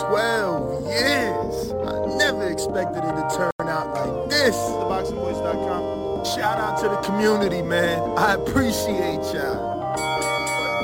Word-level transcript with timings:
12 0.00 0.86
years. 0.86 1.72
I 1.72 2.16
never 2.16 2.48
expected 2.50 3.04
it 3.04 3.12
to 3.12 3.28
turn 3.36 3.68
out 3.68 3.94
like 3.94 4.30
this. 4.30 4.56
TheBoxingVoice.com. 4.56 6.24
Shout 6.24 6.58
out 6.58 6.78
to 6.80 6.88
the 6.88 6.96
community, 7.02 7.62
man. 7.62 8.16
I 8.16 8.34
appreciate 8.34 9.22
y'all. 9.34 9.94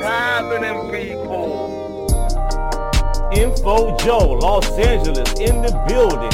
happening, 0.01 0.91
people? 0.91 1.69
Info 3.33 3.95
Joe, 3.97 4.37
Los 4.41 4.69
Angeles, 4.77 5.39
in 5.39 5.61
the 5.61 5.71
building. 5.87 6.33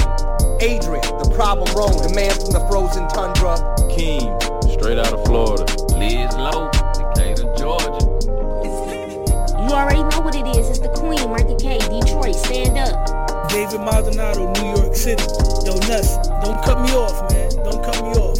Adrian, 0.61 1.03
the 1.19 1.31
problem 1.35 1.67
road, 1.75 2.01
the 2.03 2.13
man 2.15 2.31
from 2.31 2.51
the 2.51 2.65
frozen 2.67 3.07
tundra. 3.09 3.55
Keem, 3.91 4.31
straight 4.73 4.97
out 4.97 5.13
of 5.13 5.23
Florida. 5.25 5.65
Liz 5.97 6.33
Lowe, 6.35 6.71
already 9.75 10.03
know 10.03 10.21
what 10.21 10.35
it 10.35 10.47
is. 10.55 10.69
It's 10.69 10.79
the 10.79 10.89
Queen, 10.89 11.29
Martha 11.29 11.55
K, 11.55 11.79
Detroit. 11.79 12.35
Stand 12.35 12.77
up. 12.77 13.49
David 13.49 13.81
Maldonado, 13.81 14.51
New 14.53 14.81
York 14.81 14.95
City. 14.95 15.23
Yo, 15.67 15.75
nuts. 15.87 16.17
Don't 16.43 16.61
cut 16.63 16.81
me 16.81 16.91
off, 16.95 17.29
man. 17.31 17.51
Don't 17.63 17.83
cut 17.83 17.99
me 18.03 18.11
off. 18.19 18.39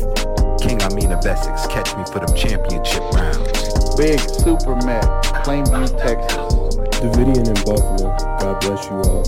King 0.62 0.82
I 0.82 0.90
mean 0.96 1.12
of 1.12 1.26
Essex, 1.26 1.68
catch 1.68 1.96
me 1.96 2.04
for 2.12 2.20
them 2.20 2.36
championship 2.36 3.04
rounds. 3.14 3.96
Big 3.96 4.20
Super 4.20 4.76
Mac, 4.84 5.04
Plainview, 5.46 5.88
Texas. 6.02 6.76
Davidian 7.00 7.48
in 7.48 7.60
Buffalo. 7.64 8.16
God 8.40 8.60
bless 8.62 8.86
you 8.90 8.98
all. 9.06 9.24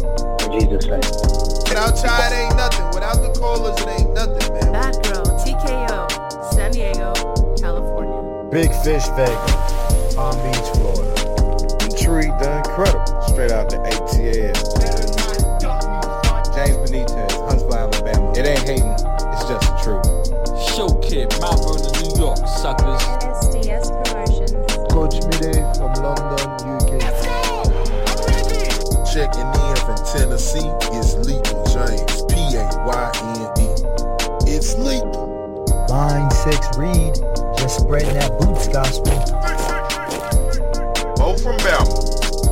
Jesus 0.60 0.88
name. 0.88 1.00
Without 1.68 1.96
y'all, 2.04 2.26
it 2.26 2.34
ain't 2.34 2.56
nothing. 2.56 2.86
Without 2.96 3.22
the 3.22 3.32
callers, 3.38 3.80
it 3.82 3.88
ain't 3.88 4.14
nothing, 4.14 4.54
man. 4.54 4.72
Bad 4.74 4.96
Girl, 5.04 5.26
TKO, 5.44 6.54
San 6.54 6.72
Diego, 6.72 7.14
California. 7.62 8.50
Big 8.50 8.72
Fish 8.84 9.06
Vega, 9.16 9.36
Palm 10.16 10.36
Beach, 10.42 10.77
Florida. 12.08 12.28
Detroit, 12.28 12.40
the 12.40 12.58
incredible, 12.58 13.22
straight 13.28 13.52
out 13.52 13.70
the 13.70 13.78
ATL. 13.84 14.56
James 16.56 16.78
Benitez, 16.80 17.34
Huntsville, 17.48 17.76
Alabama. 17.76 18.32
It 18.32 18.48
ain't 18.48 18.64
hating, 18.64 18.96
it's 18.96 19.44
just 19.44 19.68
the 19.68 19.76
truth. 19.84 20.08
Show 20.72 20.88
Kid, 21.04 21.28
Mount 21.42 21.60
Vernon, 21.68 21.92
New 22.00 22.16
York, 22.16 22.40
suckers. 22.48 23.04
SDS 23.44 23.92
Promotions. 24.08 24.56
Coach 24.88 25.20
Mide 25.28 25.60
from 25.76 25.92
London, 26.00 26.48
UK. 26.80 26.92
Checking 29.12 29.52
in 29.68 29.76
from 29.84 30.00
Tennessee, 30.08 30.72
it's 30.96 31.12
Lethal 31.28 31.60
James, 31.68 32.24
P-A-Y-N-E. 32.32 33.68
It's 34.50 34.76
lethal. 34.78 35.28
Line 35.90 36.32
6 36.32 36.78
Reed, 36.78 37.16
just 37.58 37.82
spreading 37.82 38.14
that 38.14 38.32
boots 38.40 38.68
gospel. 38.70 39.12
Bo 41.18 41.36
from 41.36 41.58
Bama, 41.58 42.07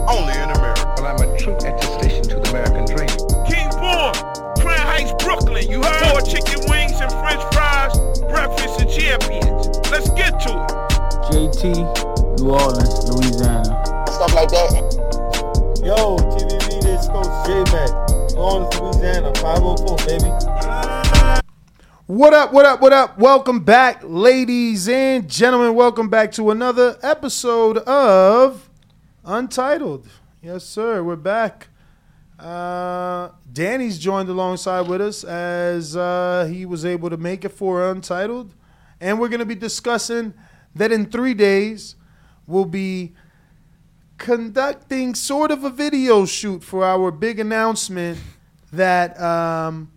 only 0.08 0.34
in 0.34 0.50
America. 0.50 0.94
Well, 0.98 1.08
I'm 1.08 1.22
a 1.22 1.38
true 1.38 1.56
attestation 1.56 2.24
to 2.30 2.36
the 2.40 2.50
American 2.50 2.86
dream. 2.86 3.10
King 3.46 3.70
Born, 3.82 4.14
Crown 4.62 4.86
Heights, 4.86 5.14
Brooklyn. 5.24 5.70
You 5.70 5.82
heard? 5.82 6.12
Four 6.12 6.22
chicken 6.22 6.62
wings 6.70 7.00
and 7.02 7.12
french 7.22 7.42
fries, 7.54 7.98
breakfast 8.30 8.82
and 8.82 8.90
champions. 8.90 9.68
Let's 9.90 10.10
get 10.14 10.40
to 10.46 10.52
it. 10.54 10.72
JT, 11.30 12.40
New 12.40 12.52
Orleans, 12.52 13.10
Louisiana. 13.10 14.06
Stuff 14.08 14.34
like 14.34 14.50
that. 14.50 14.72
Yo, 15.84 16.18
TVV, 16.18 16.82
this 16.82 17.08
Coach 17.08 17.30
J-Mac. 17.48 17.90
New 18.34 18.42
Orleans, 18.42 18.80
Louisiana, 18.80 19.34
504, 19.36 19.98
baby. 20.06 20.30
What 22.08 22.36
up, 22.36 22.54
what 22.54 22.66
up, 22.68 22.82
what 22.82 22.94
up? 22.94 23.18
Welcome 23.18 23.62
back, 23.62 24.02
ladies 24.04 24.88
and 24.88 25.28
gentlemen. 25.28 25.74
Welcome 25.74 26.10
back 26.10 26.32
to 26.34 26.52
another 26.52 26.98
episode 27.02 27.80
of 27.80 28.70
Untitled. 29.26 30.08
Yes, 30.40 30.64
sir. 30.64 31.02
We're 31.02 31.16
back. 31.16 31.70
Uh, 32.38 33.30
Danny's 33.52 33.98
joined 33.98 34.30
alongside 34.30 34.88
with 34.88 35.02
us 35.02 35.24
as 35.24 35.98
uh, 35.98 36.48
he 36.48 36.68
was 36.68 36.86
able 36.86 37.10
to 37.10 37.18
make 37.18 37.44
it 37.44 37.50
for 37.50 37.90
Untitled. 37.90 38.54
And 39.02 39.20
we're 39.20 39.30
going 39.30 39.40
to 39.40 39.46
be 39.46 39.56
discussing 39.56 40.36
that 40.76 40.92
in 40.92 41.08
three 41.08 41.34
days 41.34 41.96
we'll 42.46 42.66
be 42.66 43.16
conducting 44.20 45.16
sort 45.16 45.50
of 45.50 45.64
a 45.64 45.72
video 45.72 46.28
shoot 46.28 46.64
for 46.64 46.86
our 46.86 47.10
big 47.10 47.40
announcement 47.40 48.20
that, 48.72 49.20
um, 49.20 49.92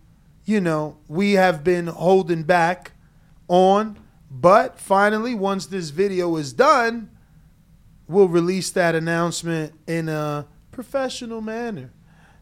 you 0.47 0.59
know, 0.59 0.97
we 1.07 1.35
have 1.35 1.63
been 1.63 1.89
holding 1.89 2.45
back 2.45 2.93
on. 3.47 3.99
But 4.31 4.79
finally, 4.81 5.35
once 5.35 5.67
this 5.67 5.91
video 5.91 6.37
is 6.37 6.55
done, 6.55 7.11
we'll 8.09 8.29
release 8.29 8.71
that 8.73 8.95
announcement 8.95 9.73
in 9.87 10.09
a 10.09 10.47
professional 10.73 11.41
manner. 11.41 11.93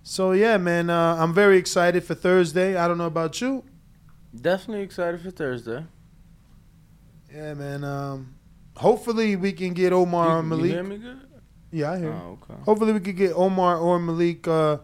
So 0.02 0.32
yeah, 0.32 0.56
man, 0.56 0.88
uh, 0.88 1.16
I'm 1.18 1.34
very 1.34 1.58
excited 1.58 2.04
for 2.04 2.14
Thursday. 2.14 2.76
I 2.76 2.86
don't 2.88 2.98
know 2.98 3.06
about 3.06 3.40
you. 3.40 3.64
Definitely 4.40 4.84
excited 4.84 5.20
for 5.20 5.30
Thursday. 5.30 5.84
Yeah, 7.34 7.54
man. 7.54 7.84
Um, 7.84 8.34
hopefully 8.76 9.36
we 9.36 9.52
can 9.52 9.72
get 9.72 9.92
Omar 9.92 10.28
You- 10.38 10.42
you 10.42 10.48
Malik. 10.48 10.70
hear 10.72 10.82
me 10.84 10.98
good? 10.98 11.20
Yeah, 11.72 11.92
I 11.92 11.98
hear. 11.98 12.12
Oh, 12.12 12.38
okay. 12.42 12.60
Hopefully 12.64 12.92
we 12.92 13.00
could 13.00 13.16
get 13.16 13.32
Omar 13.34 13.78
or 13.78 13.98
Malik 13.98 14.46
uh, 14.46 14.78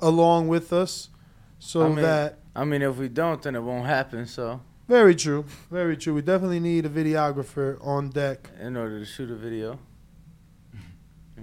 along 0.00 0.48
with 0.48 0.72
us, 0.72 1.10
so 1.58 1.82
I 1.84 1.88
mean, 1.88 1.96
that 1.96 2.38
I 2.56 2.64
mean, 2.64 2.82
if 2.82 2.96
we 2.96 3.08
don't, 3.08 3.42
then 3.42 3.54
it 3.54 3.60
won't 3.62 3.86
happen. 3.86 4.26
So, 4.26 4.60
very 4.88 5.14
true, 5.14 5.44
very 5.70 5.96
true. 5.96 6.14
We 6.14 6.22
definitely 6.22 6.60
need 6.60 6.86
a 6.86 6.88
videographer 6.88 7.76
on 7.86 8.10
deck. 8.10 8.50
in 8.60 8.76
order 8.76 8.98
to 8.98 9.04
shoot 9.04 9.30
a 9.30 9.34
video, 9.36 9.78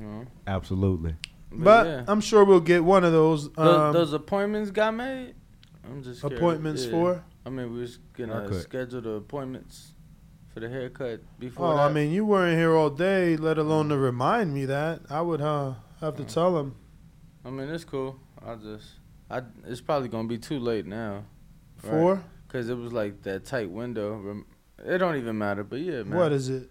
you 0.01 0.07
know. 0.07 0.25
Absolutely. 0.47 1.15
But 1.51 1.85
yeah. 1.85 2.03
I'm 2.07 2.21
sure 2.21 2.43
we'll 2.45 2.59
get 2.59 2.83
one 2.83 3.03
of 3.03 3.11
those. 3.11 3.51
Those, 3.53 3.79
Um, 3.79 3.93
those 3.93 4.13
appointments 4.13 4.71
got 4.71 4.93
made. 4.93 5.35
I'm 5.83 6.01
just 6.01 6.21
curious. 6.21 6.39
Appointments 6.39 6.85
Yeah. 6.85 6.91
for? 6.91 7.23
I 7.45 7.49
mean, 7.49 7.73
we 7.73 7.79
was 7.81 7.97
gonna 8.13 8.33
Okay. 8.43 8.59
schedule 8.59 9.01
the 9.01 9.09
appointments 9.11 9.93
for 10.53 10.59
the 10.59 10.69
haircut 10.69 11.21
before. 11.39 11.73
oh, 11.73 11.77
that. 11.77 11.89
I 11.89 11.93
mean, 11.93 12.11
you 12.11 12.25
weren't 12.25 12.57
here 12.57 12.73
all 12.75 12.89
day, 12.89 13.35
let 13.37 13.57
alone 13.57 13.89
to 13.89 13.97
remind 13.97 14.53
me 14.53 14.65
that. 14.65 15.01
I 15.09 15.21
would 15.21 15.41
uh, 15.41 15.73
have 15.99 16.15
to 16.17 16.23
tell 16.23 16.57
him. 16.57 16.75
I 17.43 17.49
mean, 17.49 17.69
it's 17.69 17.83
cool. 17.83 18.19
I 18.45 18.55
just, 18.55 18.99
I, 19.29 19.41
it's 19.65 19.81
probably 19.81 20.09
gonna 20.09 20.27
be 20.27 20.37
too 20.37 20.59
late 20.59 20.85
now. 20.85 21.25
For? 21.77 22.23
Cause 22.47 22.69
it 22.69 22.77
was 22.77 22.91
like 22.93 23.23
that 23.23 23.45
tight 23.45 23.69
window. 23.71 24.43
It 24.83 24.97
don't 24.99 25.15
even 25.15 25.37
matter, 25.37 25.63
but 25.63 25.79
yeah, 25.79 26.03
man. 26.03 26.17
What 26.17 26.31
is 26.31 26.49
it? 26.49 26.69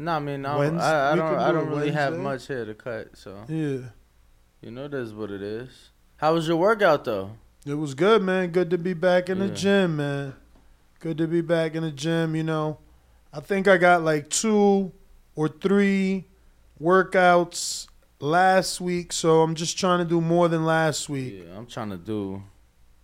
No, 0.00 0.12
I 0.12 0.18
mean, 0.20 0.46
I'm, 0.46 0.78
I, 0.78 1.12
I 1.12 1.16
don't, 1.16 1.34
I 1.34 1.50
don't 1.50 1.68
really 1.68 1.90
have 1.90 2.16
much 2.16 2.46
hair 2.46 2.64
to 2.64 2.74
cut, 2.74 3.16
so 3.16 3.44
Yeah, 3.48 3.88
you 4.62 4.70
know, 4.70 4.86
that's 4.86 5.10
what 5.10 5.30
it 5.32 5.42
is. 5.42 5.90
How 6.18 6.34
was 6.34 6.46
your 6.46 6.56
workout 6.56 7.04
though? 7.04 7.32
it 7.66 7.74
was 7.74 7.94
good, 7.94 8.22
man. 8.22 8.50
Good 8.50 8.70
to 8.70 8.78
be 8.78 8.94
back 8.94 9.28
in 9.28 9.40
the 9.40 9.48
gym, 9.48 9.96
man. 9.96 10.34
Good 11.00 11.18
to 11.18 11.26
be 11.26 11.40
back 11.42 11.74
in 11.74 11.82
the 11.82 11.90
gym. 11.90 12.34
You 12.36 12.44
know, 12.44 12.78
I 13.32 13.40
think 13.40 13.68
I 13.68 13.76
got 13.76 14.02
like 14.02 14.30
two 14.30 14.92
or 15.34 15.48
three 15.48 16.24
workouts 16.80 17.88
last 18.20 18.80
week, 18.80 19.12
so 19.12 19.42
I'm 19.42 19.54
just 19.54 19.78
trying 19.78 19.98
to 19.98 20.04
do 20.04 20.20
more 20.20 20.48
than 20.48 20.64
last 20.64 21.08
week. 21.08 21.44
Yeah, 21.46 21.56
I'm 21.56 21.66
trying 21.66 21.90
to 21.90 21.96
do 21.98 22.42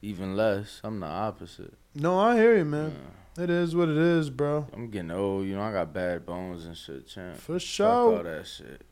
even 0.01 0.37
less. 0.37 0.81
I'm 0.83 1.01
the 1.01 1.07
opposite. 1.07 1.75
No, 1.95 2.19
I 2.19 2.37
hear 2.37 2.57
you, 2.57 2.65
man. 2.65 2.97
It 3.37 3.51
is 3.51 3.75
what 3.75 3.89
it 3.89 3.97
is, 3.97 4.31
bro. 4.31 4.67
I'm 4.73 4.91
getting 4.91 5.11
old. 5.11 5.47
You 5.47 5.57
know, 5.57 5.63
I 5.63 5.73
got 5.73 5.93
bad 5.93 6.25
bones 6.25 6.67
and 6.67 6.77
shit, 6.77 7.09
champ. 7.09 7.37
For 7.37 7.55
Fuck 7.55 7.63
sure. 7.63 7.89
all 7.89 8.23
that 8.23 8.47
shit. 8.47 8.83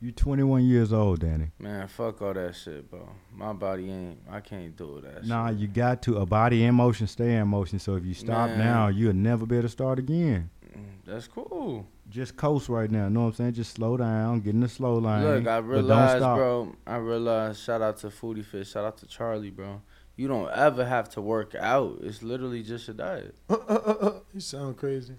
You 0.00 0.12
21 0.12 0.64
years 0.64 0.92
old, 0.92 1.20
Danny. 1.20 1.52
Man, 1.58 1.86
fuck 1.88 2.20
all 2.20 2.34
that 2.34 2.54
shit, 2.54 2.90
bro. 2.90 3.08
My 3.32 3.52
body 3.52 3.90
ain't. 3.90 4.18
I 4.30 4.40
can't 4.40 4.76
do 4.76 5.00
that. 5.02 5.20
Shit. 5.20 5.26
Nah, 5.26 5.48
shit. 5.48 5.58
you 5.58 5.68
got 5.68 6.02
to. 6.02 6.16
A 6.18 6.26
body 6.26 6.64
in 6.64 6.74
motion, 6.74 7.06
stay 7.06 7.36
in 7.36 7.48
motion. 7.48 7.78
So 7.78 7.94
if 7.94 8.04
you 8.04 8.12
stop 8.12 8.50
Man. 8.50 8.58
now, 8.58 8.88
you'll 8.88 9.14
never 9.14 9.46
be 9.46 9.56
able 9.56 9.62
to 9.62 9.68
start 9.68 9.98
again. 9.98 10.50
That's 11.06 11.28
cool. 11.28 11.86
Just 12.10 12.36
coast 12.36 12.68
right 12.68 12.90
now. 12.90 13.08
Know 13.08 13.20
what 13.22 13.26
I'm 13.28 13.32
saying? 13.34 13.52
Just 13.54 13.74
slow 13.74 13.96
down, 13.96 14.40
get 14.40 14.54
in 14.54 14.60
the 14.60 14.68
slow 14.68 14.94
line. 14.94 15.24
Look, 15.24 15.46
I 15.46 15.60
but 15.60 15.66
don't 15.66 15.68
realized, 15.68 16.18
bro. 16.18 16.74
I 16.86 16.96
realized. 16.96 17.60
Shout 17.60 17.80
out 17.80 17.96
to 17.98 18.08
Foodie 18.08 18.44
Fish. 18.44 18.72
Shout 18.72 18.84
out 18.84 18.96
to 18.98 19.06
Charlie, 19.06 19.50
bro. 19.50 19.80
You 20.16 20.28
don't 20.28 20.50
ever 20.50 20.84
have 20.84 21.10
to 21.10 21.20
work 21.20 21.54
out. 21.54 21.98
It's 22.02 22.22
literally 22.22 22.62
just 22.62 22.88
a 22.88 22.94
diet. 22.94 23.34
you 23.50 24.40
sound 24.40 24.76
crazy. 24.78 25.14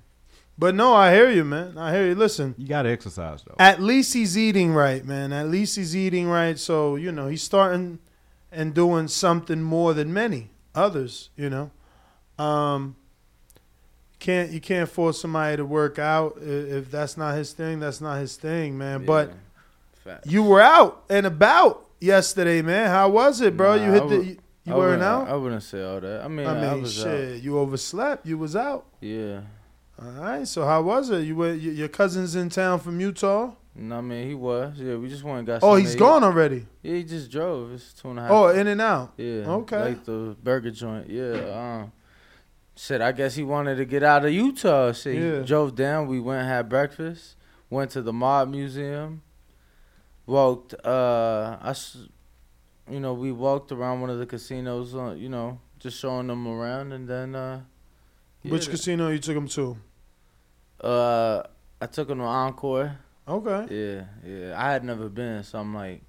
But 0.58 0.74
no, 0.74 0.94
I 0.96 1.14
hear 1.14 1.30
you, 1.30 1.44
man. 1.44 1.78
I 1.78 1.94
hear 1.94 2.08
you. 2.08 2.16
Listen, 2.16 2.56
You 2.58 2.68
got 2.68 2.82
to 2.84 2.90
exercise 2.90 3.44
though. 3.44 3.56
at 3.60 3.80
least 3.80 4.14
he's 4.16 4.36
eating 4.36 4.74
right, 4.74 5.06
man. 5.06 5.32
At 5.32 5.50
least 5.50 5.76
he's 5.76 5.96
eating 5.96 6.28
right. 6.28 6.58
So, 6.58 6.96
you 6.96 7.12
know, 7.12 7.28
he's 7.28 7.44
starting 7.44 8.00
and 8.52 8.74
doing 8.74 9.08
something 9.08 9.62
more 9.62 9.94
than 9.94 10.12
many 10.12 10.50
others, 10.74 11.30
you 11.36 11.50
know. 11.50 11.72
Um 12.44 12.96
can't 14.20 14.52
you 14.52 14.60
can't 14.60 14.90
force 14.90 15.22
somebody 15.22 15.58
to 15.58 15.66
work 15.66 16.00
out 16.00 16.38
if 16.42 16.90
that's 16.90 17.18
not 17.18 17.36
his 17.36 17.54
thing, 17.54 17.80
that's 17.80 18.02
not 18.02 18.18
his 18.20 18.36
thing, 18.36 18.78
man. 18.78 19.06
But 19.06 19.30
Yeah. 19.30 19.34
Facts. 20.14 20.32
you 20.32 20.42
were 20.44 20.62
out 20.62 21.04
and 21.10 21.26
about 21.28 21.86
yesterday, 22.02 22.62
man. 22.64 22.90
How 22.90 23.10
was 23.10 23.42
it, 23.42 23.56
bro? 23.56 23.76
Nah, 23.78 23.84
you 23.86 23.90
I 23.92 23.94
hit 23.94 24.10
the 24.10 24.18
would- 24.18 24.40
you, 24.68 24.74
I 24.74 24.78
weren't 24.78 25.02
out? 25.04 25.28
I 25.30 25.36
wouldn't 25.36 25.64
say 25.64 25.84
all 25.84 26.00
that. 26.02 26.24
I 26.24 26.28
mean, 26.28 26.46
I 26.46 26.52
I, 26.70 26.74
mean, 26.74 26.82
was 26.84 26.94
shit, 26.94 27.38
out. 27.38 27.44
you 27.44 27.58
overslept. 27.60 28.26
You 28.26 28.38
was 28.38 28.56
out. 28.56 28.86
Yeah, 29.02 29.42
All 30.02 30.12
right. 30.12 30.48
So 30.48 30.66
how 30.66 30.82
was 30.82 31.10
it? 31.10 31.24
You 31.26 31.36
were 31.36 31.54
Your 31.54 31.88
cousin's 31.88 32.36
in 32.36 32.50
town 32.50 32.80
from 32.80 33.00
Utah. 33.00 33.52
No, 33.80 33.98
I 34.00 34.02
mean 34.02 34.28
he 34.28 34.34
was. 34.34 34.74
Yeah, 34.80 34.96
we 34.96 35.08
just 35.08 35.24
went 35.24 35.38
and 35.40 35.48
got. 35.48 35.64
Oh, 35.64 35.76
he's 35.76 35.94
to 35.94 36.00
gone 36.00 36.24
already. 36.24 36.66
Yeah, 36.82 36.96
he 36.96 37.04
just 37.04 37.30
drove. 37.30 37.72
It's 37.74 37.94
two 37.94 38.10
and 38.10 38.20
a 38.20 38.24
half. 38.24 38.32
Oh, 38.32 38.48
in 38.50 38.66
and 38.68 38.82
out. 38.82 39.14
Yeah. 39.18 39.46
Okay. 39.62 39.80
Like 39.90 40.04
the 40.04 40.36
burger 40.44 40.72
joint. 40.72 41.10
Yeah. 41.10 41.34
Um. 41.84 41.92
Shit, 42.76 43.02
I 43.02 43.12
guess 43.12 43.34
he 43.36 43.44
wanted 43.44 43.76
to 43.78 43.86
get 43.86 44.04
out 44.04 44.24
of 44.26 44.32
Utah. 44.32 44.92
Shit, 44.94 45.16
Yeah. 45.18 45.40
he 45.40 45.46
drove 45.46 45.76
down. 45.76 46.08
We 46.08 46.20
went 46.20 46.42
and 46.42 46.50
had 46.50 46.70
breakfast. 46.70 47.36
Went 47.70 47.92
to 47.92 48.02
the 48.02 48.14
Mob 48.14 48.50
Museum. 48.50 49.22
Walked. 50.26 50.74
Uh, 50.86 51.58
I. 51.62 51.76
s- 52.88 52.94
You 52.94 53.00
know, 53.00 53.14
we 53.14 53.32
walked 53.32 53.72
around 53.72 54.02
one 54.02 54.10
of 54.10 54.20
the 54.20 54.26
casinos. 54.26 54.96
Uh, 54.96 55.12
you 55.18 55.30
know, 55.30 55.60
just 55.80 56.00
showing 56.00 56.28
them 56.28 56.48
around, 56.48 56.92
and 56.94 57.08
then. 57.08 57.36
Uh, 57.36 57.62
Which 58.44 58.70
casino 58.70 59.10
you 59.10 59.20
took 59.20 59.36
them 59.36 59.48
to? 59.50 59.78
Uh, 60.82 61.44
I 61.82 61.86
took 61.88 62.08
them 62.08 62.20
to 62.20 62.24
Encore. 62.26 62.98
Okay. 63.28 63.68
Yeah, 63.70 64.04
yeah. 64.26 64.54
I 64.58 64.72
had 64.72 64.84
never 64.86 65.10
been, 65.10 65.44
so 65.44 65.60
I'm 65.60 65.74
like, 65.76 66.02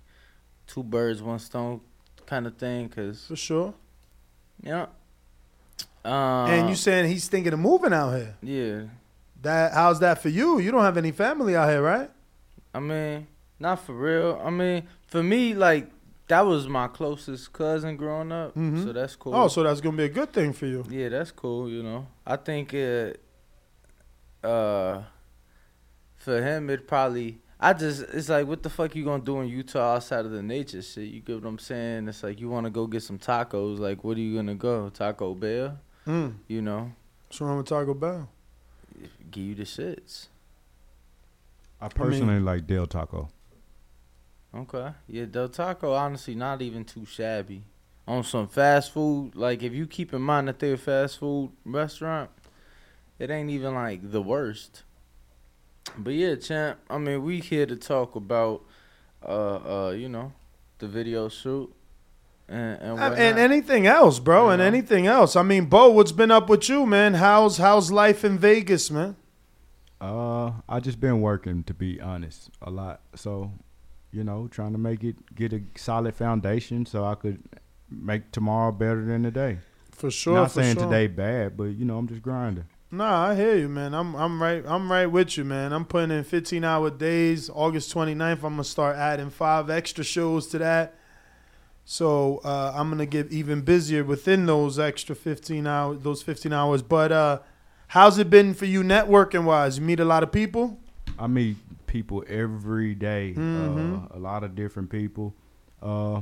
two 0.67 0.83
birds, 0.85 1.21
one 1.21 1.39
stone, 1.41 1.81
kind 2.27 2.47
of 2.47 2.57
thing. 2.57 2.89
Cause 2.89 3.25
For 3.27 3.35
sure. 3.37 3.75
yeah. 4.63 4.87
Uh, 6.05 6.45
and 6.47 6.69
you 6.71 6.77
saying 6.77 7.09
he's 7.11 7.27
thinking 7.29 7.53
of 7.53 7.59
moving 7.59 7.93
out 7.93 8.13
here? 8.15 8.37
yeah. 8.43 8.83
That 9.43 9.73
how's 9.73 10.01
that 10.01 10.21
for 10.21 10.29
you? 10.31 10.59
You 10.59 10.71
don't 10.73 10.83
have 10.83 10.97
any 10.97 11.13
family 11.13 11.55
out 11.55 11.69
here, 11.69 11.81
right? 11.83 12.11
I 12.75 12.81
mean, 12.81 13.27
not 13.61 13.85
for 13.85 13.93
real. 13.95 14.41
I 14.45 14.51
mean, 14.51 14.83
for 15.07 15.23
me, 15.23 15.55
like 15.55 15.89
that 16.29 16.43
was 16.43 16.69
my 16.69 16.89
closest 16.89 17.53
cousin 17.53 17.97
growing 17.97 18.31
up, 18.33 18.55
Mhm. 18.55 18.85
so 18.85 18.93
that's 18.93 19.17
cool. 19.17 19.35
Oh, 19.35 19.49
so 19.49 19.63
that's 19.63 19.81
gonna 19.81 19.97
be 19.97 20.05
a 20.05 20.09
good 20.09 20.33
thing 20.33 20.53
for 20.53 20.67
you. 20.67 20.85
Yeah, 20.89 21.09
that's 21.09 21.31
cool. 21.33 21.69
You 21.69 21.83
know, 21.83 22.07
I 22.27 22.37
think 22.37 22.73
it. 22.75 23.21
Uh, 24.43 25.03
for 26.17 26.41
him, 26.43 26.71
it 26.71 26.87
probably. 26.87 27.41
I 27.61 27.73
just, 27.73 28.03
it's 28.03 28.29
like, 28.29 28.47
what 28.47 28.63
the 28.63 28.71
fuck 28.71 28.95
you 28.95 29.05
gonna 29.05 29.23
do 29.23 29.41
in 29.41 29.49
Utah 29.49 29.97
outside 29.97 30.25
of 30.25 30.31
the 30.31 30.43
nature 30.43 30.81
shit? 30.81 31.09
You 31.09 31.21
get 31.21 31.43
what 31.43 31.49
I'm 31.49 31.59
saying? 31.59 32.07
It's 32.07 32.23
like 32.23 32.39
you 32.41 32.49
want 32.49 32.65
to 32.67 32.71
go 32.71 32.87
get 32.87 33.03
some 33.03 33.19
tacos. 33.19 33.79
Like, 33.81 34.05
what 34.05 34.17
are 34.17 34.21
you 34.21 34.37
gonna 34.37 34.55
go? 34.55 34.91
Taco 34.91 35.35
Bell? 35.35 35.79
Mm. 36.07 36.35
You 36.47 36.63
know, 36.63 36.93
What's 37.27 37.41
wrong 37.41 37.59
with 37.59 37.67
Taco 37.67 37.95
Bell? 37.95 38.29
give 39.31 39.45
you 39.45 39.55
the 39.57 39.65
shits. 39.65 40.29
I 41.81 41.89
personally 41.89 42.41
like 42.41 42.67
Del 42.67 42.87
Taco. 42.87 43.29
Okay. 44.55 44.93
Yeah, 45.07 45.27
Del 45.27 45.49
Taco, 45.49 45.93
honestly, 45.93 46.35
not 46.35 46.63
even 46.63 46.85
too 46.85 47.05
shabby. 47.05 47.63
On 48.07 48.25
some 48.25 48.49
fast 48.49 48.93
food, 48.93 49.33
like 49.35 49.63
if 49.63 49.75
you 49.75 49.87
keep 49.87 50.15
in 50.15 50.23
mind 50.23 50.49
that 50.49 50.59
they're 50.59 50.75
a 50.75 50.79
fast 50.79 51.19
food 51.19 51.51
restaurant, 51.65 52.31
it 53.19 53.31
ain't 53.31 53.51
even 53.51 53.75
like 53.75 54.11
the 54.11 54.23
worst. 54.23 54.83
But 55.97 56.15
yeah, 56.15 56.37
champ. 56.37 56.79
I 56.89 56.97
mean, 56.99 57.23
we 57.23 57.41
here 57.41 57.67
to 57.67 57.77
talk 57.77 58.15
about, 58.17 58.63
uh, 59.23 59.89
uh, 59.89 59.91
you 59.91 60.09
know, 60.09 60.33
the 60.79 60.89
video 60.89 61.29
shoot, 61.29 61.71
and 62.49 62.81
and, 62.81 62.99
Uh, 62.99 63.15
and 63.17 63.39
anything 63.39 63.87
else, 63.87 64.19
bro, 64.19 64.47
You 64.47 64.51
and 64.53 64.63
anything 64.63 65.07
else. 65.07 65.37
I 65.37 65.43
mean, 65.43 65.67
Bo, 65.67 65.91
what's 65.91 66.13
been 66.13 66.31
up 66.31 66.49
with 66.49 66.69
you, 66.69 66.87
man? 66.87 67.15
How's 67.15 67.59
how's 67.59 67.91
life 67.91 68.25
in 68.25 68.39
Vegas, 68.39 68.91
man? 68.91 69.17
Uh, 70.01 70.53
I 70.69 70.81
just 70.81 71.01
been 71.01 71.21
working 71.21 71.65
to 71.65 71.75
be 71.75 72.01
honest 72.01 72.51
a 72.63 72.71
lot. 72.71 73.01
So, 73.15 73.53
you 74.13 74.25
know, 74.25 74.49
trying 74.49 74.73
to 74.73 74.79
make 74.79 75.05
it 75.05 75.35
get 75.35 75.53
a 75.53 75.63
solid 75.77 76.15
foundation 76.15 76.87
so 76.87 77.05
I 77.05 77.15
could 77.15 77.43
make 77.91 78.33
tomorrow 78.33 78.73
better 78.73 79.05
than 79.05 79.23
today. 79.23 79.59
For 79.91 80.11
sure. 80.11 80.35
Not 80.35 80.53
for 80.53 80.63
saying 80.63 80.77
sure. 80.77 80.87
today 80.87 81.07
bad, 81.07 81.57
but 81.57 81.65
you 81.65 81.85
know, 81.85 81.99
I'm 81.99 82.09
just 82.09 82.23
grinding. 82.23 82.65
Nah, 82.91 83.29
I 83.29 83.35
hear 83.35 83.57
you, 83.57 83.69
man. 83.69 83.93
I'm 83.95 84.15
I'm 84.15 84.43
right 84.43 84.65
I'm 84.67 84.91
right 84.91 85.07
with 85.07 85.37
you, 85.37 85.45
man. 85.45 85.73
I'm 85.73 85.85
putting 85.85 86.11
in 86.11 86.25
15 86.25 86.65
hour 86.65 86.91
days. 86.91 87.51
August 87.51 87.95
29th, 87.95 88.37
I'm 88.37 88.41
gonna 88.41 88.65
start 88.65 88.97
adding 88.97 89.29
five 89.29 89.69
extra 89.69 90.05
shows 90.05 90.47
to 90.49 90.59
that. 90.59 90.95
So 91.85 92.41
uh, 92.45 92.73
I'm 92.75 92.89
gonna 92.89 93.07
get 93.07 93.31
even 93.31 93.61
busier 93.61 94.05
within 94.05 94.47
those 94.47 94.79
extra 94.79 95.15
15 95.15 95.67
hours, 95.67 95.99
those 96.01 96.23
15 96.23 96.53
hours. 96.53 96.81
But 96.81 97.13
uh, 97.13 97.41
how's 97.89 98.19
it 98.19 98.31
been 98.31 98.55
for 98.55 98.65
you 98.65 98.83
networking 98.83 99.45
wise? 99.45 99.79
You 99.79 99.85
meet 99.85 100.01
a 100.01 100.05
lot 100.05 100.23
of 100.23 100.33
people. 100.33 100.79
I 101.19 101.27
meet 101.27 101.57
people 101.89 102.23
every 102.29 102.95
day, 102.95 103.35
Mhm. 103.37 104.05
uh, 104.05 104.17
a 104.17 104.19
lot 104.19 104.45
of 104.45 104.55
different 104.55 104.91
people. 104.91 105.35
Uh, 105.83 106.21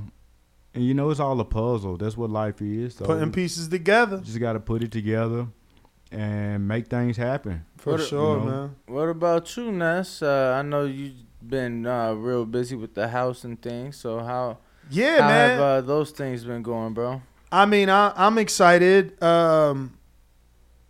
and 0.74 0.84
you 0.84 0.94
know, 0.94 1.10
it's 1.10 1.20
all 1.20 1.38
a 1.40 1.44
puzzle. 1.44 1.96
That's 1.96 2.16
what 2.16 2.30
life 2.30 2.60
is. 2.62 2.94
So 2.96 3.04
Putting 3.06 3.32
pieces 3.32 3.68
together. 3.68 4.18
Just 4.24 4.38
got 4.40 4.54
to 4.54 4.60
put 4.60 4.82
it 4.82 4.92
together 4.92 5.46
and 6.12 6.66
make 6.68 6.86
things 6.88 7.16
happen. 7.16 7.64
For 7.78 7.92
What 7.92 8.00
sure, 8.02 8.38
you 8.38 8.44
know? 8.44 8.50
man. 8.50 8.76
What 8.86 9.08
about 9.08 9.56
you, 9.56 9.72
Ness? 9.72 10.22
Uh, 10.22 10.54
I 10.58 10.62
know 10.62 10.84
you've 10.84 11.14
been 11.46 11.86
uh, 11.86 12.12
real 12.14 12.44
busy 12.44 12.76
with 12.76 12.94
the 12.94 13.08
house 13.08 13.44
and 13.44 13.60
things. 13.60 13.96
So 13.96 14.20
how? 14.20 14.58
Yeah, 14.90 15.22
how 15.22 15.28
man. 15.28 15.50
Have 15.50 15.60
uh, 15.60 15.80
those 15.82 16.10
things 16.10 16.44
been 16.44 16.62
going, 16.62 16.92
bro? 16.94 17.22
I 17.50 17.64
mean, 17.66 17.88
I, 17.88 18.12
I'm 18.16 18.38
excited. 18.38 19.20
Um, 19.22 19.94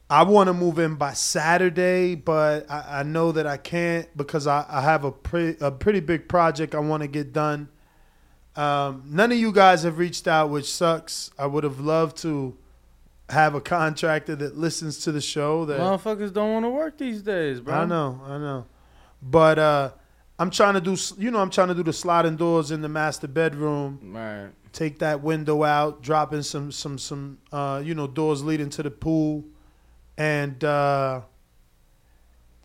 I 0.08 0.23
want 0.23 0.47
to 0.47 0.55
move 0.55 0.79
in 0.79 0.94
by 0.94 1.14
Saturday, 1.14 2.14
but 2.14 2.70
I, 2.70 3.00
I 3.00 3.03
know 3.03 3.32
that 3.32 3.47
I 3.47 3.56
can't 3.56 4.08
because 4.17 4.47
I, 4.47 4.64
I 4.69 4.81
have 4.81 5.05
a, 5.05 5.11
pre, 5.11 5.56
a 5.61 5.70
pretty 5.70 6.00
big 6.00 6.29
project 6.29 6.75
I 6.75 6.79
want 6.79 7.03
to 7.03 7.08
get 7.08 7.32
done. 7.32 7.69
Um, 8.55 9.03
none 9.06 9.32
of 9.32 9.38
you 9.38 9.53
guys 9.53 9.82
have 9.82 9.99
reached 9.99 10.29
out, 10.29 10.50
which 10.50 10.73
sucks. 10.73 11.31
I 11.38 11.47
would 11.47 11.64
have 11.64 11.81
loved 11.81 12.19
to 12.19 12.56
have 13.29 13.55
a 13.55 13.61
contractor 13.61 14.37
that 14.37 14.56
listens 14.56 14.99
to 15.00 15.12
the 15.12 15.20
show. 15.20 15.64
That 15.64 15.81
Motherfuckers 15.81 16.32
don't 16.32 16.53
want 16.53 16.64
to 16.64 16.70
work 16.70 16.97
these 16.97 17.23
days, 17.23 17.61
bro. 17.61 17.75
I 17.75 17.85
know, 17.85 18.20
I 18.25 18.38
know. 18.38 18.67
But 19.20 19.58
uh, 19.58 19.91
I'm 20.38 20.50
trying 20.50 20.75
to 20.75 20.81
do, 20.81 20.97
you 21.19 21.31
know, 21.31 21.41
I'm 21.41 21.50
trying 21.50 21.69
to 21.69 21.75
do 21.75 21.82
the 21.82 21.93
sliding 21.93 22.37
doors 22.37 22.70
in 22.70 22.81
the 22.81 22.88
master 22.88 23.26
bedroom. 23.26 24.12
Right. 24.14 24.50
Take 24.73 25.00
that 25.00 25.23
window 25.23 25.64
out, 25.64 26.03
drop 26.03 26.32
in 26.32 26.43
some, 26.43 26.70
some, 26.70 26.99
some, 26.99 27.38
uh, 27.50 27.82
you 27.85 27.94
know, 27.94 28.06
doors 28.06 28.44
leading 28.44 28.70
to 28.70 28.82
the 28.82 28.91
pool, 28.91 29.44
and 30.17 30.63
uh, 30.65 31.23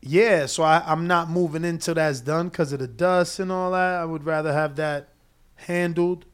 yeah. 0.02 0.46
So 0.46 0.64
I, 0.64 0.84
I'm 0.86 1.08
not 1.08 1.30
moving 1.30 1.66
until 1.66 1.96
that's 1.96 2.22
done 2.22 2.50
because 2.50 2.74
of 2.74 2.80
the 2.80 2.88
dust 2.88 3.40
and 3.40 3.52
all 3.52 3.72
that. 3.72 4.00
I 4.00 4.06
would 4.06 4.26
rather 4.26 4.54
have 4.54 4.76
that 4.78 5.10
handled. 5.56 6.26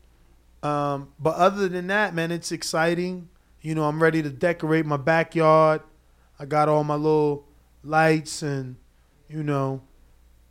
Um, 0.63 1.13
but 1.19 1.35
other 1.35 1.67
than 1.67 1.87
that, 1.87 2.13
man, 2.13 2.31
it's 2.31 2.51
exciting. 2.51 3.29
You 3.61 3.75
know, 3.75 3.83
I'm 3.83 4.01
ready 4.01 4.21
to 4.23 4.29
decorate 4.29 4.85
my 4.85 4.97
backyard. 4.97 5.81
I 6.39 6.45
got 6.45 6.69
all 6.69 6.83
my 6.83 6.95
little 6.95 7.47
lights 7.83 8.41
and, 8.41 8.75
you 9.27 9.43
know, 9.43 9.81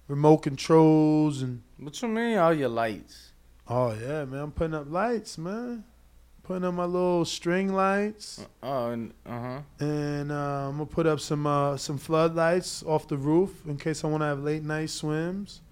remote 0.09 0.39
controls 0.39 1.43
and. 1.43 1.63
What 1.79 2.01
you 2.01 2.08
mean, 2.08 2.39
all 2.39 2.55
your 2.55 2.69
lights? 2.69 3.32
Oh 3.69 3.93
yeah, 3.93 4.25
man, 4.25 4.41
I'm 4.41 4.53
putting 4.53 4.75
up 4.75 4.91
lights, 4.91 5.39
man. 5.39 5.85
Putting 6.46 6.65
up 6.65 6.74
my 6.74 6.84
little 6.84 7.24
string 7.24 7.72
lights, 7.72 8.46
Oh, 8.62 8.91
and 8.91 9.12
uh 9.26 9.41
huh. 9.41 9.60
and 9.81 10.31
uh, 10.31 10.69
I'm 10.69 10.72
gonna 10.76 10.86
put 10.86 11.05
up 11.05 11.19
some 11.19 11.44
uh, 11.44 11.76
some 11.76 11.98
floodlights 11.98 12.84
off 12.84 13.08
the 13.08 13.17
roof 13.17 13.67
in 13.67 13.76
case 13.76 14.05
I 14.05 14.06
want 14.06 14.20
to 14.20 14.26
have 14.26 14.44
late 14.44 14.62
night 14.62 14.91
swims. 14.91 15.62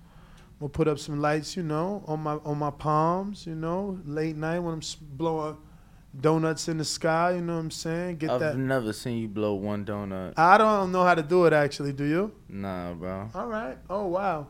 We'll 0.59 0.69
put 0.71 0.89
up 0.89 0.99
some 0.99 1.21
lights, 1.21 1.57
you 1.57 1.63
know, 1.63 2.03
on 2.09 2.25
my 2.25 2.35
on 2.45 2.59
my 2.59 2.71
palms, 2.71 3.47
you 3.47 3.55
know, 3.55 4.01
late 4.05 4.35
night 4.35 4.59
when 4.59 4.75
I'm 4.75 4.81
blowing 5.17 5.59
donuts 6.21 6.67
in 6.67 6.79
the 6.79 6.85
sky. 6.85 7.35
You 7.37 7.43
know 7.43 7.55
what 7.55 7.61
I'm 7.61 7.71
saying? 7.71 8.17
Get 8.17 8.37
that 8.41 8.43
I've 8.55 8.59
never 8.59 8.93
seen 8.93 9.19
you 9.19 9.29
blow 9.29 9.55
one 9.55 9.85
donut. 9.85 10.35
I 10.37 10.59
don't 10.59 10.91
know 10.91 11.05
how 11.05 11.15
to 11.15 11.23
do 11.23 11.45
it 11.45 11.53
actually. 11.53 11.93
Do 11.93 12.05
you? 12.05 12.33
Nah, 12.49 12.95
bro. 12.95 13.31
All 13.33 13.47
right. 13.47 13.79
Oh 13.89 14.07
wow. 14.07 14.49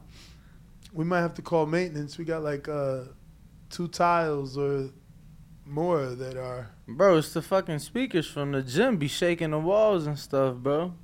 We 0.90 1.04
might 1.04 1.20
have 1.20 1.34
to 1.34 1.42
call 1.42 1.66
maintenance. 1.66 2.16
We 2.16 2.24
got 2.24 2.42
like 2.42 2.66
uh, 2.66 3.00
two 3.68 3.88
tiles 3.88 4.56
or 4.56 4.88
more 5.66 6.06
that 6.06 6.36
are. 6.36 6.70
Bro, 6.86 7.18
it's 7.18 7.32
the 7.32 7.42
fucking 7.42 7.78
speakers 7.78 8.26
from 8.26 8.52
the 8.52 8.62
gym 8.62 8.96
be 8.96 9.08
shaking 9.08 9.50
the 9.50 9.58
walls 9.58 10.06
and 10.06 10.18
stuff, 10.18 10.56
bro. 10.56 10.94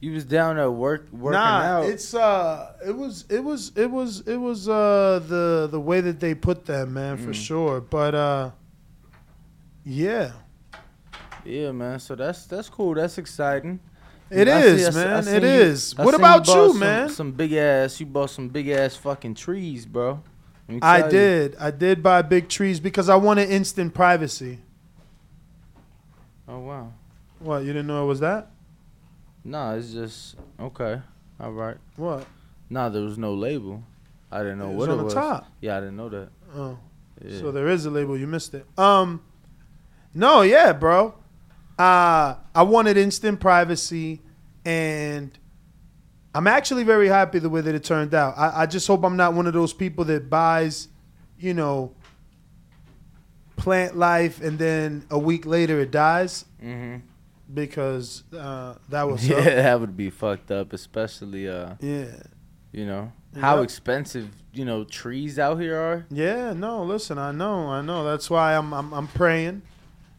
You 0.00 0.12
was 0.12 0.24
down 0.24 0.58
at 0.58 0.70
work 0.70 1.06
working 1.12 1.38
nah, 1.40 1.60
out. 1.62 1.84
it's 1.86 2.12
uh, 2.14 2.74
it 2.86 2.94
was 2.94 3.24
it 3.30 3.40
was 3.42 3.72
it 3.74 3.90
was 3.90 4.20
it 4.26 4.36
was 4.36 4.68
uh 4.68 5.20
the 5.26 5.68
the 5.70 5.80
way 5.80 6.00
that 6.02 6.20
they 6.20 6.34
put 6.34 6.66
them, 6.66 6.92
man, 6.94 7.16
for 7.16 7.30
Mm. 7.30 7.34
sure. 7.46 7.80
But 7.80 8.14
uh, 8.14 8.50
yeah, 9.84 10.32
yeah, 11.44 11.72
man. 11.72 12.00
So 12.00 12.14
that's 12.14 12.46
that's 12.46 12.68
cool. 12.68 12.94
That's 12.94 13.16
exciting. 13.18 13.80
It 14.30 14.48
I 14.48 14.60
is, 14.60 14.80
see- 14.80 14.86
I 14.86 14.90
see- 14.90 15.00
I 15.00 15.04
man. 15.04 15.22
seen 15.22 15.34
It 15.36 15.42
you- 15.42 15.48
is. 15.48 15.96
What 15.96 16.14
about 16.14 16.46
you, 16.46 16.52
some- 16.52 16.78
man? 16.78 17.08
Some 17.10 17.32
big 17.32 17.52
ass. 17.52 18.00
You 18.00 18.06
bought 18.06 18.30
some 18.30 18.48
big 18.48 18.68
ass 18.68 18.96
fucking 18.96 19.34
trees, 19.34 19.86
bro. 19.86 20.22
I 20.82 21.08
did. 21.08 21.56
I 21.56 21.70
did 21.70 22.02
buy 22.02 22.22
big 22.22 22.48
trees 22.48 22.80
because 22.80 23.08
I 23.08 23.16
wanted 23.16 23.50
instant 23.50 23.94
privacy. 23.94 24.58
Oh 26.48 26.58
wow. 26.60 26.92
What 27.38 27.58
you 27.64 27.72
didn't 27.72 27.86
know 27.86 28.04
it 28.04 28.06
was 28.06 28.20
that? 28.20 28.50
Nah, 29.44 29.74
it's 29.74 29.92
just 29.92 30.36
okay. 30.58 31.00
All 31.40 31.52
right. 31.52 31.76
What? 31.96 32.26
Nah, 32.70 32.88
there 32.88 33.02
was 33.02 33.18
no 33.18 33.34
label. 33.34 33.82
I 34.30 34.38
didn't 34.38 34.58
know 34.58 34.70
It 34.70 34.74
was 34.74 34.88
what 34.88 34.92
on 34.92 34.94
it 34.94 34.98
the 34.98 35.04
was. 35.04 35.14
top. 35.14 35.46
Yeah, 35.60 35.76
I 35.76 35.80
didn't 35.80 35.96
know 35.96 36.08
that. 36.08 36.28
Oh. 36.54 36.78
Yeah. 37.24 37.38
So 37.40 37.52
there 37.52 37.68
is 37.68 37.84
a 37.86 37.90
label. 37.90 38.16
You 38.18 38.26
missed 38.26 38.54
it. 38.54 38.66
Um, 38.78 39.22
no, 40.14 40.40
yeah, 40.42 40.72
bro. 40.72 41.14
Uh, 41.78 42.36
I 42.54 42.62
wanted 42.62 42.96
instant 42.96 43.38
privacy, 43.40 44.22
and 44.64 45.36
I'm 46.34 46.46
actually 46.46 46.82
very 46.84 47.08
happy 47.08 47.38
the 47.38 47.48
way 47.48 47.60
that 47.60 47.74
it 47.74 47.84
turned 47.84 48.12
out. 48.14 48.34
I, 48.36 48.62
I 48.62 48.66
just 48.66 48.86
hope 48.88 49.04
I'm 49.04 49.16
not 49.16 49.34
one 49.34 49.46
of 49.46 49.52
those 49.52 49.72
people 49.72 50.04
that 50.06 50.28
buys, 50.28 50.88
you 51.38 51.54
know, 51.54 51.92
plant 53.56 53.96
life 53.96 54.40
and 54.42 54.58
then 54.58 55.04
a 55.10 55.18
week 55.18 55.46
later 55.46 55.80
it 55.80 55.90
dies 55.90 56.44
Mm-hmm. 56.62 56.96
because 57.52 58.24
uh, 58.36 58.74
that 58.88 59.02
was 59.08 59.26
Yeah, 59.28 59.42
that 59.42 59.80
would 59.80 59.96
be 59.96 60.10
fucked 60.10 60.50
up, 60.50 60.72
especially 60.72 61.48
uh, 61.48 61.74
yeah. 61.80 62.06
you 62.72 62.86
know 62.86 63.12
how 63.40 63.56
Yep. 63.56 63.64
expensive 63.64 64.28
you 64.52 64.64
know 64.64 64.84
trees 64.84 65.38
out 65.38 65.60
here 65.60 65.76
are. 65.78 66.06
Yeah, 66.10 66.52
no, 66.54 66.82
listen, 66.84 67.18
I 67.18 67.32
know, 67.32 67.68
I 67.68 67.80
know. 67.82 68.04
That's 68.04 68.30
why 68.30 68.56
I'm 68.56 68.72
I'm, 68.72 68.92
I'm 68.94 69.06
praying. 69.08 69.62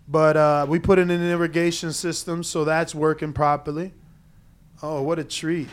But 0.07 0.37
uh, 0.37 0.65
we 0.69 0.77
put 0.77 0.99
in 0.99 1.09
an 1.09 1.21
irrigation 1.31 1.91
system, 1.91 2.43
so 2.43 2.63
that's 2.63 2.93
working 2.93 3.33
properly. 3.33 3.91
Oh, 4.83 5.01
what 5.01 5.17
a 5.17 5.23
treat. 5.23 5.67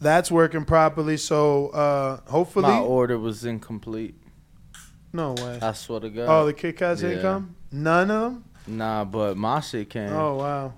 That's 0.00 0.30
working 0.30 0.64
properly, 0.64 1.16
so 1.18 1.68
uh, 1.68 2.20
hopefully. 2.30 2.62
My 2.68 2.78
order 2.80 3.18
was 3.18 3.44
incomplete. 3.44 4.14
no 5.12 5.32
way. 5.34 5.58
I 5.60 5.72
swear 5.72 6.00
to 6.00 6.08
God. 6.10 6.26
Oh, 6.28 6.46
the 6.46 6.52
Kit 6.54 6.76
Kats 6.78 7.02
Yeah. 7.02 7.08
didn't 7.10 7.22
come? 7.22 7.54
None 7.70 8.10
of 8.10 8.32
them? 8.32 8.44
Nah, 8.66 9.04
but 9.04 9.36
my 9.36 9.60
shit 9.60 9.90
came. 9.90 10.10
Oh, 10.12 10.36
wow. 10.36 10.72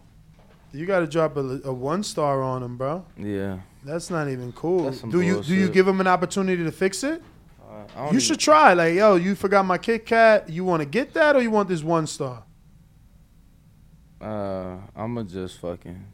You 0.72 0.86
got 0.86 1.00
to 1.00 1.06
drop 1.06 1.36
a, 1.36 1.60
a 1.64 1.72
one 1.72 2.02
star 2.02 2.42
on 2.42 2.62
them, 2.62 2.76
bro. 2.76 3.04
Yeah. 3.16 3.58
That's 3.84 4.10
not 4.10 4.28
even 4.28 4.52
cool. 4.52 4.84
That's 4.84 5.00
some 5.00 5.10
Do 5.10 5.20
you 5.20 5.42
do 5.42 5.54
you 5.54 5.60
bullshit. 5.60 5.74
give 5.74 5.86
them 5.86 6.00
an 6.00 6.06
opportunity 6.06 6.64
to 6.64 6.72
fix 6.72 7.04
it? 7.04 7.22
Uh, 7.60 7.84
I 7.96 8.04
don't 8.06 8.14
You 8.14 8.20
should 8.20 8.38
try. 8.40 8.72
Like, 8.72 8.94
yo, 8.94 9.16
you 9.16 9.34
forgot 9.34 9.64
my 9.66 9.76
Kit 9.78 10.06
Kat. 10.06 10.48
You 10.48 10.64
want 10.64 10.80
to 10.80 10.86
get 10.86 11.12
that, 11.14 11.36
or 11.36 11.42
you 11.42 11.50
want 11.50 11.68
this 11.68 11.82
one 11.82 12.06
star? 12.06 12.42
Uh, 14.20 14.78
I'ma 14.96 15.22
just 15.24 15.58
fucking 15.60 16.06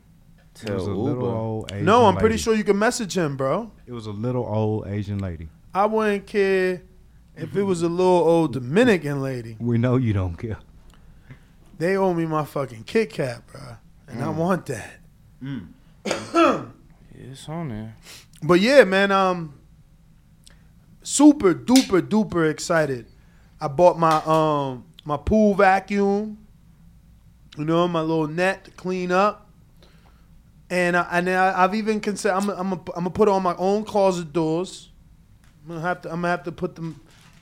It 0.67 0.71
was 0.73 0.87
a 0.87 0.91
Uber. 0.91 1.01
little 1.01 1.27
old 1.29 1.73
Asian 1.73 1.85
no, 1.85 2.07
I'm 2.07 2.15
pretty 2.17 2.35
lady. 2.35 2.43
sure 2.43 2.55
you 2.55 2.65
can 2.65 2.79
message 2.79 3.17
him, 3.17 3.37
bro. 3.37 3.71
It 3.87 3.93
was 3.93 4.07
a 4.07 4.11
little 4.13 4.45
old 4.45 4.87
Asian 4.87 5.19
lady. 5.19 5.49
I 5.75 5.87
wouldn't 5.87 6.27
care 6.27 6.83
if 7.37 7.55
it 7.55 7.63
was 7.63 7.83
a 7.83 7.89
little 7.89 8.07
old 8.29 8.53
Dominican 8.55 9.21
lady. 9.23 9.57
We 9.61 9.79
know 9.79 9.97
you 9.97 10.13
don't 10.13 10.37
care. 10.37 10.59
They 11.79 11.97
owe 11.97 12.13
me 12.13 12.27
my 12.27 12.45
fucking 12.45 12.85
Kit 12.85 13.11
Kat, 13.11 13.47
bro, 13.47 13.77
and 14.09 14.23
I 14.23 14.27
Mm. 14.27 14.35
want 14.37 14.67
that. 14.67 14.95
Yeah, 16.05 17.31
it's 17.33 17.49
on 17.49 17.69
there. 17.69 17.97
But 18.43 18.61
yeah, 18.61 18.85
man, 18.85 19.11
um, 19.13 19.55
super 21.03 21.55
duper 21.55 22.01
duper 22.01 22.51
excited. 22.51 23.07
I 23.61 23.69
bought 23.69 23.99
my 23.99 24.23
um 24.25 24.85
my 25.05 25.17
pool 25.17 25.55
vacuum. 25.55 26.39
You 27.57 27.65
know, 27.65 27.89
my 27.89 28.01
little 28.01 28.29
net 28.29 28.65
to 28.67 28.71
clean 28.71 29.11
up. 29.11 29.48
And 30.71 30.97
I, 30.97 31.07
and 31.13 31.31
I, 31.31 31.65
I've 31.65 31.75
even 31.75 32.01
considered 32.01 32.35
I'm 32.37 32.51
I'm 32.51 32.73
I'm 32.73 32.81
gonna 32.95 33.11
put 33.11 33.29
on 33.29 33.43
my 33.43 33.57
own 33.57 33.85
closet 33.85 34.33
doors. 34.33 34.91
I'm 35.65 35.69
gonna 35.77 35.81
have 35.81 36.03
to 36.03 36.09
I'm 36.11 36.17
gonna 36.17 36.29
have 36.29 36.45
to 36.45 36.53
put 36.53 36.75
them 36.75 37.01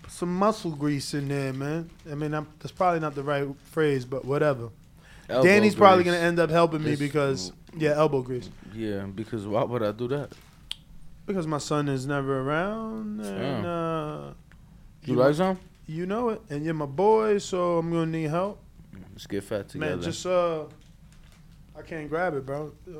some 0.09 0.35
muscle 0.35 0.71
grease 0.71 1.13
in 1.15 1.29
there, 1.29 1.53
man. 1.53 1.91
I 2.11 2.15
mean, 2.15 2.33
I'm, 2.33 2.47
that's 2.61 2.73
probably 2.73 3.01
not 3.01 3.15
the 3.15 3.23
right 3.23 3.47
phrase, 3.73 4.05
but 4.05 4.25
whatever. 4.25 4.71
Elbow 5.29 5.45
Danny's 5.45 5.75
probably 5.75 6.05
gonna 6.05 6.19
end 6.19 6.39
up 6.39 6.51
helping 6.51 6.85
me 6.85 6.95
because 6.97 7.53
yeah, 7.77 7.91
elbow 7.91 8.23
grease. 8.23 8.49
Yeah, 8.73 9.03
because 9.07 9.47
why 9.47 9.65
would 9.65 9.83
I 9.83 9.93
do 9.93 10.07
that? 10.09 10.31
Because 11.27 11.47
my 11.47 11.59
son 11.59 11.89
is 11.89 12.07
never 12.07 12.41
around, 12.41 13.21
and 13.21 13.65
Yeah. 13.65 13.69
uh, 13.69 14.33
You 15.05 15.15
like 15.17 15.35
some? 15.35 15.59
You 15.89 16.07
know 16.07 16.29
it, 16.31 16.43
and 16.51 16.65
you're 16.65 16.75
my 16.75 16.87
boy, 16.87 17.39
so 17.39 17.79
I'm 17.79 17.91
gonna 17.91 18.07
need 18.07 18.31
help. 18.31 18.63
Let's 19.13 19.27
get 19.27 19.43
fat 19.45 19.69
together. 19.69 19.97
Man, 19.97 20.03
just 20.03 20.25
uh, 20.27 20.65
I 21.77 21.83
can't 21.83 22.09
grab 22.09 22.35
it, 22.35 22.47
bro. 22.47 22.73
Uh, 22.89 22.91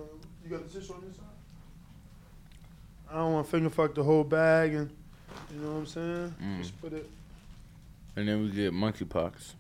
you 0.45 0.51
got 0.51 0.69
the 0.69 0.79
tissue 0.81 0.93
on 0.95 1.03
this 1.07 1.17
side? 1.17 1.25
I 3.11 3.15
don't 3.17 3.33
want 3.33 3.47
to 3.47 3.51
finger 3.51 3.71
fuck 3.71 3.95
the 3.95 4.03
whole 4.03 4.25
bag, 4.25 4.75
and 4.75 4.91
you 5.55 5.61
know 5.61 5.73
what 5.73 5.79
I'm 5.79 5.87
saying. 5.87 6.35
Mm. 6.43 6.59
Just 6.59 6.81
put 6.81 6.93
it. 6.93 7.09
and 8.17 8.29
then 8.29 8.43
we 8.43 8.51
get 8.51 8.73
monkeypox. 8.73 9.53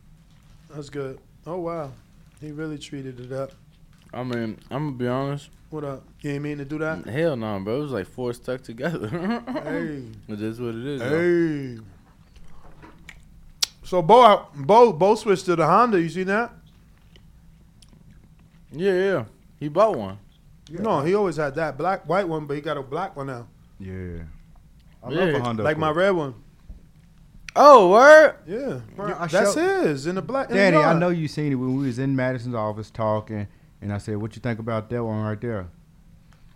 That's 0.70 0.90
good. 0.90 1.18
Oh 1.46 1.58
wow, 1.58 1.92
he 2.40 2.50
really 2.50 2.78
treated 2.78 3.20
it 3.20 3.32
up. 3.32 3.52
I 4.12 4.22
mean, 4.24 4.58
I'm 4.70 4.86
gonna 4.86 4.96
be 4.96 5.06
honest. 5.08 5.50
What 5.70 5.84
up? 5.84 6.04
You 6.20 6.30
ain't 6.32 6.42
mean 6.42 6.58
to 6.58 6.64
do 6.64 6.78
that? 6.78 7.04
Hell 7.06 7.36
no, 7.36 7.58
bro. 7.60 7.76
It 7.76 7.80
was 7.82 7.92
like 7.92 8.06
four 8.06 8.32
stuck 8.32 8.62
together. 8.62 9.08
Hey. 9.08 10.04
It 10.28 10.40
is 10.40 10.60
what 10.60 10.74
it 10.74 10.86
is. 10.86 11.00
though. 11.00 11.76
Hey. 11.76 11.80
So 13.84 14.02
Bo, 14.02 14.46
Bo, 14.54 14.92
Bo 14.92 15.14
switched 15.14 15.44
to 15.46 15.54
the 15.56 15.66
Honda. 15.66 16.00
You 16.00 16.08
see 16.08 16.24
that? 16.24 16.50
Yeah, 18.76 18.92
yeah. 18.92 19.24
He 19.58 19.68
bought 19.68 19.96
one. 19.96 20.18
No, 20.70 21.00
he 21.00 21.14
always 21.14 21.36
had 21.36 21.54
that 21.54 21.78
black, 21.78 22.08
white 22.08 22.28
one, 22.28 22.46
but 22.46 22.54
he 22.56 22.60
got 22.60 22.76
a 22.76 22.82
black 22.82 23.16
one 23.16 23.28
now. 23.28 23.46
Yeah. 23.78 24.22
I 25.02 25.10
Yeah. 25.10 25.18
love 25.24 25.34
a 25.34 25.40
Honda. 25.40 25.62
like 25.62 25.78
my 25.78 25.90
red 25.90 26.10
one. 26.10 26.34
Oh, 27.54 27.90
word. 27.90 28.34
Yeah, 28.46 28.80
Bro, 28.96 29.14
I 29.18 29.26
that's 29.28 29.54
showed- 29.54 29.84
his 29.86 30.06
in 30.06 30.16
the 30.16 30.22
black. 30.22 30.48
in 30.50 30.56
the 30.56 30.60
Danny, 30.60 30.76
I 30.76 30.80
yard. 30.82 30.98
know 31.00 31.08
you 31.08 31.26
seen 31.28 31.52
it 31.52 31.54
when 31.54 31.76
we 31.78 31.86
was 31.86 31.98
in 31.98 32.14
Madison's 32.14 32.54
office 32.54 32.90
talking, 32.90 33.46
and 33.80 33.92
I 33.92 33.98
said, 33.98 34.18
"What 34.18 34.36
you 34.36 34.40
think 34.42 34.58
about 34.58 34.90
that 34.90 35.02
one 35.02 35.22
right 35.24 35.40
there?" 35.40 35.68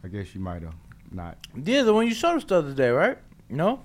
I 0.05 0.09
guess 0.09 0.35
you 0.35 0.41
might 0.43 0.63
have 0.63 0.75
not. 1.11 1.39
Yeah, 1.55 1.83
the 1.85 1.95
one 1.95 2.07
you 2.07 2.13
showed 2.15 2.37
us 2.37 2.45
the 2.45 2.57
other 2.57 2.75
day, 2.75 2.91
right? 2.91 3.17
No. 3.49 3.81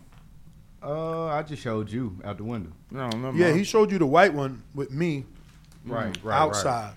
Uh, 0.84 1.27
I 1.27 1.42
just 1.44 1.62
showed 1.62 1.89
you 1.92 2.18
out 2.25 2.38
the 2.38 2.44
window. 2.44 2.72
No, 2.92 3.08
no. 3.10 3.32
Yeah, 3.32 3.54
he 3.54 3.63
showed 3.63 3.92
you 3.92 3.98
the 3.98 4.06
white 4.06 4.34
one 4.34 4.62
with 4.74 4.92
me 4.92 5.25
Right, 5.86 6.15
right, 6.24 6.36
outside. 6.38 6.94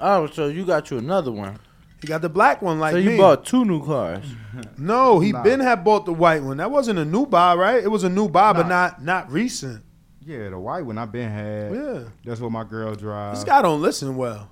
Oh, 0.00 0.26
so 0.28 0.48
you 0.48 0.64
got 0.64 0.90
you 0.90 0.98
another 0.98 1.30
one. 1.32 1.58
He 2.00 2.06
got 2.06 2.22
the 2.22 2.30
black 2.30 2.62
one 2.62 2.78
like 2.80 2.92
so 2.92 2.96
you 2.98 3.10
me. 3.10 3.16
bought 3.18 3.44
two 3.44 3.64
new 3.66 3.84
cars. 3.84 4.24
no, 4.78 5.20
he 5.20 5.32
Nah. 5.32 5.42
been 5.42 5.60
had 5.60 5.84
bought 5.84 6.06
the 6.06 6.14
white 6.14 6.42
one. 6.42 6.56
That 6.56 6.70
wasn't 6.70 6.98
a 6.98 7.04
new 7.04 7.26
buy, 7.26 7.54
right? 7.54 7.82
It 7.84 7.88
was 7.88 8.04
a 8.04 8.08
new 8.08 8.28
buy, 8.28 8.52
but 8.54 8.62
Nah. 8.62 8.68
not 8.68 9.04
not 9.04 9.30
recent. 9.30 9.84
Yeah, 10.24 10.48
the 10.50 10.58
white 10.58 10.84
one 10.86 10.96
I 10.98 11.04
been 11.06 11.30
had. 11.30 11.74
Yeah, 11.74 12.00
That's 12.24 12.40
what 12.40 12.52
my 12.52 12.64
girl 12.64 12.94
drives. 12.94 13.40
this 13.40 13.48
guy 13.48 13.60
don't 13.62 13.82
listen 13.82 14.16
well. 14.16 14.48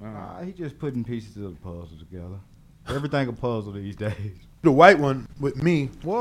Nah, 0.00 0.42
he 0.42 0.52
just 0.52 0.78
putting 0.78 1.04
pieces 1.04 1.36
of 1.36 1.54
the 1.54 1.60
puzzle 1.60 1.96
together. 1.98 2.40
Everything 2.88 3.28
a 3.28 3.32
puzzle 3.32 3.72
these 3.72 3.96
days. 3.96 4.14
The 4.62 4.70
white 4.70 5.00
one 5.00 5.26
with 5.40 5.60
me. 5.60 5.90
Whoa, 6.04 6.16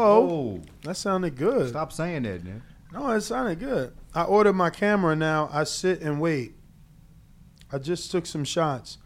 Oh, 0.58 0.62
that 0.82 0.98
sounded 0.98 1.36
good. 1.36 1.70
stop 1.70 1.94
saying 1.94 2.24
that, 2.24 2.44
man. 2.44 2.64
No, 2.92 3.12
it 3.12 3.22
sounded 3.22 3.60
good. 3.60 3.94
I 4.16 4.24
ordered 4.24 4.54
my 4.54 4.72
camera 4.72 5.16
now. 5.16 5.48
I 5.54 5.64
sit 5.64 6.02
and 6.02 6.20
wait. 6.20 6.56
I 7.72 7.78
just 7.78 8.12
took 8.12 8.26
some 8.26 8.44
shots. 8.44 8.98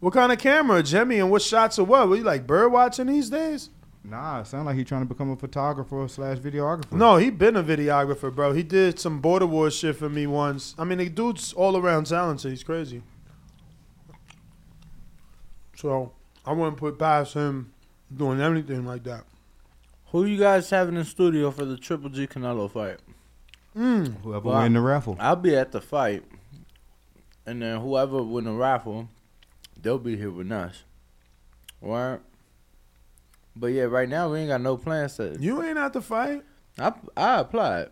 What 0.00 0.12
kind 0.12 0.32
of 0.32 0.38
camera, 0.38 0.82
Jimmy? 0.82 1.18
And 1.18 1.30
what 1.30 1.42
shots 1.42 1.78
are 1.78 1.84
what? 1.84 2.08
Were 2.08 2.16
you 2.16 2.24
like 2.24 2.46
bird 2.46 2.72
watching 2.72 3.06
these 3.06 3.30
days? 3.30 3.70
Nah, 4.06 4.40
it 4.40 4.46
sound 4.46 4.66
like 4.66 4.76
he 4.76 4.84
trying 4.84 5.00
to 5.00 5.08
become 5.08 5.30
a 5.30 5.36
photographer 5.36 6.06
slash 6.08 6.36
videographer. 6.36 6.92
No, 6.92 7.16
he 7.16 7.30
been 7.30 7.56
a 7.56 7.62
videographer, 7.64 8.34
bro. 8.34 8.52
He 8.52 8.62
did 8.62 9.00
some 9.00 9.20
border 9.20 9.46
war 9.46 9.70
shit 9.70 9.96
for 9.96 10.10
me 10.10 10.26
once. 10.26 10.74
I 10.78 10.84
mean, 10.84 10.98
the 10.98 11.08
dude's 11.08 11.54
all 11.54 11.76
around 11.76 12.04
talented. 12.06 12.50
He's 12.50 12.62
crazy. 12.62 13.02
So 15.76 16.12
I 16.44 16.52
wouldn't 16.52 16.76
put 16.76 16.98
past 16.98 17.32
him 17.32 17.72
doing 18.14 18.40
anything 18.40 18.84
like 18.84 19.04
that. 19.04 19.24
Who 20.08 20.26
you 20.26 20.38
guys 20.38 20.68
having 20.70 20.96
in 20.96 21.04
studio 21.04 21.50
for 21.50 21.64
the 21.64 21.76
Triple 21.78 22.10
G 22.10 22.26
Canelo 22.26 22.70
fight? 22.70 22.98
Mm. 23.76 24.20
Whoever 24.22 24.48
Well, 24.50 24.62
win 24.62 24.74
the 24.74 24.80
raffle. 24.80 25.16
I'll 25.18 25.34
be 25.34 25.56
at 25.56 25.72
the 25.72 25.80
fight, 25.80 26.22
and 27.46 27.62
then 27.62 27.80
whoever 27.80 28.22
win 28.22 28.44
the 28.44 28.52
raffle, 28.52 29.08
they'll 29.80 29.98
be 29.98 30.16
here 30.16 30.30
with 30.30 30.50
us. 30.50 30.82
Right? 31.80 32.20
But 33.56 33.68
yeah, 33.68 33.84
right 33.84 34.08
now 34.08 34.32
we 34.32 34.40
ain't 34.40 34.48
got 34.48 34.60
no 34.60 34.76
plans 34.76 35.16
to. 35.16 35.36
You 35.38 35.62
ain't 35.62 35.78
at 35.78 35.92
to 35.92 36.00
fight. 36.00 36.42
I 36.78 36.92
I 37.16 37.40
applied. 37.40 37.88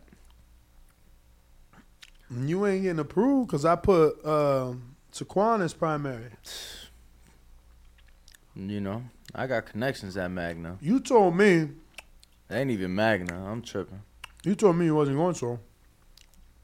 You 2.35 2.66
ain't 2.66 2.82
getting 2.82 2.99
approved 2.99 3.49
because 3.49 3.64
I 3.64 3.76
put 3.76 4.25
um, 4.25 4.97
Taquan 5.12 5.62
as 5.62 5.75
primary. 5.75 6.30
You 8.56 8.80
know, 8.80 9.04
I 9.35 9.47
got 9.47 9.66
connections 9.66 10.16
at 10.16 10.30
Magna. 10.30 10.78
You 10.80 11.00
told 11.00 11.37
me. 11.37 11.68
They 12.49 12.61
ain't 12.61 12.71
even 12.71 12.94
Magna. 12.94 13.50
I'm 13.50 13.62
tripping. 13.62 14.02
You 14.44 14.54
told 14.54 14.76
me 14.76 14.87
you 14.87 14.94
wasn't 14.94 15.16
going 15.16 15.35
to. 15.37 15.59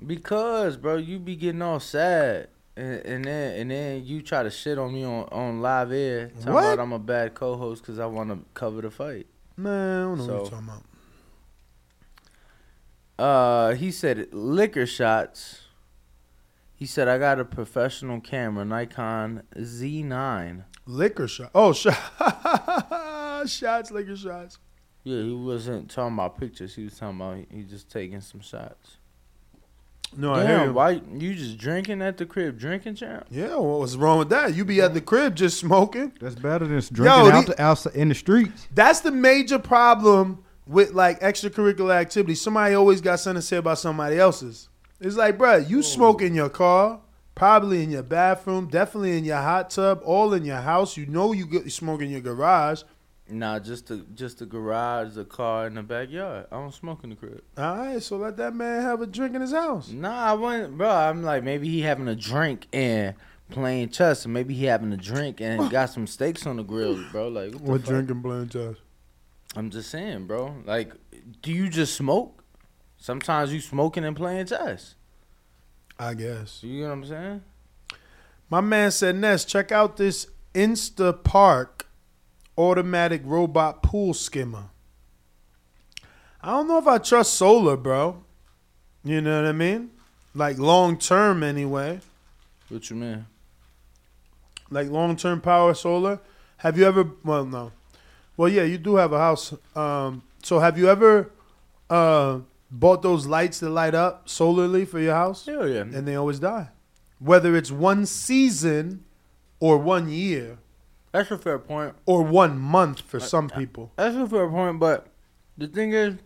Because, 0.05 0.77
bro, 0.77 0.97
you 0.97 1.19
be 1.19 1.37
getting 1.37 1.63
all 1.63 1.81
sad, 1.81 2.49
and, 2.79 3.07
and 3.07 3.25
then 3.25 3.61
and 3.61 3.71
then 3.71 4.05
you 4.05 4.23
try 4.23 4.43
to 4.43 4.51
shit 4.51 4.79
on 4.79 4.93
me 4.95 5.05
on, 5.05 5.25
on 5.33 5.61
live 5.61 5.93
air, 5.93 6.29
talking 6.39 6.53
What? 6.53 6.73
about 6.75 6.79
I'm 6.83 6.93
a 6.93 6.99
bad 6.99 7.35
co-host 7.35 7.83
because 7.83 7.99
I 7.99 8.07
want 8.07 8.31
to 8.31 8.39
cover 8.55 8.81
the 8.83 8.91
fight. 8.91 9.27
Man, 9.57 9.99
I 10.01 10.03
don't 10.03 10.19
know 10.19 10.25
what 10.25 10.29
So- 10.29 10.35
you're 10.43 10.51
talking 10.51 10.69
about. 10.69 10.83
Uh, 13.19 13.75
he 13.75 13.91
said 13.91 14.29
liquor 14.33 14.87
shots. 14.87 15.63
He 16.77 16.87
said 16.87 17.09
I 17.09 17.19
got 17.19 17.41
a 17.41 17.45
professional 17.45 18.21
camera, 18.21 18.65
Nikon 18.65 19.43
Z9. 19.57 20.63
Liquor 20.87 21.27
shot. 21.27 21.51
Oh, 21.55 21.73
shot. 21.75 23.49
shots, 23.49 23.91
liquor 23.91 24.17
shots. 24.17 24.59
Yeah, 25.03 25.23
he 25.23 25.33
wasn't 25.33 25.91
talking 25.91 26.15
about 26.15 26.39
pictures. 26.39 26.77
He 26.77 26.85
was 26.85 26.97
talking 26.97 27.17
about 27.21 27.39
he, 27.39 27.47
he 27.51 27.63
just 27.65 27.91
taking 27.91 28.21
some 28.21 28.41
shots. 28.41 28.98
No, 30.17 30.35
I 30.35 30.47
hear 30.47 30.59
Damn, 30.59 30.67
you. 30.69 30.73
why 30.73 30.91
you 31.13 31.35
just 31.35 31.59
drinking 31.59 32.03
at 32.03 32.17
the 32.17 32.27
crib? 32.27 32.59
Drinking, 32.59 32.95
champ? 32.95 33.27
Yeah, 33.31 33.57
what 33.57 33.81
was 33.81 33.97
wrong 33.97 34.19
with 34.19 34.31
that? 34.31 34.55
You 34.55 34.65
be 34.65 34.81
at 34.81 34.95
the 34.95 35.01
crib 35.01 35.35
just 35.37 35.59
smoking. 35.59 36.13
That's 36.21 36.35
better 36.35 36.67
than 36.67 36.79
drinking 36.79 37.05
Yo, 37.05 37.31
out 37.31 37.47
the- 37.47 37.53
the, 37.53 37.63
outside 37.63 37.95
in 37.95 38.09
the 38.09 38.15
streets. 38.15 38.67
That's 38.75 39.01
the 39.01 39.11
major 39.11 39.59
problem 39.59 40.45
with 40.67 40.93
like 40.93 41.21
extracurricular 41.21 41.95
activities. 41.95 42.41
Somebody 42.41 42.75
always 42.75 43.01
got 43.01 43.21
something 43.21 43.41
to 43.41 43.47
say 43.47 43.57
about 43.57 43.79
somebody 43.79 44.19
else's. 44.19 44.69
It's 45.01 45.17
like, 45.17 45.39
bruh, 45.39 45.69
you 45.69 45.79
oh. 45.79 45.83
smoke 45.83 46.23
in 46.23 46.35
your 46.35 46.49
car, 46.49 47.01
probably 47.35 47.83
in 47.83 47.91
your 47.91 48.03
bathroom, 48.03 48.69
definitely 48.69 49.17
in 49.17 49.25
your 49.25 49.37
hot 49.37 49.71
tub, 49.71 50.01
all 50.05 50.33
in 50.35 50.45
your 50.45 50.61
house. 50.61 50.97
You 50.97 51.07
know 51.07 51.33
you 51.33 51.47
get 51.47 51.65
you 51.65 51.71
smoke 51.71 52.03
in 52.03 52.11
your 52.11 52.21
garage. 52.21 52.83
Nah, 53.31 53.59
just 53.59 53.89
the 53.89 53.99
just 54.15 54.39
the 54.39 54.47
garage, 54.47 55.15
the 55.15 55.25
car, 55.25 55.67
and 55.67 55.77
the 55.77 55.83
backyard. 55.83 56.47
I 56.51 56.57
don't 56.57 56.73
smoke 56.75 57.05
in 57.05 57.11
the 57.11 57.17
crib. 57.17 57.43
All 57.59 57.77
right, 57.77 58.03
so 58.03 58.17
let 58.17 58.37
that 58.39 58.55
man 58.55 58.83
have 58.83 59.03
a 59.03 59.07
drink 59.07 59.35
in 59.35 59.43
his 59.43 59.53
house. 59.53 59.91
Nah, 59.91 60.31
I 60.31 60.33
wouldn't, 60.33 60.79
bro. 60.79 60.89
I'm 60.91 61.23
like 61.23 61.45
maybe 61.45 61.69
he 61.69 61.83
having 61.83 62.09
a 62.09 62.17
drink 62.17 62.67
and 62.73 63.15
playing 63.51 63.91
chess, 63.91 64.25
and 64.25 64.33
maybe 64.33 64.55
he 64.55 64.65
having 64.65 64.93
a 64.93 64.97
drink 64.97 65.41
and 65.41 65.71
got 65.71 65.91
some 65.91 66.07
steaks 66.07 66.47
on 66.47 66.57
the 66.57 66.63
grill, 66.63 67.03
bro. 67.11 67.29
Like 67.29 67.53
what, 67.53 67.63
What 67.63 67.81
fuck? 67.83 67.89
drinking 67.91 68.23
playing 68.23 68.49
chess? 68.49 68.77
I'm 69.57 69.71
just 69.71 69.91
saying, 69.91 70.27
bro. 70.27 70.55
Like, 70.65 70.93
do 71.43 71.53
you 71.53 71.69
just 71.69 71.95
smoke? 71.95 72.43
Sometimes 72.97 73.53
you 73.53 73.61
smoking 73.61 74.05
and 74.05 74.17
playing 74.17 74.47
chess. 74.47 74.95
I 75.99 76.15
guess. 76.15 76.63
You 76.63 76.83
know 76.83 76.87
what 76.89 76.93
I'm 76.95 77.05
saying? 77.07 77.43
My 78.51 78.61
man 78.61 78.91
said, 78.91 79.17
Ness, 79.17 79.45
check 79.45 79.71
out 79.73 79.97
this 79.99 80.27
Instapark 80.55 81.83
automatic 82.59 83.23
robot 83.25 83.83
pool 83.83 84.13
skimmer. 84.13 84.65
I 86.43 86.51
don't 86.51 86.69
know 86.69 86.79
if 86.79 86.87
I 86.87 86.99
trust 86.99 87.35
solar, 87.35 87.77
bro. 87.77 88.23
You 89.05 89.21
know 89.21 89.43
what 89.43 89.49
I 89.49 89.53
mean? 89.53 89.91
Like 90.35 90.59
long 90.59 90.99
term, 90.99 91.43
anyway. 91.43 92.01
What 92.69 92.91
you 92.91 92.97
mean? 92.97 93.27
Like 94.71 94.91
long 94.91 95.17
term 95.17 95.41
power 95.41 95.73
solar. 95.75 96.21
Have 96.59 96.77
you 96.77 96.85
ever? 96.85 97.11
Well, 97.25 97.45
no. 97.47 97.73
Well, 98.37 98.49
yeah, 98.49 98.65
you 98.65 98.79
do 98.79 98.97
have 98.97 99.13
a 99.13 99.19
house. 99.19 99.55
Um, 99.75 100.23
so 100.43 100.59
have 100.59 100.79
you 100.79 100.89
ever 100.89 101.33
uh, 101.91 102.41
bought 102.71 103.03
those 103.03 103.27
lights 103.27 103.61
that 103.61 103.71
light 103.71 103.95
up 103.95 104.29
solarly 104.29 104.85
for 104.85 105.01
your 105.01 105.15
house? 105.15 105.47
Hell 105.47 105.69
yeah. 105.69 105.81
And 105.81 106.07
they 106.07 106.15
always 106.15 106.39
die. 106.39 106.69
Whether 107.19 107.57
it's 107.57 107.73
one 107.73 108.07
season 108.07 109.05
or 109.59 109.79
one 109.79 110.09
year 110.09 110.59
That's 111.13 111.31
a 111.31 111.39
fair 111.39 111.59
point. 111.59 111.95
or 112.07 112.23
one 112.23 112.59
month 112.59 113.01
for 113.01 113.19
some 113.21 113.49
people. 113.49 113.93
That's 113.97 114.17
a 114.17 114.27
fair 114.27 114.49
point, 114.49 114.79
but 114.79 115.09
the 115.57 115.67
thing 115.67 115.93
is, 115.93 116.17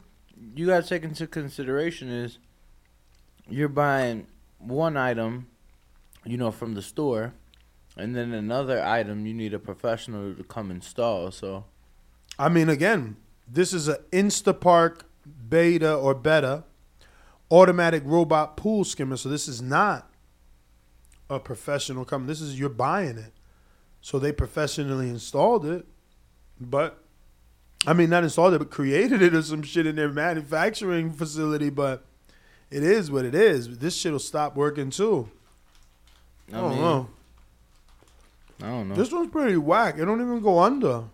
you 0.55 0.67
gotta 0.67 0.87
take 0.87 1.05
into 1.05 1.27
consideration 1.27 2.09
is 2.09 2.39
you're 3.49 3.69
buying 3.69 4.27
one 4.59 4.97
item, 4.97 5.47
you 6.25 6.37
know, 6.37 6.51
from 6.51 6.75
the 6.75 6.83
store, 6.83 7.33
and 7.97 8.15
then 8.17 8.33
another 8.33 8.83
item 8.83 9.27
you 9.27 9.35
need 9.35 9.55
a 9.55 9.59
professional 9.59 10.35
to 10.35 10.45
come 10.45 10.71
install. 10.71 11.31
So 11.31 11.65
I 12.39 12.49
mean, 12.49 12.69
again, 12.69 13.17
this 13.47 13.73
is 13.73 13.89
a 13.89 13.99
Instapark 14.11 15.03
beta 15.49 15.95
or 15.95 16.15
beta 16.15 16.65
automatic 17.51 18.03
robot 18.07 18.57
pool 18.57 18.83
skimmer. 18.85 19.17
So 19.17 19.29
this 19.29 19.47
is 19.47 19.61
not 19.61 20.11
a 21.29 21.39
professional 21.39 22.05
company. 22.05 22.29
This 22.29 22.41
is 22.41 22.59
you're 22.59 22.69
buying 22.69 23.19
it. 23.19 23.33
So 24.03 24.19
they 24.19 24.33
professionally 24.33 25.09
installed 25.09 25.65
it, 25.65 25.87
but 26.61 26.99
I 27.87 27.93
mean, 27.93 28.11
not 28.11 28.25
installed 28.25 28.53
it, 28.55 28.59
but 28.59 28.71
created 28.71 29.23
it 29.23 29.35
or 29.35 29.43
some 29.43 29.63
shit 29.63 29.87
in 29.87 29.97
their 29.97 30.09
manufacturing 30.09 31.13
facility. 31.13 31.71
But 31.71 32.05
it 32.71 32.83
is 32.83 33.11
what 33.11 33.25
it 33.25 33.35
is. 33.35 33.79
This 33.79 33.97
shit 33.97 34.13
will 34.13 34.19
stop 34.19 34.57
working 34.57 34.91
too. 34.91 35.31
I, 36.53 36.59
I 36.59 36.61
don't 36.61 36.71
mean, 36.71 36.81
know. 36.81 37.09
I 38.63 38.67
don't 38.67 38.89
know. 38.89 38.95
This 38.97 39.13
one's 39.13 39.31
pretty 39.31 39.57
whack. 39.57 39.97
It 39.99 40.05
don't 40.05 40.21
even 40.21 40.41
go 40.41 40.59
under. 40.59 41.05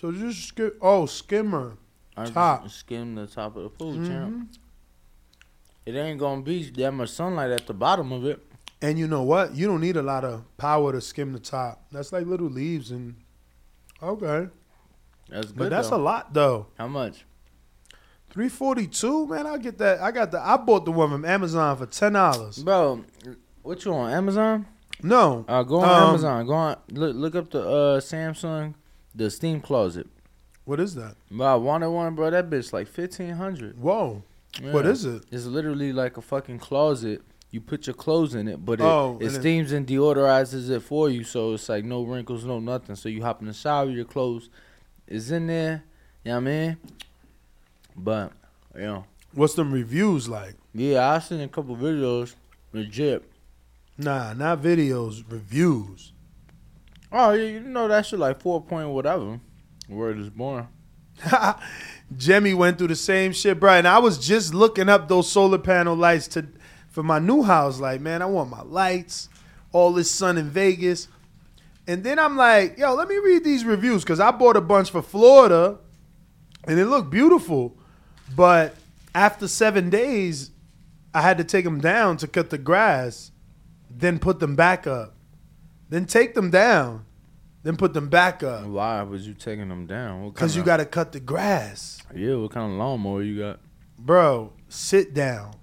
So 0.00 0.12
just 0.12 0.48
skip. 0.48 0.78
Oh, 0.80 1.06
skimmer. 1.06 1.76
I 2.16 2.26
top. 2.26 2.68
skim 2.70 3.14
the 3.16 3.26
top 3.26 3.56
of 3.56 3.64
the 3.64 3.68
pool, 3.68 3.94
Mhm. 3.94 4.06
champ. 4.06 4.50
It 5.84 5.94
ain't 5.94 6.18
gonna 6.18 6.42
be 6.42 6.70
that 6.70 6.92
much 6.92 7.10
sunlight 7.10 7.50
at 7.50 7.66
the 7.66 7.74
bottom 7.74 8.12
of 8.12 8.24
it. 8.24 8.40
And 8.84 8.98
you 8.98 9.06
know 9.08 9.22
what? 9.22 9.54
You 9.54 9.66
don't 9.66 9.80
need 9.80 9.96
a 9.96 10.02
lot 10.02 10.24
of 10.24 10.44
power 10.58 10.92
to 10.92 11.00
skim 11.00 11.32
the 11.32 11.38
top. 11.38 11.84
That's 11.90 12.12
like 12.12 12.26
little 12.26 12.48
leaves 12.48 12.90
and 12.90 13.14
okay. 14.02 14.48
That's 15.30 15.46
good. 15.46 15.56
But 15.56 15.70
that's 15.70 15.88
though. 15.90 15.96
a 15.96 16.02
lot 16.10 16.34
though. 16.34 16.66
How 16.76 16.88
much? 16.88 17.24
Three 18.30 18.48
forty 18.48 18.86
two, 18.86 19.26
man. 19.26 19.46
I 19.46 19.56
get 19.58 19.78
that. 19.78 20.00
I 20.00 20.10
got 20.10 20.30
the. 20.32 20.40
I 20.40 20.56
bought 20.56 20.84
the 20.84 20.92
one 20.92 21.08
from 21.10 21.24
Amazon 21.24 21.76
for 21.76 21.86
ten 21.86 22.12
dollars. 22.12 22.62
Bro, 22.62 23.04
what 23.62 23.84
you 23.84 23.94
on 23.94 24.12
Amazon? 24.12 24.66
No, 25.02 25.44
Uh, 25.48 25.62
go 25.62 25.80
on 25.80 25.88
Um, 25.88 26.08
Amazon. 26.10 26.46
Go 26.46 26.52
on. 26.52 26.76
Look, 26.90 27.16
look 27.16 27.34
up 27.34 27.50
the 27.50 27.60
uh, 27.60 28.00
Samsung, 28.00 28.74
the 29.14 29.30
Steam 29.30 29.60
Closet. 29.60 30.06
what 30.64 30.78
is 30.80 30.94
that? 30.94 31.16
Bro, 31.30 31.46
I 31.46 31.54
wanted 31.56 31.90
one, 31.90 32.14
bro. 32.14 32.30
That 32.30 32.50
bitch 32.50 32.72
like 32.72 32.88
fifteen 32.88 33.34
hundred. 33.34 33.78
Whoa, 33.78 34.22
what 34.72 34.84
is 34.86 35.04
it? 35.04 35.24
It's 35.30 35.46
literally 35.46 35.92
like 35.92 36.16
a 36.16 36.22
fucking 36.22 36.58
closet. 36.58 37.22
You 37.54 37.60
put 37.60 37.86
your 37.86 37.94
clothes 37.94 38.34
in 38.34 38.48
it, 38.48 38.64
but 38.64 38.80
it, 38.80 38.82
Oh, 38.82 39.16
it 39.20 39.26
and 39.26 39.34
steams 39.36 39.70
and 39.70 39.86
deodorizes 39.86 40.70
it 40.70 40.80
for 40.80 41.08
you, 41.08 41.22
so 41.22 41.52
it's 41.52 41.68
like 41.68 41.84
no 41.84 42.02
wrinkles, 42.02 42.44
no 42.44 42.58
nothing. 42.58 42.96
So 42.96 43.08
you 43.08 43.22
hop 43.22 43.40
in 43.42 43.46
the 43.46 43.52
shower, 43.52 43.88
your 43.88 44.04
clothes 44.04 44.50
is 45.06 45.30
in 45.30 45.46
there. 45.46 45.84
You 46.24 46.32
know 46.32 46.34
what 46.38 46.40
I 46.40 46.44
mean? 46.44 46.76
But 47.96 48.32
you 48.74 48.80
know, 48.82 49.04
What's 49.34 49.54
them 49.54 49.70
reviews 49.70 50.28
like? 50.28 50.56
yeah, 50.74 51.08
I 51.12 51.20
seen 51.20 51.42
a 51.42 51.46
couple 51.46 51.76
videos. 51.76 52.34
Legit. 52.72 53.22
Nah, 53.96 54.32
not 54.32 54.60
videos. 54.60 55.22
Reviews. 55.30 56.10
Oh, 57.12 57.30
yeah, 57.34 57.44
you 57.44 57.60
know 57.60 57.86
that 57.86 58.04
shit 58.04 58.18
like 58.18 58.40
four 58.40 58.60
point 58.62 58.88
whatever. 58.88 59.38
Word 59.88 60.18
is 60.18 60.28
born. 60.28 60.66
Jemmy 62.16 62.52
went 62.52 62.78
through 62.78 62.88
the 62.88 62.96
same 62.96 63.32
shit, 63.32 63.60
bro. 63.60 63.74
And 63.74 63.86
I 63.86 63.98
was 63.98 64.18
just 64.18 64.52
looking 64.52 64.88
up 64.88 65.06
those 65.06 65.30
solar 65.30 65.58
panel 65.58 65.94
lights 65.94 66.26
to 66.28 66.48
for 66.94 67.02
my 67.02 67.18
new 67.18 67.42
house. 67.42 67.80
Like, 67.80 68.00
man, 68.00 68.22
I 68.22 68.26
want 68.26 68.48
my 68.50 68.62
lights, 68.62 69.28
all 69.72 69.92
this 69.92 70.08
sun 70.10 70.38
in 70.38 70.48
Vegas. 70.48 71.08
And 71.88 72.04
then 72.04 72.18
I'm 72.20 72.36
like, 72.36 72.78
yo, 72.78 72.94
let 72.94 73.08
me 73.08 73.16
read 73.18 73.42
these 73.44 73.64
reviews 73.64 74.04
because 74.04 74.20
I 74.20 74.30
bought 74.30 74.56
a 74.56 74.60
bunch 74.60 74.90
for 74.90 75.02
Florida, 75.02 75.78
and 76.68 76.78
it 76.78 76.86
looked 76.86 77.10
beautiful. 77.10 77.76
But 78.34 78.76
after 79.14 79.48
seven 79.48 79.90
days, 79.90 80.52
I 81.12 81.20
had 81.20 81.36
to 81.38 81.44
take 81.44 81.64
them 81.64 81.80
down 81.80 82.16
to 82.18 82.28
cut 82.28 82.50
the 82.50 82.58
grass, 82.58 83.32
then 83.90 84.18
put 84.20 84.38
them 84.38 84.54
back 84.54 84.86
up, 84.86 85.14
then 85.90 86.06
take 86.06 86.34
them 86.34 86.50
down, 86.50 87.04
then 87.64 87.76
put 87.76 87.92
them 87.94 88.08
back 88.08 88.42
up 88.42 88.66
Why 88.66 89.02
was 89.02 89.26
you 89.26 89.34
taking 89.34 89.68
them 89.68 89.86
down? 89.86 90.30
Because 90.30 90.56
you 90.56 90.62
got 90.62 90.78
to 90.78 90.84
cut 90.86 91.12
the 91.12 91.20
grass, 91.20 92.02
Yeah, 92.14 92.36
what 92.36 92.52
kind 92.52 92.70
of 92.72 92.78
lawnmower 92.78 93.22
you 93.22 93.40
got? 93.40 93.58
bro. 93.98 94.52
Sit 94.68 95.12
down. 95.14 95.54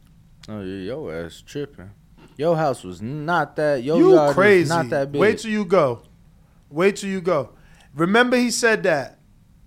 Oh 0.51 0.61
yeah, 0.61 0.83
your 0.83 1.15
ass 1.15 1.41
tripping. 1.45 1.91
Your 2.35 2.57
house 2.57 2.83
was 2.83 3.01
not 3.01 3.55
that. 3.55 3.83
Your 3.83 3.97
you 3.97 4.13
yard 4.13 4.27
was 4.27 4.35
crazy. 4.35 4.69
not 4.69 4.89
that 4.89 5.11
big. 5.11 5.21
Wait 5.21 5.39
till 5.39 5.51
you 5.51 5.63
go. 5.63 6.01
Wait 6.69 6.97
till 6.97 7.09
you 7.09 7.21
go. 7.21 7.51
Remember, 7.95 8.35
he 8.35 8.51
said 8.51 8.83
that. 8.83 9.19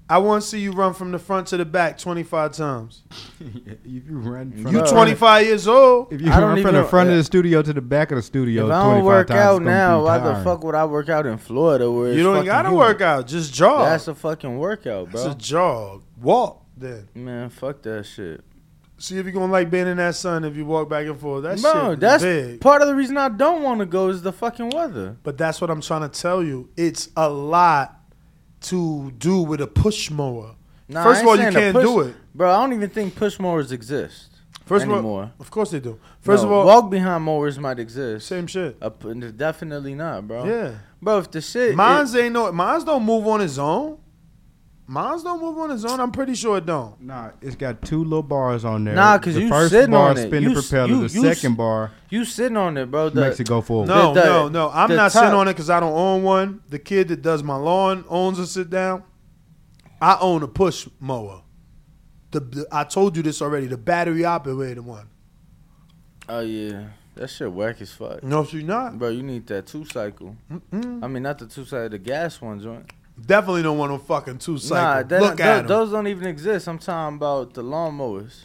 I 0.06 0.18
want 0.18 0.42
to 0.42 0.48
see 0.48 0.60
you 0.60 0.72
run 0.72 0.92
from 0.92 1.12
the 1.12 1.18
front 1.18 1.46
to 1.48 1.56
the 1.56 1.64
back 1.64 1.96
25 1.96 2.52
times. 2.52 3.04
if 3.40 3.78
you 3.86 4.02
run 4.18 4.52
from 4.52 4.66
You 4.72 4.82
the 4.82 4.86
25 4.86 5.46
years 5.46 5.66
old. 5.66 6.12
If 6.12 6.20
you 6.20 6.30
I 6.30 6.42
run 6.42 6.60
from 6.60 6.74
the 6.74 6.84
front 6.84 7.08
of 7.08 7.14
the 7.14 7.20
eh, 7.20 7.24
studio 7.24 7.62
to 7.62 7.72
the 7.72 7.80
back 7.80 8.10
of 8.10 8.16
the 8.16 8.22
studio, 8.22 8.66
if 8.66 8.72
I 8.72 8.82
don't 8.82 9.04
work 9.04 9.28
times, 9.28 9.40
out 9.40 9.62
now, 9.62 10.04
why 10.04 10.18
the 10.18 10.44
fuck 10.44 10.62
would 10.62 10.74
I 10.74 10.84
work 10.84 11.08
out 11.08 11.24
in 11.24 11.38
Florida? 11.38 11.90
Where 11.90 12.08
it's 12.08 12.18
You 12.18 12.22
don't 12.22 12.44
got 12.44 12.62
to 12.62 12.68
humid? 12.68 12.86
work 12.86 13.00
out. 13.00 13.26
Just 13.26 13.54
jog. 13.54 13.86
That's 13.86 14.06
a 14.06 14.14
fucking 14.14 14.58
workout, 14.58 15.10
bro. 15.10 15.24
It's 15.24 15.34
a 15.34 15.38
jog. 15.38 16.02
Walk 16.20 16.66
then. 16.76 17.08
Man, 17.14 17.48
fuck 17.48 17.80
that 17.82 18.04
shit. 18.04 18.44
See 19.04 19.18
if 19.18 19.26
you're 19.26 19.34
to 19.34 19.44
like 19.44 19.70
being 19.70 19.86
in 19.86 19.98
that 19.98 20.14
sun 20.14 20.44
if 20.44 20.56
you 20.56 20.64
walk 20.64 20.88
back 20.88 21.04
and 21.04 21.20
forth. 21.20 21.42
That 21.42 21.60
Bro, 21.60 21.90
shit 21.90 22.00
that's 22.00 22.22
big. 22.22 22.60
part 22.62 22.80
of 22.80 22.88
the 22.88 22.94
reason 22.94 23.18
I 23.18 23.28
don't 23.28 23.62
want 23.62 23.80
to 23.80 23.86
go 23.86 24.08
is 24.08 24.22
the 24.22 24.32
fucking 24.32 24.70
weather. 24.70 25.18
But 25.22 25.36
that's 25.36 25.60
what 25.60 25.68
I'm 25.68 25.82
trying 25.82 26.08
to 26.08 26.20
tell 26.20 26.42
you. 26.42 26.70
It's 26.74 27.10
a 27.14 27.28
lot 27.28 28.00
to 28.62 29.10
do 29.18 29.42
with 29.42 29.60
a 29.60 29.66
push 29.66 30.10
mower. 30.10 30.54
Nah, 30.88 31.02
First 31.02 31.20
of 31.20 31.28
all, 31.28 31.36
you 31.36 31.50
can't 31.50 31.74
push- 31.74 31.84
do 31.84 32.00
it. 32.00 32.16
Bro, 32.34 32.50
I 32.50 32.56
don't 32.62 32.72
even 32.72 32.88
think 32.88 33.14
push 33.14 33.38
mowers 33.38 33.72
exist 33.72 34.28
First 34.64 34.86
of 34.86 35.04
all, 35.04 35.30
of 35.38 35.50
course 35.50 35.70
they 35.72 35.80
do. 35.80 36.00
First 36.20 36.42
No, 36.42 36.48
of 36.48 36.54
all, 36.54 36.64
walk 36.66 36.90
behind 36.90 37.24
mowers 37.24 37.58
might 37.58 37.78
exist. 37.78 38.26
same 38.26 38.46
shit. 38.46 38.78
Uh, 38.80 38.88
definitely 38.88 39.94
not, 39.94 40.26
bro. 40.26 40.46
Yeah. 40.46 40.76
Bro, 41.02 41.18
if 41.18 41.30
the 41.30 41.42
shit. 41.42 41.76
Mine's 41.76 42.16
ain't 42.16 42.32
no. 42.32 42.50
Mine's 42.50 42.84
don't 42.84 43.04
move 43.04 43.26
on 43.26 43.42
its 43.42 43.58
own. 43.58 43.98
Mine's 44.86 45.22
don't 45.22 45.40
move 45.40 45.56
on 45.58 45.70
its 45.70 45.82
own. 45.84 45.98
I'm 45.98 46.12
pretty 46.12 46.34
sure 46.34 46.58
it 46.58 46.66
don't. 46.66 47.00
Nah, 47.00 47.30
it's 47.40 47.56
got 47.56 47.80
two 47.80 48.04
little 48.04 48.22
bars 48.22 48.66
on 48.66 48.84
there. 48.84 48.94
Nah, 48.94 49.16
'cause 49.16 49.34
the 49.34 49.40
you 49.42 49.48
first 49.48 49.70
sitting 49.72 49.92
bar 49.92 50.10
on 50.10 50.18
it. 50.18 50.26
spin 50.26 50.42
You 50.42 50.50
the 50.52 50.58
s- 50.58 50.68
propeller. 50.68 50.88
you- 50.88 51.08
the 51.08 51.14
you 51.14 51.22
second 51.34 51.56
bar 51.56 51.90
You 52.10 52.24
sitting 52.26 52.56
on 52.58 52.76
it, 52.76 52.90
bro. 52.90 53.08
The, 53.08 53.22
makes 53.22 53.40
it 53.40 53.48
go 53.48 53.62
forward. 53.62 53.88
No, 53.88 54.12
The- 54.12 54.20
the- 54.20 54.26
no, 54.26 54.48
no. 54.48 54.70
I'm 54.74 54.94
not 54.94 55.10
top- 55.10 55.22
sitting 55.22 55.34
on 55.34 55.48
it 55.48 55.52
because 55.54 55.70
I 55.70 55.80
don't 55.80 55.94
own 55.94 56.22
one. 56.22 56.60
The 56.68 56.78
kid 56.78 57.08
that 57.08 57.22
does 57.22 57.42
my 57.42 57.56
lawn 57.56 58.04
owns 58.10 58.38
a 58.38 58.46
sit 58.46 58.68
down. 58.68 59.04
I 60.02 60.18
own 60.20 60.42
a 60.42 60.48
push 60.48 60.86
mower. 61.00 61.40
The, 62.32 62.40
the 62.40 62.66
I 62.70 62.84
told 62.84 63.16
you 63.16 63.22
this 63.22 63.40
already. 63.40 63.66
The 63.68 63.78
battery 63.78 64.24
operated 64.26 64.84
one. 64.84 65.06
Oh 66.28 66.40
yeah, 66.40 66.88
that 67.14 67.28
shit 67.30 67.50
whack 67.50 67.80
as 67.80 67.92
fuck. 67.92 68.22
No, 68.22 68.44
she 68.44 68.62
not. 68.62 68.98
Bro, 68.98 69.10
you 69.10 69.22
need 69.22 69.46
that 69.46 69.66
two 69.66 69.84
cycle. 69.86 70.36
Mm-mm. 70.52 71.02
I 71.02 71.06
mean, 71.06 71.22
not 71.22 71.38
the 71.38 71.46
two 71.46 71.64
cycle, 71.64 71.88
the 71.88 71.98
gas 71.98 72.40
one 72.42 72.60
joint. 72.60 72.90
Definitely 73.20 73.62
don't 73.62 73.78
want 73.78 73.92
no 73.92 73.98
fucking 73.98 74.38
two 74.38 74.58
cycle. 74.58 75.08
Nah, 75.18 75.20
Look 75.24 75.36
tho- 75.36 75.42
at 75.44 75.58
'em. 75.60 75.66
those 75.66 75.90
don't 75.92 76.06
even 76.08 76.26
exist. 76.26 76.68
I'm 76.68 76.78
talking 76.78 77.16
about 77.16 77.54
the 77.54 77.62
lawnmowers. 77.62 78.42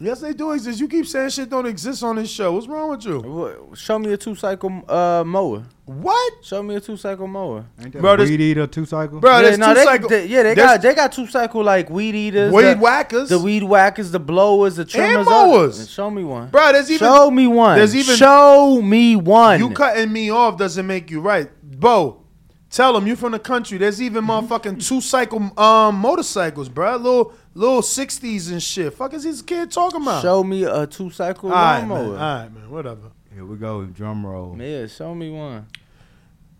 Yes, 0.00 0.20
they 0.20 0.32
do 0.32 0.52
exist. 0.52 0.78
You 0.78 0.86
keep 0.86 1.06
saying 1.06 1.30
shit 1.30 1.50
don't 1.50 1.66
exist 1.66 2.04
on 2.04 2.14
this 2.16 2.30
show. 2.30 2.52
What's 2.52 2.68
wrong 2.68 2.90
with 2.90 3.04
you? 3.04 3.18
What, 3.18 3.76
show 3.76 3.98
me 3.98 4.12
a 4.12 4.16
two 4.16 4.36
cycle 4.36 4.70
uh, 4.88 5.24
mower. 5.26 5.64
What? 5.86 6.34
Show 6.44 6.62
me 6.62 6.76
a 6.76 6.80
two 6.80 6.96
cycle 6.96 7.26
mower. 7.26 7.64
Ain't 7.82 7.94
that 7.94 8.00
Bro, 8.00 8.12
a 8.12 8.16
this- 8.18 8.30
weed 8.30 8.40
eater 8.40 8.68
two 8.68 8.84
cycle? 8.86 9.18
Bro, 9.18 9.32
yeah, 9.32 9.42
there's 9.42 9.58
no, 9.58 9.68
two 9.70 9.74
they, 9.74 9.84
cycle. 9.84 10.08
they- 10.08 10.26
yeah, 10.26 10.42
they 10.44 10.54
there's 10.54 10.68
got 10.68 10.82
they 10.82 10.94
got 10.94 11.10
two 11.12 11.26
cycle 11.26 11.64
like 11.64 11.90
weed 11.90 12.14
eaters, 12.14 12.52
weed 12.52 12.62
the, 12.74 12.76
whackers. 12.76 13.28
the 13.28 13.40
weed 13.40 13.64
whackers, 13.64 14.12
the 14.12 14.20
blowers, 14.20 14.76
the 14.76 14.84
trimmers, 14.84 15.26
mowers. 15.26 15.90
Show 15.90 16.08
me 16.10 16.22
one. 16.22 16.48
Bro, 16.50 16.74
there's 16.74 16.90
even 16.92 16.98
show 17.08 17.28
me 17.32 17.48
one. 17.48 17.76
There's 17.76 17.96
even 17.96 18.14
show 18.14 18.80
me 18.80 19.16
one. 19.16 19.58
You 19.58 19.70
cutting 19.70 20.12
me 20.12 20.30
off 20.30 20.58
doesn't 20.58 20.86
make 20.86 21.10
you 21.10 21.20
right, 21.20 21.50
Bo. 21.80 22.22
Tell 22.70 22.92
them 22.92 23.06
you 23.06 23.16
from 23.16 23.32
the 23.32 23.38
country. 23.38 23.78
There's 23.78 24.00
even 24.02 24.24
motherfucking 24.24 24.86
two 24.86 25.00
cycle 25.00 25.50
um 25.58 25.94
motorcycles, 25.96 26.68
bro. 26.68 26.96
Little 26.96 27.32
little 27.54 27.82
sixties 27.82 28.50
and 28.50 28.62
shit. 28.62 28.92
Fuck 28.92 29.14
is 29.14 29.24
this 29.24 29.40
kid 29.40 29.70
talking 29.70 30.02
about? 30.02 30.22
Show 30.22 30.44
me 30.44 30.64
a 30.64 30.86
two 30.86 31.10
cycle 31.10 31.50
All 31.50 31.56
right, 31.56 31.80
man. 31.80 31.88
lawnmower. 31.88 32.12
All 32.18 32.38
right, 32.42 32.52
man. 32.52 32.70
Whatever. 32.70 33.10
Here 33.32 33.44
we 33.44 33.56
go. 33.56 33.84
Drum 33.84 34.26
roll. 34.26 34.56
Yeah, 34.60 34.86
show 34.86 35.14
me 35.14 35.30
one. 35.30 35.66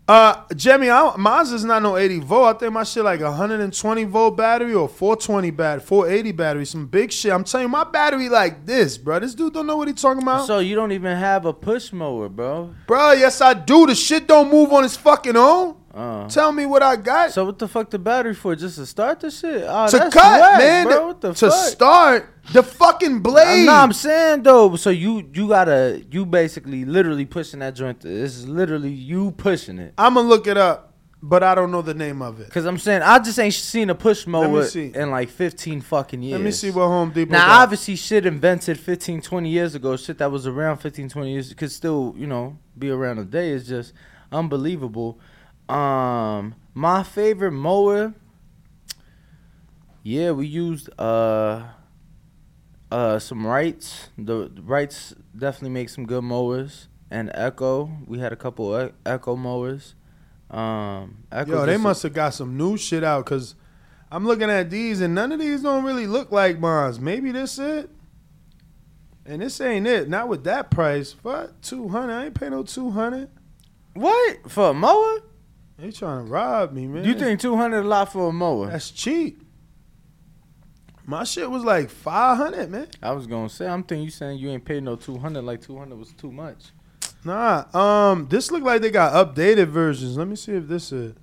Uh, 0.07 0.43
Jimmy, 0.55 0.89
I, 0.89 1.15
mine's 1.17 1.51
is 1.51 1.63
not 1.63 1.83
no 1.83 1.95
80 1.95 2.21
volt. 2.21 2.55
I 2.55 2.59
think 2.59 2.73
my 2.73 2.83
shit 2.83 3.03
like 3.03 3.21
120 3.21 4.03
volt 4.05 4.35
battery 4.35 4.73
or 4.73 4.89
420 4.89 5.51
battery, 5.51 5.85
480 5.85 6.31
battery, 6.31 6.65
some 6.65 6.87
big 6.87 7.11
shit. 7.11 7.31
I'm 7.31 7.43
telling 7.43 7.65
you, 7.65 7.69
my 7.69 7.83
battery 7.83 8.27
like 8.27 8.65
this, 8.65 8.97
bro. 8.97 9.19
This 9.19 9.35
dude 9.35 9.53
don't 9.53 9.67
know 9.67 9.77
what 9.77 9.87
he 9.87 9.93
talking 9.93 10.23
about. 10.23 10.47
So 10.47 10.57
you 10.57 10.73
don't 10.73 10.91
even 10.91 11.15
have 11.15 11.45
a 11.45 11.53
push 11.53 11.93
mower, 11.93 12.27
bro. 12.27 12.73
bro, 12.87 13.11
yes 13.11 13.39
I 13.39 13.53
do. 13.53 13.85
The 13.85 13.93
shit 13.93 14.25
don't 14.27 14.49
move 14.49 14.73
on 14.73 14.83
its 14.83 14.97
fucking 14.97 15.35
own. 15.37 15.75
Uh. 15.93 16.27
Tell 16.29 16.51
me 16.51 16.65
what 16.65 16.83
I 16.83 16.95
got. 16.95 17.31
So 17.31 17.45
what 17.45 17.57
the 17.57 17.67
fuck 17.67 17.89
the 17.89 17.97
battery 17.99 18.35
for? 18.35 18.55
Just 18.55 18.75
to 18.77 18.85
start 18.85 19.19
the 19.19 19.31
shit? 19.31 19.63
Oh, 19.67 19.87
to 19.87 19.97
that's 19.97 20.13
cut, 20.13 20.39
whack, 20.39 20.59
man. 20.59 20.85
Bro, 20.87 21.07
what 21.07 21.21
the 21.21 21.33
to 21.33 21.49
fuck? 21.49 21.67
start 21.67 22.29
the 22.53 22.61
fucking 22.63 23.21
blade. 23.21 23.65
No, 23.65 23.73
I'm 23.73 23.93
saying 23.93 24.43
though. 24.43 24.75
So 24.75 24.91
you 24.91 25.27
you 25.33 25.47
gotta 25.47 26.03
you 26.11 26.25
basically 26.25 26.85
literally 26.85 27.25
pushing 27.25 27.59
that 27.59 27.75
joint. 27.75 28.01
This 28.01 28.37
is 28.37 28.47
literally 28.47 28.91
you 28.91 29.31
pushing 29.31 29.79
it. 29.79 29.93
I'm 29.97 30.13
gonna 30.13 30.27
look 30.27 30.45
it 30.45 30.57
up, 30.57 30.93
but 31.23 31.41
I 31.41 31.55
don't 31.55 31.71
know 31.71 31.81
the 31.81 31.95
name 31.95 32.21
of 32.21 32.39
it. 32.39 32.51
Cause 32.51 32.65
I'm 32.65 32.77
saying 32.77 33.01
I 33.01 33.17
just 33.17 33.39
ain't 33.39 33.53
seen 33.55 33.89
a 33.89 33.95
push 33.95 34.27
mower 34.27 34.63
in 34.75 35.09
like 35.09 35.29
15 35.29 35.81
fucking 35.81 36.21
years. 36.21 36.37
Let 36.37 36.45
me 36.45 36.51
see 36.51 36.69
what 36.69 36.85
Home 36.87 37.09
Depot. 37.11 37.31
Now, 37.31 37.47
got. 37.47 37.61
obviously, 37.63 37.95
shit 37.95 38.27
invented 38.27 38.79
15, 38.79 39.21
20 39.21 39.49
years 39.49 39.73
ago, 39.73 39.97
shit 39.97 40.19
that 40.19 40.31
was 40.31 40.45
around 40.45 40.77
15, 40.77 41.09
20 41.09 41.31
years 41.31 41.53
could 41.55 41.71
still, 41.71 42.13
you 42.15 42.27
know, 42.27 42.59
be 42.77 42.91
around 42.91 43.15
today. 43.17 43.49
It's 43.51 43.67
just 43.67 43.93
unbelievable. 44.31 45.19
Um, 45.69 46.55
my 46.73 47.03
favorite 47.03 47.51
mower. 47.51 48.13
Yeah, 50.03 50.31
we 50.31 50.47
used 50.47 50.89
uh, 50.99 51.63
uh, 52.91 53.19
some 53.19 53.45
Wrights. 53.45 54.09
The, 54.17 54.49
the 54.53 54.61
Wrights 54.61 55.13
definitely 55.37 55.71
make 55.71 55.89
some 55.89 56.05
good 56.05 56.23
mowers. 56.23 56.87
And 57.11 57.31
Echo, 57.33 57.89
we 58.05 58.19
had 58.19 58.33
a 58.33 58.35
couple 58.35 58.79
e- 58.79 58.91
Echo 59.05 59.35
mowers. 59.35 59.95
Um, 60.49 61.23
Echo 61.31 61.51
Yo, 61.51 61.65
they 61.65 61.77
must 61.77 62.03
have 62.03 62.13
got 62.13 62.33
some 62.33 62.57
new 62.57 62.77
shit 62.77 63.03
out 63.03 63.25
because 63.25 63.55
I'm 64.11 64.25
looking 64.25 64.49
at 64.49 64.69
these 64.69 65.01
and 65.01 65.13
none 65.13 65.31
of 65.31 65.39
these 65.39 65.61
don't 65.61 65.83
really 65.83 66.07
look 66.07 66.31
like 66.31 66.59
mines. 66.59 66.99
Maybe 66.99 67.31
this 67.31 67.59
it. 67.59 67.89
And 69.25 69.41
this 69.43 69.61
ain't 69.61 69.85
it. 69.85 70.09
Not 70.09 70.27
with 70.27 70.43
that 70.45 70.71
price. 70.71 71.15
What? 71.21 71.61
200. 71.61 72.11
I 72.11 72.25
ain't 72.25 72.33
paying 72.33 72.51
no 72.51 72.63
200. 72.63 73.29
What 73.93 74.49
for 74.49 74.69
a 74.69 74.73
mower? 74.73 75.19
They 75.79 75.91
trying 75.91 76.25
to 76.25 76.31
rob 76.31 76.73
me, 76.73 76.87
man. 76.87 77.05
You 77.05 77.13
think 77.13 77.39
200 77.39 77.79
a 77.79 77.87
lot 77.87 78.11
for 78.11 78.29
a 78.29 78.33
mower? 78.33 78.67
That's 78.69 78.91
cheap. 78.91 79.43
My 81.05 81.23
shit 81.23 81.49
was 81.49 81.63
like 81.63 81.89
500, 81.89 82.69
man. 82.69 82.87
I 83.01 83.11
was 83.13 83.25
gonna 83.25 83.49
say, 83.49 83.65
I'm 83.67 83.83
thinking 83.83 84.03
you 84.03 84.11
saying 84.11 84.37
you 84.39 84.49
ain't 84.49 84.65
paid 84.65 84.83
no 84.83 84.95
200. 84.95 85.41
Like 85.43 85.61
200 85.61 85.97
was 85.97 86.11
too 86.13 86.31
much. 86.31 86.65
Nah, 87.23 87.65
um, 87.73 88.27
this 88.29 88.51
look 88.51 88.63
like 88.63 88.81
they 88.81 88.91
got 88.91 89.13
updated 89.13 89.67
versions. 89.67 90.17
Let 90.17 90.27
me 90.27 90.35
see 90.35 90.53
if 90.53 90.67
this 90.67 90.91
is. 90.91 91.15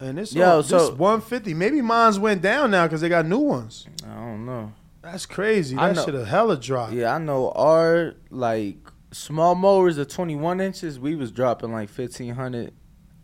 And 0.00 0.18
this, 0.18 0.34
Yo, 0.34 0.56
Yo, 0.56 0.62
so- 0.62 0.78
this 0.90 0.98
150. 0.98 1.54
Maybe 1.54 1.80
mine's 1.80 2.18
went 2.18 2.42
down 2.42 2.70
now 2.70 2.86
because 2.86 3.00
they 3.00 3.08
got 3.08 3.26
new 3.26 3.38
ones. 3.38 3.86
I 4.06 4.14
don't 4.14 4.46
know. 4.46 4.72
That's 5.02 5.26
crazy. 5.26 5.76
I 5.76 5.88
That 5.88 5.96
know- 5.96 6.04
should 6.06 6.14
have 6.14 6.26
hella 6.26 6.56
dropped. 6.56 6.92
Yeah, 6.94 7.14
I 7.14 7.18
know 7.18 7.50
our 7.50 8.14
like 8.30 8.78
small 9.14 9.54
mowers 9.54 9.96
of 9.98 10.08
21 10.08 10.60
inches. 10.60 10.98
We 10.98 11.14
was 11.16 11.30
dropping 11.30 11.72
like 11.72 11.88
1500. 11.88 12.72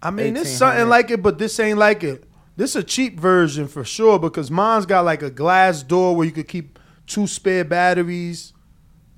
I 0.03 0.11
mean, 0.11 0.37
it's 0.37 0.49
1800. 0.51 0.57
something 0.57 0.89
like 0.89 1.11
it, 1.11 1.23
but 1.23 1.39
this 1.39 1.59
ain't 1.61 1.79
like 1.79 2.03
it. 2.03 2.25
This 2.57 2.75
a 2.77 2.83
cheap 2.83 3.19
version 3.19 3.69
for 3.69 3.85
sure 3.85 4.19
because 4.19 4.51
mine's 4.51 4.87
got 4.87 5.05
like 5.05 5.23
a 5.23 5.31
glass 5.31 5.83
door 5.83 6.15
where 6.17 6.27
you 6.27 6.33
could 6.33 6.49
keep 6.49 6.79
two 7.07 7.27
spare 7.27 7.65
batteries. 7.65 8.53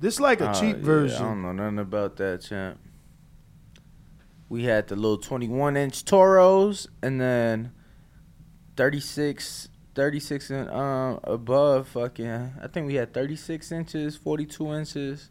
This 0.00 0.18
like 0.18 0.40
a 0.40 0.50
Uh, 0.50 0.54
cheap 0.54 0.76
yeah, 0.78 0.82
version. 0.84 1.22
I 1.22 1.28
don't 1.28 1.42
know 1.42 1.52
nothing 1.52 1.78
about 1.78 2.16
that, 2.16 2.42
champ. 2.42 2.78
We 4.48 4.64
had 4.64 4.88
the 4.88 4.96
little 4.96 5.16
21 5.18 5.76
inch 5.76 6.04
Toros 6.04 6.86
and 7.02 7.20
then 7.20 7.72
36, 8.76 9.68
36 9.94 10.50
and 10.50 10.70
um 10.70 11.20
above. 11.24 11.88
Fucking, 11.88 12.52
I 12.62 12.66
think 12.68 12.86
we 12.86 12.94
had 12.94 13.12
36 13.14 13.72
inches, 13.72 14.16
42 14.16 14.72
inches. 14.72 15.30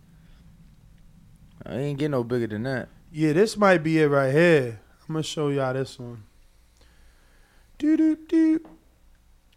I 1.66 1.76
ain't 1.78 2.00
get 2.00 2.12
no 2.12 2.24
bigger 2.24 2.48
than 2.48 2.64
that. 2.64 2.90
Yeah, 3.12 3.34
this 3.34 3.58
might 3.58 3.80
be 3.84 4.00
it 4.02 4.08
right 4.08 4.32
here. 4.34 4.80
I'm 5.08 5.16
gonna 5.16 5.24
show 5.24 5.50
y'all 5.50 5.74
this 5.74 6.00
one. 6.00 6.24
Doo 7.78 7.98
doo 7.98 8.16
doo. 8.28 8.60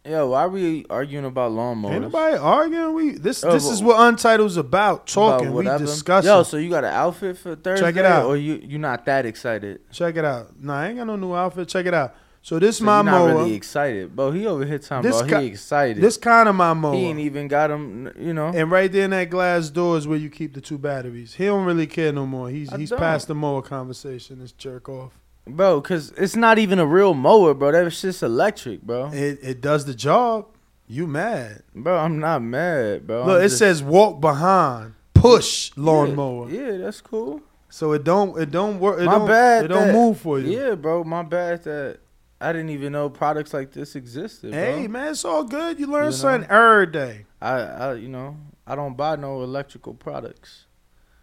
Yo, 0.07 0.29
why 0.29 0.43
are 0.43 0.49
we 0.51 0.85
arguing 0.91 1.25
about 1.25 1.53
lawnmowers? 1.53 1.93
Ain't 1.93 2.03
nobody 2.03 2.37
arguing. 2.37 2.95
We 2.95 3.11
this 3.13 3.41
this 3.41 3.65
but- 3.65 3.73
is 3.73 3.83
what 3.83 3.97
Untitled's 3.97 4.57
about. 4.59 5.07
Talking, 5.07 5.47
About 5.47 5.57
we 5.57 5.65
whatever? 5.65 5.85
discussing. 5.87 6.29
Yo, 6.31 6.43
so 6.43 6.59
you 6.59 6.69
got 6.69 6.85
an 6.85 6.93
outfit 6.93 7.39
for 7.39 7.57
Thursday? 7.57 7.87
Check 7.87 7.97
it 7.97 8.05
out. 8.05 8.27
Or 8.27 8.37
you 8.37 8.61
you 8.63 8.77
not 8.79 9.07
that 9.07 9.25
excited? 9.25 9.81
Check 9.91 10.17
it 10.17 10.25
out. 10.25 10.61
Nah, 10.61 10.81
I 10.81 10.89
ain't 10.89 10.99
got 10.99 11.07
no 11.07 11.17
new 11.17 11.35
outfit. 11.35 11.69
Check 11.69 11.87
it 11.87 11.95
out. 11.95 12.15
So 12.45 12.59
this 12.59 12.77
So 12.77 12.85
my 12.85 13.01
not 13.01 13.11
mower. 13.11 13.29
really 13.29 13.55
excited, 13.55 14.15
bro. 14.15 14.31
He 14.31 14.47
over 14.47 14.67
here 14.67 14.79
talking 14.79 15.11
This 15.11 15.19
about 15.19 15.31
ki- 15.41 15.47
he 15.47 15.51
excited. 15.53 16.03
This 16.03 16.19
kind 16.19 16.47
of 16.47 16.55
my 16.55 16.75
mower. 16.75 16.95
he 16.95 17.07
ain't 17.07 17.19
even 17.19 17.49
got 17.49 17.71
him. 17.71 18.13
You 18.19 18.35
know. 18.35 18.49
And 18.49 18.71
right 18.71 18.93
there 18.93 19.07
in 19.07 19.13
that 19.13 19.31
glass 19.31 19.71
door 19.71 19.97
is 19.97 20.07
where 20.07 20.19
you 20.19 20.29
keep 20.29 20.53
the 20.53 20.61
two 20.61 20.77
batteries. 20.77 21.33
He 21.33 21.47
don't 21.47 21.65
really 21.65 21.87
care 21.87 22.13
no 22.13 22.27
more. 22.27 22.51
He's 22.51 22.71
I 22.71 22.77
he's 22.77 22.91
don't. 22.91 22.99
past 22.99 23.29
the 23.29 23.35
mower 23.35 23.63
conversation. 23.63 24.41
This 24.41 24.53
jerk 24.53 24.91
off. 24.91 25.13
Bro, 25.47 25.81
cause 25.81 26.13
it's 26.19 26.37
not 26.37 26.59
even 26.59 26.79
a 26.79 26.85
real 26.87 27.15
mower, 27.15 27.55
bro. 27.55 27.73
That 27.73 27.91
shit's 27.95 28.23
electric, 28.23 28.83
bro. 28.83 29.07
It 29.11 29.39
it 29.43 29.61
does 29.63 29.87
the 29.87 29.95
job. 29.95 30.45
You 30.87 31.07
mad? 31.07 31.63
Bro, 31.75 31.97
I'm 31.97 32.19
not 32.19 32.43
mad, 32.43 33.07
bro. 33.07 33.21
Look, 33.25 33.37
I'm 33.39 33.41
it 33.41 33.45
just- 33.45 33.59
says 33.59 33.83
walk 33.83 34.21
behind, 34.21 34.93
push 35.15 35.71
lawnmower. 35.79 36.51
Yeah, 36.51 36.73
yeah, 36.73 36.77
that's 36.77 37.01
cool. 37.01 37.41
So 37.71 37.93
it 37.93 38.05
don't 38.05 38.39
it 38.39 38.51
don't 38.51 38.79
work. 38.81 39.01
It 39.01 39.07
my 39.07 39.13
don't, 39.13 39.27
bad. 39.29 39.65
It 39.65 39.69
don't 39.69 39.87
that- 39.87 39.95
move 39.95 40.19
for 40.21 40.39
you. 40.39 40.59
Yeah, 40.61 40.75
bro. 40.75 41.05
My 41.05 41.23
bad 41.23 41.65
that 41.65 42.01
I 42.45 42.53
didn't 42.53 42.71
even 42.71 42.93
know 42.93 43.09
products 43.09 43.55
like 43.55 43.73
this 43.73 43.97
existed. 43.97 44.51
Bro. 44.53 44.61
Hey 44.61 44.87
man, 44.89 45.09
it's 45.13 45.25
all 45.25 45.45
good. 45.45 45.79
You 45.81 45.87
learn 45.87 46.05
You 46.05 46.11
know? 46.11 46.17
something 46.17 46.51
every 46.51 46.87
day. 46.89 47.25
I, 47.41 47.53
I, 47.61 47.95
you 47.95 48.09
know, 48.09 48.37
I 48.67 48.75
don't 48.75 48.97
buy 48.97 49.17
no 49.17 49.43
electrical 49.43 49.95
products 49.95 50.67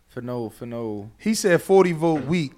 for 0.08 0.22
no, 0.22 0.50
for 0.50 0.66
no. 0.66 1.12
He 1.18 1.34
said 1.34 1.62
40 1.62 1.92
volt 1.94 2.26
weak. 2.26 2.54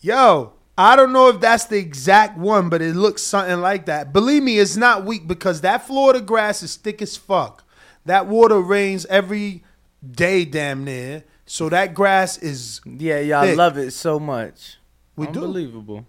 Yo, 0.00 0.52
I 0.78 0.96
don't 0.96 1.12
know 1.12 1.28
if 1.28 1.40
that's 1.40 1.66
the 1.66 1.76
exact 1.78 2.38
one, 2.38 2.68
but 2.68 2.80
it 2.82 2.94
looks 2.96 3.22
something 3.22 3.60
like 3.60 3.86
that. 3.86 4.12
Believe 4.12 4.42
me, 4.42 4.58
it's 4.58 4.76
not 4.76 5.04
weak 5.04 5.26
because 5.26 5.60
that 5.62 5.86
Florida 5.86 6.20
grass 6.20 6.62
is 6.62 6.76
thick 6.76 7.02
as 7.02 7.16
fuck. 7.16 7.64
That 8.06 8.26
water 8.26 8.60
rains 8.60 9.04
every 9.06 9.62
day, 10.08 10.44
damn 10.46 10.84
near. 10.84 11.24
So 11.44 11.68
that 11.68 11.94
grass 11.94 12.38
is 12.38 12.80
Yeah, 12.86 13.20
y'all 13.20 13.44
thick. 13.44 13.56
love 13.56 13.76
it 13.76 13.90
so 13.90 14.18
much. 14.18 14.78
We 15.16 15.26
do. 15.26 15.40
Unbelievable. 15.44 16.06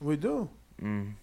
We 0.00 0.16
do. 0.16 0.48
Mm. 0.82 1.14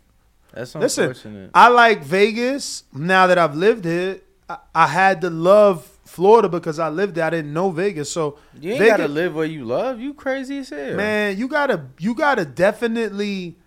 That's 0.53 0.75
Listen, 0.75 1.05
unfortunate. 1.05 1.51
I 1.53 1.69
like 1.69 2.03
Vegas. 2.03 2.83
Now 2.93 3.27
that 3.27 3.37
I've 3.37 3.55
lived 3.55 3.85
here, 3.85 4.21
I, 4.47 4.57
I 4.73 4.87
had 4.87 5.21
to 5.21 5.29
love 5.29 5.85
Florida 6.05 6.47
because 6.47 6.77
I 6.77 6.89
lived 6.89 7.15
there. 7.15 7.25
I 7.25 7.31
didn't 7.31 7.53
know 7.53 7.71
Vegas, 7.71 8.11
so 8.11 8.37
you 8.59 8.71
ain't 8.71 8.79
Vegas, 8.79 8.97
gotta 8.97 9.07
live 9.07 9.33
where 9.35 9.45
you 9.45 9.65
love. 9.65 9.99
You 9.99 10.13
crazy 10.13 10.59
as 10.59 10.69
hell, 10.69 10.95
man. 10.95 11.37
You 11.37 11.47
gotta, 11.47 11.85
you 11.99 12.13
gotta 12.13 12.45
definitely. 12.45 13.57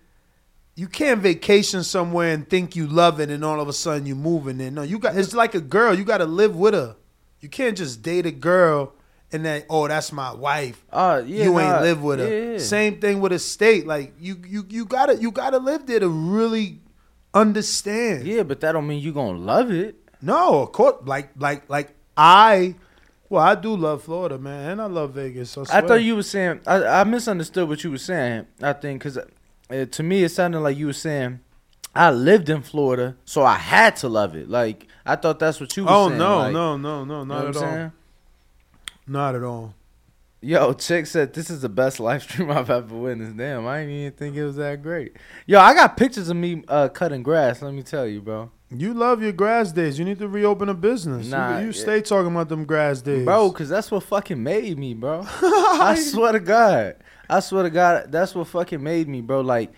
You 0.75 0.87
can't 0.87 1.21
vacation 1.21 1.83
somewhere 1.83 2.31
and 2.31 2.47
think 2.47 2.75
you 2.75 2.85
love 2.85 3.19
it, 3.19 3.31
and 3.31 3.43
all 3.43 3.59
of 3.59 3.67
a 3.67 3.73
sudden 3.73 4.05
you 4.05 4.15
moving 4.15 4.59
there. 4.59 4.69
No, 4.69 4.83
you 4.83 4.99
got. 4.99 5.17
It's 5.17 5.33
like 5.33 5.55
a 5.55 5.61
girl. 5.61 5.95
You 5.95 6.05
got 6.05 6.19
to 6.19 6.25
live 6.25 6.55
with 6.55 6.75
her. 6.75 6.95
You 7.41 7.49
can't 7.49 7.75
just 7.75 8.03
date 8.03 8.27
a 8.27 8.31
girl 8.31 8.93
and 9.31 9.43
then, 9.45 9.63
oh, 9.69 9.87
that's 9.87 10.11
my 10.11 10.33
wife. 10.33 10.85
Uh, 10.91 11.21
yeah, 11.25 11.43
you 11.45 11.53
nah, 11.53 11.59
ain't 11.59 11.81
live 11.81 12.01
with 12.03 12.19
her. 12.19 12.53
yeah. 12.53 12.57
Same 12.59 12.99
thing 12.99 13.19
with 13.19 13.31
a 13.33 13.39
state. 13.39 13.85
Like 13.85 14.13
you, 14.19 14.41
you, 14.47 14.65
you 14.69 14.85
gotta, 14.85 15.15
you 15.17 15.31
gotta 15.31 15.57
live 15.57 15.85
there 15.85 15.99
to 15.99 16.09
really 16.09 16.79
understand. 17.33 18.25
Yeah, 18.27 18.43
but 18.43 18.61
that 18.61 18.71
don't 18.73 18.87
mean 18.87 19.01
you 19.01 19.11
gonna 19.13 19.37
love 19.37 19.71
it. 19.71 19.95
No, 20.21 20.61
of 20.61 20.71
course. 20.71 20.95
Like, 21.05 21.29
like, 21.37 21.69
like 21.69 21.89
I, 22.15 22.75
well, 23.29 23.43
I 23.43 23.55
do 23.55 23.75
love 23.75 24.03
Florida, 24.03 24.37
man, 24.37 24.71
and 24.71 24.81
I 24.81 24.85
love 24.85 25.11
Vegas. 25.11 25.57
I, 25.57 25.79
I 25.79 25.81
thought 25.81 25.95
you 26.03 26.15
were 26.15 26.23
saying 26.23 26.61
I, 26.65 27.01
I 27.01 27.03
misunderstood 27.03 27.67
what 27.67 27.83
you 27.83 27.91
were 27.91 27.97
saying. 27.97 28.47
I 28.61 28.73
think 28.73 29.01
because 29.03 29.17
uh, 29.17 29.85
to 29.91 30.03
me 30.03 30.23
it 30.23 30.29
sounded 30.29 30.61
like 30.61 30.77
you 30.77 30.87
were 30.87 30.93
saying 30.93 31.41
I 31.93 32.11
lived 32.11 32.49
in 32.49 32.61
Florida, 32.61 33.17
so 33.25 33.43
I 33.43 33.55
had 33.55 33.97
to 33.97 34.07
love 34.09 34.35
it. 34.35 34.49
Like 34.49 34.87
I 35.05 35.17
thought 35.17 35.39
that's 35.39 35.59
what 35.59 35.75
you 35.75 35.83
were 35.83 35.89
Oh 35.91 36.07
saying. 36.09 36.21
Oh 36.21 36.25
no, 36.25 36.37
like, 36.37 36.53
no, 36.53 36.77
no, 36.77 37.03
no, 37.03 37.19
you 37.21 37.25
know 37.27 37.35
not 37.35 37.45
what 37.47 37.55
at 37.57 37.61
I'm 37.61 37.63
all. 37.69 37.75
saying? 37.75 37.91
Not 39.07 39.35
at 39.35 39.43
all. 39.43 39.73
Yo, 40.39 40.71
chick 40.73 41.07
said 41.07 41.33
this 41.33 41.49
is 41.49 41.61
the 41.61 41.69
best 41.69 41.99
live 41.99 42.21
stream 42.23 42.51
I've 42.57 42.69
ever 42.69 42.95
witnessed. 42.95 43.37
Damn, 43.37 43.65
I 43.67 43.79
didn't 43.79 43.93
even 43.95 44.11
think 44.13 44.35
it 44.35 44.43
was 44.45 44.55
that 44.57 44.83
great. 44.83 45.17
Yo, 45.47 45.59
I 45.59 45.73
got 45.73 45.97
pictures 45.97 46.29
of 46.29 46.37
me 46.37 46.63
uh, 46.67 46.89
cutting 46.89 47.23
grass. 47.23 47.61
Let 47.61 47.73
me 47.73 47.81
tell 47.83 48.05
you, 48.05 48.21
bro. 48.21 48.51
You 48.69 48.93
love 48.93 49.23
your 49.23 49.31
grass 49.31 49.71
days. 49.71 49.97
You 49.97 50.03
need 50.05 50.19
to 50.19 50.27
reopen 50.27 50.69
a 50.69 50.73
business. 50.73 51.25
You- 51.27 51.31
Nah, 51.31 51.59
you, 51.59 51.67
yeah. 51.67 51.71
stay 51.71 52.01
talking 52.01 52.31
about 52.31 52.49
them 52.49 52.65
grass 52.65 53.01
days, 53.01 53.23
Bro, 53.25 53.51
cause 53.53 53.69
that's 53.69 53.89
what 53.89 54.03
fucking 54.03 54.41
made 54.43 54.77
me, 54.77 54.93
bro. 54.93 55.23
I 55.41 55.95
swear 55.97 56.33
to 56.33 56.39
God. 56.39 56.97
I 57.29 57.39
swear 57.39 57.63
to 57.63 57.69
God, 57.69 58.11
that's 58.11 58.35
what 58.35 58.47
fucking 58.47 58.83
made 58.83 59.07
me, 59.07 59.21
bro. 59.21 59.41
Like 59.41 59.71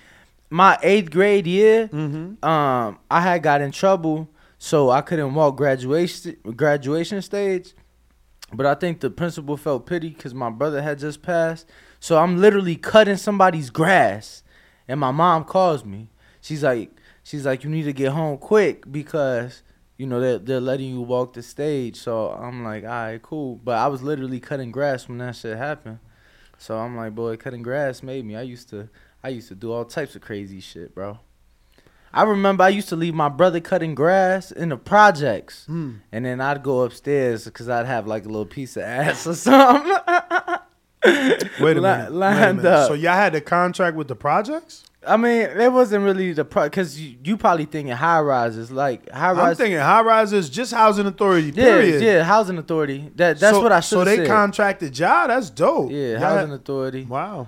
my 0.49 0.77
eighth 0.81 1.11
grade 1.11 1.45
year, 1.47 1.87
Mm-hmm. 1.87 2.43
um, 2.43 2.97
I 3.09 3.21
had 3.21 3.43
got 3.43 3.61
in 3.61 3.71
trouble, 3.71 4.27
so 4.57 4.89
I 4.89 5.01
couldn't 5.01 5.33
walk 5.35 5.55
graduation 5.55 6.35
graduation 6.55 7.21
stage. 7.21 7.73
But 8.53 8.65
I 8.65 8.75
think 8.75 8.99
the 8.99 9.09
principal 9.09 9.57
felt 9.57 9.85
pity 9.85 10.09
because 10.09 10.33
my 10.33 10.49
brother 10.49 10.81
had 10.81 10.99
just 10.99 11.21
passed. 11.21 11.67
So 11.99 12.17
I'm 12.17 12.39
literally 12.39 12.75
cutting 12.75 13.17
somebody's 13.17 13.69
grass, 13.69 14.43
and 14.87 14.99
my 14.99 15.11
mom 15.11 15.43
calls 15.43 15.85
me. 15.85 16.09
She's 16.41 16.63
like, 16.63 16.91
she's 17.23 17.45
like, 17.45 17.63
you 17.63 17.69
need 17.69 17.83
to 17.83 17.93
get 17.93 18.11
home 18.11 18.37
quick 18.37 18.91
because 18.91 19.61
you 19.97 20.07
know 20.07 20.19
they're 20.19 20.39
they're 20.39 20.61
letting 20.61 20.89
you 20.89 21.01
walk 21.01 21.33
the 21.33 21.43
stage. 21.43 21.97
So 21.97 22.29
I'm 22.29 22.63
like, 22.63 22.83
all 22.83 22.89
right, 22.89 23.21
cool. 23.21 23.55
But 23.63 23.77
I 23.77 23.87
was 23.87 24.01
literally 24.01 24.39
cutting 24.39 24.71
grass 24.71 25.07
when 25.07 25.19
that 25.19 25.35
shit 25.35 25.57
happened. 25.57 25.99
So 26.57 26.77
I'm 26.77 26.95
like, 26.97 27.15
boy, 27.15 27.37
cutting 27.37 27.61
grass 27.61 28.01
made 28.01 28.25
me. 28.25 28.35
I 28.35 28.41
used 28.41 28.69
to 28.69 28.89
I 29.23 29.29
used 29.29 29.49
to 29.49 29.55
do 29.55 29.71
all 29.71 29.85
types 29.85 30.15
of 30.15 30.21
crazy 30.21 30.59
shit, 30.59 30.95
bro. 30.95 31.19
I 32.13 32.23
remember 32.23 32.63
I 32.63 32.69
used 32.69 32.89
to 32.89 32.95
leave 32.95 33.13
my 33.13 33.29
brother 33.29 33.59
cutting 33.59 33.93
grass 33.95 34.51
in 34.51 34.69
the 34.69 34.77
projects, 34.77 35.65
Mm. 35.69 35.99
and 36.11 36.25
then 36.25 36.41
I'd 36.41 36.63
go 36.63 36.81
upstairs 36.81 37.45
because 37.45 37.69
I'd 37.69 37.85
have 37.85 38.07
like 38.07 38.25
a 38.25 38.29
little 38.29 38.45
piece 38.45 38.75
of 38.77 38.83
ass 38.83 39.27
or 39.27 39.35
something. 39.35 39.91
Wait 41.05 41.07
a 41.07 41.11
minute. 41.61 41.61
Wait 41.61 41.77
a 41.77 42.09
lined 42.09 42.57
minute. 42.57 42.65
up. 42.71 42.87
So 42.87 42.93
y'all 42.93 43.13
had 43.13 43.33
a 43.35 43.41
contract 43.41 43.95
with 43.95 44.07
the 44.07 44.15
projects? 44.15 44.83
I 45.07 45.15
mean, 45.15 45.43
it 45.43 45.71
wasn't 45.71 46.03
really 46.03 46.33
the 46.33 46.43
pro 46.43 46.63
because 46.65 46.99
you, 46.99 47.15
you 47.23 47.37
probably 47.37 47.63
thinking 47.65 47.93
high 47.95 48.19
rises 48.19 48.69
like 48.69 49.09
high 49.09 49.31
I'm 49.31 49.55
thinking 49.55 49.77
high 49.79 50.01
rises, 50.01 50.49
just 50.49 50.73
housing 50.73 51.05
authority. 51.07 51.47
yeah, 51.55 51.63
Period. 51.63 52.01
yeah, 52.03 52.23
housing 52.23 52.57
authority. 52.57 53.09
That 53.15 53.39
that's 53.39 53.55
so, 53.55 53.63
what 53.63 53.71
I 53.71 53.79
should 53.79 53.89
So 53.99 54.03
they 54.03 54.17
said. 54.17 54.27
contracted 54.27 54.99
y'all. 54.99 55.29
That's 55.29 55.49
dope. 55.49 55.89
yeah, 55.91 56.11
Y'all 56.13 56.19
housing 56.19 56.49
had- 56.49 56.59
authority. 56.59 57.03
Wow. 57.05 57.47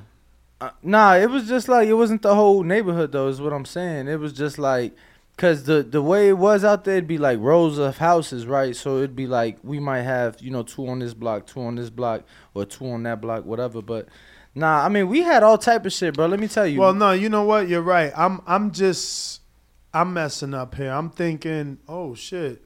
Uh, 0.62 0.69
nah, 0.84 1.15
it 1.15 1.30
was 1.30 1.47
just 1.47 1.67
like 1.67 1.88
it 1.88 1.93
wasn't 1.93 2.21
the 2.21 2.36
whole 2.36 2.62
neighborhood 2.63 3.12
though. 3.12 3.28
Is 3.28 3.41
what 3.41 3.52
I'm 3.52 3.65
saying. 3.65 4.08
It 4.08 4.19
was 4.19 4.32
just 4.32 4.60
like 4.60 4.95
because 5.36 5.63
the 5.63 5.82
the 5.82 6.02
way 6.04 6.30
it 6.30 6.38
was 6.38 6.63
out 6.63 6.84
there, 6.84 6.97
it'd 6.97 7.08
be 7.08 7.17
like 7.17 7.39
rows 7.39 7.80
of 7.80 7.97
houses, 7.97 8.45
right? 8.45 8.76
So 8.76 8.97
it'd 8.97 9.15
be 9.15 9.26
like 9.26 9.58
we 9.63 9.80
might 9.80 10.04
have 10.04 10.38
you 10.39 10.52
know 10.52 10.62
two 10.63 10.88
on 10.88 11.00
this 11.00 11.15
block, 11.15 11.47
two 11.47 11.62
on 11.62 11.76
this 11.76 11.89
block, 11.89 12.24
or 12.54 12.63
two 12.65 12.88
on 12.91 13.02
that 13.04 13.19
block, 13.21 13.43
whatever. 13.45 13.82
But 13.82 14.08
nah, 14.54 14.86
I 14.86 14.89
mean 14.89 15.10
we 15.10 15.21
had 15.24 15.41
all 15.41 15.58
type 15.58 15.86
of 15.88 15.93
shit, 15.93 16.13
bro. 16.13 16.28
Let 16.28 16.39
me 16.39 16.47
tell 16.47 16.67
you. 16.67 16.80
Well, 16.80 16.93
no, 16.93 17.12
you 17.12 17.30
know 17.30 17.43
what? 17.43 17.67
You're 17.67 17.82
right. 17.82 18.13
I'm 18.15 18.41
I'm 18.45 18.69
just 18.71 19.41
I'm 19.93 20.13
messing 20.13 20.54
up 20.54 20.76
here. 20.76 20.91
I'm 20.91 21.10
thinking, 21.10 21.80
oh 21.88 22.13
shit. 22.13 22.62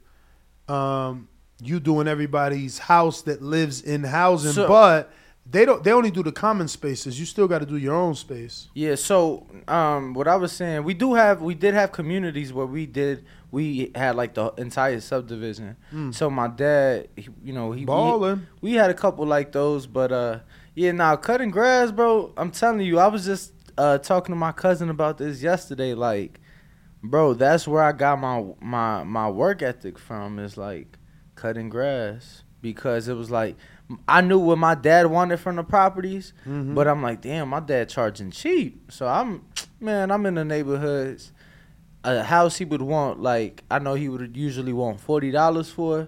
Um 0.67 1.29
you 1.61 1.79
doing 1.79 2.07
everybody's 2.09 2.77
house 2.77 3.21
that 3.21 3.41
lives 3.41 3.81
in 3.81 4.03
housing, 4.03 4.51
So- 4.51 4.67
but 4.67 5.13
they 5.45 5.63
don't 5.63 5.83
they 5.83 5.91
only 5.91 6.09
do 6.09 6.23
the 6.23 6.31
common 6.31 6.67
spaces. 6.67 7.19
You 7.19 7.25
still 7.25 7.47
got 7.47 7.59
to 7.59 7.65
do 7.65 7.77
your 7.77 7.93
own 7.93 8.15
space. 8.15 8.69
Yeah, 8.73 8.95
so 8.95 9.45
um 9.67 10.13
what 10.13 10.27
I 10.27 10.35
was 10.35 10.51
saying, 10.51 10.83
we 10.83 10.93
do 10.93 11.13
have 11.13 11.41
we 11.41 11.53
did 11.53 11.73
have 11.73 11.91
communities 11.91 12.51
where 12.51 12.65
we 12.65 12.85
did 12.85 13.25
we 13.51 13.91
had 13.95 14.15
like 14.15 14.33
the 14.33 14.51
entire 14.57 14.99
subdivision. 14.99 15.77
Mm. 15.93 16.13
So 16.13 16.29
my 16.29 16.47
dad, 16.47 17.09
he, 17.15 17.29
you 17.43 17.53
know, 17.53 17.71
he 17.71 17.85
Ballin'. 17.85 18.47
We, 18.61 18.71
we 18.71 18.75
had 18.75 18.89
a 18.89 18.93
couple 18.93 19.25
like 19.25 19.51
those, 19.51 19.85
but 19.85 20.11
uh 20.11 20.39
yeah, 20.73 20.91
now 20.91 21.15
cutting 21.15 21.51
grass, 21.51 21.91
bro, 21.91 22.33
I'm 22.35 22.51
telling 22.51 22.81
you, 22.81 22.99
I 22.99 23.07
was 23.07 23.25
just 23.25 23.53
uh 23.77 23.99
talking 23.99 24.33
to 24.33 24.37
my 24.37 24.51
cousin 24.51 24.89
about 24.89 25.19
this 25.19 25.43
yesterday 25.43 25.93
like 25.93 26.39
bro, 27.03 27.35
that's 27.35 27.67
where 27.67 27.83
I 27.83 27.91
got 27.91 28.19
my 28.19 28.43
my 28.59 29.03
my 29.03 29.29
work 29.29 29.61
ethic 29.61 29.99
from 29.99 30.39
is 30.39 30.57
like 30.57 30.97
cutting 31.35 31.69
grass 31.69 32.43
because 32.61 33.07
it 33.07 33.13
was 33.13 33.29
like 33.29 33.55
I 34.07 34.21
knew 34.21 34.39
what 34.39 34.57
my 34.57 34.73
dad 34.75 35.07
wanted 35.07 35.39
from 35.39 35.57
the 35.57 35.63
properties, 35.63 36.33
Mhm. 36.47 36.73
but 36.73 36.87
I'm 36.87 37.03
like, 37.03 37.21
damn, 37.21 37.49
my 37.49 37.59
dad 37.59 37.87
charging 37.89 38.31
cheap. 38.31 38.91
So 38.91 39.07
I'm, 39.07 39.43
man, 39.79 40.09
I'm 40.11 40.25
in 40.25 40.35
the 40.35 40.45
neighborhoods. 40.45 41.31
A 42.03 42.23
house 42.23 42.57
he 42.57 42.65
would 42.65 42.81
want, 42.81 43.19
like, 43.21 43.63
I 43.69 43.79
know 43.79 43.93
he 43.95 44.09
would 44.09 44.35
usually 44.37 44.73
want 44.73 44.99
forty 44.99 45.31
dollars 45.31 45.69
for. 45.69 46.07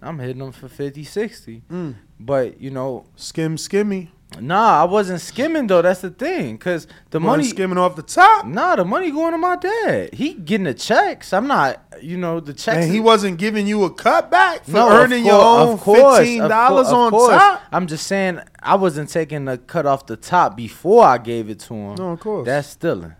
I'm 0.00 0.18
hitting 0.20 0.40
him 0.42 0.52
for 0.52 0.68
50, 0.68 1.02
60. 1.04 1.62
Mm. 1.70 1.94
But 2.20 2.60
you 2.60 2.70
know, 2.70 3.04
Skim 3.16 3.56
skimmy. 3.56 4.08
nah, 4.40 4.82
I 4.82 4.84
wasn't 4.84 5.20
skimming 5.20 5.66
though. 5.66 5.82
That's 5.82 6.02
the 6.02 6.10
thing, 6.10 6.56
cause 6.58 6.86
the 7.10 7.18
Wasn't 7.18 7.24
money 7.26 7.44
skimming 7.44 7.78
off 7.78 7.96
the 7.96 8.02
top. 8.02 8.46
Nah, 8.46 8.76
the 8.76 8.84
money 8.84 9.10
going 9.10 9.32
to 9.32 9.38
my 9.38 9.56
dad. 9.56 10.14
He 10.14 10.34
getting 10.34 10.64
the 10.64 10.74
checks. 10.74 11.32
I'm 11.32 11.46
not, 11.46 11.82
you 12.02 12.16
know, 12.16 12.40
the 12.40 12.52
checks. 12.52 12.84
And 12.84 12.92
he 12.92 13.00
wasn't 13.00 13.38
giving 13.38 13.66
you 13.66 13.84
a 13.84 13.90
cutback 13.90 14.64
for 14.64 14.72
No, 14.72 14.88
of 14.88 14.92
earning 14.94 15.24
your 15.24 15.40
own 15.40 15.78
course, 15.78 16.18
fifteen 16.18 16.48
dollars 16.48 16.88
on 16.88 17.10
course. 17.10 17.30
top. 17.34 17.62
I'm 17.72 17.86
just 17.86 18.06
saying 18.06 18.40
I 18.62 18.74
wasn't 18.76 19.08
taking 19.10 19.44
the 19.44 19.58
cut 19.58 19.86
off 19.86 20.06
the 20.06 20.16
top 20.16 20.56
before 20.56 21.04
I 21.04 21.18
gave 21.18 21.48
it 21.50 21.60
to 21.60 21.74
him. 21.74 21.94
No, 21.96 22.10
of 22.12 22.20
course. 22.20 22.46
That's 22.46 22.68
stealing. 22.68 23.14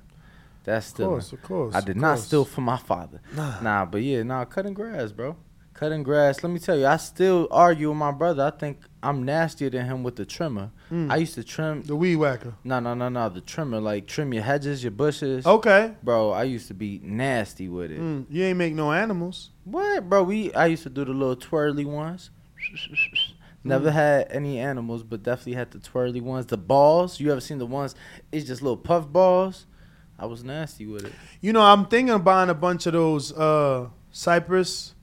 That's 0.65 0.87
stealing. 0.87 1.13
course, 1.13 1.33
of 1.33 1.43
course, 1.43 1.75
I 1.75 1.79
of 1.79 1.85
did 1.87 1.97
not 1.97 2.19
steal 2.19 2.45
from 2.45 2.65
my 2.65 2.77
father. 2.77 3.21
Nah. 3.35 3.61
Nah, 3.61 3.85
but 3.87 4.03
yeah, 4.03 4.23
nah, 4.23 4.45
cutting 4.45 4.75
grass, 4.75 5.13
bro. 5.13 5.37
Cutting 5.79 6.03
grass. 6.03 6.43
Let 6.43 6.51
me 6.51 6.59
tell 6.59 6.77
you, 6.77 6.87
I 6.87 6.97
still 6.97 7.47
argue 7.53 7.91
with 7.91 7.99
my 7.99 8.11
brother. 8.11 8.43
I 8.45 8.51
think 8.51 8.81
I'm 9.01 9.23
nastier 9.25 9.71
than 9.71 9.87
him 9.87 10.03
with 10.03 10.17
the 10.17 10.25
trimmer. 10.27 10.73
Mm. 10.91 11.09
I 11.09 11.17
used 11.19 11.35
to 11.35 11.45
trim. 11.45 11.83
The 11.83 11.95
weed 11.95 12.17
whacker. 12.17 12.55
No, 12.65 12.81
no, 12.81 12.95
no, 12.95 13.09
no. 13.09 13.29
The 13.29 13.41
trimmer, 13.41 13.79
like 13.79 14.09
trim 14.09 14.35
your 14.35 14.43
hedges, 14.43 14.83
your 14.83 14.91
bushes. 14.91 15.47
Okay. 15.47 15.93
Bro, 16.03 16.33
I 16.33 16.43
used 16.43 16.67
to 16.67 16.75
be 16.75 17.01
nasty 17.05 17.69
with 17.69 17.93
it. 17.93 18.01
Mm, 18.01 18.27
you 18.29 18.43
ain't 18.43 18.59
make 18.59 18.75
no 18.75 18.91
animals. 18.93 19.51
What, 19.63 20.09
bro? 20.09 20.25
We 20.25 20.53
I 20.53 20.67
used 20.67 20.83
to 20.83 20.91
do 20.91 21.05
the 21.05 21.13
little 21.13 21.37
twirly 21.37 21.85
ones. 21.85 22.31
Never 23.63 23.91
Mm. 23.91 23.93
had 23.93 24.27
any 24.33 24.59
animals, 24.59 25.05
but 25.05 25.23
definitely 25.23 25.53
had 25.55 25.71
the 25.71 25.79
twirly 25.79 26.21
ones. 26.21 26.47
The 26.47 26.57
balls, 26.57 27.21
you 27.21 27.31
ever 27.31 27.41
seen 27.41 27.59
the 27.59 27.67
ones? 27.67 27.95
It's 28.33 28.49
just 28.49 28.63
little 28.63 28.77
puff 28.77 29.07
balls. 29.09 29.67
I 30.19 30.27
was 30.27 30.43
nasty 30.43 30.87
with 30.87 31.05
it. 31.05 31.13
You 31.41 31.53
know, 31.53 31.61
I'm 31.63 31.87
thinking 31.87 32.13
of 32.13 32.25
buying 32.25 32.51
a 32.51 32.55
bunch 32.55 32.87
of 32.87 32.95
those 32.95 33.33
uh 33.33 33.91
cypress, 34.11 34.95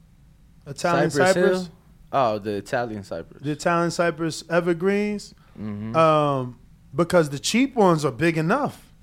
Italian 0.65 1.10
cypress, 1.12 1.62
Hill? 1.63 1.67
Oh, 2.12 2.39
the 2.39 2.51
Italian 2.51 3.04
cypress. 3.04 3.41
the 3.43 3.51
Italian 3.51 3.91
cypress 3.91 4.43
evergreens, 4.49 5.34
Mhm. 5.60 5.95
um, 5.95 6.60
because 6.95 7.30
the 7.30 7.39
cheap 7.39 7.75
ones 7.75 8.06
are 8.06 8.12
big 8.12 8.38
enough. 8.38 8.93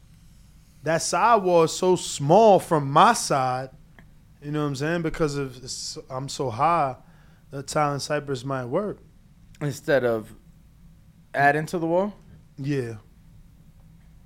That 0.82 1.02
sidewall 1.02 1.62
is 1.64 1.72
so 1.72 1.94
small 1.96 2.58
from 2.58 2.90
my 2.90 3.12
side. 3.12 3.70
You 4.42 4.50
know 4.50 4.62
what 4.62 4.66
I'm 4.68 4.76
saying? 4.76 5.02
Because 5.02 5.36
of 5.36 5.56
I'm 6.10 6.28
so 6.28 6.50
high, 6.50 6.96
the 7.50 7.58
Italian 7.58 8.00
cypress 8.00 8.44
might 8.44 8.64
work. 8.64 8.98
Instead 9.60 10.04
of 10.04 10.34
adding 11.34 11.66
to 11.66 11.78
the 11.78 11.86
wall. 11.86 12.12
Yeah. 12.58 12.94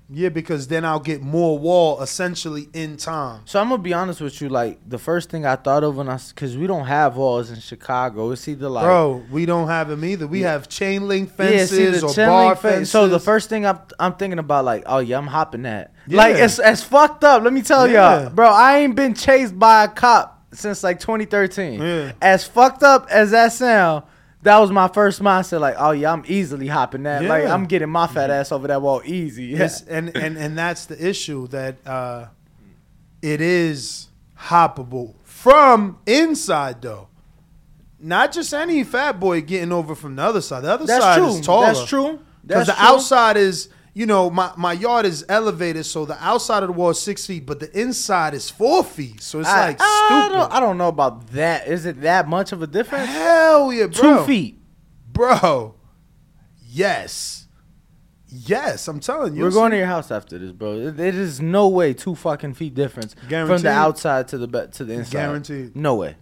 Yeah, 0.09 0.29
because 0.29 0.69
then 0.69 0.85
I'll 0.85 1.01
get 1.01 1.21
more 1.21 1.59
wall 1.59 2.01
essentially 2.01 2.69
in 2.73 2.97
time. 2.97 3.41
So 3.45 3.61
I'm 3.61 3.69
gonna 3.71 3.83
be 3.83 3.93
honest 3.93 4.21
with 4.21 4.41
you. 4.41 4.49
Like 4.49 4.79
the 4.89 4.99
first 4.99 5.31
thing 5.31 5.45
I 5.45 5.57
thought 5.57 5.83
of 5.83 5.97
when 5.97 6.09
I, 6.09 6.17
cause 6.37 6.57
we 6.57 6.69
don't 6.69 6.87
have 6.87 7.17
walls 7.17 7.51
in 7.51 7.59
Chicago. 7.59 8.31
It's 8.31 8.47
either 8.47 8.69
like 8.69 8.85
Bro, 8.85 9.25
we 9.33 9.47
don't 9.47 9.67
have 9.67 9.89
them 9.89 10.05
either. 10.05 10.29
We 10.29 10.43
Yeah. 10.43 10.53
have 10.53 10.69
chain 10.69 11.09
link 11.09 11.31
Yeah, 11.31 11.35
fences 11.49 12.01
the 12.03 12.07
or 12.07 12.15
bar 12.27 12.55
fences. 12.55 12.91
So 12.91 13.09
the 13.09 13.19
first 13.19 13.49
thing 13.49 13.67
I'm 13.67 13.81
I'm 13.99 14.15
thinking 14.15 14.39
about 14.39 14.65
like, 14.65 14.85
oh 14.87 14.99
yeah, 14.99 15.19
I'm 15.19 15.27
hopping 15.27 15.63
that. 15.63 15.93
Like 16.07 16.37
it's 16.37 16.61
it's 16.63 16.85
fucked 16.85 17.25
up. 17.25 17.43
Let 17.43 17.53
me 17.53 17.63
tell 17.63 17.89
Yeah. 17.89 18.23
y'all, 18.23 18.31
bro. 18.31 18.49
I 18.49 18.79
ain't 18.79 18.95
been 18.95 19.15
chased 19.15 19.59
by 19.59 19.85
a 19.85 19.89
cop 19.89 20.45
since 20.53 20.85
like 20.85 21.01
2013. 21.01 21.81
Yeah. 21.83 22.13
As 22.23 22.45
fucked 22.47 22.85
up 22.85 23.09
as 23.11 23.33
that 23.33 23.53
sound, 23.53 24.05
that 24.47 24.59
was 24.59 24.71
my 24.71 24.89
first 24.89 25.21
mindset. 25.21 25.61
Like, 25.61 25.75
oh 25.77 25.91
yeah, 25.91 26.13
I'm 26.13 26.25
easily 26.27 26.69
hopping 26.69 27.03
that. 27.03 27.23
Like 27.25 27.45
I'm 27.45 27.67
getting 27.67 27.91
my 27.91 28.07
fat 28.07 28.31
ass 28.31 28.53
over 28.53 28.69
that 28.69 28.81
wall 28.81 29.03
easy. 29.05 29.47
Yeah. 29.47 29.57
It's- 29.57 29.83
and, 29.89 30.17
and 30.17 30.37
and 30.37 30.57
that's 30.57 30.87
the 30.87 31.09
issue 31.09 31.49
that 31.49 31.85
uh, 31.87 32.27
it 33.23 33.41
is 33.41 34.09
hoppable 34.39 35.15
from 35.25 35.99
inside 36.07 36.81
though. 36.83 37.09
Not 37.99 38.33
just 38.33 38.53
any 38.53 38.85
fat 38.85 39.19
boy 39.19 39.41
getting 39.41 39.73
over 39.73 39.95
from 39.95 40.17
the 40.17 40.23
other 40.23 40.41
side. 40.41 40.63
The 40.63 40.71
other 40.73 40.87
That's 40.87 41.03
side 41.03 41.19
true. 41.19 41.29
is 41.29 41.41
taller. 41.41 41.67
That's 41.67 41.85
true. 41.87 42.21
Because 42.47 42.67
the 42.67 42.75
true. 42.75 42.85
outside 42.85 43.37
is 43.37 43.69
you 43.97 44.05
know, 44.05 44.29
my, 44.29 44.53
my 44.59 44.75
yard 44.75 45.07
is 45.07 45.25
elevated, 45.27 45.87
so 45.87 46.05
the 46.05 46.23
outside 46.23 46.63
of 46.63 46.67
the 46.67 46.75
wall 46.75 46.91
is 46.91 47.01
six 47.01 47.25
feet, 47.25 47.47
but 47.47 47.61
the 47.61 47.81
inside 47.81 48.35
is 48.35 48.51
four 48.51 48.85
feet. 48.85 49.23
So 49.23 49.41
it's 49.41 49.49
I, 49.49 49.69
like 49.69 49.79
I 49.81 50.07
stupid. 50.07 50.39
don't, 50.39 50.53
I 50.53 50.61
don't 50.61 50.77
know 50.77 50.89
about 50.89 51.29
that. 51.29 51.67
Is 51.67 51.87
it 51.87 52.03
that 52.03 52.29
much 52.29 52.53
of 52.53 52.61
a 52.61 52.67
difference? 52.67 53.07
Hell 53.09 53.73
yeah, 53.73 53.87
bro. 53.87 54.19
Two 54.19 54.25
feet. 54.27 54.59
Bro. 55.11 55.77
Yes. 56.63 57.47
Yes, 58.29 58.87
I'm 58.87 59.01
telling 59.01 59.35
you. 59.35 59.43
We're 59.45 59.51
going 59.51 59.71
to 59.71 59.79
your 59.79 59.87
house 59.87 60.11
after 60.11 60.37
this, 60.37 60.53
bro. 60.53 60.75
It, 60.75 61.01
is 61.01 61.41
no 61.41 61.69
way 61.69 61.95
two 61.95 62.15
fucking 62.15 62.53
feet 62.53 62.75
difference 62.75 63.15
from 63.31 63.63
the 63.63 63.71
outside 63.71 64.29
to 64.29 64.37
the 64.37 64.47
be- 64.47 64.67
to 64.73 64.85
the 64.85 64.93
inside. 64.93 65.13
Guaranteed. 65.13 65.75
No 65.75 65.95
way. 65.95 66.17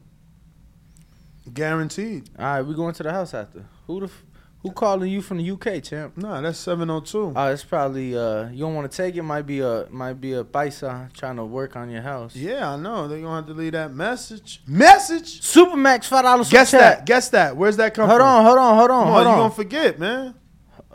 Guaranteed. 1.53 2.31
All 2.39 2.45
right, 2.45 2.63
we're 2.63 2.75
going 2.75 2.95
to 2.95 3.03
the 3.03 3.11
house 3.11 3.35
after. 3.35 3.65
Who 3.89 3.99
the 3.99 4.07
f- 4.07 4.25
who 4.65 4.73
calling 4.73 5.09
you 5.13 5.21
from 5.23 5.37
the 5.37 5.49
UK, 5.51 5.81
champ? 5.83 6.17
Nah, 6.17 6.41
that's 6.41 6.59
702. 6.59 7.35
Oh, 7.37 7.47
it's 7.53 7.63
probably 7.63 8.17
uh 8.17 8.49
you 8.49 8.61
don't 8.61 8.75
want 8.75 8.91
to 8.91 8.97
take 8.97 9.15
it. 9.15 9.23
Might 9.23 9.43
be 9.43 9.61
a 9.61 9.87
might 9.91 10.15
be 10.15 10.33
a 10.33 10.43
paisa 10.43 11.13
trying 11.13 11.37
to 11.37 11.45
work 11.45 11.77
on 11.77 11.89
your 11.91 12.03
house. 12.03 12.35
Yeah, 12.35 12.73
I 12.73 12.77
know. 12.77 13.07
They're 13.07 13.21
gonna 13.21 13.37
have 13.37 13.47
to 13.47 13.53
leave 13.53 13.73
that 13.73 13.93
message. 13.95 14.63
Message. 14.67 15.41
Supermax 15.43 16.07
five 16.07 16.25
dollars. 16.25 16.51
Guess 16.51 16.71
that. 16.73 17.07
Guess 17.07 17.29
that. 17.29 17.57
Where's 17.57 17.77
that 17.77 17.95
come 17.95 18.09
Hold 18.09 18.21
from? 18.21 18.45
Hold 18.45 18.59
on, 18.59 18.59
hold 18.59 18.59
on, 18.59 18.77
hold 18.79 18.91
on, 18.91 19.05
Come 19.05 19.13
hold 19.13 19.27
on. 19.27 19.33
you 19.33 19.33
on. 19.33 19.39
gonna 19.51 19.55
forget, 19.55 19.99
man. 20.01 20.35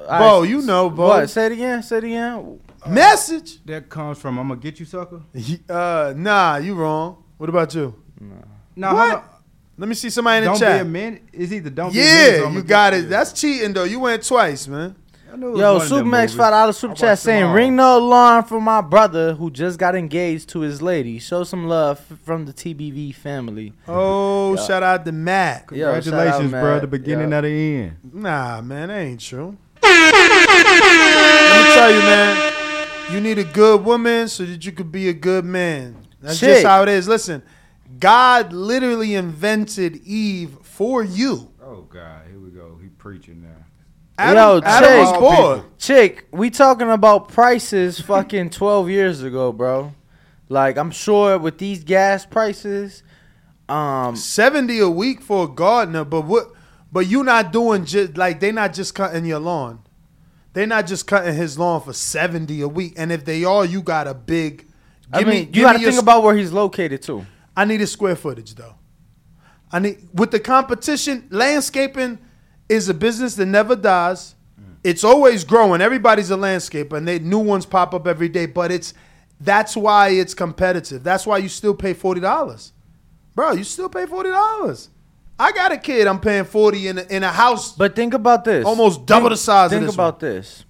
All 0.08 0.20
Bo, 0.20 0.44
you 0.44 0.62
know, 0.62 0.90
Bo. 0.90 1.08
What? 1.08 1.30
Say 1.30 1.46
it 1.46 1.52
again. 1.52 1.84
Say 1.84 1.98
it 2.00 2.04
again. 2.06 2.60
Message. 2.88 3.64
That 3.66 3.88
comes 3.90 4.18
from 4.18 4.40
I'm 4.40 4.48
gonna 4.48 4.60
get 4.60 4.80
you, 4.80 4.86
sucker. 4.86 5.22
Uh, 5.70 6.14
nah, 6.16 6.58
you 6.58 6.74
wrong. 6.74 7.24
What 7.38 7.50
about 7.50 7.76
you? 7.76 7.94
No, 8.76 8.94
What? 8.94 9.29
Hold 9.80 9.82
on. 9.82 9.82
Let 9.82 9.90
me 9.90 9.96
see 9.96 10.10
somebody 10.10 10.38
in 10.40 10.44
the 10.44 10.50
Don't 10.52 10.60
chat. 10.60 10.78
be 10.78 10.82
a 10.82 10.92
minute. 10.92 11.24
It's 11.34 11.52
either 11.52 11.70
don't 11.70 11.94
be 11.94 12.00
a 12.00 12.04
minute. 12.04 12.34
or 12.34 12.38
yeah, 12.42 12.46
I'ma 12.48 12.56
you 12.58 12.64
got 12.64 12.94
it. 12.94 13.10
That's 13.10 13.34
cheating 13.34 13.74
though. 13.74 13.86
You 13.86 14.00
went 14.00 14.24
twice, 14.26 14.68
man. 14.68 14.96
I 15.32 15.36
knew 15.36 15.50
it 15.50 15.52
was 15.52 15.60
Yo, 15.60 15.74
one 15.74 15.82
of 15.84 15.90
them 15.90 16.00
Supermax 16.08 16.12
movies. 16.22 16.34
five 16.36 16.52
dollars 16.52 16.78
super 16.78 16.96
chat 16.96 17.20
saying 17.20 17.44
all. 17.44 17.54
ring 17.54 17.76
the 17.76 17.84
alarm 17.86 18.46
for 18.46 18.60
my 18.60 18.82
brother 18.82 19.34
who 19.36 19.52
just 19.52 19.78
got 19.78 19.94
engaged 19.96 20.50
to 20.50 20.62
his 20.62 20.82
lady. 20.82 21.20
Show 21.20 21.44
some 21.44 21.68
love 21.68 22.00
from 22.26 22.46
the 22.48 22.52
TBV 22.54 23.14
family. 23.14 23.74
Oh, 23.88 24.56
Yeah. 24.56 24.66
shout 24.66 24.82
out 24.84 25.06
to 25.06 25.12
Matt. 25.12 25.66
Yo, 25.72 25.86
shout 25.86 25.96
out, 25.98 26.04
Congratulations, 26.04 26.52
bro. 26.52 26.80
The 26.80 26.88
beginning 26.88 27.30
Yeah. 27.30 27.38
of 27.38 27.44
the 27.44 27.76
end. 27.78 27.98
Nah, 28.12 28.62
man, 28.62 28.88
that 28.88 28.98
ain't 28.98 29.20
true. 29.20 29.56
Let 29.84 31.64
me 31.64 31.74
tell 31.76 31.92
you, 31.94 32.00
man. 32.00 32.54
You 33.14 33.22
need 33.22 33.38
a 33.40 33.44
good 33.44 33.84
woman 33.86 34.28
so 34.28 34.46
that 34.46 34.64
you 34.66 34.72
could 34.72 34.92
be 34.92 35.10
a 35.10 35.14
good 35.14 35.46
man. 35.46 35.96
That's 36.22 36.40
Chick. 36.40 36.50
just 36.56 36.66
how 36.66 36.84
it 36.84 36.90
is. 36.90 37.08
Listen, 37.08 37.42
God 38.00 38.54
literally 38.54 39.16
invented 39.16 39.98
Eve 40.06 40.58
for 40.62 41.04
you. 41.04 41.52
Oh 41.64 41.82
God, 41.82 42.22
here 42.30 42.40
we 42.40 42.50
go. 42.50 42.78
He 42.82 42.88
preaching 42.90 43.42
now. 43.44 43.66
Adam, 44.18 44.36
Yo, 44.36 44.62
Adam 44.66 44.90
chick. 44.90 45.00
was 45.00 45.20
bored. 45.38 45.64
Chick, 45.78 46.28
we 46.32 46.50
talking 46.50 46.90
about 46.90 47.30
prices 47.30 48.00
fucking 48.02 48.50
12 48.52 48.90
years 48.90 49.24
ago, 49.24 49.52
bro. 49.54 49.94
Like, 50.50 50.78
I'm 50.78 50.92
sure 50.92 51.38
with 51.38 51.58
these 51.58 51.84
gas 51.84 52.26
prices, 52.26 53.04
um, 53.70 54.16
70 54.16 54.80
a 54.80 54.90
week 54.90 55.22
for 55.22 55.46
a 55.46 55.48
gardener, 55.48 56.04
but 56.04 56.22
what 56.26 56.52
but 56.92 57.02
you 57.08 57.24
not 57.24 57.54
doing 57.54 57.86
just 57.86 58.18
like 58.18 58.40
they 58.40 58.52
not 58.52 58.74
just 58.74 58.96
cutting 58.96 59.26
your 59.26 59.40
lawn. 59.40 59.84
They 60.54 60.66
not 60.66 60.88
just 60.88 61.06
cutting 61.06 61.36
his 61.36 61.60
lawn 61.60 61.82
for 61.82 61.94
70 61.94 62.62
a 62.62 62.68
week. 62.68 62.94
And 62.98 63.12
if 63.12 63.24
they 63.24 63.44
are, 63.44 63.64
you 63.64 63.84
got 63.84 64.08
a 64.08 64.16
big 64.16 64.68
I 65.14 65.20
mean, 65.20 65.28
me- 65.28 65.50
you 65.54 65.62
got 65.62 65.74
to 65.74 65.78
me 65.78 65.84
your 65.84 65.92
think 65.92 66.02
about 66.02 66.24
where 66.24 66.36
he's 66.36 66.52
located 66.52 67.04
too. 67.04 67.26
I 67.60 67.66
need 67.66 67.82
a 67.82 67.88
square 67.88 68.16
footage 68.16 68.56
though. 68.56 68.76
I 69.70 69.80
need 69.80 70.08
with 70.14 70.32
the 70.32 70.40
competition, 70.40 71.28
landscaping 71.30 72.18
is 72.70 72.88
a 72.88 72.94
business 72.94 73.36
that 73.36 73.48
never 73.48 73.76
dies. 73.76 74.36
Mm. 74.58 74.78
It's 74.82 75.04
always 75.04 75.44
growing. 75.44 75.82
Everybody's 75.82 76.32
a 76.32 76.38
landscaper 76.38 76.94
and 76.94 77.06
they 77.06 77.20
new 77.20 77.40
ones 77.40 77.66
pop 77.66 77.94
up 77.94 78.08
every 78.08 78.30
day, 78.30 78.46
but 78.46 78.72
it's 78.72 78.94
that's 79.42 79.76
why 79.76 80.08
it's 80.08 80.34
competitive. 80.34 81.04
That's 81.04 81.28
why 81.28 81.40
you 81.40 81.50
still 81.50 81.76
pay 81.76 81.94
$40. 81.94 82.72
Bro, 83.36 83.52
you 83.52 83.66
still 83.66 83.90
pay 83.90 84.06
$40. 84.06 84.88
I 85.38 85.52
got 85.52 85.74
a 85.74 85.78
kid 85.78 86.08
I'm 86.08 86.22
paying 86.22 86.46
40 86.46 86.88
in 86.88 86.98
a, 86.98 87.02
in 87.10 87.24
a 87.24 87.30
house. 87.30 87.76
But 87.76 87.94
think 87.94 88.14
about 88.14 88.46
this. 88.46 88.66
Almost 88.66 89.06
double 89.06 89.28
Think- 89.28 89.32
the 89.32 89.38
size 89.38 89.66
of 89.66 89.72
Think 89.72 89.86
this 89.86 89.96
about 89.96 90.22
this. 90.22 90.64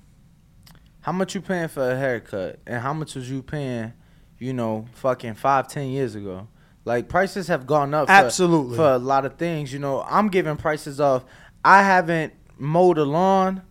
How 1.02 1.12
much 1.12 1.36
you 1.36 1.42
paying 1.42 1.68
for 1.68 1.92
a 1.92 1.96
haircut, 1.96 2.60
and 2.66 2.82
how 2.82 2.94
much 2.94 3.14
was 3.14 3.30
you 3.30 3.44
paying, 3.44 3.94
you 4.40 4.54
know, 4.54 4.88
fucking 4.94 5.36
five, 5.36 5.68
ten 5.68 5.88
years 5.90 6.16
ago? 6.16 6.48
Like 6.86 7.10
prices 7.10 7.48
have 7.48 7.68
gone 7.68 7.94
up. 7.94 8.08
For, 8.08 8.12
Absolutely. 8.14 8.76
for 8.78 8.92
a 8.94 8.98
lot 8.98 9.26
of 9.26 9.36
things. 9.36 9.72
You 9.74 9.80
know, 9.80 10.02
I'm 10.10 10.30
giving 10.30 10.58
prices 10.58 11.00
off. 11.00 11.26
I 11.64 11.84
haven't 11.84 12.34
mowed 12.58 12.98
a 12.98 13.04
lawn 13.04 13.62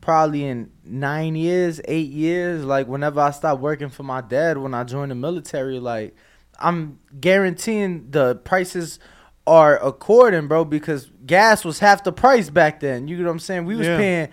probably 0.00 0.44
in 0.44 0.70
nine 0.84 1.34
years, 1.36 1.80
eight 1.86 2.10
years. 2.10 2.64
Like 2.64 2.88
whenever 2.88 3.20
I 3.20 3.30
stopped 3.30 3.60
working 3.60 3.90
for 3.90 4.02
my 4.02 4.20
dad 4.20 4.58
when 4.58 4.74
I 4.74 4.84
joined 4.84 5.10
the 5.10 5.14
military, 5.14 5.78
like 5.78 6.14
I'm 6.58 6.98
guaranteeing 7.20 8.10
the 8.10 8.36
prices 8.36 8.98
are 9.46 9.76
according, 9.84 10.48
bro, 10.48 10.64
because 10.64 11.10
gas 11.26 11.64
was 11.64 11.78
half 11.78 12.02
the 12.02 12.12
price 12.12 12.48
back 12.50 12.80
then. 12.80 13.08
You 13.08 13.18
know 13.18 13.24
what 13.24 13.30
I'm 13.32 13.38
saying? 13.40 13.66
We 13.66 13.76
was 13.76 13.86
Yeah. 13.86 13.96
paying 13.98 14.28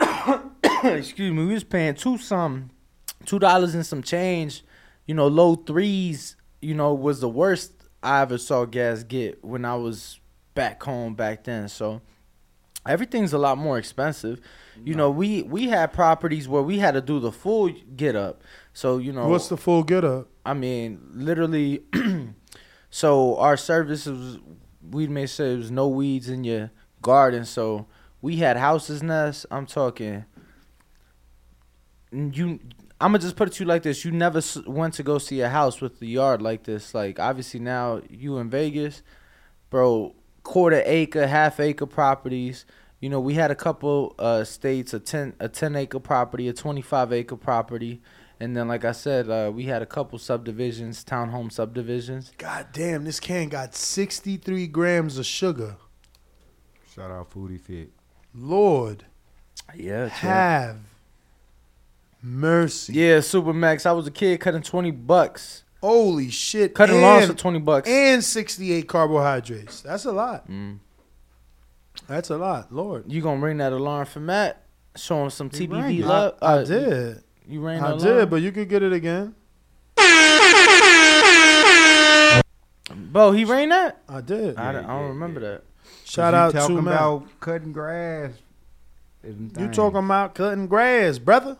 excuse 0.84 1.32
me, 1.32 1.44
we 1.44 1.54
was 1.54 1.64
paying 1.64 1.94
two 1.94 2.18
some 2.18 2.70
two 3.24 3.38
dollars 3.38 3.74
and 3.74 3.84
some 3.84 4.02
change, 4.02 4.64
you 5.06 5.14
know, 5.14 5.26
low 5.28 5.54
threes, 5.56 6.36
you 6.62 6.74
know, 6.74 6.94
was 6.94 7.20
the 7.20 7.28
worst 7.28 7.72
I 8.02 8.22
ever 8.22 8.38
saw 8.38 8.64
gas 8.64 9.02
get 9.02 9.44
when 9.44 9.64
I 9.64 9.74
was 9.74 10.20
back 10.54 10.82
home 10.82 11.14
back 11.14 11.44
then. 11.44 11.68
So 11.68 12.00
everything's 12.86 13.32
a 13.32 13.38
lot 13.38 13.58
more 13.58 13.78
expensive. 13.78 14.40
You 14.82 14.94
know, 14.94 15.10
we 15.10 15.42
we 15.42 15.68
had 15.68 15.92
properties 15.92 16.48
where 16.48 16.62
we 16.62 16.78
had 16.78 16.94
to 16.94 17.00
do 17.00 17.20
the 17.20 17.32
full 17.32 17.70
get 17.96 18.16
up. 18.16 18.42
So, 18.72 18.98
you 18.98 19.12
know 19.12 19.28
What's 19.28 19.48
the 19.48 19.56
full 19.56 19.82
get 19.82 20.04
up? 20.04 20.28
I 20.46 20.54
mean, 20.54 21.00
literally. 21.12 21.82
so 22.90 23.36
our 23.36 23.56
services, 23.56 24.38
we 24.90 25.06
may 25.08 25.26
say 25.26 25.50
there 25.50 25.58
was 25.58 25.70
no 25.70 25.88
weeds 25.88 26.28
in 26.28 26.44
your 26.44 26.70
garden. 27.02 27.44
So 27.44 27.86
we 28.22 28.36
had 28.36 28.56
houses 28.56 29.02
nests. 29.02 29.44
I'm 29.50 29.66
talking. 29.66 30.24
You, 32.10 32.60
I'm 33.02 33.08
gonna 33.12 33.18
just 33.18 33.36
put 33.36 33.48
it 33.48 33.54
to 33.54 33.64
you 33.64 33.68
like 33.68 33.82
this: 33.82 34.04
you 34.04 34.12
never 34.12 34.38
s- 34.38 34.56
went 34.66 34.94
to 34.94 35.02
go 35.02 35.18
see 35.18 35.40
a 35.40 35.48
house 35.48 35.80
with 35.80 35.98
the 36.00 36.06
yard 36.06 36.40
like 36.40 36.64
this. 36.64 36.94
Like 36.94 37.18
obviously 37.18 37.60
now 37.60 38.00
you 38.08 38.38
in 38.38 38.48
Vegas, 38.50 39.02
bro. 39.70 40.14
Quarter 40.44 40.82
acre, 40.86 41.28
half 41.28 41.60
acre 41.60 41.86
properties. 41.86 42.64
You 42.98 43.08
know, 43.08 43.20
we 43.20 43.34
had 43.34 43.52
a 43.52 43.54
couple 43.54 44.14
uh, 44.18 44.42
states, 44.42 44.92
a 44.92 44.98
ten 44.98 45.34
a 45.38 45.48
ten 45.48 45.76
acre 45.76 46.00
property, 46.00 46.48
a 46.48 46.52
twenty 46.52 46.82
five 46.82 47.12
acre 47.12 47.36
property, 47.36 48.02
and 48.40 48.56
then 48.56 48.66
like 48.66 48.84
I 48.84 48.90
said, 48.90 49.30
uh, 49.30 49.52
we 49.54 49.64
had 49.66 49.82
a 49.82 49.86
couple 49.86 50.18
subdivisions, 50.18 51.04
townhome 51.04 51.52
subdivisions. 51.52 52.32
God 52.38 52.66
damn, 52.72 53.04
this 53.04 53.20
can 53.20 53.50
got 53.50 53.76
63 53.76 54.66
grams 54.66 55.16
of 55.16 55.26
sugar. 55.26 55.76
Shout 56.92 57.10
out 57.12 57.30
Foodie 57.30 57.60
Fit. 57.60 57.90
Lord, 58.34 59.04
Yeah, 59.76 60.08
have 60.08 60.78
mercy. 62.22 62.92
Yeah, 62.94 63.18
Supermax. 63.18 63.84
I 63.86 63.92
was 63.92 64.06
a 64.06 64.10
kid 64.10 64.40
cutting 64.40 64.62
twenty 64.62 64.90
bucks. 64.90 65.64
Holy 65.80 66.30
shit. 66.30 66.74
Cutting 66.74 67.00
lawns 67.02 67.26
for 67.26 67.34
twenty 67.34 67.58
bucks. 67.58 67.88
And 67.88 68.22
68 68.22 68.86
carbohydrates. 68.88 69.80
That's 69.82 70.04
a 70.04 70.12
lot. 70.12 70.48
Mm. 70.48 70.78
That's 72.06 72.30
a 72.30 72.36
lot, 72.38 72.72
Lord. 72.72 73.10
You 73.10 73.20
gonna 73.20 73.40
ring 73.40 73.56
that 73.58 73.72
alarm 73.72 74.06
for 74.06 74.20
Matt? 74.20 74.62
Show 74.96 75.24
him 75.24 75.30
some 75.30 75.50
He 75.50 75.66
TBV 75.66 76.04
love. 76.04 76.34
I, 76.40 76.46
I 76.46 76.52
Uh, 76.58 76.64
did. 76.64 77.22
You 77.48 77.60
rang 77.60 77.80
I 77.82 77.88
the 77.88 77.94
alarm? 77.94 78.18
did, 78.18 78.30
but 78.30 78.36
you 78.42 78.52
could 78.52 78.68
get 78.68 78.82
it 78.82 78.92
again. 78.92 79.34
Bo, 82.94 83.32
he 83.32 83.44
rang 83.44 83.68
that? 83.70 84.02
I 84.08 84.20
did. 84.20 84.56
I, 84.56 84.72
don't- 84.72 84.84
I 84.84 84.98
don't 84.98 85.08
remember 85.08 85.40
that. 85.40 85.62
Shout 86.04 86.34
out 86.34 86.52
talking 86.52 86.76
to 86.76 86.82
Matt. 86.82 86.94
about 86.94 87.40
cutting 87.40 87.72
grass. 87.72 88.32
You 89.24 89.68
talking 89.72 89.98
about 90.04 90.34
cutting 90.34 90.66
grass, 90.66 91.18
brother? 91.18 91.56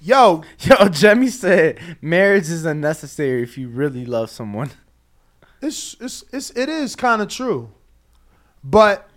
Yo, 0.00 0.42
Yo, 0.60 0.88
Jemmy 0.88 1.28
said 1.28 1.78
marriage 2.00 2.48
is 2.50 2.64
unnecessary 2.64 3.42
if 3.42 3.58
you 3.58 3.68
really 3.68 4.04
love 4.06 4.30
someone. 4.30 4.70
it's 5.60 5.96
it's, 6.00 6.24
it's 6.32 6.50
it 6.50 6.68
is 6.68 6.94
kind 6.94 7.20
of 7.20 7.28
true, 7.28 7.70
but 8.62 9.08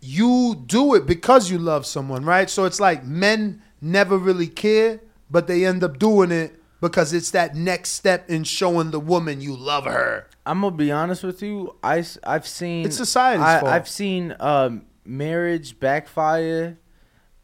you 0.00 0.62
do 0.66 0.94
it 0.94 1.06
because 1.06 1.50
you 1.50 1.58
love 1.58 1.86
someone, 1.86 2.24
right? 2.24 2.48
So 2.50 2.64
it's 2.64 2.78
like 2.78 3.04
men 3.04 3.62
never 3.80 4.18
really 4.18 4.46
care, 4.48 5.00
but 5.30 5.46
they 5.46 5.64
end 5.64 5.82
up 5.82 5.98
doing 5.98 6.30
it 6.30 6.54
because 6.80 7.12
it's 7.14 7.30
that 7.30 7.54
next 7.56 7.90
step 7.92 8.28
in 8.28 8.44
showing 8.44 8.90
the 8.90 9.00
woman 9.00 9.40
you 9.40 9.56
love 9.56 9.84
her. 9.84 10.28
I'm 10.44 10.60
gonna 10.60 10.76
be 10.76 10.92
honest 10.92 11.24
with 11.24 11.42
you. 11.42 11.74
I 11.82 12.04
I've 12.22 12.46
seen 12.46 12.84
It's 12.86 12.96
society's 12.98 13.44
I, 13.46 13.60
fault. 13.60 13.72
I've 13.72 13.88
seen 13.88 14.36
um, 14.40 14.84
marriage 15.04 15.80
backfire. 15.80 16.78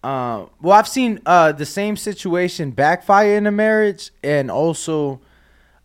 Um, 0.03 0.50
well, 0.61 0.76
I've 0.78 0.88
seen 0.88 1.20
uh, 1.26 1.53
the 1.53 1.66
same 1.66 1.96
situation 1.96 2.70
backfire 2.72 3.36
in 3.36 3.46
a 3.46 3.53
marriage, 3.53 4.11
and 4.24 4.50
also 4.50 5.20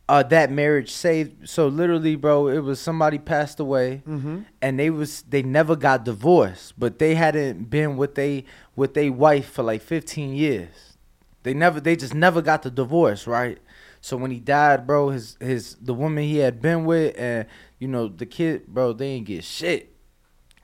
uh, 0.10 0.24
that 0.24 0.52
marriage 0.52 0.90
saved. 0.92 1.48
So 1.48 1.68
literally, 1.68 2.16
bro, 2.16 2.48
it 2.48 2.60
was 2.60 2.80
somebody 2.80 3.20
passed 3.20 3.60
away, 3.60 4.02
Mhm. 4.08 4.46
and 4.62 4.80
they 4.80 4.90
was 4.90 5.22
they 5.24 5.44
never 5.44 5.76
got 5.76 6.04
divorced, 6.06 6.74
but 6.80 6.98
they 6.98 7.14
hadn't 7.16 7.70
been 7.70 7.96
with 7.98 8.16
they 8.16 8.46
with 8.76 8.94
their 8.96 9.12
wife 9.12 9.50
for 9.52 9.64
like 9.64 9.82
15 9.82 10.34
years. 10.34 10.98
They 11.44 11.54
never 11.54 11.80
they 11.80 11.96
just 11.96 12.14
never 12.16 12.42
got 12.42 12.64
the 12.64 12.72
divorce, 12.72 13.28
right? 13.28 13.60
So 14.02 14.18
when 14.18 14.32
he 14.32 14.40
died, 14.40 14.88
bro, 14.88 15.10
his 15.10 15.38
his 15.40 15.76
the 15.76 15.94
woman 15.94 16.24
he 16.24 16.38
had 16.38 16.62
been 16.62 16.86
with 16.86 17.14
and 17.20 17.46
you 17.78 17.88
know 17.88 18.08
the 18.08 18.26
kid, 18.26 18.66
bro, 18.68 18.94
they 18.94 19.16
didn't 19.16 19.28
get 19.28 19.44
shit 19.44 19.94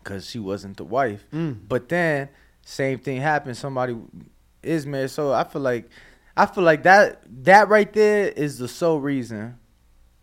cuz 0.03 0.29
she 0.29 0.39
wasn't 0.39 0.77
the 0.77 0.83
wife. 0.83 1.25
Mm. 1.33 1.57
But 1.67 1.89
then 1.89 2.29
same 2.65 2.99
thing 2.99 3.21
happened 3.21 3.57
somebody 3.57 3.95
is 4.61 4.85
married. 4.85 5.11
So 5.11 5.33
I 5.33 5.43
feel 5.43 5.61
like 5.61 5.89
I 6.35 6.45
feel 6.45 6.63
like 6.63 6.83
that 6.83 7.21
that 7.45 7.69
right 7.69 7.91
there 7.93 8.27
is 8.29 8.57
the 8.57 8.67
sole 8.67 8.99
reason. 8.99 9.57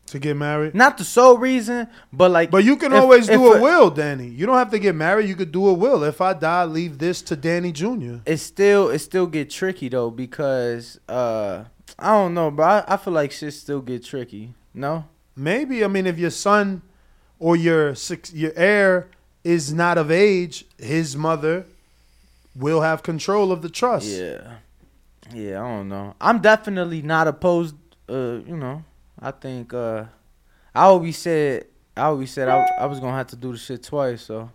To 0.07 0.19
get 0.19 0.37
married? 0.37 0.75
Not 0.75 0.99
the 0.99 1.05
sole 1.05 1.39
reason, 1.39 1.87
but 2.13 2.33
like 2.33 2.51
But 2.51 2.65
you 2.65 2.77
can 2.77 2.93
if- 2.93 3.01
always 3.01 3.29
if 3.29 3.37
do 3.37 3.53
a 3.53 3.61
will, 3.61 3.91
Danny. 3.91 4.27
You 4.27 4.45
don't 4.45 4.57
have 4.59 4.71
to 4.73 4.79
get 4.81 4.97
married. 4.97 5.29
You 5.29 5.37
could 5.37 5.53
do 5.53 5.69
a 5.69 5.73
will. 5.73 6.03
If 6.03 6.21
I 6.21 6.33
die, 6.33 6.65
leave 6.65 6.99
this 6.99 7.23
to 7.23 7.37
Danny 7.37 7.71
Jr. 7.71 8.17
it 8.27 8.39
still 8.39 8.89
it 8.89 8.99
still 8.99 9.29
get 9.29 9.51
tricky 9.51 9.89
though 9.89 10.11
because 10.11 10.99
uh 11.09 11.65
I 11.97 12.11
don't 12.13 12.35
know, 12.35 12.51
bro. 12.51 12.67
I, 12.67 12.85
I 12.89 12.97
feel 12.97 13.13
like 13.13 13.31
shit 13.31 13.55
still 13.55 13.81
get 13.83 14.05
tricky. 14.05 14.55
No, 14.75 15.05
Maybe 15.37 15.85
I 15.85 15.87
mean 15.87 16.07
if 16.09 16.19
your 16.19 16.31
son 16.31 16.83
or 17.39 17.55
your 17.55 17.95
six, 17.95 18.33
your 18.33 18.53
heir 18.57 19.09
is 19.45 19.73
not 19.73 19.97
of 19.97 20.11
age, 20.11 20.65
his 20.77 21.17
mother 21.17 21.67
will 22.55 22.81
have 22.81 23.03
control 23.03 23.53
of 23.53 23.63
the 23.63 23.69
trust. 23.69 24.09
yeah, 24.09 24.57
yeah. 25.35 25.63
I 25.63 25.69
don't 25.69 25.89
know. 25.89 26.15
I'm 26.21 26.41
definitely 26.41 27.03
not 27.03 27.29
opposed. 27.29 27.75
Uh, 28.09 28.41
you 28.47 28.57
know, 28.57 28.85
I 29.21 29.31
think 29.31 29.73
uh, 29.73 30.05
I 30.75 30.85
always 30.85 31.19
said 31.19 31.67
I 31.97 32.03
always 32.03 32.31
said 32.31 32.49
I, 32.49 32.67
I 32.79 32.87
was 32.87 33.01
gonna 33.01 33.17
have 33.17 33.29
to 33.29 33.37
do 33.37 33.53
the 33.53 33.59
shit 33.59 33.83
twice, 33.83 34.23
so 34.23 34.51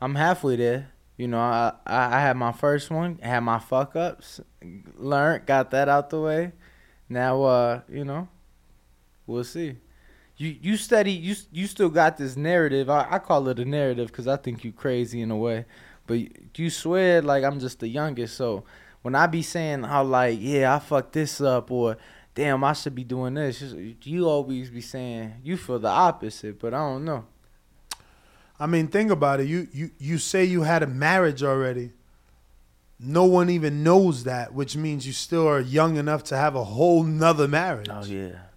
I'm 0.00 0.14
halfway 0.14 0.56
there. 0.56 0.90
You 1.16 1.28
know, 1.28 1.38
I, 1.38 1.72
I 1.86 2.16
I 2.16 2.20
had 2.20 2.36
my 2.36 2.52
first 2.52 2.90
one, 2.90 3.18
had 3.18 3.40
my 3.40 3.58
fuck 3.58 3.96
ups, 3.96 4.40
learned, 4.96 5.46
got 5.46 5.70
that 5.72 5.88
out 5.88 6.10
the 6.10 6.20
way. 6.20 6.52
Now, 7.08 7.42
uh, 7.42 7.80
you 7.88 8.04
know, 8.04 8.28
we'll 9.26 9.44
see. 9.44 9.76
You 10.36 10.56
you 10.60 10.76
study 10.76 11.12
you 11.12 11.34
you 11.52 11.66
still 11.66 11.90
got 11.90 12.16
this 12.16 12.36
narrative. 12.36 12.88
I, 12.88 13.06
I 13.10 13.18
call 13.18 13.48
it 13.48 13.58
a 13.58 13.64
narrative 13.64 14.08
because 14.08 14.26
I 14.26 14.36
think 14.36 14.64
you 14.64 14.72
crazy 14.72 15.20
in 15.20 15.30
a 15.30 15.36
way, 15.36 15.66
but 16.10 16.18
you, 16.18 16.30
you 16.56 16.70
swear 16.70 17.22
like 17.22 17.44
I'm 17.44 17.60
just 17.60 17.78
the 17.78 17.88
youngest. 17.88 18.36
So 18.36 18.64
when 19.02 19.14
I 19.14 19.26
be 19.28 19.42
saying 19.42 19.84
how 19.84 20.02
like 20.02 20.38
yeah 20.40 20.74
I 20.74 20.78
fucked 20.80 21.12
this 21.12 21.40
up 21.40 21.70
or 21.70 21.96
damn 22.34 22.64
I 22.64 22.72
should 22.72 22.94
be 22.96 23.04
doing 23.04 23.34
this, 23.34 23.60
you- 23.62 23.94
you 24.02 24.28
always 24.28 24.70
be 24.70 24.80
saying 24.80 25.34
you 25.44 25.56
feel 25.56 25.78
the 25.78 25.88
opposite. 25.88 26.58
But 26.58 26.74
I 26.74 26.78
don't 26.78 27.04
know. 27.04 27.24
I 28.58 28.66
mean, 28.66 28.88
think 28.88 29.10
about 29.10 29.40
it. 29.40 29.46
You 29.46 29.68
you 29.72 29.90
you 29.98 30.18
say 30.18 30.44
you 30.44 30.62
had 30.62 30.82
a 30.82 30.86
marriage 30.86 31.42
already. 31.42 31.92
No 32.98 33.24
one 33.24 33.48
even 33.48 33.82
knows 33.82 34.24
that, 34.24 34.52
which 34.52 34.76
means 34.76 35.06
you 35.06 35.14
still 35.14 35.46
are 35.48 35.60
young 35.60 35.96
enough 35.96 36.22
to 36.24 36.36
have 36.36 36.54
a 36.56 36.64
whole 36.64 37.02
nother 37.04 37.48
marriage. 37.48 37.88
Oh 37.90 38.04
yeah. 38.04 38.49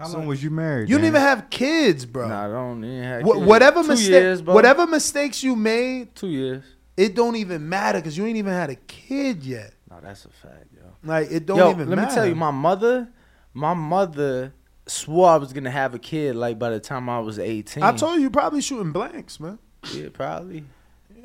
How 0.00 0.08
long 0.08 0.26
was 0.26 0.42
you 0.42 0.50
married? 0.50 0.88
You 0.88 0.96
didn't 0.96 1.08
even 1.08 1.20
have 1.20 1.50
kids, 1.50 2.06
bro. 2.06 2.26
Nah, 2.28 2.46
I 2.46 2.48
don't 2.48 2.82
even 2.84 3.02
have 3.02 3.22
Wha- 3.24 3.34
kids. 3.34 3.46
whatever 3.46 3.82
Two 3.82 3.88
mistake, 3.88 4.10
years, 4.10 4.42
bro. 4.42 4.54
whatever 4.54 4.86
mistakes 4.86 5.42
you 5.44 5.54
made, 5.56 6.14
Two 6.14 6.28
years. 6.28 6.64
it 6.96 7.14
don't 7.14 7.36
even 7.36 7.68
matter 7.68 7.98
because 7.98 8.16
you 8.16 8.24
ain't 8.26 8.36
even 8.38 8.52
had 8.52 8.70
a 8.70 8.76
kid 8.76 9.44
yet. 9.44 9.74
No, 9.90 9.98
that's 10.02 10.24
a 10.24 10.30
fact, 10.30 10.66
yo. 10.74 10.82
Like 11.04 11.30
it 11.30 11.44
don't 11.46 11.58
Yo, 11.58 11.70
even 11.70 11.88
let 11.90 11.96
matter. 11.96 12.08
me 12.08 12.14
tell 12.14 12.26
you, 12.26 12.34
my 12.34 12.50
mother, 12.50 13.08
my 13.52 13.74
mother 13.74 14.54
swore 14.86 15.28
I 15.30 15.36
was 15.36 15.52
gonna 15.52 15.70
have 15.70 15.94
a 15.94 15.98
kid 15.98 16.34
like 16.34 16.58
by 16.58 16.70
the 16.70 16.80
time 16.80 17.08
I 17.08 17.18
was 17.20 17.38
eighteen. 17.38 17.82
I 17.82 17.92
told 17.96 18.16
you, 18.16 18.22
you 18.22 18.30
probably 18.30 18.60
shooting 18.62 18.92
blanks, 18.92 19.38
man. 19.38 19.58
Yeah, 19.94 20.08
probably. 20.12 20.64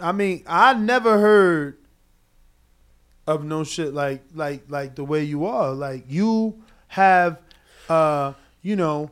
I 0.02 0.12
mean, 0.12 0.44
I 0.48 0.74
never 0.74 1.20
heard 1.20 1.78
of 3.28 3.44
no 3.44 3.64
shit 3.64 3.94
like 3.94 4.24
like 4.34 4.64
like 4.70 4.96
the 4.96 5.04
way 5.04 5.24
you 5.24 5.46
are. 5.46 5.72
Like 5.74 6.06
you 6.08 6.62
have, 6.88 7.40
uh, 7.90 8.34
you 8.66 8.76
know, 8.76 9.12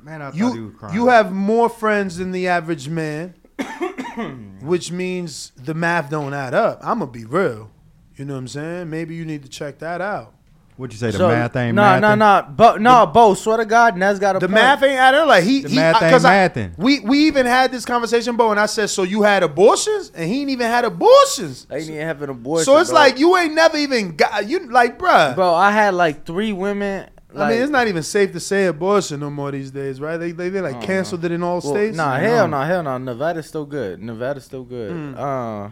Man, 0.00 0.22
I 0.22 0.26
thought 0.26 0.36
you 0.36 0.52
he 0.52 0.60
was 0.60 0.74
crying. 0.78 0.94
you 0.94 1.08
have 1.08 1.32
more 1.32 1.68
friends 1.68 2.16
than 2.18 2.30
the 2.30 2.46
average 2.48 2.88
man, 2.88 3.34
which 4.62 4.92
means 4.92 5.50
the 5.56 5.74
math 5.74 6.10
don't 6.10 6.32
add 6.34 6.54
up. 6.54 6.78
I'm 6.82 7.00
gonna 7.00 7.10
be 7.10 7.24
real. 7.24 7.70
You 8.16 8.24
know 8.24 8.34
what 8.34 8.38
I'm 8.40 8.48
saying? 8.48 8.90
Maybe 8.90 9.16
you 9.16 9.24
need 9.24 9.42
to 9.42 9.48
check 9.48 9.78
that 9.80 10.00
out. 10.00 10.32
What 10.76 10.92
you 10.92 10.98
say? 10.98 11.10
The 11.12 11.18
So, 11.18 11.28
math 11.28 11.56
ain't 11.56 11.74
Nah, 11.74 11.98
nah, 12.00 12.14
mathing? 12.14 12.18
nah. 12.18 12.42
But 12.42 12.80
no, 12.80 13.06
Bo. 13.06 13.34
Swear 13.34 13.56
to 13.58 13.64
God, 13.64 13.96
Nez 13.96 14.18
got 14.18 14.36
a 14.36 14.38
The 14.40 14.46
point. 14.46 14.54
math 14.54 14.82
ain't 14.82 14.98
adding 14.98 15.20
up. 15.20 15.28
Like 15.28 15.44
he, 15.44 15.62
The 15.62 15.68
he 15.68 15.76
math 15.76 16.02
ain't 16.02 16.12
'cause 16.12 16.24
I- 16.24 16.48
mathing. 16.48 16.76
we 16.78 17.00
we 17.00 17.26
even 17.26 17.46
had 17.46 17.72
this 17.72 17.84
conversation, 17.84 18.36
Bo, 18.36 18.50
and 18.52 18.60
I 18.60 18.66
said, 18.66 18.90
so 18.90 19.02
you 19.04 19.22
had 19.22 19.42
abortions, 19.42 20.10
and 20.14 20.28
he 20.30 20.42
ain't 20.42 20.50
even 20.50 20.66
had 20.66 20.84
abortions. 20.84 21.66
I 21.70 21.76
ain't 21.76 21.88
even 21.90 22.00
having 22.06 22.24
an 22.24 22.30
abortion. 22.30 22.64
So 22.66 22.76
it's 22.78 22.90
bro. 22.90 22.98
like 22.98 23.18
you 23.18 23.36
ain't 23.36 23.54
never 23.54 23.76
even 23.76 24.14
got 24.16 24.48
you 24.48 24.68
like, 24.70 24.98
bruh. 24.98 25.34
bro. 25.34 25.54
I 25.54 25.70
had 25.72 25.94
like 25.94 26.24
three 26.26 26.52
women. 26.52 27.08
I 27.36 27.50
mean, 27.50 27.62
it's 27.62 27.70
not 27.70 27.88
even 27.88 28.02
safe 28.02 28.32
to 28.32 28.40
say 28.40 28.66
abortion 28.66 29.20
no 29.20 29.30
more 29.30 29.50
these 29.50 29.70
days, 29.70 30.00
right? 30.00 30.16
They 30.16 30.32
they, 30.32 30.48
they 30.50 30.60
like 30.60 30.76
Oh, 30.76 30.80
canceled 30.80 31.24
it 31.24 31.32
in 31.32 31.42
all 31.42 31.60
Well, 31.60 31.72
states. 31.74 31.96
Nah, 31.96 32.16
hell 32.16 32.46
no, 32.48 32.60
hell 32.62 32.82
no. 32.82 32.96
Nevada's 32.98 33.46
still 33.46 33.66
good. 33.66 34.00
Nevada's 34.02 34.44
still 34.44 34.64
good. 34.64 34.92
Mm. 34.92 35.18
Uh, 35.18 35.70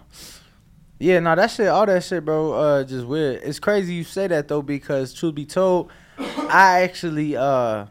yeah, 0.99 1.19
no, 1.21 1.35
that 1.35 1.51
shit, 1.51 1.69
all 1.69 1.87
that 1.87 2.05
shit, 2.05 2.25
bro. 2.25 2.53
Uh, 2.53 2.85
just 2.85 3.07
weird. 3.07 3.41
It's 3.43 3.59
crazy 3.59 3.95
you 3.95 4.05
say 4.05 4.27
that 4.29 4.49
though, 4.49 4.63
because 4.63 5.13
truth 5.13 5.35
be 5.35 5.45
told, 5.47 5.91
I 6.19 6.83
actually, 6.83 7.37
uh, 7.37 7.87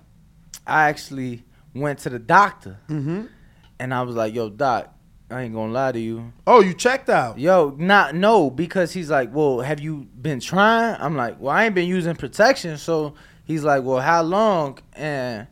I 0.65 0.89
actually 0.89 1.43
went 1.73 1.99
to 1.99 2.09
the 2.09 2.19
doctor, 2.19 2.77
Mm-hmm. 2.89 3.25
and 3.79 3.93
I 3.93 4.01
was 4.03 4.15
like, 4.15 4.33
"Yo, 4.33 4.49
doc, 4.49 4.93
I 5.29 5.41
ain't 5.41 5.53
gonna 5.53 5.71
lie 5.73 5.91
to 5.91 5.99
you." 5.99 6.31
Oh, 6.47 6.61
you 6.61 6.73
checked 6.73 7.09
out. 7.09 7.37
Yo, 7.39 7.75
not 7.77 8.15
no, 8.15 8.49
because 8.49 8.93
he's 8.93 9.09
like, 9.09 9.33
well, 9.33 9.59
have 9.61 9.79
you 9.81 10.07
been 10.21 10.39
trying? 10.39 10.95
I'm 10.99 11.15
like, 11.17 11.39
well, 11.39 11.53
I 11.55 11.65
ain't 11.65 11.75
been 11.75 11.87
using 11.89 12.15
protection, 12.15 12.77
so 12.77 13.13
he's 13.51 13.63
like, 13.63 13.83
well, 13.83 13.99
how 13.99 14.21
long? 14.23 14.79
And 14.93 15.47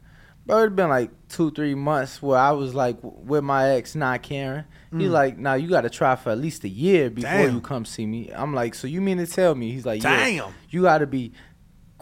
bro, 0.45 0.63
it's 0.63 0.73
been 0.75 0.89
like 0.89 1.11
two, 1.29 1.51
three 1.51 1.75
months 1.75 2.21
where 2.21 2.39
I 2.39 2.51
was 2.51 2.73
like 2.73 2.97
with 3.01 3.43
my 3.43 3.69
ex, 3.69 3.95
not 3.95 4.23
caring. 4.23 4.63
He's 4.91 5.09
Mm. 5.09 5.11
like, 5.11 5.37
now 5.37 5.53
you 5.53 5.67
got 5.69 5.81
to 5.81 5.89
try 5.91 6.15
for 6.15 6.31
at 6.31 6.39
least 6.39 6.63
a 6.63 6.67
year 6.69 7.11
before 7.11 7.29
Damn. 7.29 7.53
you 7.55 7.61
come 7.61 7.85
see 7.85 8.07
me. 8.07 8.31
I'm 8.33 8.55
like, 8.55 8.73
so 8.73 8.87
you 8.87 9.01
mean 9.01 9.19
to 9.19 9.27
tell 9.27 9.53
me? 9.53 9.71
He's 9.71 9.85
like, 9.85 10.01
yeah, 10.01 10.15
Damn. 10.25 10.53
you 10.71 10.81
got 10.81 10.97
to 10.99 11.07
be 11.07 11.31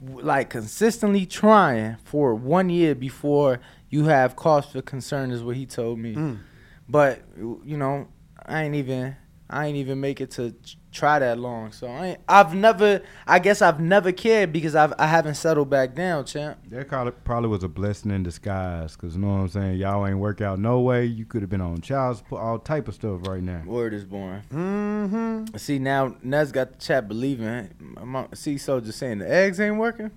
like 0.01 0.49
consistently 0.51 1.25
trying 1.25 1.97
for 2.05 2.33
one 2.35 2.69
year 2.69 2.95
before 2.95 3.59
you 3.89 4.05
have 4.05 4.35
cause 4.37 4.65
for 4.67 4.81
concern, 4.81 5.31
is 5.31 5.43
what 5.43 5.55
he 5.57 5.65
told 5.65 5.99
me. 5.99 6.15
Mm. 6.15 6.39
But 6.87 7.23
you 7.37 7.75
know, 7.77 8.07
I 8.45 8.63
ain't 8.63 8.75
even 8.75 9.15
I 9.49 9.65
ain't 9.67 9.77
even 9.77 9.99
make 9.99 10.21
it 10.21 10.31
to 10.31 10.53
try 10.97 11.19
that 11.19 11.37
long. 11.37 11.71
So 11.71 11.87
I 11.87 12.07
ain't, 12.07 12.19
I've 12.27 12.53
never 12.53 13.01
I 13.25 13.39
guess 13.39 13.61
I've 13.61 13.79
never 13.79 14.11
cared 14.11 14.51
because 14.51 14.75
I've 14.75 14.93
I 14.97 15.07
haven't 15.07 15.35
settled 15.35 15.69
back 15.69 15.93
down, 15.95 16.25
champ. 16.25 16.59
That 16.69 16.87
probably, 16.87 17.13
probably 17.23 17.49
was 17.49 17.63
a 17.63 17.67
blessing 17.67 18.11
in 18.11 18.23
disguise, 18.23 18.95
cause 18.95 19.15
you 19.15 19.21
know 19.21 19.27
what 19.27 19.33
I'm 19.41 19.49
saying. 19.49 19.77
Y'all 19.77 20.05
ain't 20.05 20.17
work 20.17 20.41
out 20.41 20.59
no 20.59 20.79
way. 20.81 21.05
You 21.05 21.25
could 21.25 21.41
have 21.41 21.49
been 21.49 21.61
on 21.61 21.81
child 21.81 22.17
support, 22.17 22.41
all 22.41 22.59
type 22.59 22.87
of 22.87 22.95
stuff 22.95 23.27
right 23.27 23.43
now. 23.43 23.63
Word 23.65 23.93
is 23.93 24.03
born. 24.05 24.41
Mm-hmm. 24.53 25.57
See 25.57 25.79
now 25.79 26.15
Nez 26.23 26.51
got 26.51 26.73
the 26.73 26.77
chat 26.79 27.07
believing. 27.07 27.69
My- 28.03 28.27
See 28.33 28.57
so 28.57 28.79
just 28.79 28.99
saying 28.99 29.19
the 29.19 29.31
eggs 29.31 29.59
ain't 29.59 29.77
working. 29.77 30.11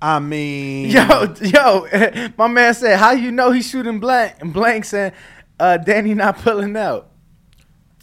I 0.00 0.18
mean, 0.18 0.90
Yo, 0.90 1.34
yo, 1.40 2.28
my 2.36 2.46
man 2.48 2.74
said, 2.74 2.98
"How 2.98 3.12
you 3.12 3.32
know 3.32 3.52
he's 3.52 3.68
shooting 3.68 4.00
blank?" 4.00 4.34
And 4.40 4.52
blank 4.52 4.84
saying, 4.84 5.12
uh, 5.58 5.78
"Danny 5.78 6.12
not 6.12 6.38
pulling 6.38 6.76
out." 6.76 7.08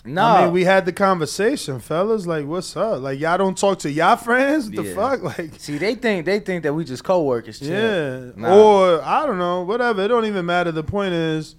No, 0.04 0.24
I 0.26 0.44
mean, 0.46 0.54
we 0.54 0.64
had 0.64 0.86
the 0.86 0.94
conversation, 0.94 1.80
fellas. 1.80 2.26
Like, 2.26 2.46
what's 2.48 2.76
up? 2.76 3.02
Like, 3.02 3.20
y'all 3.20 3.38
don't 3.38 3.56
talk 3.58 3.78
to 3.80 3.92
y'all 3.92 4.16
friends? 4.16 4.70
The 4.70 4.82
Yeah. 4.84 4.96
fuck? 4.96 5.22
Like, 5.38 5.60
see 5.60 5.78
they 5.78 5.94
think 5.96 6.26
they 6.26 6.40
think 6.40 6.64
that 6.64 6.74
we 6.74 6.84
just 6.86 7.04
co-workers. 7.04 7.62
yeah. 7.62 8.32
Nah. 8.36 8.56
Or 8.58 9.02
I 9.04 9.26
don't 9.28 9.38
know, 9.38 9.62
whatever. 9.64 10.02
It 10.04 10.08
don't 10.08 10.26
even 10.26 10.46
matter. 10.46 10.72
The 10.72 10.84
point 10.84 11.14
is, 11.14 11.56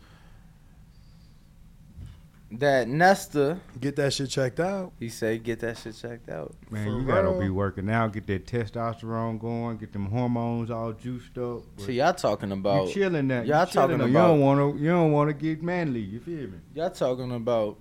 that 2.55 2.87
Nesta, 2.87 3.59
get 3.81 3.97
that 3.97 4.13
shit 4.13 4.29
checked 4.29 4.61
out. 4.61 4.93
he 5.01 5.09
said, 5.09 5.43
get 5.43 5.61
that 5.61 5.79
shit 5.79 5.97
checked 5.97 6.29
out. 6.29 6.55
Man, 6.71 6.85
For 6.85 6.99
you 7.01 7.07
gotta 7.07 7.29
real. 7.29 7.41
be 7.41 7.49
working 7.49 7.89
out, 7.89 8.13
get 8.13 8.27
that 8.27 8.45
testosterone 8.47 9.39
going, 9.41 9.79
get 9.79 9.93
them 9.93 10.05
hormones 10.07 10.71
all 10.71 10.93
juiced 10.93 11.39
up. 11.39 11.63
But 11.77 11.85
So 11.87 11.93
y'all 11.93 12.13
talking 12.13 12.53
about 12.53 12.89
you 12.89 12.93
chilling 12.93 13.29
that. 13.29 13.47
y'all 13.47 13.65
chilling 13.65 13.97
talking 13.97 13.99
though. 13.99 14.05
about 14.05 14.07
You 14.09 14.29
don't 14.29 14.41
wanna. 14.41 14.77
You 14.77 14.89
don't 14.91 15.13
wanna 15.13 15.33
get 15.33 15.63
manly. 15.63 16.01
You 16.01 16.21
feel 16.21 16.49
me? 16.49 16.59
y'all 16.75 16.91
talking 16.91 17.33
about 17.33 17.79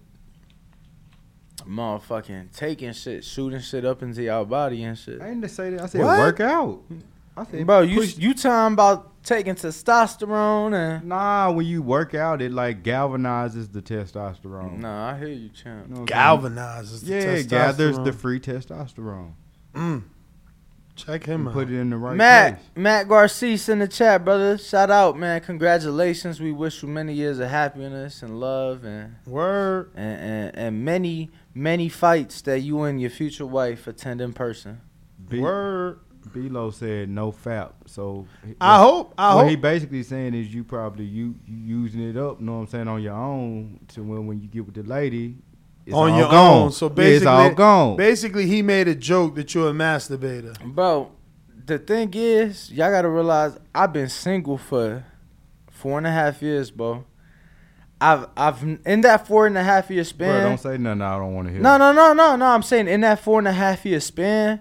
motherfucking 1.67 2.55
taking 2.55 2.93
shit, 2.93 3.23
shooting 3.23 3.59
shit 3.61 3.85
up 3.85 4.01
into 4.03 4.23
y'all 4.23 4.45
body 4.45 4.83
and 4.83 4.97
shit. 4.97 5.21
I 5.21 5.27
didn't 5.29 5.47
say 5.49 5.71
that. 5.71 5.81
I 5.81 5.85
said 5.87 6.01
What? 6.01 6.17
work 6.19 6.39
out. 6.39 6.79
I 7.37 7.45
said, 7.45 7.65
Bro, 7.65 7.81
you 7.81 7.99
push- 7.99 8.17
you 8.17 8.33
talking 8.33 8.73
about 8.73 9.23
taking 9.23 9.55
testosterone 9.55 10.73
and 10.73 11.05
Nah, 11.07 11.51
when 11.51 11.65
you 11.65 11.81
work 11.81 12.13
out, 12.13 12.41
it 12.41 12.51
like 12.51 12.83
galvanizes 12.83 13.71
the 13.71 13.81
testosterone. 13.81 14.79
Nah, 14.79 15.11
I 15.11 15.17
hear 15.17 15.27
you, 15.29 15.49
champ. 15.49 15.87
You 15.87 15.93
know 15.95 16.01
what 16.01 16.13
I'm 16.13 16.41
saying? 16.41 16.55
Galvanizes. 16.57 17.01
The 17.05 17.11
Yeah, 17.11 17.17
it 17.31 17.47
gathers 17.49 17.97
the 17.97 18.11
testosterone. 18.11 18.15
free 18.15 18.39
testosterone. 18.39 19.31
Mm. 19.73 20.03
Check 20.95 21.25
him 21.25 21.47
out. 21.47 21.53
put 21.53 21.69
it 21.69 21.79
in 21.79 21.89
the 21.89 21.97
right 21.97 22.15
Matt 22.15 22.53
place. 22.55 22.65
Matt 22.75 23.07
Garces 23.07 23.69
in 23.69 23.79
the 23.79 23.87
chat, 23.87 24.23
brother. 24.23 24.57
Shout 24.57 24.91
out, 24.91 25.17
man. 25.17 25.41
Congratulations. 25.41 26.39
We 26.39 26.51
wish 26.51 26.83
you 26.83 26.89
many 26.89 27.13
years 27.13 27.39
of 27.39 27.49
happiness 27.49 28.21
and 28.21 28.39
love 28.39 28.83
and 28.83 29.15
Word. 29.25 29.91
and, 29.95 30.21
and, 30.21 30.57
and 30.57 30.85
many 30.85 31.29
many 31.55 31.89
fights 31.89 32.41
that 32.41 32.59
you 32.59 32.81
and 32.83 33.01
your 33.01 33.09
future 33.09 33.45
wife 33.45 33.87
attend 33.87 34.21
in 34.21 34.33
person. 34.33 34.81
B- 35.29 35.39
Word. 35.39 35.99
B-Lo 36.33 36.69
said 36.69 37.09
no 37.09 37.31
fap. 37.31 37.71
So 37.87 38.27
he- 38.45 38.53
I 38.61 38.77
hope. 38.77 39.13
I 39.17 39.33
what 39.33 39.41
hope. 39.41 39.49
he 39.49 39.55
basically 39.55 40.03
saying 40.03 40.35
is 40.35 40.53
you 40.53 40.63
probably 40.63 41.05
you, 41.05 41.33
you 41.47 41.77
using 41.79 42.07
it 42.07 42.15
up. 42.15 42.39
You 42.39 42.45
Know 42.45 42.53
what 42.53 42.59
I'm 42.59 42.67
saying 42.67 42.87
on 42.87 43.01
your 43.01 43.15
own 43.15 43.79
to 43.89 44.03
when 44.03 44.27
when 44.27 44.39
you 44.39 44.47
get 44.47 44.65
with 44.65 44.75
the 44.75 44.83
lady. 44.83 45.37
It's 45.85 45.95
on 45.95 46.11
all 46.11 46.17
your 46.19 46.29
gone. 46.29 46.61
own. 46.63 46.71
So 46.71 46.87
Yeah, 46.87 46.93
basically, 46.93 47.15
it's 47.17 47.25
all 47.25 47.53
gone. 47.53 47.97
basically, 47.97 48.45
he 48.47 48.61
made 48.61 48.87
a 48.87 48.95
joke 48.95 49.35
that 49.35 49.53
you're 49.55 49.69
a 49.69 49.73
masturbator. 49.73 50.59
Bro, 50.63 51.11
the 51.65 51.79
thing 51.79 52.11
is, 52.13 52.71
y'all 52.71 52.91
gotta 52.91 53.09
realize 53.09 53.57
I've 53.73 53.91
been 53.93 54.09
single 54.09 54.57
for 54.57 55.05
four 55.69 55.97
and 55.97 56.05
a 56.07 56.11
half 56.11 56.41
years, 56.41 56.69
bro. 56.71 57.05
I've 57.99 58.27
I've 58.35 58.63
in 58.85 59.01
that 59.01 59.27
four 59.27 59.45
and 59.47 59.57
a 59.57 59.63
half 59.63 59.89
year 59.91 59.97
Bro, 60.03 60.09
span. 60.09 60.43
don't 60.43 60.59
say 60.59 60.77
nothing. 60.77 61.01
I 61.01 61.17
don't 61.17 61.33
want 61.35 61.47
to 61.47 61.53
hear. 61.53 61.61
No, 61.61 61.77
no, 61.77 61.91
no, 61.91 62.13
no, 62.13 62.35
no. 62.35 62.45
I'm 62.45 62.63
saying 62.63 62.87
in 62.87 63.01
that 63.01 63.19
four 63.19 63.37
and 63.39 63.47
a 63.47 63.51
half 63.51 63.85
year 63.85 63.99
span, 63.99 64.59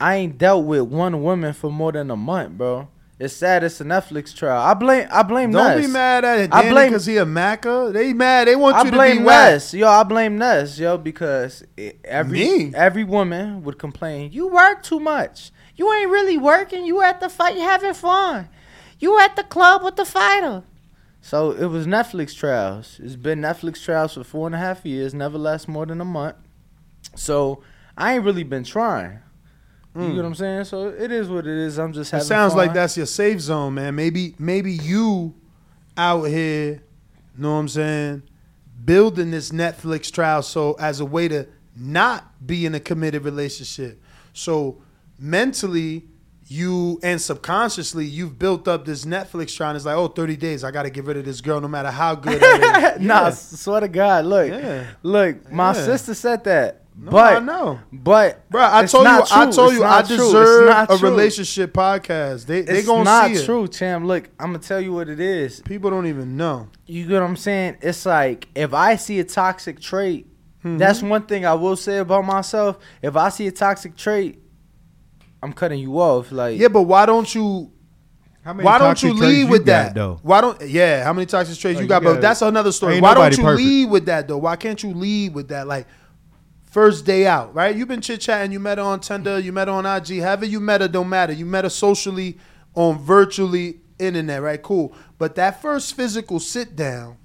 I 0.00 0.16
ain't 0.16 0.38
dealt 0.38 0.64
with 0.64 0.82
one 0.82 1.22
woman 1.22 1.52
for 1.52 1.70
more 1.70 1.92
than 1.92 2.10
a 2.10 2.16
month, 2.16 2.52
bro. 2.56 2.88
It's 3.18 3.34
sad. 3.34 3.64
It's 3.64 3.80
a 3.80 3.84
Netflix 3.84 4.34
trial. 4.34 4.62
I 4.62 4.74
blame. 4.74 5.08
I 5.10 5.22
blame. 5.24 5.50
Don't 5.50 5.76
Ness. 5.76 5.86
be 5.86 5.92
mad 5.92 6.24
at 6.24 6.54
I 6.54 6.62
Danny 6.62 6.70
blame- 6.70 6.90
because 6.90 7.06
he 7.06 7.16
a 7.16 7.24
Maca. 7.26 7.92
They 7.92 8.12
mad. 8.12 8.46
They 8.46 8.54
want 8.54 8.76
I 8.76 8.84
you 8.84 8.90
to 8.90 8.96
blame 8.96 9.18
be 9.18 9.24
whack. 9.24 9.52
Ness, 9.54 9.74
yo. 9.74 9.88
I 9.88 10.02
blame 10.04 10.38
Ness, 10.38 10.78
yo, 10.78 10.96
because 10.98 11.64
every 12.04 12.38
Me? 12.38 12.72
every 12.74 13.02
woman 13.04 13.62
would 13.64 13.76
complain. 13.78 14.30
You 14.32 14.46
work 14.46 14.82
too 14.84 15.00
much. 15.00 15.50
You 15.74 15.92
ain't 15.94 16.10
really 16.10 16.38
working. 16.38 16.84
You 16.86 17.02
at 17.02 17.18
the 17.20 17.28
fight 17.28 17.56
you're 17.56 17.68
having 17.68 17.94
fun. 17.94 18.48
You 19.00 19.18
at 19.20 19.34
the 19.36 19.42
club 19.44 19.82
with 19.82 19.96
the 19.96 20.04
fighter. 20.04 20.62
So 21.20 21.50
it 21.50 21.66
was 21.66 21.86
Netflix 21.86 22.36
trials. 22.36 23.00
It's 23.02 23.16
been 23.16 23.40
Netflix 23.40 23.82
trials 23.84 24.14
for 24.14 24.22
four 24.24 24.46
and 24.46 24.54
a 24.54 24.58
half 24.58 24.86
years. 24.86 25.12
Never 25.12 25.38
lasts 25.38 25.66
more 25.68 25.86
than 25.86 26.00
a 26.00 26.04
month. 26.04 26.36
So 27.16 27.62
I 27.96 28.14
ain't 28.14 28.24
really 28.24 28.44
been 28.44 28.64
trying. 28.64 29.18
You 29.98 30.04
Mm. 30.04 30.14
get 30.14 30.16
what 30.22 30.24
I'm 30.26 30.34
saying? 30.34 30.64
So 30.64 30.88
it 30.88 31.10
is 31.10 31.28
what 31.28 31.46
it 31.46 31.58
is. 31.58 31.78
I'm 31.78 31.92
just 31.92 32.12
It 32.12 32.16
having. 32.16 32.26
sounds 32.28 32.54
like 32.54 32.72
that's 32.72 32.96
your 32.96 33.06
safe 33.06 33.40
zone, 33.40 33.74
man. 33.74 33.94
Maybe 33.96 34.34
maybe 34.38 34.72
you 34.72 35.34
out 35.96 36.24
here, 36.24 36.82
know 37.36 37.52
what 37.54 37.58
I'm 37.58 37.68
saying, 37.68 38.22
building 38.84 39.30
this 39.32 39.50
Netflix 39.50 40.10
trial 40.12 40.42
so 40.42 40.74
as 40.74 41.00
a 41.00 41.04
way 41.04 41.26
to 41.28 41.46
not 41.76 42.46
be 42.46 42.64
in 42.64 42.74
a 42.76 42.80
committed 42.80 43.24
relationship. 43.24 44.00
So 44.32 44.78
mentally 45.18 46.04
you 46.50 46.98
and 47.02 47.20
subconsciously 47.20 48.06
you've 48.06 48.38
built 48.38 48.66
up 48.68 48.84
this 48.86 49.04
Netflix 49.04 49.54
trial. 49.54 49.70
And 49.70 49.76
it's 49.76 49.84
like, 49.84 49.96
oh, 49.96 50.08
30 50.08 50.36
days, 50.36 50.64
I 50.64 50.70
gotta 50.70 50.88
get 50.90 51.04
rid 51.04 51.16
of 51.18 51.24
this 51.26 51.40
girl 51.42 51.60
no 51.60 51.68
matter 51.68 51.90
how 51.90 52.14
good 52.14 52.40
that 52.40 52.96
is. 52.96 53.00
nah, 53.06 53.24
Yeah. 53.24 53.30
swear 53.30 53.80
to 53.80 53.88
God, 53.88 54.24
look, 54.24 54.48
Yeah. 54.48 54.84
look, 55.02 55.52
my 55.52 55.74
Yeah. 55.74 55.84
sister 55.84 56.14
said 56.14 56.44
that. 56.44 56.84
No, 57.00 57.10
but 57.12 57.36
I 57.36 57.38
know. 57.38 57.78
But 57.92 58.50
Bro, 58.50 58.60
I 58.60 58.82
it's 58.82 58.90
told 58.92 59.04
you, 59.06 59.10
not 59.12 59.30
I 59.32 59.50
told 59.50 59.70
It's 59.70 59.78
you, 59.78 59.84
I 59.84 59.88
not 59.88 60.06
true. 60.06 60.14
It's 60.16 60.24
deserve 60.24 60.68
a 60.90 60.98
true. 60.98 61.08
relationship 61.10 61.72
podcast. 61.72 62.46
They 62.46 62.62
they 62.62 62.78
It's 62.78 62.86
gonna 62.88 63.04
not 63.04 63.28
see 63.28 63.34
it. 63.34 63.44
true, 63.44 63.68
Cham. 63.68 64.06
Look, 64.06 64.28
I'm 64.40 64.46
gonna 64.48 64.58
tell 64.58 64.80
you 64.80 64.92
what 64.92 65.08
it 65.08 65.20
is. 65.20 65.60
People 65.60 65.90
don't 65.90 66.06
even 66.08 66.36
know. 66.36 66.68
You 66.86 67.06
get 67.06 67.14
what 67.14 67.22
I'm 67.22 67.36
saying? 67.36 67.76
It's 67.82 68.04
like 68.04 68.48
if 68.54 68.74
I 68.74 68.96
see 68.96 69.20
a 69.20 69.24
toxic 69.24 69.78
trait, 69.80 70.26
Mhm. 70.64 70.78
that's 70.78 71.00
one 71.02 71.22
thing 71.22 71.46
I 71.46 71.54
will 71.54 71.76
say 71.76 71.98
about 71.98 72.24
myself. 72.24 72.78
If 73.00 73.16
I 73.16 73.28
see 73.28 73.46
a 73.46 73.52
toxic 73.52 73.96
trait, 73.96 74.40
I'm 75.42 75.52
cutting 75.52 75.78
you 75.78 76.00
off. 76.00 76.32
Like 76.32 76.58
Yeah, 76.58 76.68
but 76.68 76.82
why 76.82 77.06
don't 77.06 77.32
you? 77.32 77.70
How 78.44 78.54
many 78.54 78.64
Why 78.66 78.78
don't 78.78 78.88
toxic 78.88 79.10
you 79.12 79.18
traits 79.18 79.32
lead 79.32 79.38
you 79.40 79.46
with 79.48 79.66
got, 79.66 79.72
that 79.84 79.94
though? 79.94 80.18
Why 80.22 80.40
don't? 80.40 80.60
Yeah, 80.66 81.04
how 81.04 81.12
many 81.12 81.26
toxic 81.26 81.56
traits 81.58 81.76
Like, 81.76 81.82
you 81.82 81.82
you 81.82 81.88
got? 81.88 82.02
But 82.02 82.08
gotta- 82.14 82.20
that's 82.22 82.42
another 82.42 82.72
story. 82.72 82.94
Ain't 82.94 83.02
Why 83.02 83.14
don't 83.14 83.36
you 83.36 83.44
perfect. 83.44 83.64
lead 83.66 83.90
with 83.90 84.06
that 84.06 84.26
though? 84.26 84.38
Why 84.38 84.56
can't 84.56 84.82
you 84.82 84.94
lead 84.94 85.34
with 85.34 85.48
that? 85.48 85.68
Like 85.68 85.86
first 86.70 87.04
day 87.04 87.26
out, 87.26 87.54
right? 87.54 87.74
You've 87.74 87.88
been 87.88 88.00
chit 88.00 88.20
chatting. 88.20 88.52
You 88.52 88.60
met 88.60 88.78
her 88.78 88.84
on 88.84 89.00
Tinder. 89.00 89.38
You 89.38 89.52
met 89.52 89.68
her 89.68 89.74
on 89.74 89.86
IG. 89.86 90.20
However 90.20 90.44
you 90.44 90.60
met 90.60 90.80
her, 90.80 90.88
don't 90.88 91.08
matter. 91.08 91.32
You 91.32 91.46
met 91.46 91.64
her 91.64 91.70
socially 91.70 92.38
on 92.74 92.98
virtually 92.98 93.80
internet, 93.98 94.42
right? 94.42 94.62
Cool. 94.62 94.94
But 95.18 95.34
that 95.36 95.60
first 95.62 95.94
physical 95.94 96.38
sit 96.40 96.76
down, 96.76 97.16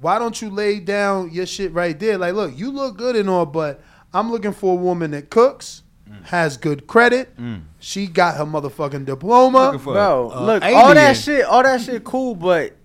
why 0.00 0.18
don't 0.18 0.40
you 0.40 0.50
lay 0.50 0.80
down 0.80 1.30
your 1.32 1.46
shit 1.46 1.72
right 1.72 1.98
there? 1.98 2.18
Like, 2.18 2.34
look, 2.34 2.56
you 2.56 2.70
look 2.70 2.96
good 2.96 3.16
and 3.16 3.28
all, 3.28 3.46
but 3.46 3.82
I'm 4.12 4.30
looking 4.30 4.52
for 4.52 4.72
a 4.72 4.76
woman 4.80 5.10
that 5.12 5.30
cooks, 5.30 5.82
has 6.24 6.56
good 6.56 6.86
credit. 6.86 7.34
She 7.80 8.06
got 8.06 8.36
her 8.36 8.44
motherfucking 8.44 9.04
diploma. 9.06 9.78
Bro, 9.82 10.30
uh, 10.34 10.44
look, 10.46 10.62
alien. 10.62 10.80
all 10.80 10.94
that 10.94 11.16
shit, 11.16 11.44
all 11.44 11.62
that 11.62 11.80
shit, 11.80 12.04
cool, 12.04 12.34
but 12.34 12.76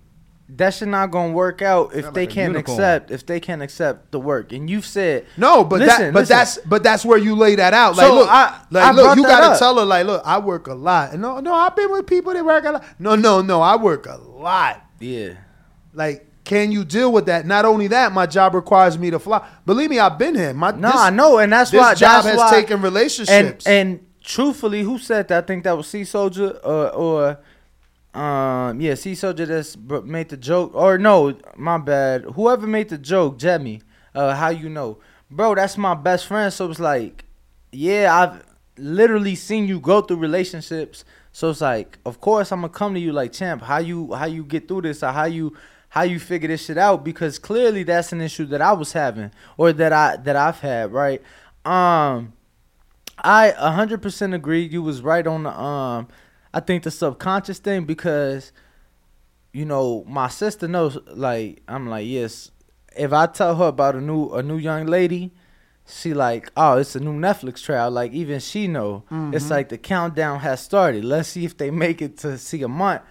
that 0.56 0.74
shit 0.74 0.88
not 0.88 1.10
gonna 1.10 1.32
work 1.32 1.62
out 1.62 1.94
if 1.94 2.12
they 2.12 2.22
like 2.22 2.30
can't 2.30 2.52
unicorn. 2.52 2.76
accept 2.78 3.10
if 3.10 3.24
they 3.26 3.40
can't 3.40 3.62
accept 3.62 4.10
the 4.10 4.18
work. 4.20 4.52
And 4.52 4.68
you've 4.68 4.86
said 4.86 5.26
No, 5.36 5.62
but 5.64 5.80
Listen, 5.80 6.06
that, 6.06 6.12
but 6.12 6.18
listen. 6.20 6.36
that's, 6.36 6.58
but 6.66 6.82
that's 6.82 7.04
where 7.04 7.18
you 7.18 7.34
lay 7.36 7.54
that 7.56 7.72
out. 7.74 7.96
Like, 7.96 8.06
So, 8.06 8.14
look, 8.14 8.28
I- 8.28 8.60
like, 8.70 8.84
I 8.84 8.90
look, 8.92 9.16
you 9.16 9.22
gotta 9.22 9.52
up. 9.52 9.58
tell 9.58 9.78
her, 9.78 9.84
like, 9.84 10.06
look, 10.06 10.22
I 10.24 10.38
work 10.38 10.66
a 10.66 10.74
lot. 10.74 11.12
And 11.12 11.22
no, 11.22 11.40
no, 11.40 11.54
I've 11.54 11.76
been 11.76 11.90
with 11.92 12.06
people 12.06 12.32
that 12.32 12.44
work 12.44 12.64
a 12.64 12.72
lot. 12.72 12.84
No, 12.98 13.14
no, 13.16 13.42
no, 13.42 13.60
I 13.60 13.76
work 13.76 14.06
a 14.06 14.16
lot. 14.16 14.82
yeah. 14.98 15.34
Like, 15.92 16.26
can 16.44 16.72
you 16.72 16.84
deal 16.84 17.12
with 17.12 17.26
that? 17.26 17.46
Not 17.46 17.64
only 17.64 17.86
that, 17.88 18.12
my 18.12 18.26
job 18.26 18.54
requires 18.54 18.98
me 18.98 19.10
to 19.10 19.18
fly. 19.18 19.46
Believe 19.66 19.90
me, 19.90 19.98
I've 19.98 20.18
been 20.18 20.34
here. 20.34 20.52
My 20.54 20.70
No, 20.72 20.90
this, 20.90 21.00
I 21.00 21.10
know, 21.10 21.38
and 21.38 21.52
that's 21.52 21.70
this 21.70 21.78
why 21.80 21.94
job 21.94 22.24
that's 22.24 22.26
has 22.28 22.38
why, 22.38 22.50
taken 22.50 22.74
and 22.74 22.82
relationships. 22.82 23.66
and 23.66 24.00
truthfully, 24.22 24.82
who 24.82 24.98
said 24.98 25.28
that? 25.28 25.44
I 25.44 25.46
think 25.46 25.64
that 25.64 25.76
was 25.76 25.86
Sea 25.88 26.04
Soldier 26.04 26.58
uh, 26.64 26.68
or 26.88 27.22
or 27.22 27.38
um 28.14 28.80
yeah 28.80 28.94
C 28.94 29.14
Soldier 29.14 29.46
that's 29.46 29.76
made 29.76 30.30
the 30.30 30.36
joke 30.36 30.72
or 30.74 30.98
no 30.98 31.36
my 31.56 31.78
bad. 31.78 32.24
Whoever 32.34 32.66
made 32.66 32.88
the 32.88 32.98
joke 32.98 33.38
Jemmy 33.38 33.82
uh 34.14 34.34
how 34.34 34.48
you 34.48 34.68
know? 34.68 34.98
Bro 35.30 35.54
that's 35.56 35.78
my 35.78 35.94
best 35.94 36.26
friend 36.26 36.52
so 36.52 36.70
it's 36.70 36.80
like 36.80 37.24
yeah 37.70 38.12
I've 38.12 38.44
literally 38.76 39.34
seen 39.36 39.68
you 39.68 39.78
go 39.78 40.00
through 40.00 40.16
relationships. 40.16 41.04
So 41.32 41.50
it's 41.50 41.60
like 41.60 41.98
of 42.04 42.20
course 42.20 42.50
I'm 42.50 42.62
gonna 42.62 42.72
come 42.72 42.94
to 42.94 43.00
you 43.00 43.12
like 43.12 43.32
champ 43.32 43.62
how 43.62 43.78
you 43.78 44.12
how 44.14 44.26
you 44.26 44.44
get 44.44 44.66
through 44.66 44.82
this? 44.82 45.02
Or 45.04 45.12
how 45.12 45.26
you 45.26 45.56
how 45.90 46.02
you 46.02 46.18
figure 46.18 46.48
this 46.48 46.64
shit 46.64 46.78
out? 46.78 47.04
Because 47.04 47.38
clearly 47.38 47.84
that's 47.84 48.12
an 48.12 48.20
issue 48.20 48.46
that 48.46 48.60
I 48.60 48.72
was 48.72 48.92
having 48.92 49.30
or 49.56 49.72
that 49.72 49.92
I 49.92 50.16
that 50.16 50.34
I've 50.34 50.58
had 50.58 50.92
right? 50.92 51.22
Um 51.64 52.32
I 53.22 53.52
100% 53.52 54.34
agree. 54.34 54.62
You 54.62 54.82
was 54.82 55.02
right 55.02 55.26
on 55.26 55.44
the 55.44 55.56
um 55.60 56.08
I 56.52 56.60
think 56.60 56.82
the 56.82 56.90
subconscious 56.90 57.58
thing 57.58 57.84
because 57.84 58.52
you 59.52 59.64
know, 59.64 60.04
my 60.06 60.28
sister 60.28 60.68
knows 60.68 60.96
like 61.12 61.62
I'm 61.66 61.88
like, 61.88 62.06
yes, 62.06 62.50
if 62.96 63.12
I 63.12 63.26
tell 63.26 63.56
her 63.56 63.66
about 63.66 63.96
a 63.96 64.00
new 64.00 64.30
a 64.30 64.42
new 64.42 64.56
young 64.58 64.86
lady, 64.86 65.32
she 65.86 66.14
like, 66.14 66.50
oh, 66.56 66.78
it's 66.78 66.94
a 66.94 67.00
new 67.00 67.12
Netflix 67.14 67.62
trial. 67.62 67.90
Like 67.90 68.12
even 68.12 68.38
she 68.40 68.68
know. 68.68 69.02
It's 69.32 69.46
Mhm. 69.46 69.50
like 69.50 69.68
the 69.70 69.78
countdown 69.78 70.40
has 70.40 70.60
started. 70.60 71.04
Let's 71.04 71.30
see 71.30 71.44
if 71.44 71.56
they 71.56 71.70
make 71.70 72.00
it 72.00 72.16
to 72.18 72.38
see 72.38 72.62
a 72.62 72.68
month. 72.68 73.02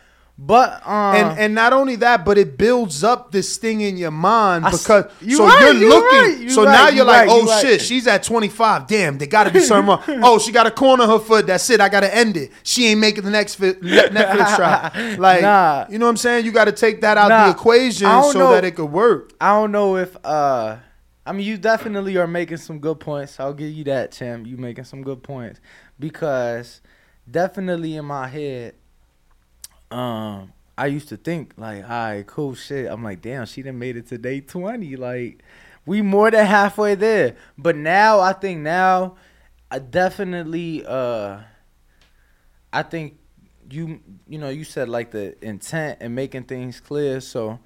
But 0.41 0.87
um 0.87 1.15
and 1.15 1.37
and 1.39 1.53
not 1.53 1.73
only 1.73 1.97
that, 1.97 2.23
but 2.23 2.37
it 2.37 2.57
builds 2.57 3.03
up 3.03 3.31
this 3.33 3.57
thing 3.57 3.81
in 3.81 3.97
your 3.97 4.09
mind 4.11 4.63
because 4.71 5.11
you 5.19 5.35
so 5.35 5.45
right, 5.45 5.59
you're 5.73 5.73
you 5.73 5.89
looking. 5.89 6.19
right, 6.31 6.37
you 6.39 6.49
so 6.49 6.63
right, 6.63 6.71
now 6.71 6.87
you 6.87 6.95
you're 6.95 7.05
like, 7.05 7.27
oh 7.29 7.59
shit, 7.61 7.81
she's 7.81 8.07
at 8.07 8.23
25. 8.23 8.87
Damn, 8.87 9.17
they 9.17 9.27
got 9.27 9.43
to 9.43 9.51
be 9.51 9.59
something 9.59 9.87
wrong. 10.15 10.23
Oh, 10.23 10.39
she 10.39 10.53
got 10.53 10.65
a 10.65 10.71
corner 10.71 11.05
her 11.05 11.19
foot. 11.19 11.45
That's 11.45 11.69
it. 11.69 11.81
I 11.81 11.89
got 11.89 11.99
to 12.01 12.15
end 12.15 12.37
it. 12.37 12.51
She 12.63 12.87
ain't 12.87 13.01
making 13.01 13.25
the 13.25 13.31
next 13.31 13.55
fi- 13.55 13.75
Net- 13.81 14.11
Netflix 14.13 14.55
trial. 14.55 15.17
Like, 15.19 15.41
Nah. 15.41 15.87
you 15.89 15.99
know 15.99 16.05
what 16.05 16.11
I'm 16.11 16.17
saying? 16.17 16.45
You 16.45 16.53
got 16.53 16.65
to 16.65 16.71
take 16.71 17.01
that 17.01 17.17
out 17.17 17.27
Nah, 17.27 17.45
the 17.47 17.51
equation 17.51 18.07
so 18.07 18.31
know. 18.31 18.51
that 18.51 18.63
it 18.63 18.75
could 18.77 18.85
work. 18.91 19.33
I 19.41 19.49
don't 19.49 19.73
know 19.73 19.97
if 19.97 20.15
uh 20.23 20.77
I 21.25 21.33
mean 21.33 21.45
you 21.45 21.57
definitely 21.57 22.15
are 22.15 22.27
making 22.27 22.57
some 22.57 22.79
good 22.79 23.01
points. 23.01 23.41
I'll 23.41 23.53
give 23.53 23.71
you 23.71 23.83
that, 23.83 24.13
Tim. 24.13 24.45
You 24.45 24.55
making 24.55 24.85
some 24.85 25.03
good 25.03 25.21
points. 25.21 25.59
Because 25.99 26.79
definitely 27.29 27.97
in 27.97 28.05
my 28.05 28.27
head, 28.29 28.75
um, 29.91 30.53
I 30.77 30.87
used 30.87 31.09
to 31.09 31.17
think 31.17 31.53
like, 31.57 31.83
all 31.83 31.89
right, 31.89 32.25
cool 32.27 32.55
shit. 32.55 32.89
I'm 32.89 33.03
like, 33.03 33.21
damn, 33.21 33.45
she 33.45 33.61
done 33.61 33.79
made 33.79 33.97
it 33.97 34.07
to 34.07 34.17
day 34.17 34.39
twenty. 34.41 34.95
Like, 34.95 35.43
we 35.85 36.01
more 36.01 36.31
than 36.31 36.45
halfway 36.45 36.95
there. 36.95 37.35
But 37.57 37.75
now 37.75 38.19
I 38.19 38.33
think 38.33 38.61
now 38.61 39.15
I 39.71 39.79
definitely 39.79 40.85
uh 40.85 41.39
I 42.71 42.83
think 42.83 43.17
you 43.69 43.99
you 44.27 44.37
know, 44.39 44.49
you 44.49 44.63
said 44.63 44.89
like 44.89 45.11
the 45.11 45.35
intent 45.45 45.97
and 46.01 46.15
making 46.15 46.43
things 46.43 46.79
clear, 46.79 47.19
so 47.19 47.59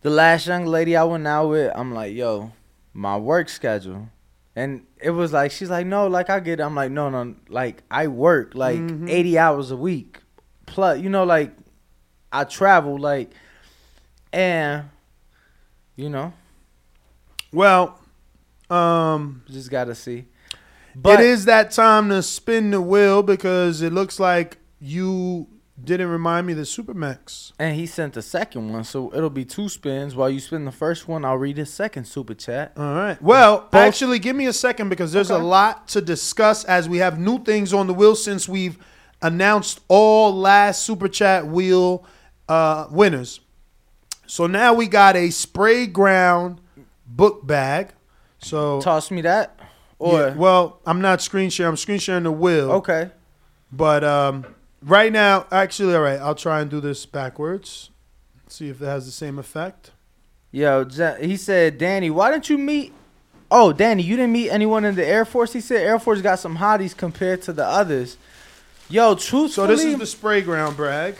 the 0.00 0.10
last 0.10 0.46
young 0.46 0.66
lady 0.66 0.96
I 0.96 1.04
went 1.04 1.26
out 1.28 1.48
with, 1.48 1.70
I'm 1.76 1.92
like, 1.94 2.14
yo, 2.14 2.52
my 2.92 3.16
work 3.16 3.48
schedule. 3.48 4.08
And 4.56 4.84
it 5.00 5.10
was 5.10 5.32
like, 5.32 5.50
she's 5.52 5.70
like, 5.70 5.86
no, 5.86 6.08
like 6.08 6.28
I 6.28 6.40
get 6.40 6.58
it. 6.60 6.62
I'm 6.62 6.74
like, 6.74 6.90
no, 6.90 7.08
no, 7.08 7.34
like 7.48 7.82
I 7.90 8.06
work 8.08 8.54
like 8.54 8.78
Mhm. 8.80 9.08
80 9.08 9.38
hours 9.38 9.70
a 9.70 9.76
week. 9.76 10.18
Plus, 10.72 11.00
you 11.00 11.10
know, 11.10 11.24
like 11.24 11.52
I 12.32 12.44
travel, 12.44 12.98
like, 12.98 13.30
and, 14.32 14.88
you 15.96 16.08
know, 16.08 16.32
Well, 17.52 18.00
um, 18.70 19.42
just 19.50 19.70
gotta 19.70 19.94
see. 19.94 20.24
But- 20.96 21.20
it 21.20 21.26
is 21.26 21.44
that 21.44 21.70
time 21.72 22.08
to 22.08 22.22
spin 22.22 22.70
the 22.70 22.80
wheel 22.80 23.22
because 23.22 23.82
it 23.82 23.92
looks 23.92 24.18
like 24.18 24.56
you 24.80 25.46
didn't 25.82 26.08
remind 26.08 26.46
me 26.46 26.54
of 26.54 26.58
the 26.58 26.64
Supermax. 26.64 27.52
And 27.58 27.76
he 27.76 27.84
sent 27.84 28.14
the 28.14 28.22
second 28.22 28.72
one, 28.72 28.84
so 28.84 29.12
it'll 29.14 29.28
be 29.28 29.44
two 29.44 29.68
spins. 29.68 30.14
While 30.16 30.30
you 30.30 30.40
spin 30.40 30.64
the 30.64 30.72
first 30.72 31.06
one, 31.08 31.24
I'll 31.26 31.36
read 31.36 31.58
his 31.58 31.70
second 31.70 32.06
super 32.06 32.32
chat. 32.34 32.72
All 32.78 32.94
right. 32.94 33.20
Well, 33.20 33.68
actually, 33.74 34.18
give 34.18 34.34
me 34.36 34.46
a 34.46 34.52
second 34.54 34.88
because 34.88 35.12
there's 35.12 35.30
a 35.30 35.36
lot 35.38 35.88
to 35.88 36.00
discuss 36.00 36.64
as 36.64 36.88
we 36.88 36.98
have 36.98 37.18
new 37.18 37.38
things 37.42 37.74
on 37.74 37.86
the 37.86 37.94
wheel 37.94 38.14
since 38.16 38.48
we've 38.48 38.78
announced 39.22 39.80
all 39.88 40.34
last 40.34 40.82
super 40.82 41.08
chat 41.08 41.46
wheel 41.46 42.04
uh, 42.48 42.86
winners. 42.90 43.40
So 44.26 44.46
now 44.46 44.74
we 44.74 44.86
got 44.88 45.16
a 45.16 45.28
Sprayground 45.28 46.58
book 47.06 47.46
bag. 47.46 47.90
So 48.38 48.80
Toss 48.80 49.10
me 49.10 49.20
that. 49.22 49.58
Or 49.98 50.20
Yeah, 50.20 50.34
well, 50.34 50.80
I'm 50.84 51.00
not 51.00 51.22
screen 51.22 51.50
sharing. 51.50 51.70
I'm 51.70 51.76
screen 51.76 51.98
sharing 51.98 52.24
the 52.24 52.32
wheel. 52.32 52.72
okay. 52.72 53.10
But 53.70 54.04
um, 54.04 54.44
right 54.82 55.10
now, 55.10 55.46
actually, 55.50 55.94
all 55.94 56.02
right. 56.02 56.20
I'll 56.20 56.34
try 56.34 56.60
and 56.60 56.70
do 56.70 56.80
this 56.80 57.06
backwards. 57.06 57.90
See 58.48 58.68
if 58.68 58.82
it 58.82 58.86
has 58.86 59.06
the 59.06 59.12
same 59.12 59.38
effect. 59.38 59.92
Yo, 60.50 60.84
he 61.18 61.38
said, 61.38 61.78
Danny, 61.78 62.10
why 62.10 62.30
didn't 62.30 62.50
you 62.50 62.58
meet? 62.58 62.92
Oh, 63.50 63.72
Danny, 63.72 64.02
you 64.02 64.16
didn't 64.16 64.32
meet 64.32 64.50
anyone 64.50 64.84
in 64.84 64.94
the 64.94 65.06
Air 65.06 65.24
Force. 65.24 65.54
He 65.54 65.60
said 65.60 65.82
Air 65.82 65.98
Force 65.98 66.20
got 66.20 66.38
some 66.38 66.58
hotties 66.58 66.94
compared 66.94 67.40
to 67.42 67.52
the 67.52 67.64
others. 67.64 68.18
Yo, 68.92 69.14
truthfully, 69.14 69.48
So 69.52 69.66
this 69.66 69.82
is 69.82 69.96
the 69.96 70.04
Sprayground 70.04 70.76
brag, 70.76 71.14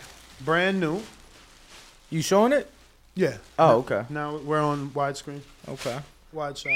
brand 0.44 0.78
new. 0.78 1.00
you 2.10 2.20
showing 2.20 2.52
it? 2.52 2.70
Yeah. 3.14 3.38
Oh, 3.58 3.78
okay, 3.78 4.04
Now 4.10 4.36
we're 4.36 4.60
on 4.60 4.90
widescreen, 4.90 5.40
okay. 5.66 5.98
wide 6.34 6.58
shot. 6.58 6.72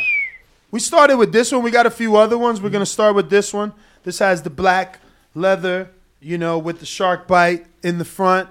We 0.71 0.81
started 0.81 1.19
with 1.19 1.33
this 1.33 1.53
one. 1.53 1.63
We 1.63 1.71
got 1.71 1.85
a 1.85 1.91
few 1.91 2.17
other 2.17 2.39
ones. 2.39 2.63
We're 2.63 2.71
gonna 2.71 2.87
start 2.87 3.15
with 3.15 3.29
this 3.29 3.53
one. 3.53 3.75
This 4.05 4.21
has 4.21 4.41
the 4.41 4.49
black 4.49 5.01
leather, 5.35 5.91
you 6.19 6.39
know, 6.39 6.57
with 6.59 6.81
the 6.81 6.87
shark 6.87 7.27
bite 7.27 7.67
in 7.83 7.99
the 7.99 8.05
front. 8.07 8.49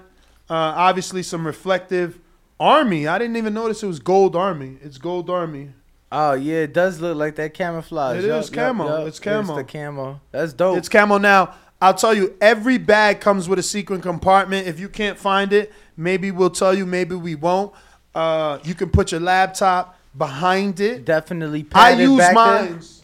Uh, 0.48 0.54
obviously, 0.54 1.24
some 1.24 1.44
reflective 1.44 2.20
army. 2.60 3.08
I 3.08 3.18
didn't 3.18 3.38
even 3.38 3.54
notice 3.54 3.82
it 3.82 3.88
was 3.88 3.98
gold 3.98 4.36
army. 4.36 4.76
It's 4.82 4.98
gold 4.98 5.28
army. 5.30 5.70
Oh 6.12 6.34
yeah, 6.34 6.58
it 6.58 6.72
does 6.72 7.00
look 7.00 7.16
like 7.16 7.34
that 7.36 7.54
camouflage. 7.54 8.22
It 8.22 8.28
Yup, 8.28 8.44
is 8.44 8.50
camo. 8.50 8.86
yup. 9.00 9.08
It's 9.08 9.18
camo. 9.18 9.58
It's 9.58 9.66
the 9.72 9.78
camo. 9.78 10.20
That's 10.30 10.52
dope. 10.52 10.78
It's 10.78 10.88
camo 10.88 11.18
now. 11.18 11.54
I'll 11.80 11.94
tell 11.94 12.14
you, 12.14 12.34
every 12.40 12.78
bag 12.78 13.20
comes 13.20 13.48
with 13.48 13.58
a 13.58 13.62
secret 13.62 14.02
compartment. 14.02 14.66
If 14.66 14.80
you 14.80 14.88
can't 14.88 15.18
find 15.18 15.52
it, 15.52 15.72
maybe 15.96 16.30
we'll 16.30 16.50
tell 16.50 16.74
you, 16.74 16.86
maybe 16.86 17.14
we 17.14 17.34
won't. 17.34 17.74
Uh, 18.14 18.58
you 18.64 18.74
can 18.74 18.88
put 18.88 19.12
your 19.12 19.20
laptop 19.20 19.98
behind 20.16 20.80
it. 20.80 21.04
definitely. 21.04 21.66
I 21.74 21.92
use 21.92 22.16
there. 22.16 22.32
mines. 22.32 23.02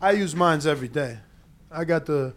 I 0.00 0.12
use 0.12 0.36
mines 0.36 0.66
every 0.66 0.88
day. 0.88 1.18
I 1.70 1.84
got 1.84 2.06
the 2.06 2.34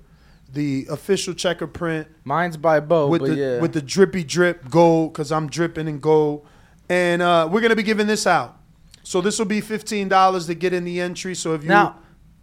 the 0.52 0.88
official 0.90 1.34
checker 1.34 1.68
print 1.68 2.08
Mine's 2.24 2.58
by 2.58 2.80
Bo, 2.80 3.08
with 3.08 3.22
but 3.22 3.30
the 3.30 3.36
yeah. 3.36 3.60
with 3.60 3.74
the 3.74 3.82
drippy 3.82 4.24
drip 4.24 4.70
gold 4.70 5.14
because 5.14 5.32
I'm 5.32 5.50
dripping 5.50 5.88
in 5.88 6.00
gold, 6.00 6.48
and 6.88 7.22
uh, 7.22 7.48
we're 7.52 7.62
gonna 7.62 7.76
be 7.76 7.84
giving 7.84 8.08
this 8.08 8.26
out. 8.26 8.58
So 9.04 9.22
this 9.22 9.38
will 9.38 9.46
be 9.46 9.62
fifteen 9.62 10.08
dollars 10.08 10.48
to 10.48 10.56
get 10.56 10.74
in 10.74 10.86
the 10.86 11.02
entry. 11.02 11.36
So 11.36 11.54
if 11.54 11.64
you 11.64 11.70
Now, 11.70 11.98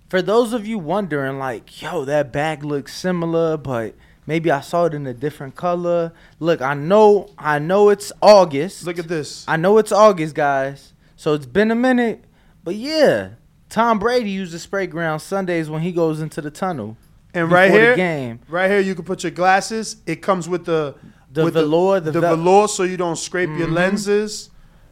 for 0.08 0.22
those 0.22 0.52
of 0.52 0.66
you 0.66 0.78
wondering, 0.78 1.38
like, 1.38 1.80
yo, 1.82 2.04
that 2.04 2.32
bag 2.32 2.64
looks 2.64 2.94
similar, 2.94 3.56
but 3.56 3.94
maybe 4.26 4.50
I 4.50 4.60
saw 4.60 4.84
it 4.86 4.94
in 4.94 5.06
a 5.06 5.14
different 5.14 5.54
color. 5.56 6.12
Look, 6.38 6.60
I 6.62 6.74
know, 6.74 7.28
I 7.38 7.58
know 7.58 7.88
it's 7.88 8.12
August. 8.22 8.84
look 8.86 8.98
at 8.98 9.08
this, 9.08 9.44
I 9.48 9.56
know 9.56 9.78
it's 9.78 9.92
August, 9.92 10.34
guys. 10.34 10.92
So 11.16 11.34
it's 11.34 11.46
been 11.46 11.70
a 11.70 11.74
minute, 11.74 12.24
but 12.62 12.74
yeah, 12.74 13.30
Tom 13.68 13.98
Brady 13.98 14.30
uses 14.30 14.66
Sprayground 14.66 15.20
Sundays 15.22 15.68
when 15.70 15.82
he 15.82 15.90
goes 15.92 16.20
into 16.20 16.40
the 16.40 16.50
tunnel. 16.50 16.96
and 17.34 17.50
right 17.50 17.70
the 17.70 17.78
here, 17.78 17.96
game. 17.96 18.40
right 18.48 18.70
here, 18.70 18.80
you 18.80 18.94
can 18.94 19.04
put 19.04 19.22
your 19.22 19.30
glasses. 19.32 19.96
It 20.06 20.16
comes 20.22 20.48
with 20.48 20.64
the 20.66 20.94
The 21.32 21.44
with 21.44 21.54
velour, 21.54 22.00
the 22.00 22.10
the, 22.12 22.20
vel- 22.20 22.36
velour, 22.36 22.68
so 22.68 22.82
you 22.84 22.96
don't 22.96 23.16
scrape 23.18 23.50
your 23.58 23.68
Mhm. 23.68 23.72
lenses. 23.74 24.48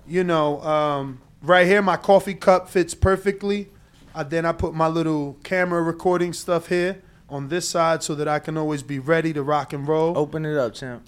You 0.07 0.25
know, 0.25 0.61
um, 0.63 1.21
right 1.43 1.67
here, 1.67 1.81
my 1.81 1.97
coffee 1.97 2.35
cup 2.35 2.69
fits 2.69 2.93
perfectly. 2.95 3.71
Uh, 4.15 4.23
then 4.23 4.45
I 4.47 4.53
put 4.53 4.75
my 4.75 4.87
little 4.87 5.37
camera 5.43 5.83
recording 5.83 6.33
stuff 6.33 6.69
here 6.69 7.03
on 7.29 7.49
this 7.49 7.69
side 7.69 8.03
so 8.03 8.15
that 8.15 8.29
I 8.29 8.39
can 8.39 8.57
always 8.57 8.83
be 8.83 8.99
ready 8.99 9.33
to 9.33 9.43
rock 9.43 9.73
and 9.73 9.89
roll. 9.89 10.17
Open 10.17 10.47
it 10.47 10.57
up, 10.57 10.75
champ. 10.75 11.03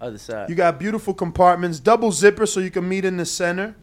Other 0.00 0.18
side. 0.18 0.48
You 0.48 0.54
got 0.54 0.78
beautiful 0.78 1.14
compartments, 1.14 1.80
double 1.80 2.12
zipper 2.12 2.46
so 2.46 2.60
you 2.60 2.70
can 2.70 2.88
meet 2.88 3.04
in 3.04 3.16
the 3.16 3.26
center. 3.26 3.74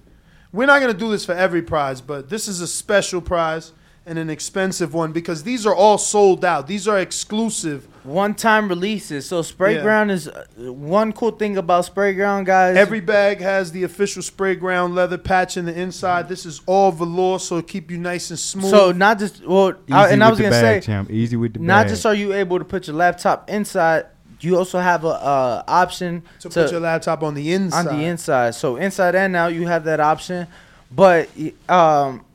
We're 0.52 0.68
not 0.68 0.80
gonna 0.80 0.94
do 0.94 1.10
this 1.10 1.26
for 1.26 1.34
every 1.34 1.62
prize, 1.62 2.02
but 2.02 2.30
this 2.30 2.48
is 2.48 2.62
a 2.62 2.68
special 2.68 3.22
prize 3.22 3.74
and 4.06 4.20
an 4.20 4.30
expensive 4.30 4.94
one 4.94 5.14
because 5.14 5.44
these 5.44 5.66
are 5.66 5.74
all 5.74 5.98
sold 5.98 6.44
out. 6.44 6.68
These 6.68 6.88
are 6.88 7.00
exclusive. 7.00 7.88
One 8.04 8.34
time 8.36 8.68
releases. 8.68 9.26
So 9.26 9.42
spray 9.42 9.76
Yeah. 9.76 9.82
ground 9.82 10.12
is 10.12 10.28
uh, 10.28 10.44
one 10.58 11.14
cool 11.14 11.32
thing 11.32 11.56
about 11.56 11.86
Sprayground, 11.86 12.46
guys. 12.46 12.76
Every 12.76 13.00
bag 13.00 13.40
has 13.40 13.72
the 13.72 13.84
official 13.84 14.22
Sprayground 14.22 14.94
leather 14.94 15.18
patch 15.18 15.56
in 15.56 15.66
the 15.66 15.74
inside. 15.74 16.28
This 16.28 16.46
is 16.46 16.60
all 16.66 16.92
velour, 16.92 17.40
so 17.40 17.58
it 17.58 17.68
keep 17.68 17.90
you 17.90 17.98
nice 17.98 18.30
and 18.30 18.38
smooth. 18.38 18.72
so 18.72 18.92
not 18.92 19.20
just 19.20 19.46
well, 19.46 19.70
Easy 19.88 19.94
I, 19.94 20.10
and 20.10 20.22
I 20.22 20.30
was 20.30 20.38
gonna 20.38 20.52
bag, 20.52 20.84
say, 20.84 20.86
champ. 20.86 21.10
Easy 21.10 21.38
with 21.38 21.54
the 21.54 21.60
not 21.60 21.84
bag. 21.84 21.90
just 21.90 22.06
are 22.06 22.14
you 22.14 22.34
able 22.34 22.60
to 22.60 22.66
put 22.66 22.88
your 22.88 22.98
laptop 22.98 23.50
inside, 23.50 24.08
you 24.42 24.58
also 24.58 24.80
have 24.80 25.06
a 25.06 25.08
uh, 25.08 25.64
option 25.66 26.24
to, 26.42 26.50
to, 26.50 26.64
put 26.64 26.72
your 26.72 26.82
laptop 26.82 27.24
on 27.24 27.34
the 27.34 27.54
inside. 27.54 27.88
on 27.88 27.98
the 27.98 28.06
inside. 28.06 28.56
So 28.56 28.76
inside 28.76 29.16
and 29.16 29.34
out, 29.36 29.54
you 29.54 29.66
have 29.68 29.86
that 29.86 30.02
option. 30.02 30.48
But 30.92 31.30
um, 31.70 32.26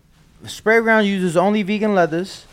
Sprayground 0.45 1.07
uses 1.07 1.36
only 1.36 1.62
vegan 1.62 1.95
leathers. 1.95 2.45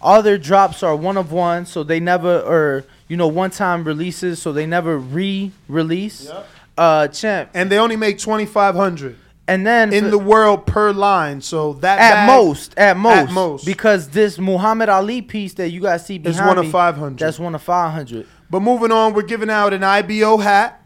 All 0.00 0.22
their 0.22 0.38
drops 0.38 0.82
are 0.82 0.96
one 0.96 1.16
of 1.16 1.30
one, 1.32 1.64
so 1.66 1.82
they 1.82 2.00
never 2.00 2.40
or 2.40 2.84
you 3.08 3.16
know 3.16 3.28
one 3.28 3.50
time 3.50 3.84
releases, 3.84 4.40
so 4.42 4.52
they 4.52 4.66
never 4.66 4.98
re-release. 4.98 6.26
Yep. 6.26 6.46
Uh, 6.78 7.06
champ, 7.08 7.50
And 7.54 7.70
they 7.70 7.78
only 7.78 7.96
make 7.96 8.18
twenty 8.18 8.46
five 8.46 8.74
hundred 8.74 9.16
and 9.46 9.66
then 9.66 9.92
in 9.92 10.04
for- 10.04 10.10
the 10.10 10.18
world 10.18 10.66
per 10.66 10.90
line. 10.92 11.40
So 11.40 11.74
that 11.74 11.98
at 11.98 12.10
bag 12.14 12.26
most, 12.26 12.74
at 12.78 12.96
most, 12.96 13.16
at 13.28 13.30
most. 13.32 13.66
because 13.66 14.08
this 14.08 14.38
Muhammad 14.38 14.88
Ali 14.88 15.20
piece 15.22 15.54
that 15.54 15.68
you 15.70 15.80
guys 15.80 16.06
see 16.06 16.18
behind 16.18 16.40
is 16.40 16.46
one 16.46 16.58
me, 16.60 16.66
of 16.66 16.72
five 16.72 16.96
hundred. 16.96 17.18
that's 17.18 17.38
one 17.38 17.54
of 17.54 17.62
five 17.62 17.92
hundred. 17.92 18.26
But 18.50 18.60
moving 18.60 18.90
on, 18.92 19.12
we're 19.14 19.22
giving 19.22 19.50
out 19.50 19.72
an 19.72 19.82
IBO 19.84 20.38
hat. 20.38 20.81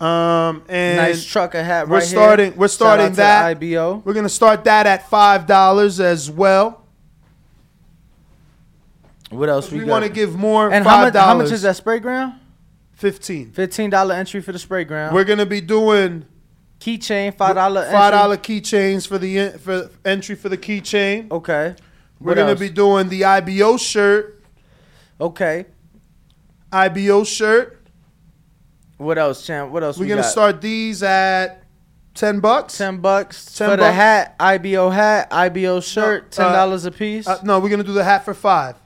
Um, 0.00 0.62
and 0.68 0.96
Nice 0.96 1.24
trucker 1.24 1.62
hat 1.62 1.86
we're 1.88 1.96
right 1.98 2.02
starting. 2.02 2.52
here. 2.52 2.58
We're 2.60 2.68
starting 2.68 3.12
that. 3.14 3.44
IBO. 3.44 4.02
We're 4.04 4.14
gonna 4.14 4.28
start 4.30 4.64
that 4.64 4.86
at 4.86 5.08
five 5.10 5.46
dollars 5.46 6.00
as 6.00 6.30
well. 6.30 6.86
What 9.30 9.48
else 9.48 9.70
We, 9.70 9.80
we, 9.80 9.84
want 9.84 10.04
to 10.04 10.10
give 10.10 10.34
more. 10.34 10.70
and 10.72 10.84
how 10.84 11.02
much? 11.02 11.14
How 11.14 11.34
much 11.34 11.52
is 11.52 11.62
that 11.62 11.76
Sprayground? 11.76 12.38
Fifteen. 12.92 13.52
Fifteen 13.52 13.90
dollar 13.90 14.14
entry 14.14 14.40
for 14.40 14.52
the 14.52 14.58
Sprayground. 14.58 15.12
We're 15.12 15.24
gonna 15.24 15.46
be 15.46 15.60
doing 15.60 16.26
Keychain, 16.80 17.36
five 17.36 17.54
dollar. 17.54 17.84
five 17.90 18.12
dollar 18.12 18.36
keychains 18.38 19.06
for 19.06 19.18
the 19.18 19.50
for 19.58 19.90
entry 20.04 20.34
for 20.34 20.48
the 20.48 20.56
keychain. 20.58 21.30
Okay. 21.30 21.74
We're 22.18 22.28
What 22.30 22.36
gonna 22.36 22.50
else? 22.52 22.60
be 22.60 22.70
doing 22.70 23.08
the 23.08 23.24
IBO 23.24 23.76
shirt. 23.76 24.42
Okay. 25.20 25.66
IBO 26.72 27.24
shirt. 27.24 27.79
What 29.00 29.16
else, 29.18 29.46
champ? 29.46 29.70
What 29.72 29.82
else? 29.82 29.96
We're 29.96 30.04
we 30.04 30.08
gonna 30.10 30.22
got? 30.22 30.30
start 30.30 30.60
these 30.60 31.02
at 31.02 31.62
ten 32.14 32.40
bucks. 32.40 32.76
ten 32.76 32.98
bucks 32.98 33.54
10 33.54 33.70
for 33.70 33.76
the 33.78 33.90
hat, 33.90 34.36
IBO 34.38 34.90
hat, 34.90 35.28
IBO 35.32 35.80
shirt, 35.80 36.30
ten 36.30 36.52
dollars 36.52 36.84
a 36.84 36.90
piece. 36.90 37.26
Uh, 37.26 37.40
no, 37.42 37.60
we're 37.60 37.70
gonna 37.70 37.82
do 37.82 37.92
the 37.94 38.04
hat 38.04 38.24
for 38.26 38.34
five. 38.34 38.76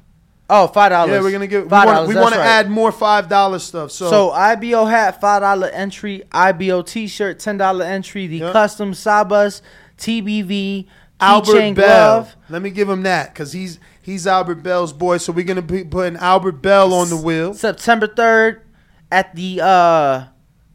oh, 0.49 0.69
five 0.69 0.91
dollars. 0.91 1.11
Yeah, 1.13 1.21
we're 1.21 1.33
gonna 1.33 1.49
give. 1.49 1.65
We 1.65 1.69
five 1.71 1.87
want 1.87 1.97
dollars. 1.97 2.09
we 2.15 2.21
want 2.21 2.33
to 2.35 2.39
right. 2.39 2.47
add 2.47 2.71
more 2.71 2.93
five 2.93 3.29
dollar 3.29 3.59
stuff. 3.59 3.91
So, 3.91 4.09
So, 4.09 4.31
IBO 4.31 4.85
hat, 4.85 5.21
five 5.21 5.43
dollar 5.43 5.67
entry. 5.69 6.23
IBO 6.31 6.83
T-shirt, 6.83 7.41
ten 7.41 7.57
dollar 7.57 7.85
entry. 7.85 8.29
The 8.29 8.39
Yep. 8.39 8.53
custom 8.53 8.93
Sabas 8.93 9.63
TBV 9.99 10.87
Albert 11.21 11.75
Bell. 11.75 11.75
glove. 11.75 12.37
Let 12.49 12.63
me 12.63 12.71
give 12.71 12.89
him 12.89 13.03
that 13.05 13.33
because 13.33 13.53
he's 13.53 13.79
he's 14.03 14.27
Albert 14.27 14.63
Bell's 14.63 14.93
boy. 14.93 15.17
So 15.19 15.33
we're 15.33 15.45
gonna 15.45 15.63
be 15.63 15.85
putting 15.85 16.17
Albert 16.19 16.63
Bell 16.63 16.93
on 16.95 17.09
the 17.11 17.17
wheel. 17.17 17.55
September 17.55 18.07
third 18.07 18.61
at 19.15 19.33
the 19.37 19.61
uh, 19.63 20.25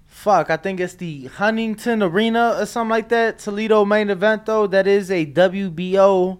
fuck, 0.05 0.49
I 0.49 0.55
think 0.55 0.79
it's 0.79 0.93
the 0.93 1.25
Huntington 1.25 2.01
Arena 2.01 2.55
or 2.57 2.65
something 2.65 2.89
like 2.89 3.09
that. 3.09 3.39
Toledo 3.39 3.83
main 3.83 4.09
event 4.09 4.45
though. 4.45 4.65
That 4.65 4.87
is 4.87 5.11
a 5.11 5.25
WBO. 5.25 6.39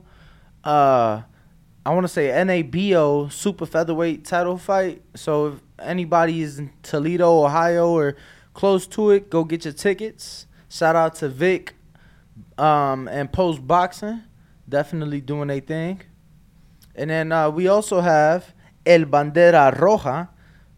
Uh, 0.63 1.21
I 1.85 1.93
want 1.93 2.05
to 2.05 2.07
say 2.07 2.29
NABO 2.29 3.29
super 3.29 3.65
featherweight 3.65 4.23
title 4.23 4.57
fight. 4.57 5.01
So 5.15 5.47
if 5.47 5.59
anybody 5.79 6.41
is 6.41 6.57
in 6.57 6.71
Toledo, 6.83 7.43
Ohio, 7.43 7.89
or 7.89 8.15
close 8.53 8.87
to 8.87 9.11
it, 9.11 9.29
go 9.29 9.43
get 9.43 9.65
your 9.65 9.73
tickets. 9.73 10.47
Shout 10.69 10.95
out 10.95 11.15
to 11.15 11.27
Vic 11.27 11.75
um, 12.57 13.09
and 13.09 13.29
Post 13.29 13.67
Boxing, 13.67 14.23
definitely 14.69 15.19
doing 15.19 15.49
a 15.49 15.59
thing. 15.59 16.01
And 16.95 17.09
then 17.09 17.33
uh, 17.33 17.49
we 17.49 17.67
also 17.67 17.99
have 17.99 18.53
El 18.85 19.01
Bandera 19.01 19.75
Roja, 19.77 20.29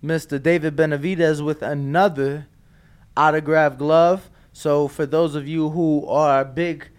Mr. 0.03 0.41
David 0.41 0.75
Benavidez 0.75 1.43
with 1.43 1.61
another 1.61 2.47
autographed 3.15 3.77
glove. 3.77 4.29
So 4.53 4.87
for 4.87 5.05
those 5.05 5.35
of 5.35 5.47
you 5.47 5.69
who 5.69 6.05
are 6.07 6.43
big 6.43 6.89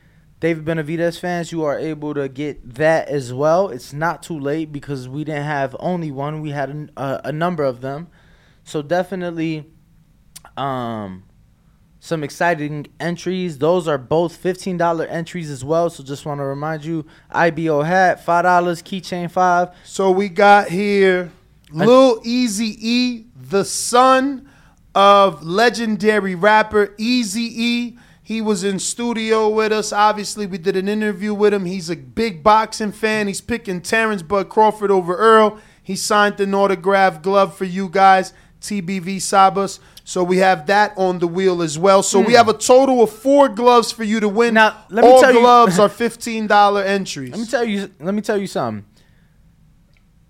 David 0.41 0.65
Benavidez 0.65 1.21
fans, 1.21 1.53
you 1.53 1.63
are 1.65 1.79
able 1.79 2.15
to 2.15 2.29
get 2.29 2.75
that 2.75 3.09
as 3.09 3.33
well. 3.33 3.69
It's 3.69 3.93
not 3.93 4.23
too 4.23 4.39
late 4.39 4.73
because 4.73 5.09
we 5.09 5.23
didn't 5.23 5.45
have 5.45 5.77
only 5.79 6.11
one; 6.11 6.41
we 6.41 6.51
had 6.51 6.71
a, 6.97 7.01
a, 7.01 7.21
a 7.27 7.33
number 7.33 7.63
of 7.63 7.81
them. 7.81 8.09
So 8.65 8.83
definitely, 8.83 9.71
um, 10.57 11.25
some 12.01 12.25
exciting 12.25 12.89
entries. 12.99 13.59
Those 13.59 13.87
are 13.87 13.99
both 13.99 14.35
fifteen 14.35 14.77
dollar 14.77 15.05
entries 15.05 15.49
as 15.49 15.65
well. 15.65 15.91
So 15.91 16.03
just 16.03 16.27
want 16.27 16.41
to 16.41 16.45
remind 16.45 16.85
you, 16.85 17.07
IBO 17.31 17.83
hat 17.83 18.25
five 18.25 18.43
dollars, 18.43 18.83
keychain 18.83 19.31
five. 19.31 19.69
So 19.85 20.11
we 20.11 20.29
got 20.29 20.71
here 20.71 21.31
Lil 21.73 22.21
Easy 22.25 22.77
E, 22.81 23.27
the 23.35 23.65
son 23.65 24.49
of 24.95 25.43
legendary 25.43 26.35
rapper 26.35 26.95
Easy 26.99 27.63
E. 27.63 27.99
He 28.25 28.41
was 28.41 28.63
in 28.65 28.79
studio 28.79 29.49
with 29.49 29.73
us. 29.73 29.93
Obviously, 29.93 30.47
we 30.47 30.57
did 30.59 30.77
an 30.77 30.89
interview 30.89 31.35
with 31.35 31.53
him. 31.53 31.65
He's 31.65 31.91
a 31.91 31.97
big 31.97 32.43
boxing 32.43 32.93
fan. 32.93 33.27
He's 33.27 33.41
picking 33.41 33.81
Terence 33.81 34.23
Bud 34.23 34.49
Crawford 34.49 34.91
over 34.91 35.21
Errol. 35.21 35.59
He 35.83 35.97
signed 35.97 36.41
an 36.41 36.55
autographed 36.55 37.23
glove 37.23 37.57
for 37.57 37.65
you 37.65 37.89
guys, 37.89 38.33
TBV 38.61 39.17
Sabas. 39.17 39.81
So 40.05 40.23
we 40.23 40.39
have 40.39 40.67
that 40.67 40.93
on 40.97 41.19
the 41.19 41.27
wheel 41.27 41.63
as 41.63 41.79
well. 41.79 42.03
So 42.03 42.21
we 42.21 42.27
Hmm. 42.27 42.33
have 42.37 42.49
a 42.49 42.53
total 42.55 43.03
of 43.03 43.11
four 43.11 43.49
gloves 43.49 43.91
for 43.93 44.05
you 44.05 44.21
to 44.21 44.29
win. 44.29 44.55
Now, 44.55 44.77
let 44.89 45.05
me 45.05 45.11
All 45.11 45.21
tell 45.21 45.33
you- 45.33 45.41
gloves 45.41 45.79
are 45.81 45.89
fifteen 45.89 46.47
dollar 46.47 46.83
entries. 46.83 47.31
Let 47.33 47.41
me 47.41 47.47
tell 47.47 47.65
you. 47.65 47.91
Let 48.01 48.15
me 48.15 48.23
tell 48.23 48.37
you 48.39 48.47
something. 48.47 48.85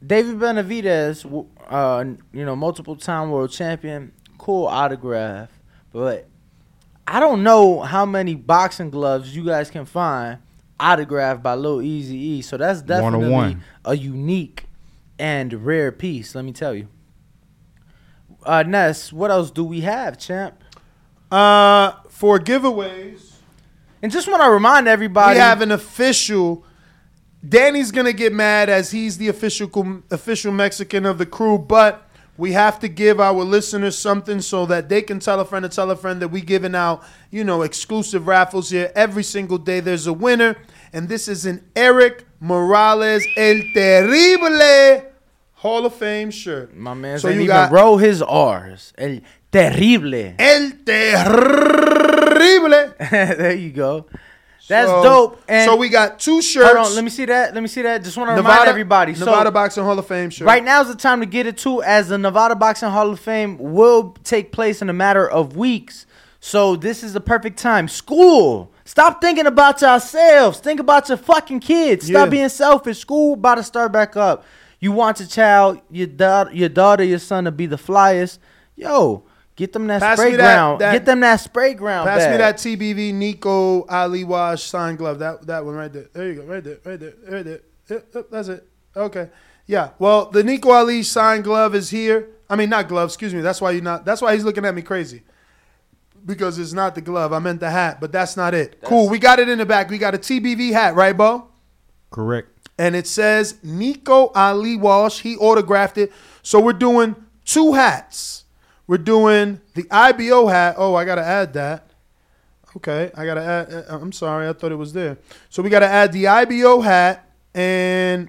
David 0.05 0.37
Benavidez, 0.39 1.23
w- 1.23 1.47
uh, 1.69 2.05
you 2.33 2.45
know, 2.45 2.57
multiple 2.57 2.97
time 2.97 3.31
world 3.31 3.51
champion, 3.51 4.13
cool 4.39 4.67
autograph, 4.67 5.51
but 5.93 6.27
I 7.07 7.21
don't 7.21 7.43
know 7.43 7.81
how 7.81 8.05
many 8.07 8.35
boxing 8.35 8.91
gloves 8.91 9.35
you 9.37 9.45
guys 9.45 9.71
can 9.71 9.85
find 9.85 10.39
autographed 10.81 11.43
by 11.43 11.55
Lil 11.55 11.81
Easy 11.83 12.17
E. 12.17 12.43
So 12.43 12.57
that's 12.57 12.83
definitely 12.83 13.29
One-on-one. 13.31 13.65
a 13.85 13.97
unique 13.97 14.67
and 15.19 15.53
rare 15.65 15.93
piece. 15.93 16.35
Let 16.35 16.45
me 16.45 16.53
tell 16.53 16.75
you. 16.75 16.89
Uh, 18.45 18.65
Ness, 18.65 19.13
what 19.13 19.31
else 19.31 19.51
do 19.53 19.63
we 19.65 19.83
have, 19.83 20.19
champ? 20.19 20.65
Uh, 21.31 21.93
for 22.09 22.39
giveaways, 22.41 23.35
and 24.03 24.11
just 24.11 24.27
want 24.29 24.43
to 24.43 24.51
remind 24.51 24.89
everybody, 24.89 25.37
we 25.37 25.41
have 25.41 25.61
an 25.63 25.71
official. 25.71 26.65
Danny's 27.47 27.91
gonna 27.91 28.13
get 28.13 28.33
mad 28.33 28.69
as 28.69 28.91
he's 28.93 29.19
the 29.19 29.29
official 29.29 30.03
official 30.11 30.53
Mexican 30.53 31.05
of 31.07 31.19
the 31.19 31.27
crew, 31.27 31.59
but 31.59 32.07
we 32.37 32.53
have 32.53 32.79
to 32.81 32.89
give 32.89 33.21
our 33.21 33.33
listeners 33.45 33.99
something 33.99 34.41
so 34.41 34.65
that 34.67 34.89
they 34.89 35.03
can 35.03 35.19
tell 35.21 35.39
a 35.41 35.45
friend 35.45 35.65
to 35.65 35.69
tell 35.69 35.91
a 35.91 35.97
friend 35.97 36.23
that 36.23 36.29
we 36.29 36.41
giving 36.41 36.75
out, 36.75 37.03
you 37.31 37.45
know, 37.45 37.63
exclusive 37.63 38.27
raffles 38.27 38.71
here 38.71 38.91
every 38.95 39.23
single 39.23 39.59
day. 39.59 39.81
There's 39.81 40.07
a 40.07 40.13
winner, 40.13 40.57
and 40.93 41.09
this 41.09 41.29
is 41.29 41.45
an 41.45 41.65
Erik 41.77 42.25
Morales 42.41 43.25
El 43.37 43.61
Terrible 43.75 45.11
Hall 45.55 45.85
of 45.87 45.95
Fame 45.95 46.31
shirt. 46.31 46.75
My 46.77 46.95
man 46.95 47.19
So 47.19 47.29
you 47.29 47.35
even 47.35 47.47
got- 47.49 47.71
roll 47.73 47.99
his 47.99 48.23
R's. 48.23 48.93
El 48.97 49.21
terrible. 49.51 50.35
El 50.39 50.71
Terrible. 50.87 52.71
there 53.11 53.55
you 53.55 53.71
go. 53.71 54.07
That's 54.73 54.91
So- 54.91 55.03
dope. 55.03 55.43
And 55.49 55.69
so 55.69 55.77
we 55.77 55.89
got 55.89 56.19
two 56.19 56.41
shirts. 56.41 56.73
Hold 56.73 56.87
on, 56.87 56.95
let 56.95 57.05
me 57.05 57.11
see 57.11 57.27
that. 57.27 57.53
Let 57.55 57.63
me 57.63 57.69
see 57.69 57.83
that. 57.83 58.03
Just 58.03 58.17
want 58.17 58.29
to 58.31 58.35
remind 58.35 58.47
Nevada- 58.55 58.71
everybody. 58.71 59.13
Nevada 59.13 59.49
so 59.49 59.51
Boxing 59.53 59.85
Hall 59.85 59.99
of 59.99 60.07
Fame 60.07 60.31
shirt. 60.31 60.47
right 60.47 60.65
now 60.65 60.81
is 60.81 60.89
the 60.89 60.95
time 60.95 61.21
to 61.21 61.27
get 61.27 61.47
it 61.47 61.59
too, 61.59 61.83
as 61.83 62.09
the 62.09 62.17
Nevada 62.19 62.55
Boxing 62.57 62.89
Hall 62.91 63.11
of 63.11 63.21
Fame 63.21 63.57
will 63.61 64.15
take 64.25 64.51
place 64.53 64.81
in 64.81 64.89
a 64.89 64.93
matter 64.93 65.29
of 65.29 65.57
weeks. 65.57 66.07
So 66.41 66.75
this 66.75 67.03
is 67.05 67.13
the 67.13 67.21
perfect 67.21 67.59
time. 67.59 67.87
School. 67.87 68.71
Stop 68.85 69.21
thinking 69.21 69.47
about 69.47 69.81
yourselves. 69.81 70.59
Think 70.59 70.81
about 70.81 71.09
your 71.09 71.19
fucking 71.19 71.61
kids. 71.61 72.07
Stop 72.07 72.27
Yeah. 72.27 72.31
being 72.31 72.49
selfish. 72.49 72.99
School 72.99 73.35
about 73.35 73.57
to 73.57 73.63
start 73.63 73.93
back 73.93 74.17
up. 74.17 74.45
You 74.81 74.91
want 74.91 75.21
your 75.21 75.29
child, 75.29 75.81
your 75.91 76.09
daughter, 76.09 76.51
your 76.53 76.69
daughter, 76.69 77.05
your 77.05 77.21
son 77.21 77.45
to 77.45 77.53
be 77.53 77.67
the 77.67 77.77
flyest. 77.77 78.39
Yo, 78.75 79.23
get 79.57 79.73
them 79.73 79.87
that 79.89 80.01
Pass 80.01 80.19
spray 80.19 80.31
me 80.33 80.37
that- 80.37 80.55
ground. 80.55 80.81
that- 80.81 80.93
get 80.93 81.05
them 81.05 81.21
that 81.21 81.41
Sprayground. 81.41 82.05
Pass 82.05 82.31
me 82.31 82.37
that 82.39 82.57
TBV 82.57 83.13
Nico 83.13 83.85
Ali 83.87 84.25
Walsh 84.25 84.63
sign 84.65 84.97
glove. 84.97 85.19
That 85.19 85.47
that 85.47 85.65
one 85.65 85.75
right 85.75 85.93
there. 85.93 86.07
There 86.13 86.29
you 86.29 86.35
go. 86.37 86.43
Right 86.45 86.63
there. 86.65 86.79
Right 86.85 86.99
there. 87.01 87.15
Right 87.29 87.45
there. 87.45 87.61
Yep, 87.89 88.07
yep, 88.15 88.27
that's 88.31 88.49
it. 88.49 88.69
Okay. 88.97 89.29
Yeah. 89.67 89.91
Well, 89.99 90.27
the 90.31 90.43
Nico 90.43 90.71
Ali 90.71 91.03
sign 91.03 91.43
glove 91.43 91.75
is 91.75 91.91
here. 91.91 92.29
I 92.51 92.57
mean, 92.57 92.69
not 92.71 92.89
glove. 92.89 93.09
Excuse 93.11 93.33
me. 93.35 93.41
That's 93.41 93.61
why 93.61 93.71
you 93.73 93.81
not. 93.81 94.05
That's 94.05 94.21
why 94.21 94.35
he's 94.35 94.45
looking 94.45 94.65
at 94.65 94.75
me 94.75 94.83
crazy. 94.83 95.23
Because 96.25 96.59
it's 96.59 96.73
not 96.73 96.95
the 96.95 97.01
glove. 97.01 97.33
I 97.33 97.39
meant 97.41 97.59
the 97.61 97.71
hat, 97.71 97.99
but 98.01 98.13
that's 98.13 98.37
not 98.37 98.55
it. 98.55 98.81
cool. 98.85 99.09
We 99.09 99.19
got 99.19 99.41
it 99.41 99.49
in 99.49 99.59
the 99.59 99.67
back. 99.67 99.91
We 99.91 99.99
got 99.99 100.15
a 100.15 100.19
TBV 100.19 100.71
hat, 100.73 100.95
right, 100.95 101.17
Bo? 101.17 101.49
Correct. 102.11 102.49
and 102.79 102.95
it 102.97 103.07
says 103.07 103.57
Nico 103.63 104.29
Ali 104.35 104.77
Walsh. 104.77 105.21
He 105.21 105.37
autographed 105.37 105.99
it. 105.99 106.13
So 106.43 106.61
we're 106.61 106.73
doing 106.75 107.17
two 107.45 107.73
hats. 107.73 108.42
We're 108.93 108.99
doing 108.99 109.59
the 109.73 109.87
IBO 109.91 110.49
hat. 110.49 110.75
Oh, 110.77 110.95
I 110.95 111.07
gotta 111.07 111.25
add 111.25 111.55
that. 111.55 111.87
Okay, 112.77 113.11
I 113.15 113.25
gotta 113.25 113.41
add. 113.43 113.73
uh, 113.73 113.99
I'm 113.99 114.13
sorry, 114.13 114.47
I 114.47 114.53
thought 114.53 114.71
it 114.71 114.77
was 114.77 114.93
there. 114.93 115.17
So 115.49 115.63
we 115.63 115.71
gotta 115.71 115.87
add 115.87 116.13
the 116.13 116.27
IBO 116.27 116.83
hat, 116.83 117.27
and 117.55 118.29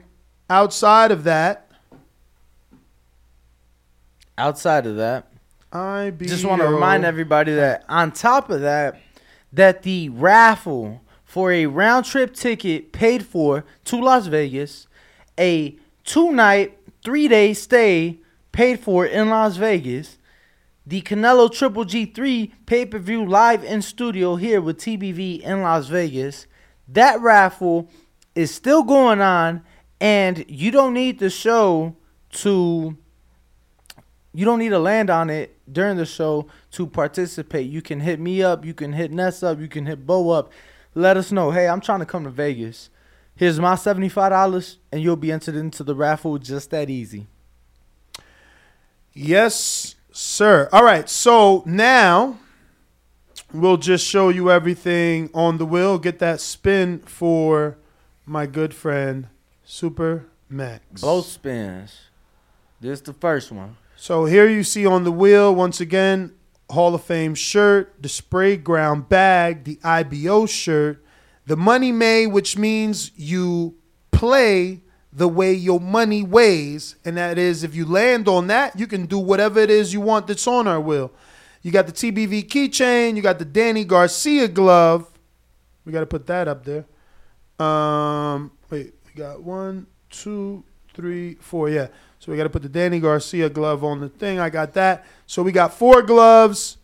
outside 0.49 1.11
of 1.11 1.26
that, 1.26 1.70
Outside 4.38 4.86
of 4.86 4.95
that, 4.95 5.34
I 5.74 6.14
just 6.18 6.45
want 6.45 6.61
to 6.61 6.70
remind 6.70 7.03
everybody 7.03 7.53
that 7.55 7.84
on 7.89 8.14
top 8.14 8.49
of 8.49 8.61
that, 8.61 9.01
that 9.51 9.84
the 9.84 10.07
raffle 10.07 11.01
for 11.26 11.51
a 11.51 11.66
round 11.66 12.05
trip 12.05 12.34
ticket 12.34 12.93
paid 12.93 13.26
for 13.26 13.66
to 13.84 13.99
Las 13.99 14.28
Vegas, 14.28 14.88
a 15.38 15.76
two 16.05 16.32
night, 16.32 16.78
three 17.03 17.28
day 17.28 17.53
stay 17.53 18.20
paid 18.53 18.80
for 18.80 19.05
in 19.05 19.28
Las 19.28 19.57
Vegas, 19.57 20.20
the 20.86 21.02
Canelo 21.02 21.52
Triple 21.52 21.86
G3 21.86 22.52
pay 22.66 22.86
per 22.86 23.00
view 23.00 23.26
live 23.26 23.64
in 23.64 23.82
studio 23.82 24.36
here 24.36 24.62
with 24.62 24.78
TBV 24.78 25.42
in 25.42 25.62
Las 25.62 25.88
Vegas. 25.88 26.48
That 26.88 27.22
raffle 27.22 27.90
is 28.36 28.54
still 28.54 28.84
going 28.84 29.22
on, 29.22 29.64
and 30.02 30.44
you 30.48 30.72
don't 30.72 30.94
need 30.94 31.20
the 31.20 31.30
show 31.30 31.96
to 32.32 32.98
you 34.34 34.46
don't 34.46 34.60
need 34.60 34.70
to 34.70 34.80
land 34.80 35.10
on 35.10 35.30
it 35.30 35.58
during 35.72 35.96
the 35.96 36.06
show 36.06 36.48
to 36.72 36.88
participate. 36.88 37.70
You 37.70 37.82
can 37.82 38.00
hit 38.00 38.20
me 38.20 38.42
up, 38.42 38.66
you 38.66 38.74
can 38.74 38.94
hit 38.94 39.12
Ness 39.12 39.44
up, 39.44 39.60
you 39.60 39.68
can 39.68 39.86
hit 39.86 40.08
Bo 40.08 40.32
up. 40.32 40.52
Let 40.96 41.18
us 41.18 41.32
know, 41.32 41.52
hey, 41.52 41.68
I'm 41.68 41.82
trying 41.82 42.00
to 42.00 42.06
come 42.06 42.24
to 42.24 42.32
Vegas. 42.32 42.90
Here's 43.36 43.60
my 43.60 43.76
$75, 43.76 44.78
and 44.92 45.02
you'll 45.02 45.16
be 45.16 45.32
entered 45.32 45.56
into 45.56 45.84
the 45.84 45.96
raffle 45.96 46.38
just 46.40 46.72
that 46.72 46.90
easy. 46.90 47.28
Yes, 49.14 49.96
sir. 50.14 50.70
All 50.72 50.84
right. 50.84 51.09
So 51.09 51.64
now 51.66 52.39
we'll 53.51 53.78
just 53.78 54.05
show 54.07 54.30
you 54.30 54.49
everything 54.49 55.30
on 55.34 55.57
the 55.57 55.66
wheel. 55.66 55.97
Get 55.97 56.20
that 56.20 56.39
spin 56.39 56.99
for 56.99 57.78
my 58.26 58.45
good 58.45 58.74
friend 58.74 59.28
Super 59.66 60.28
Max. 60.49 61.01
Both 61.01 61.26
spins. 61.26 61.99
This 62.80 63.01
the 63.01 63.14
first 63.14 63.51
one. 63.51 63.78
So 63.95 64.26
here 64.26 64.47
you 64.47 64.64
see 64.64 64.86
on 64.86 65.03
the 65.03 65.11
wheel 65.11 65.53
once 65.53 65.80
again 65.80 66.34
Hall 66.70 66.93
of 66.95 67.03
Fame 67.03 67.36
shirt, 67.36 67.93
the 68.01 68.09
Sprayground 68.09 69.09
bag, 69.09 69.64
the 69.64 69.80
IBO 69.84 70.45
shirt, 70.45 71.03
the 71.45 71.55
money 71.55 71.91
made, 71.91 72.28
which 72.28 72.57
means 72.57 73.11
you 73.16 73.76
play 74.11 74.83
the 75.16 75.28
way 75.28 75.53
your 75.53 75.80
money 75.80 76.24
weighs, 76.24 76.95
and 77.05 77.18
that 77.18 77.38
is 77.38 77.64
if 77.64 77.76
you 77.76 77.86
land 77.86 78.28
on 78.28 78.47
that, 78.47 78.80
you 78.80 78.88
can 78.88 79.05
do 79.05 79.20
whatever 79.20 79.59
it 79.59 79.70
is 79.70 79.93
you 79.93 80.01
want 80.01 80.26
that's 80.28 80.47
on 80.47 80.68
our 80.68 80.82
wheel. 80.82 81.11
You 81.61 81.72
got 81.72 81.86
the 81.86 81.93
TBV 81.93 82.47
keychain, 82.47 83.16
you 83.16 83.22
got 83.22 83.39
the 83.39 83.45
Danny 83.45 83.86
Garcia 83.86 84.47
glove. 84.47 85.07
We 85.86 85.91
got 85.91 85.99
to 85.99 86.05
put 86.05 86.26
that 86.28 86.47
up 86.47 86.66
there. 86.66 86.86
Um, 87.64 88.51
wait, 88.70 88.93
we 89.05 89.14
got 89.14 89.43
one, 89.43 89.86
two, 90.09 90.64
three, 90.93 91.36
four. 91.36 91.70
Yeah. 91.70 91.88
So 92.20 92.32
we 92.32 92.38
got 92.38 92.43
to 92.43 92.49
put 92.49 92.64
the 92.64 92.70
Danny 92.70 92.99
Garcia 92.99 93.49
glove 93.49 93.84
on 93.84 93.99
the 93.99 94.09
thing. 94.09 94.39
I 94.39 94.49
got 94.49 94.74
that. 94.74 95.05
So 95.28 95.43
we 95.43 95.51
got 95.51 95.74
four 95.74 96.01
gloves. 96.01 96.78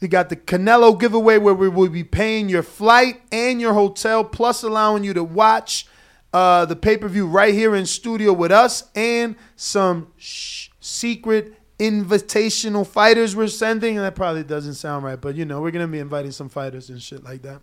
We 0.00 0.08
got 0.08 0.28
the 0.28 0.36
Canelo 0.36 1.00
giveaway 1.00 1.38
where 1.38 1.54
we 1.54 1.68
will 1.68 1.88
be 1.88 2.04
paying 2.04 2.48
your 2.48 2.62
flight 2.62 3.22
and 3.32 3.60
your 3.60 3.72
hotel, 3.72 4.22
plus 4.22 4.62
allowing 4.62 5.02
you 5.02 5.14
to 5.14 5.24
watch 5.24 5.86
uh, 6.34 6.64
the 6.64 6.74
pay 6.74 6.96
per 6.96 7.06
view 7.08 7.28
right 7.28 7.54
here 7.54 7.76
in 7.76 7.86
studio 7.86 8.32
with 8.32 8.50
us, 8.50 8.90
and 8.96 9.36
some 9.54 10.08
sh- 10.16 10.68
secret 10.80 11.54
invitational 11.78 12.84
fighters 12.86 13.36
we're 13.36 13.46
sending. 13.46 13.96
And 13.96 14.04
that 14.04 14.16
probably 14.16 14.42
doesn't 14.42 14.74
sound 14.74 15.04
right, 15.04 15.20
but 15.20 15.36
you 15.36 15.44
know 15.44 15.60
we're 15.60 15.70
gonna 15.70 15.86
be 15.86 16.00
inviting 16.00 16.32
some 16.32 16.48
fighters 16.48 16.90
and 16.90 17.00
shit 17.00 17.22
like 17.22 17.42
that. 17.42 17.62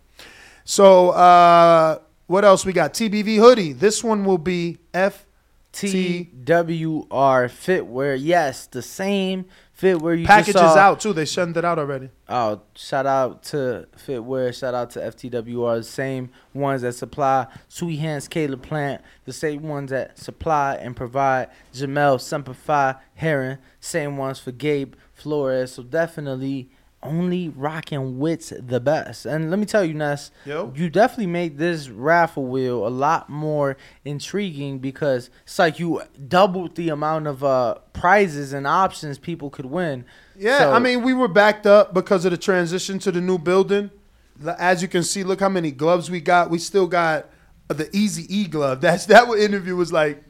So 0.64 1.10
uh, 1.10 1.98
what 2.26 2.46
else 2.46 2.64
we 2.64 2.72
got? 2.72 2.94
TBV 2.94 3.36
hoodie. 3.36 3.74
This 3.74 4.02
one 4.02 4.24
will 4.24 4.38
be 4.38 4.78
FTWR 4.94 6.30
Fitwear. 7.50 8.16
Yes, 8.18 8.66
the 8.66 8.80
same 8.82 9.44
Fitwear 9.82 10.20
you 10.20 10.26
Packages 10.26 10.54
saw. 10.54 10.76
out 10.76 11.00
too. 11.00 11.12
They 11.12 11.24
sent 11.24 11.56
it 11.56 11.64
out 11.64 11.76
already. 11.76 12.10
Oh, 12.28 12.60
shout 12.76 13.04
out 13.04 13.42
to 13.44 13.88
Fitwear. 14.06 14.56
Shout 14.56 14.74
out 14.74 14.90
to 14.90 15.00
FTWR. 15.00 15.78
The 15.78 15.82
same 15.82 16.30
ones 16.54 16.82
that 16.82 16.92
supply 16.92 17.48
Sweet 17.68 17.96
Hands 17.96 18.26
Caleb 18.28 18.62
Plant. 18.62 19.02
The 19.24 19.32
same 19.32 19.64
ones 19.64 19.90
that 19.90 20.20
supply 20.20 20.76
and 20.76 20.94
provide 20.94 21.48
Jamel 21.74 22.20
Simplify 22.20 22.94
Heron. 23.14 23.58
Same 23.80 24.16
ones 24.16 24.38
for 24.38 24.52
Gabe 24.52 24.94
Flores. 25.12 25.72
So 25.72 25.82
definitely 25.82 26.70
only 27.02 27.48
rocking 27.48 28.18
with 28.18 28.52
the 28.66 28.78
best. 28.80 29.26
And 29.26 29.50
let 29.50 29.58
me 29.58 29.66
tell 29.66 29.84
you, 29.84 29.94
Ness, 29.94 30.30
Yo. 30.46 30.72
you 30.76 30.88
definitely 30.88 31.26
made 31.26 31.58
this 31.58 31.88
raffle 31.88 32.46
wheel 32.46 32.86
a 32.86 32.90
lot 32.90 33.28
more 33.28 33.76
intriguing 34.04 34.78
because 34.78 35.30
it's 35.44 35.58
like 35.58 35.78
you 35.78 36.02
doubled 36.28 36.76
the 36.76 36.90
amount 36.90 37.26
of 37.26 37.42
uh, 37.42 37.76
prizes 37.92 38.52
and 38.52 38.66
options 38.66 39.18
people 39.18 39.50
could 39.50 39.66
win. 39.66 40.04
Yeah, 40.36 40.58
So- 40.58 40.72
I 40.72 40.78
mean, 40.78 41.02
we 41.02 41.12
were 41.14 41.28
backed 41.28 41.66
up 41.66 41.92
because 41.94 42.24
of 42.24 42.30
the 42.30 42.38
transition 42.38 42.98
to 43.00 43.12
the 43.12 43.20
new 43.20 43.38
building. 43.38 43.90
As 44.58 44.82
you 44.82 44.88
can 44.88 45.02
see, 45.02 45.22
look 45.24 45.40
how 45.40 45.48
many 45.48 45.70
gloves 45.70 46.10
we 46.10 46.20
got. 46.20 46.50
We 46.50 46.58
still 46.58 46.86
got 46.86 47.28
the 47.68 47.88
Easy 47.96 48.26
E 48.34 48.46
glove. 48.48 48.80
That's 48.80 49.06
that 49.06 49.28
What 49.28 49.38
interview 49.48 49.76
was 49.76 49.92
like 49.92 50.22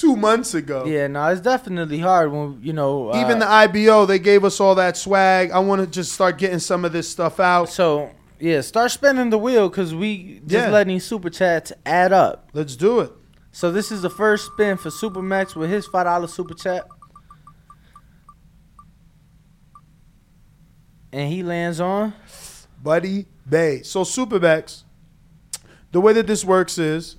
two 0.00 0.16
months 0.16 0.54
ago. 0.54 0.84
Yeah, 0.86 1.06
no, 1.06 1.26
it's 1.28 1.40
definitely 1.40 1.98
hard 1.98 2.32
when 2.32 2.58
you 2.62 2.72
know. 2.72 3.14
Even 3.16 3.38
the 3.38 3.46
uh, 3.50 3.66
IBO, 3.66 4.06
they 4.06 4.18
gave 4.18 4.44
us 4.44 4.60
all 4.60 4.74
that 4.76 4.96
swag. 4.96 5.50
I 5.50 5.58
want 5.58 5.80
to 5.82 5.86
just 5.86 6.12
start 6.12 6.38
getting 6.38 6.58
some 6.58 6.84
of 6.84 6.92
this 6.92 7.08
stuff 7.08 7.38
out. 7.40 7.68
So 7.68 8.10
yeah, 8.38 8.62
start 8.62 8.90
spinning 8.90 9.30
the 9.30 9.38
wheel 9.38 9.68
because 9.68 9.94
we 9.94 10.40
just 10.46 10.66
Yeah. 10.66 10.70
letting 10.70 10.94
these 10.94 11.04
super 11.04 11.30
chats 11.30 11.72
add 11.84 12.12
up. 12.12 12.48
Let's 12.52 12.76
do 12.76 13.00
it. 13.00 13.12
So 13.52 13.70
this 13.72 13.90
is 13.92 14.02
the 14.02 14.10
first 14.10 14.46
spin 14.46 14.76
for 14.76 14.90
Supermax 14.90 15.54
with 15.56 15.70
his 15.70 15.86
five 15.86 16.04
dollar 16.06 16.28
super 16.28 16.54
chat, 16.54 16.86
and 21.12 21.32
he 21.32 21.42
lands 21.42 21.80
on. 21.80 22.14
Buddy 22.82 23.26
Bay. 23.48 23.82
So 23.82 24.04
Supermax, 24.04 24.84
the 25.92 26.00
way 26.00 26.12
that 26.14 26.26
this 26.26 26.44
works 26.44 26.78
is 26.78 27.16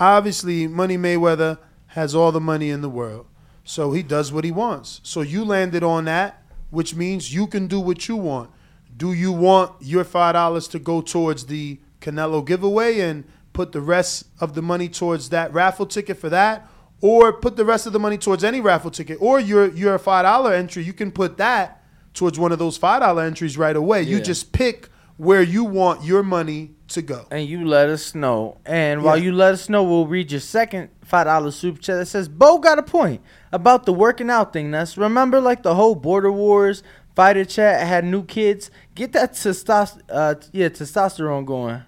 obviously 0.00 0.66
Money 0.66 0.96
Mayweather 0.96 1.58
has 1.88 2.14
all 2.14 2.32
the 2.32 2.40
money 2.40 2.70
in 2.70 2.80
the 2.80 2.88
world. 2.88 3.26
So 3.64 3.92
he 3.92 4.02
does 4.02 4.32
what 4.32 4.44
he 4.44 4.50
wants. 4.50 5.00
So 5.04 5.20
you 5.20 5.44
landed 5.44 5.82
on 5.82 6.06
that, 6.06 6.42
which 6.70 6.94
means 6.94 7.34
you 7.34 7.46
can 7.46 7.66
do 7.66 7.78
what 7.78 8.08
you 8.08 8.16
want. 8.16 8.50
Do 8.96 9.12
you 9.12 9.32
want 9.32 9.72
your 9.80 10.04
five 10.04 10.34
dollars 10.34 10.68
to 10.68 10.78
go 10.78 11.00
towards 11.00 11.46
the 11.46 11.80
Canelo 12.00 12.44
giveaway 12.44 13.00
and 13.00 13.24
put 13.52 13.72
the 13.72 13.80
rest 13.80 14.24
of 14.40 14.54
the 14.54 14.62
money 14.62 14.88
towards 14.88 15.28
that 15.30 15.52
raffle 15.52 15.86
ticket 15.86 16.18
for 16.18 16.28
that? 16.30 16.68
Or 17.00 17.32
put 17.32 17.56
the 17.56 17.64
rest 17.64 17.86
of 17.86 17.92
the 17.92 17.98
money 17.98 18.16
towards 18.16 18.44
any 18.44 18.60
raffle 18.60 18.90
ticket? 18.90 19.18
Or 19.20 19.40
your 19.40 19.68
your 19.68 19.98
five 19.98 20.24
dollar 20.24 20.52
entry, 20.52 20.82
you 20.82 20.92
can 20.92 21.12
put 21.12 21.36
that 21.36 21.82
towards 22.14 22.38
one 22.38 22.52
of 22.52 22.58
those 22.58 22.76
five 22.76 23.00
dollar 23.00 23.22
entries 23.22 23.56
right 23.56 23.76
away. 23.76 24.02
You 24.02 24.20
just 24.20 24.52
pick 24.52 24.88
where 25.16 25.42
you 25.42 25.64
want 25.64 26.04
your 26.04 26.22
money 26.22 26.72
to 26.92 27.02
go. 27.02 27.26
and 27.30 27.46
you 27.46 27.66
let 27.66 27.88
us 27.88 28.14
know. 28.14 28.58
And 28.64 29.02
while 29.02 29.16
you 29.16 29.32
let 29.32 29.54
us 29.54 29.68
know, 29.68 29.82
we'll 29.82 30.06
read 30.06 30.30
your 30.30 30.40
second 30.40 30.88
five 31.02 31.26
dollar 31.26 31.50
super 31.50 31.80
chat 31.80 31.98
that 31.98 32.06
says 32.06 32.28
Bo 32.28 32.58
got 32.58 32.78
a 32.78 32.82
point 32.82 33.20
about 33.52 33.84
the 33.86 33.92
working 33.92 34.30
out 34.30 34.52
thing. 34.52 34.70
That's 34.70 34.96
remember 34.96 35.40
like 35.40 35.62
the 35.62 35.74
whole 35.74 35.94
border 35.94 36.32
wars 36.32 36.82
fighter 37.14 37.44
chat 37.44 37.86
had 37.86 38.04
new 38.04 38.24
kids. 38.24 38.70
Get 38.94 39.12
that 39.12 39.32
testos 39.32 40.00
uh 40.08 40.34
yeah 40.52 40.68
testosterone 40.68 41.44
going. 41.44 41.82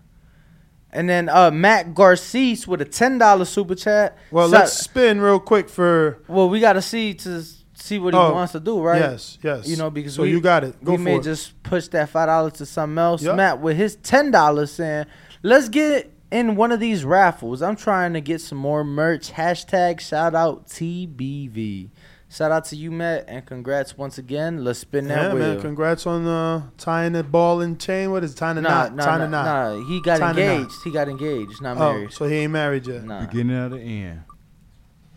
And 0.91 1.09
then 1.09 1.29
uh 1.29 1.51
Matt 1.51 1.95
Garces 1.95 2.69
with 2.69 2.81
a 2.81 2.85
ten 2.85 3.19
dollar 3.19 3.45
super 3.45 3.75
chat. 3.75 4.17
Well, 4.31 4.49
So- 4.49 4.53
let's 4.59 4.73
spin 4.75 5.21
real 5.21 5.41
quick 5.41 5.69
for 5.69 6.19
well 6.29 6.49
we 6.49 6.61
got 6.61 6.75
to 6.75 6.83
see 6.83 7.15
to 7.15 7.45
see 7.85 7.99
what 7.99 8.15
he 8.15 8.21
Oh, 8.21 8.33
wants 8.33 8.53
to 8.53 8.61
do, 8.61 8.81
right? 8.81 8.99
yes, 9.01 9.39
yes. 9.43 9.67
You 9.69 9.77
know 9.77 9.91
because 9.91 10.15
So 10.15 10.23
we, 10.23 10.31
you 10.31 10.41
got 10.41 10.65
it. 10.65 10.83
Go 10.85 10.93
we 10.93 10.97
for 10.99 11.03
may 11.03 11.17
it. 11.17 11.23
just 11.23 11.63
push 11.63 11.89
that 11.89 12.09
five 12.09 12.29
dollars 12.29 12.55
to 12.55 12.67
something 12.67 12.99
else. 12.99 13.23
Yep. 13.23 13.37
Matt 13.37 13.61
with 13.61 13.77
his 13.77 13.97
ten 13.97 14.31
dollars 14.31 14.73
saying, 14.73 15.07
"Let's 15.43 15.69
get 15.69 16.11
in 16.31 16.57
one 16.57 16.73
of 16.73 16.81
these 16.81 17.05
raffles. 17.05 17.63
I'm 17.63 17.77
trying 17.77 18.13
to 18.15 18.21
get 18.21 18.41
some 18.41 18.59
more 18.59 18.83
merch. 18.85 19.33
Hashtag 19.33 20.01
shout 20.01 20.35
out 20.35 20.67
TBV. 20.69 21.91
Shout 22.31 22.51
out 22.51 22.65
to 22.67 22.77
you, 22.77 22.91
Matt, 22.91 23.27
and 23.29 23.47
congrats 23.47 23.97
once 23.97 24.19
again. 24.19 24.65
Let's 24.65 24.81
spin 24.81 25.07
that 25.07 25.17
yeah, 25.29 25.35
wheel. 25.35 25.53
man. 25.55 25.61
Congrats 25.61 26.05
on 26.05 26.27
uh, 26.27 26.63
tying 26.79 27.13
the 27.13 27.23
ball 27.23 27.61
and 27.61 27.79
chain. 27.79 28.11
What 28.11 28.25
is 28.25 28.33
it? 28.33 28.37
tying 28.39 28.57
the 28.57 28.63
Nah, 28.63 28.69
knot? 28.71 28.95
nah, 28.97 29.05
tying 29.05 29.19
nah, 29.19 29.25
the 29.27 29.31
knot. 29.31 29.79
nah. 29.79 29.87
He 29.89 30.01
got 30.01 30.19
Tying 30.19 30.39
engaged. 30.39 30.75
He 30.83 30.91
got 30.91 31.09
engaged. 31.09 31.63
Not 31.63 31.77
Oh, 31.77 31.93
married. 31.93 32.13
so 32.13 32.27
he 32.27 32.35
ain't 32.37 32.51
married 32.53 32.89
yet. 32.89 33.05
Nah. 33.05 33.21
Beginning 33.27 33.57
of 33.57 33.71
the 33.71 33.79
end. 33.79 34.23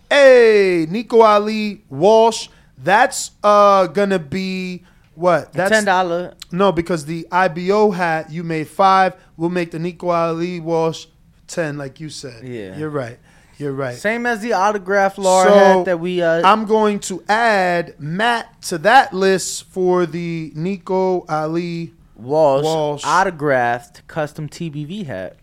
Hey, 0.10 0.86
Nico 0.90 1.22
Ali 1.22 1.84
Walsh. 1.90 2.50
That's 2.78 3.32
uh 3.44 3.88
gonna 3.88 4.20
be 4.20 4.84
what? 5.16 5.52
That's 5.54 5.72
ten 5.72 5.86
dollar. 5.86 6.36
No, 6.52 6.72
because 6.72 7.06
the 7.06 7.28
IBO 7.32 7.92
hat 7.92 8.32
you 8.32 8.44
made 8.44 8.68
five. 8.68 9.16
We'll 9.36 9.50
make 9.50 9.72
the 9.72 9.80
Nico 9.80 10.10
Ali 10.10 10.60
Walsh 10.60 11.08
ten, 11.48 11.78
like 11.78 12.00
you 12.00 12.10
said. 12.10 12.48
Yeah. 12.48 12.78
you're 12.78 12.90
right. 12.90 13.20
You're 13.58 13.74
right. 13.74 13.96
Same 13.96 14.28
as 14.28 14.42
the 14.42 14.54
autograph 14.54 15.18
Laura 15.18 15.50
So, 15.50 15.56
hat 15.56 15.86
that 15.86 16.00
we. 16.00 16.22
Uh, 16.22 16.48
I'm 16.48 16.66
going 16.66 17.00
to 17.02 17.24
add 17.28 17.96
Matt 18.00 18.62
to 18.64 18.78
that 18.80 19.14
list 19.14 19.64
for 19.72 20.06
the 20.06 20.52
Nico 20.54 21.26
Ali 21.28 21.94
Walsh, 22.16 22.64
Walsh. 22.64 23.04
autographed 23.04 24.06
custom 24.08 24.48
TBV 24.48 25.08
hat. 25.08 25.38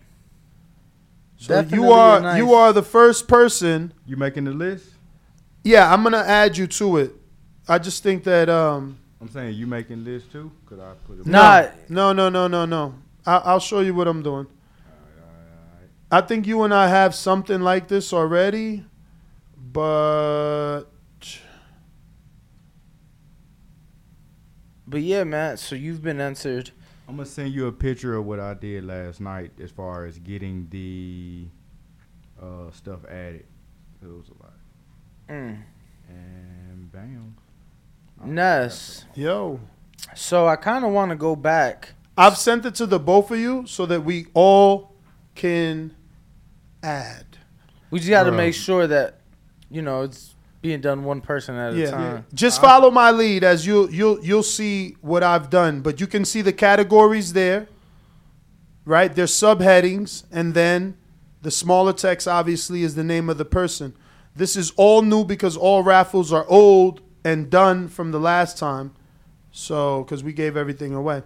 So 1.36 1.54
Definitely 1.56 1.78
you 1.86 1.92
are 1.92 2.20
nice- 2.20 2.38
you 2.38 2.54
are 2.54 2.72
the 2.72 2.82
first 2.84 3.26
person. 3.26 3.92
You 4.06 4.16
making 4.16 4.44
the 4.44 4.52
list? 4.52 4.86
Yeah, 5.64 5.92
I'm 5.92 6.02
gonna 6.04 6.18
add 6.18 6.56
you 6.56 6.66
to 6.68 6.98
it. 6.98 7.12
I 7.68 7.78
just 7.78 8.02
think 8.02 8.24
that 8.24 8.48
um. 8.48 8.98
I'm 9.20 9.30
saying 9.30 9.54
you 9.54 9.66
making 9.66 10.04
list 10.04 10.30
too? 10.32 10.50
Could 10.66 10.80
I 10.80 10.92
put 11.06 11.20
it? 11.20 11.26
Nah. 11.26 11.68
No, 11.88 12.12
no, 12.12 12.28
no, 12.28 12.46
no, 12.46 12.64
no. 12.66 12.94
I, 13.24 13.36
I'll 13.38 13.60
show 13.60 13.80
you 13.80 13.94
what 13.94 14.06
I'm 14.06 14.22
doing. 14.22 14.46
I 16.10 16.20
think 16.20 16.46
you 16.46 16.62
and 16.62 16.72
I 16.72 16.88
have 16.88 17.14
something 17.14 17.60
like 17.60 17.88
this 17.88 18.12
already, 18.12 18.84
but 19.56 20.84
But 24.86 25.02
yeah, 25.02 25.24
man. 25.24 25.56
So 25.56 25.74
you've 25.74 26.02
been 26.02 26.20
answered. 26.20 26.70
I'm 27.08 27.16
gonna 27.16 27.26
send 27.26 27.52
you 27.52 27.66
a 27.66 27.72
picture 27.72 28.14
of 28.14 28.26
what 28.26 28.40
I 28.40 28.54
did 28.54 28.84
last 28.84 29.20
night 29.20 29.50
as 29.60 29.70
far 29.70 30.04
as 30.06 30.18
getting 30.18 30.68
the 30.70 31.46
uh, 32.40 32.70
stuff 32.70 33.04
added. 33.06 33.44
It 34.02 34.06
was 34.06 34.28
a 34.28 34.42
lot. 34.42 34.54
Mm. 35.28 35.62
And 36.08 36.92
bam. 36.92 37.34
Ness. 38.26 39.04
yo, 39.14 39.60
So 40.14 40.46
I 40.46 40.56
kind 40.56 40.84
of 40.84 40.92
want 40.92 41.10
to 41.10 41.16
go 41.16 41.36
back. 41.36 41.94
I've 42.16 42.36
sent 42.36 42.64
it 42.64 42.74
to 42.76 42.86
the 42.86 42.98
both 42.98 43.30
of 43.30 43.38
you 43.38 43.66
so 43.66 43.86
that 43.86 44.02
we 44.04 44.26
all 44.34 44.92
can 45.34 45.94
add. 46.82 47.24
We 47.90 47.98
just 47.98 48.10
got 48.10 48.24
to 48.24 48.32
make 48.32 48.54
sure 48.54 48.86
that 48.86 49.20
you 49.70 49.82
know 49.82 50.02
it's 50.02 50.34
being 50.62 50.80
done 50.80 51.04
one 51.04 51.20
person 51.20 51.56
at 51.56 51.74
a 51.74 51.76
Yeah, 51.76 51.90
time. 51.90 52.26
just 52.32 52.60
follow 52.60 52.90
my 52.90 53.10
lead 53.10 53.44
as 53.44 53.66
you 53.66 53.88
you'll 53.90 54.24
you'll 54.24 54.42
see 54.42 54.96
what 55.00 55.22
I've 55.22 55.50
done. 55.50 55.80
But 55.80 56.00
you 56.00 56.06
can 56.06 56.24
see 56.24 56.40
the 56.40 56.52
categories 56.52 57.32
there, 57.32 57.68
right? 58.84 59.14
There's 59.14 59.32
subheadings, 59.32 60.24
and 60.32 60.54
then 60.54 60.96
the 61.42 61.50
smaller 61.50 61.92
text 61.92 62.26
obviously 62.28 62.82
is 62.82 62.94
the 62.94 63.04
name 63.04 63.28
of 63.28 63.38
the 63.38 63.44
person. 63.44 63.94
This 64.36 64.56
is 64.56 64.72
all 64.76 65.02
new 65.02 65.24
because 65.24 65.56
all 65.56 65.82
raffles 65.82 66.32
are 66.32 66.46
old 66.48 67.00
and 67.24 67.50
done 67.50 67.88
from 67.88 68.10
the 68.12 68.20
last 68.20 68.58
time. 68.58 68.92
So, 69.52 70.02
because 70.04 70.22
we 70.24 70.32
gave 70.32 70.56
everything 70.56 70.94
away. 70.94 71.22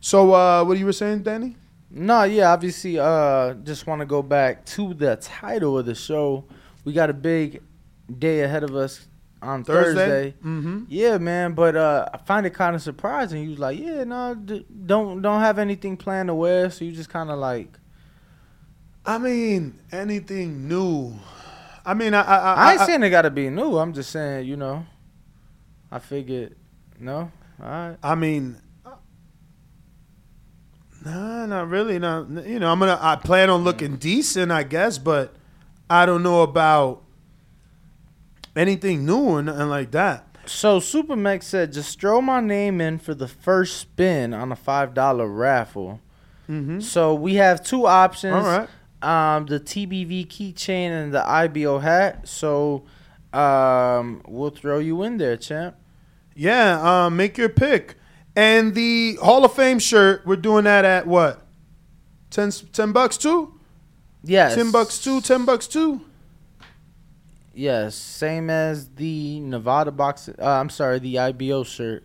So, 0.00 0.34
uh, 0.34 0.64
what 0.64 0.78
you 0.78 0.84
were 0.84 0.92
saying, 0.92 1.22
Danny? 1.22 1.56
No, 1.90 2.24
yeah, 2.24 2.52
obviously, 2.52 2.98
uh, 2.98 3.54
just 3.54 3.86
want 3.86 4.00
to 4.00 4.06
go 4.06 4.22
back 4.22 4.64
to 4.66 4.94
the 4.94 5.16
title 5.16 5.78
of 5.78 5.86
the 5.86 5.94
show. 5.94 6.44
We 6.84 6.92
got 6.92 7.08
a 7.10 7.12
big 7.14 7.62
day 8.18 8.40
ahead 8.40 8.64
of 8.64 8.74
us 8.74 9.06
on 9.40 9.62
Thursday? 9.62 10.30
Thursday. 10.32 10.34
Mhm. 10.44 10.86
Yeah, 10.88 11.18
man, 11.18 11.52
but 11.52 11.76
uh, 11.76 12.08
I 12.12 12.16
find 12.18 12.46
it 12.46 12.54
kind 12.54 12.74
of 12.74 12.82
surprising. 12.82 13.42
You 13.44 13.50
was 13.50 13.58
like, 13.58 13.78
yeah, 13.78 14.04
no, 14.04 14.34
d- 14.34 14.66
don't 14.86 15.20
don't 15.22 15.40
have 15.40 15.58
anything 15.58 15.96
planned 15.96 16.28
to 16.28 16.34
wear, 16.34 16.70
so 16.70 16.84
you 16.84 16.92
just 16.92 17.10
kind 17.10 17.30
of 17.30 17.38
like. 17.38 17.78
I 19.04 19.18
mean, 19.18 19.78
anything 19.90 20.68
new? 20.68 21.12
I 21.84 21.94
mean, 21.94 22.14
I 22.14 22.22
I, 22.22 22.36
I, 22.36 22.54
I 22.54 22.72
ain't 22.72 22.80
I- 22.80 22.86
saying 22.86 23.02
it 23.02 23.10
got 23.10 23.22
to 23.22 23.30
be 23.30 23.50
new. 23.50 23.76
I'm 23.78 23.92
just 23.92 24.10
saying, 24.10 24.46
you 24.46 24.56
know, 24.56 24.86
I 25.92 25.98
figured, 25.98 26.56
no, 26.98 27.30
all 27.62 27.68
right. 27.68 27.96
I 28.02 28.14
mean, 28.14 28.56
nah, 31.04 31.46
not 31.46 31.68
really. 31.68 31.98
Not 31.98 32.30
you 32.46 32.58
know, 32.58 32.72
I'm 32.72 32.78
gonna. 32.78 32.98
I 33.00 33.16
plan 33.16 33.50
on 33.50 33.62
looking 33.62 33.96
decent, 33.96 34.50
I 34.50 34.62
guess, 34.62 34.98
but 34.98 35.34
I 35.90 36.06
don't 36.06 36.22
know 36.22 36.42
about 36.42 37.02
anything 38.56 39.04
new 39.04 39.18
or 39.18 39.42
nothing 39.42 39.68
like 39.68 39.90
that. 39.92 40.26
So 40.46 40.80
Supermax 40.80 41.44
said, 41.44 41.72
just 41.72 42.00
throw 42.00 42.20
my 42.20 42.40
name 42.40 42.80
in 42.80 42.98
for 42.98 43.14
the 43.14 43.28
first 43.28 43.76
spin 43.76 44.34
on 44.34 44.50
a 44.50 44.56
five 44.56 44.94
dollar 44.94 45.28
raffle. 45.28 46.00
Mm-hmm. 46.48 46.80
So 46.80 47.14
we 47.14 47.34
have 47.34 47.62
two 47.62 47.86
options. 47.86 48.34
All 48.34 48.42
right. 48.42 49.36
um, 49.36 49.46
the 49.46 49.60
TBV 49.60 50.26
keychain 50.26 50.90
and 50.90 51.14
the 51.14 51.22
IBO 51.28 51.78
hat. 51.78 52.26
So 52.26 52.84
um, 53.32 54.22
we'll 54.26 54.50
throw 54.50 54.78
you 54.78 55.02
in 55.02 55.18
there, 55.18 55.36
champ. 55.36 55.76
Yeah, 56.34 57.06
um, 57.06 57.16
make 57.16 57.36
your 57.38 57.48
pick. 57.48 57.96
And 58.34 58.74
the 58.74 59.16
Hall 59.22 59.44
of 59.44 59.54
Fame 59.54 59.78
shirt, 59.78 60.26
we're 60.26 60.36
doing 60.36 60.64
that 60.64 60.84
at 60.84 61.06
what? 61.06 61.46
10, 62.30 62.50
10 62.72 62.92
bucks 62.92 63.16
too? 63.18 63.58
Yes. 64.24 64.54
10 64.54 64.70
bucks 64.70 64.98
too, 64.98 65.20
10 65.20 65.44
bucks 65.44 65.66
too? 65.66 66.00
Yes, 67.54 67.94
same 67.94 68.48
as 68.48 68.88
the 68.94 69.40
Nevada 69.40 69.90
box. 69.92 70.28
Uh, 70.28 70.34
I'm 70.38 70.70
sorry, 70.70 70.98
the 70.98 71.18
IBO 71.18 71.64
shirt. 71.64 72.04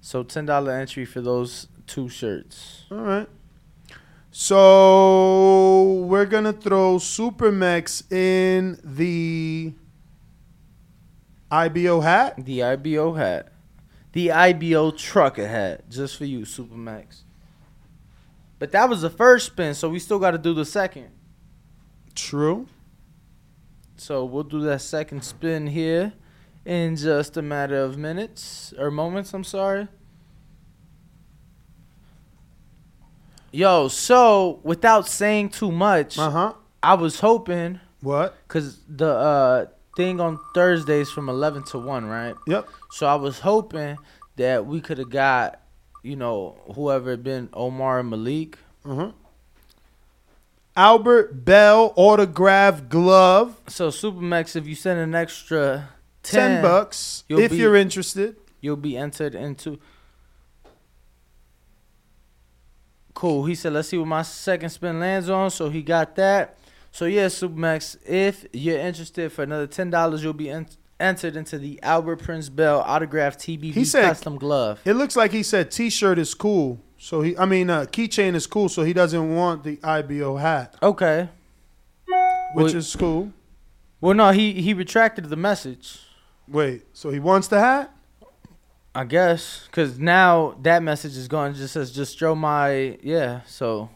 So 0.00 0.22
ten 0.22 0.46
dollar 0.46 0.72
entry 0.72 1.04
for 1.04 1.20
those 1.20 1.66
two 1.86 2.08
shirts. 2.08 2.84
All 2.90 2.98
right. 2.98 3.28
So 4.30 6.04
we're 6.06 6.24
gonna 6.26 6.52
throw 6.52 6.96
Supermax 6.96 8.10
in 8.12 8.78
the 8.84 9.74
IBO 11.50 12.00
hat. 12.00 12.44
The 12.44 12.62
IBO 12.62 13.14
hat, 13.14 13.52
the 14.12 14.30
IBO 14.32 14.90
trucker 14.92 15.46
hat, 15.46 15.88
just 15.90 16.16
for 16.16 16.24
you, 16.24 16.40
Supermax. 16.40 17.22
But 18.58 18.72
that 18.72 18.88
was 18.88 19.02
the 19.02 19.10
first 19.10 19.46
spin, 19.46 19.74
so 19.74 19.88
we 19.88 19.98
still 19.98 20.18
got 20.18 20.32
to 20.32 20.38
do 20.38 20.52
the 20.52 20.64
second. 20.64 21.08
True. 22.14 22.66
So 23.96 24.24
we'll 24.24 24.44
do 24.44 24.60
that 24.62 24.80
second 24.80 25.24
spin 25.24 25.66
here 25.66 26.12
in 26.64 26.96
just 26.96 27.36
a 27.36 27.42
matter 27.42 27.76
of 27.76 27.96
minutes 27.96 28.72
or 28.78 28.90
moments. 28.90 29.32
I'm 29.34 29.44
sorry. 29.44 29.88
Yo, 33.52 33.88
so 33.88 34.60
without 34.62 35.08
saying 35.08 35.50
too 35.50 35.72
much, 35.72 36.18
uh 36.18 36.30
huh. 36.30 36.54
I 36.82 36.94
was 36.94 37.20
hoping 37.20 37.80
what? 38.00 38.36
Cause 38.48 38.78
the 38.88 39.08
uh, 39.08 39.66
thing 40.00 40.18
on 40.18 40.40
Thursdays 40.54 41.10
from 41.10 41.28
eleven 41.28 41.62
to 41.64 41.78
one, 41.78 42.06
right? 42.06 42.34
Yep. 42.46 42.68
So 42.90 43.06
I 43.06 43.16
was 43.16 43.40
hoping 43.40 43.98
that 44.36 44.64
we 44.64 44.80
could 44.80 44.96
have 44.96 45.10
got, 45.10 45.60
you 46.02 46.16
know, 46.16 46.56
whoever 46.74 47.10
had 47.10 47.22
been 47.22 47.50
Omar 47.52 48.00
and 48.00 48.08
Malik. 48.08 48.56
Uh-huh. 48.84 49.12
Albert 50.74 51.44
Bell 51.44 51.92
autograph 51.96 52.88
glove. 52.88 53.60
So 53.68 53.88
Supermax, 53.88 54.56
if 54.56 54.66
you 54.66 54.74
send 54.74 55.00
an 55.00 55.14
extra 55.14 55.90
10, 56.22 56.62
10 56.62 56.62
bucks 56.62 57.24
if 57.28 57.50
be- 57.50 57.58
you're 57.58 57.76
interested. 57.76 58.36
You'll 58.62 58.76
be 58.76 58.96
entered 58.96 59.34
into. 59.34 59.78
Cool. 63.12 63.44
He 63.44 63.54
said, 63.54 63.74
"Let's 63.74 63.88
see 63.88 63.98
what 63.98 64.08
my 64.08 64.22
second 64.22 64.70
spin 64.70 64.98
lands 64.98 65.28
on." 65.28 65.50
So 65.50 65.68
he 65.68 65.82
got 65.82 66.16
that. 66.16 66.56
So 66.92 67.04
yeah, 67.04 67.26
Supermax, 67.26 67.96
if 68.06 68.46
you're 68.52 68.78
interested 68.78 69.32
for 69.32 69.42
another 69.42 69.66
ten 69.66 69.90
dollars, 69.90 70.22
you'll 70.22 70.32
be 70.32 70.50
en- 70.50 70.66
entered 70.98 71.36
into 71.36 71.58
the 71.58 71.80
Albert 71.82 72.16
Prince 72.16 72.48
Bell 72.48 72.80
autograph 72.80 73.38
TBV 73.38 73.72
He 73.72 73.84
said 73.84 74.04
custom 74.04 74.36
glove. 74.36 74.80
It 74.84 74.94
looks 74.94 75.16
like 75.16 75.30
he 75.32 75.42
said 75.42 75.70
T-shirt 75.70 76.18
is 76.18 76.34
cool. 76.34 76.80
So 76.98 77.22
he, 77.22 77.36
I 77.38 77.46
mean, 77.46 77.70
uh, 77.70 77.86
keychain 77.86 78.34
is 78.34 78.46
cool. 78.46 78.68
So 78.68 78.82
he 78.82 78.92
doesn't 78.92 79.34
want 79.34 79.64
the 79.64 79.78
IBO 79.82 80.36
hat, 80.36 80.76
Okay. 80.82 81.28
which 82.54 82.64
Well- 82.72 82.76
is 82.76 82.94
cool. 82.96 83.32
Well, 84.00 84.14
no, 84.14 84.30
he 84.30 84.54
he 84.60 84.74
retracted 84.74 85.26
the 85.26 85.36
message. 85.36 85.98
Wait, 86.48 86.84
so 86.92 87.10
he 87.10 87.20
wants 87.20 87.48
the 87.48 87.60
hat? 87.60 87.94
I 88.94 89.04
guess 89.04 89.62
because 89.66 89.98
now 90.00 90.56
that 90.62 90.82
message 90.82 91.16
is 91.16 91.28
gone. 91.28 91.52
It 91.52 91.54
just 91.54 91.74
says 91.74 91.92
just 91.92 92.18
throw 92.18 92.34
my 92.34 92.98
yeah. 93.02 93.42
So 93.46 93.88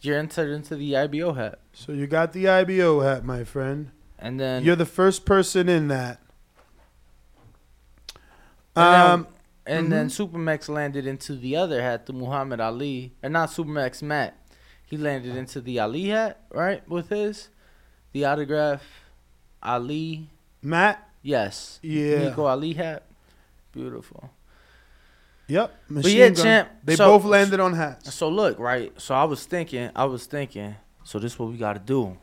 you're 0.00 0.16
entered 0.18 0.50
into 0.50 0.74
the 0.76 0.96
IBO 0.96 1.34
hat, 1.34 1.58
So 1.78 1.92
you 1.92 2.08
got 2.08 2.32
the 2.32 2.48
IBO 2.48 3.00
hat, 3.02 3.24
my 3.24 3.44
friend. 3.44 3.92
and 4.18 4.40
then 4.40 4.64
You're 4.64 4.74
the 4.74 4.84
first 4.84 5.24
person 5.24 5.68
in 5.68 5.86
that. 5.88 6.18
And 8.74 8.94
then, 8.94 9.10
Um, 9.10 9.26
and 9.64 9.92
then 9.92 10.08
Supermax 10.08 10.68
landed 10.68 11.06
into 11.06 11.36
the 11.36 11.54
other 11.54 11.80
hat, 11.80 12.06
the 12.06 12.12
Muhammad 12.12 12.58
Ali, 12.60 13.12
and 13.22 13.32
not 13.32 13.50
Supermax 13.50 14.02
Matt. 14.02 14.36
He 14.84 14.96
landed 14.96 15.36
into 15.36 15.60
the 15.60 15.78
Ali 15.78 16.06
hat, 16.08 16.40
right, 16.52 16.86
with 16.88 17.10
his 17.10 17.48
the 18.12 18.24
autograph 18.24 18.82
Ali. 19.62 20.28
Matt. 20.60 21.08
Yes. 21.22 21.78
Yeah. 21.82 22.24
Nico 22.30 22.46
Ali 22.46 22.72
hat. 22.72 23.04
Beautiful. 23.70 24.30
Yep. 25.46 25.74
But 25.88 25.94
Machine 25.94 26.18
yeah, 26.18 26.28
gun. 26.30 26.44
champ. 26.44 26.68
They 26.82 26.96
so- 26.96 27.06
both 27.18 27.24
landed 27.24 27.60
on 27.60 27.74
hats. 27.74 28.12
So 28.14 28.28
look, 28.28 28.58
right. 28.58 28.92
So 29.00 29.14
I 29.14 29.24
was 29.24 29.44
thinking, 29.46 29.90
I 29.94 30.06
was 30.06 30.26
thinking. 30.26 30.74
So 31.08 31.18
this 31.18 31.32
is 31.32 31.38
what 31.38 31.48
we 31.48 31.56
got 31.56 31.72
to 31.72 31.78
do. 31.78 32.18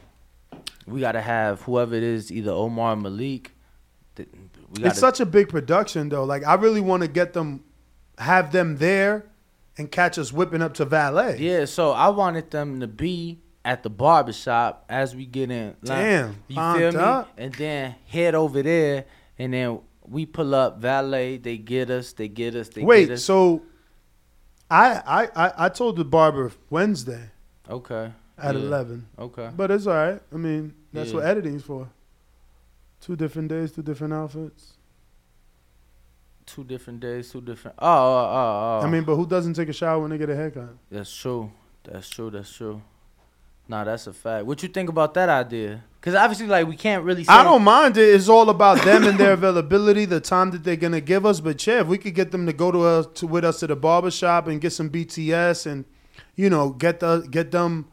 We 0.85 0.99
got 0.99 1.13
to 1.13 1.21
have 1.21 1.63
whoever 1.63 1.95
it 1.95 2.03
is, 2.03 2.31
either 2.31 2.51
Omar 2.51 2.93
or 2.93 2.95
Malik. 2.95 3.51
th- 4.15 4.29
We 4.71 4.77
gotta, 4.83 4.91
It's 4.91 4.99
such 4.99 5.19
a 5.19 5.25
big 5.25 5.49
production, 5.49 6.09
though. 6.09 6.23
Like 6.23 6.45
I 6.45 6.53
really 6.53 6.81
want 6.81 7.01
to 7.01 7.07
get 7.09 7.33
them, 7.33 7.63
have 8.19 8.51
them 8.51 8.77
there, 8.77 9.25
and 9.75 9.89
catch 9.91 10.19
us 10.19 10.31
whipping 10.31 10.61
up 10.61 10.75
to 10.75 10.85
valet. 10.85 11.37
Yeah, 11.39 11.65
so 11.65 11.93
I 11.93 12.09
wanted 12.09 12.51
them 12.51 12.79
to 12.81 12.87
be 12.87 13.39
at 13.65 13.81
the 13.81 13.89
barbershop 13.89 14.85
as 14.87 15.15
we 15.15 15.25
get 15.25 15.49
in. 15.49 15.75
line. 15.81 16.03
Damn, 16.03 16.35
you 16.47 16.55
feel 16.55 16.91
me? 16.91 16.97
up. 16.99 17.33
And 17.39 17.55
then 17.55 17.95
head 18.05 18.35
over 18.35 18.61
there, 18.61 19.05
and 19.39 19.51
then 19.51 19.79
we 20.07 20.27
pull 20.27 20.53
up 20.53 20.77
valet. 20.77 21.37
They 21.37 21.57
get 21.57 21.89
us. 21.89 22.13
They 22.13 22.27
get 22.27 22.53
us. 22.53 22.69
They 22.69 22.81
get 22.81 22.87
Wait, 22.87 23.09
us. 23.09 23.23
so 23.23 23.63
I, 24.69 25.01
I 25.35 25.45
I 25.47 25.53
I 25.65 25.69
told 25.69 25.95
the 25.97 26.05
barber 26.05 26.51
Wednesday 26.69 27.31
okay. 27.67 28.11
At 28.37 28.55
Yeah. 28.55 28.61
eleven. 28.61 29.07
Okay. 29.17 29.49
But 29.55 29.71
it's 29.71 29.87
all 29.87 29.93
right. 29.93 30.21
I 30.33 30.37
mean, 30.37 30.73
that's 30.93 31.09
Yeah. 31.09 31.15
what 31.17 31.25
editing's 31.25 31.63
for. 31.63 31.87
Two 33.01 33.15
different 33.15 33.49
days, 33.49 33.71
two 33.71 33.81
different 33.83 34.13
outfits. 34.13 34.73
Two 36.45 36.63
different 36.63 36.99
days, 36.99 37.31
two 37.31 37.41
different. 37.41 37.75
Oh, 37.79 37.87
oh, 37.87 38.29
oh, 38.29 38.79
oh. 38.81 38.85
I 38.85 38.89
mean, 38.89 39.03
but 39.03 39.15
who 39.15 39.25
doesn't 39.25 39.53
take 39.55 39.67
a 39.69 39.73
shower 39.73 39.99
when 39.99 40.11
they 40.11 40.17
get 40.17 40.29
a 40.29 40.35
haircut? 40.35 40.69
that's 40.91 41.13
true. 41.15 41.51
That's 41.83 42.07
true. 42.09 42.29
That's 42.29 42.51
true. 42.51 42.81
Nah, 43.67 43.83
that's 43.83 44.05
a 44.05 44.13
fact. 44.13 44.45
What 44.45 44.61
you 44.61 44.69
think 44.69 44.89
about 44.89 45.15
that 45.15 45.27
idea? 45.27 45.83
Because 45.99 46.13
obviously, 46.13 46.45
like, 46.45 46.67
we 46.67 46.75
can't 46.75 47.03
really. 47.03 47.25
I 47.27 47.43
don't 47.43 47.63
mind 47.63 47.97
it. 47.97 48.03
It's 48.13 48.29
all 48.29 48.51
about 48.51 48.83
them 48.83 49.05
and 49.05 49.17
their 49.17 49.33
availability, 49.33 50.05
the 50.05 50.19
time 50.19 50.51
that 50.51 50.63
they're 50.63 50.75
gonna 50.75 51.01
give 51.01 51.25
us. 51.25 51.39
But 51.39 51.65
yeah, 51.65 51.81
if 51.81 51.87
we 51.87 51.97
could 51.97 52.13
get 52.13 52.31
them 52.31 52.45
to 52.45 52.53
go 52.53 52.71
to 52.71 52.81
us 52.83 53.07
to 53.15 53.25
with 53.27 53.43
us 53.43 53.59
to 53.61 53.67
the 53.67 53.75
barber 53.75 54.11
shop 54.11 54.45
and 54.47 54.61
get 54.61 54.71
some 54.71 54.89
BTS 54.91 55.65
and 55.65 55.85
you 56.35 56.47
know 56.51 56.69
get 56.69 56.99
the 56.99 57.21
get 57.31 57.49
them 57.51 57.87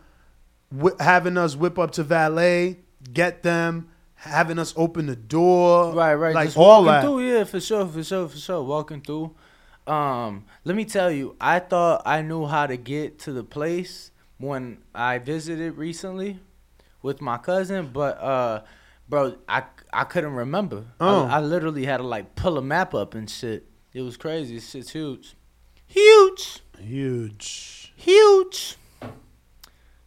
whi 0.73 0.93
having 1.01 1.37
us 1.37 1.55
whip 1.57 1.79
up 1.79 1.91
to 1.93 2.03
valet, 2.03 2.79
get 3.13 3.43
them 3.43 3.89
having 4.15 4.59
us 4.59 4.73
open 4.77 5.07
the 5.07 5.17
door, 5.17 5.93
Right, 5.93 6.15
right. 6.15 6.35
like 6.35 6.47
Just 6.49 6.57
all 6.57 6.85
walking 6.85 6.87
that. 6.87 7.03
through, 7.03 7.21
yeah, 7.29 7.45
for 7.45 7.61
sure, 7.61 7.87
for 7.87 8.05
sure, 8.05 8.29
for 8.29 8.39
sure. 8.39 8.63
Walking 8.63 9.01
through. 9.01 9.35
Um, 9.87 10.45
let 10.65 10.77
me 10.77 10.85
tell 10.85 11.11
you, 11.11 11.35
I 11.41 11.59
thought 11.59 12.03
I 12.07 12.23
knew 12.23 12.47
how 12.47 12.67
to 12.69 12.77
get 12.77 13.19
to 13.21 13.33
the 13.33 13.43
place 13.43 14.13
when 14.39 14.79
I 14.95 15.19
visited 15.19 15.77
recently 15.77 16.39
with 17.03 17.21
my 17.21 17.37
cousin, 17.39 17.91
but 17.93 18.17
uh, 18.23 18.63
bro, 19.09 19.35
I 19.49 19.65
I 19.93 20.05
couldn't 20.05 20.35
remember. 20.35 20.85
Oh. 21.01 21.25
I, 21.27 21.39
I 21.39 21.41
literally 21.41 21.85
had 21.85 21.97
to 21.97 22.05
like 22.05 22.37
pull 22.37 22.59
a 22.59 22.63
map 22.63 22.95
up 22.95 23.15
and 23.17 23.29
shit. 23.29 23.67
It 23.93 24.03
was 24.03 24.17
crazy. 24.17 24.61
Shit's 24.61 24.91
huge, 24.93 25.35
huge, 25.87 26.61
Huge. 26.79 27.93
huge. 27.97 28.77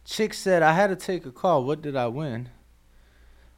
Chick 0.06 0.34
said 0.34 0.62
I 0.62 0.72
had 0.72 0.86
to 0.86 0.96
take 0.96 1.26
a 1.26 1.32
call. 1.32 1.64
What 1.64 1.82
did 1.82 1.96
I 1.96 2.06
win? 2.06 2.48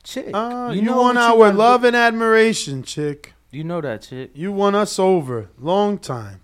Chick, 0.03 0.31
Uh, 0.33 0.73
you, 0.75 0.81
know 0.81 1.03
won 1.03 1.17
you 1.17 1.21
our 1.21 1.53
love 1.53 1.85
and 1.85 1.95
admiration, 1.95 2.83
chick. 2.83 3.35
You 3.51 3.65
know 3.65 3.83
that 3.83 4.03
chick. 4.03 4.31
You 4.35 4.51
won 4.51 4.75
us 4.75 4.99
over. 4.99 5.51
Long 5.59 5.99
time. 5.99 6.41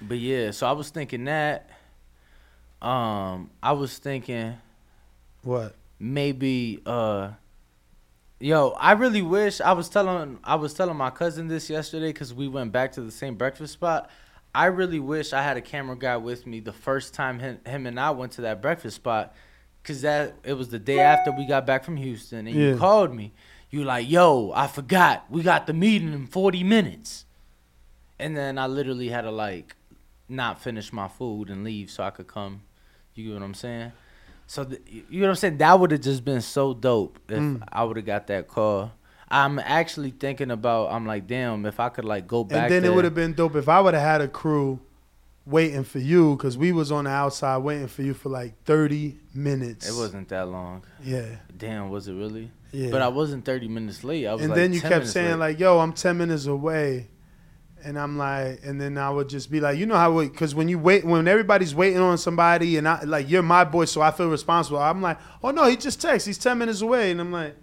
But 0.00 0.18
yeah, 0.18 0.52
so 0.52 0.66
I 0.68 0.72
was 0.72 0.90
thinking 0.90 1.24
that. 1.24 1.68
Um, 2.80 3.50
I 3.62 3.72
was 3.72 3.98
thinking 3.98 4.54
What? 5.42 5.76
maybe 6.00 6.80
uh 6.84 7.30
yo, 8.40 8.70
I 8.70 8.92
really 8.92 9.22
wish 9.22 9.60
I 9.60 9.72
was 9.72 9.88
telling 9.88 10.38
I 10.42 10.56
was 10.56 10.74
telling 10.74 10.96
my 10.96 11.10
cousin 11.10 11.46
this 11.48 11.70
yesterday 11.70 12.12
cuz 12.12 12.34
we 12.34 12.48
went 12.48 12.72
back 12.72 12.92
to 12.92 13.00
the 13.02 13.12
same 13.12 13.34
breakfast 13.36 13.72
spot. 13.72 14.10
I 14.54 14.66
really 14.66 15.00
wish 15.00 15.32
I 15.32 15.42
had 15.42 15.56
a 15.56 15.60
camera 15.62 15.96
guy 15.96 16.16
with 16.18 16.46
me 16.46 16.60
the 16.60 16.72
first 16.72 17.14
time 17.14 17.38
him, 17.38 17.58
him 17.66 17.86
and 17.86 17.98
I 17.98 18.10
went 18.10 18.32
to 18.32 18.42
that 18.42 18.60
breakfast 18.60 18.96
spot 18.96 19.34
cuz 19.82 20.02
that 20.02 20.34
it 20.44 20.52
was 20.54 20.68
the 20.68 20.78
day 20.78 21.00
after 21.00 21.32
we 21.32 21.46
got 21.46 21.66
back 21.66 21.84
from 21.84 21.96
Houston 21.96 22.46
and 22.46 22.56
Yeah. 22.56 22.70
you 22.72 22.76
called 22.76 23.14
me. 23.14 23.32
You 23.70 23.84
like, 23.84 24.08
"Yo, 24.10 24.52
I 24.54 24.66
forgot. 24.66 25.24
We 25.30 25.42
got 25.42 25.66
the 25.66 25.72
meeting 25.72 26.12
in 26.12 26.26
40 26.26 26.62
minutes." 26.62 27.24
And 28.18 28.36
then 28.36 28.58
I 28.58 28.66
literally 28.66 29.08
had 29.08 29.22
to 29.22 29.30
like 29.30 29.74
not 30.28 30.60
finish 30.60 30.92
my 30.92 31.08
food 31.08 31.48
and 31.50 31.64
leave 31.64 31.90
so 31.90 32.02
I 32.04 32.10
could 32.10 32.26
come. 32.28 32.62
You 33.14 33.24
get 33.28 33.34
what 33.34 33.42
I'm 33.42 33.54
saying? 33.54 33.92
So 34.46 34.64
th- 34.64 34.82
you 34.86 35.20
know 35.20 35.26
what 35.28 35.30
I'm 35.30 35.36
saying? 35.36 35.56
That 35.58 35.80
would 35.80 35.90
have 35.92 36.02
just 36.02 36.24
been 36.24 36.42
so 36.42 36.74
dope 36.74 37.18
if 37.28 37.38
Mm. 37.38 37.62
I 37.72 37.84
would 37.84 37.96
have 37.96 38.04
got 38.06 38.26
that 38.26 38.48
call. 38.48 38.92
I'm 39.32 39.58
actually 39.58 40.10
thinking 40.10 40.50
about. 40.50 40.92
I'm 40.92 41.06
like, 41.06 41.26
damn, 41.26 41.64
if 41.66 41.80
I 41.80 41.88
could 41.88 42.04
like 42.04 42.28
go 42.28 42.44
back. 42.44 42.64
And 42.64 42.72
then 42.72 42.84
it 42.84 42.94
would 42.94 43.04
have 43.04 43.14
been 43.14 43.32
dope 43.32 43.56
if 43.56 43.68
I 43.68 43.80
would 43.80 43.94
have 43.94 44.02
had 44.02 44.20
a 44.20 44.28
crew 44.28 44.78
waiting 45.46 45.82
for 45.82 45.98
you 45.98 46.36
because 46.36 46.56
we 46.56 46.70
was 46.70 46.92
on 46.92 47.04
the 47.04 47.10
outside 47.10 47.56
waiting 47.58 47.88
for 47.88 48.02
you 48.02 48.14
for 48.14 48.28
like 48.28 48.62
30 48.64 49.16
minutes. 49.34 49.88
It 49.88 49.98
wasn't 49.98 50.28
that 50.28 50.48
long. 50.48 50.84
Yeah. 51.02 51.26
Damn, 51.56 51.90
was 51.90 52.06
it 52.08 52.12
really? 52.12 52.50
Yeah. 52.70 52.90
But 52.90 53.02
I 53.02 53.08
wasn't 53.08 53.44
30 53.44 53.68
minutes 53.68 54.04
late. 54.04 54.26
I 54.26 54.34
was 54.34 54.42
and 54.42 54.50
like 54.50 54.56
then 54.56 54.72
you 54.72 54.80
10 54.80 54.90
kept 54.90 55.06
saying 55.08 55.32
late. 55.32 55.38
like, 55.38 55.58
"Yo, 55.58 55.78
I'm 55.78 55.92
10 55.92 56.18
minutes 56.18 56.46
away." 56.46 57.08
And 57.84 57.98
I'm 57.98 58.16
like, 58.16 58.60
and 58.64 58.80
then 58.80 58.96
I 58.96 59.10
would 59.10 59.28
just 59.28 59.50
be 59.50 59.58
like, 59.58 59.76
you 59.76 59.86
know 59.86 59.96
how, 59.96 60.20
because 60.20 60.54
when 60.54 60.68
you 60.68 60.78
wait, 60.78 61.04
when 61.04 61.26
everybody's 61.26 61.74
waiting 61.74 61.98
on 61.98 62.16
somebody, 62.16 62.76
and 62.76 62.86
I 62.86 63.02
like 63.02 63.28
you're 63.28 63.42
my 63.42 63.64
boy, 63.64 63.86
so 63.86 64.00
I 64.00 64.12
feel 64.12 64.28
responsible. 64.28 64.78
I'm 64.78 65.02
like, 65.02 65.18
oh 65.42 65.50
no, 65.50 65.64
he 65.66 65.76
just 65.76 66.00
texted, 66.00 66.26
he's 66.26 66.38
10 66.38 66.58
minutes 66.58 66.80
away, 66.80 67.10
and 67.10 67.20
I'm 67.20 67.32
like, 67.32 67.56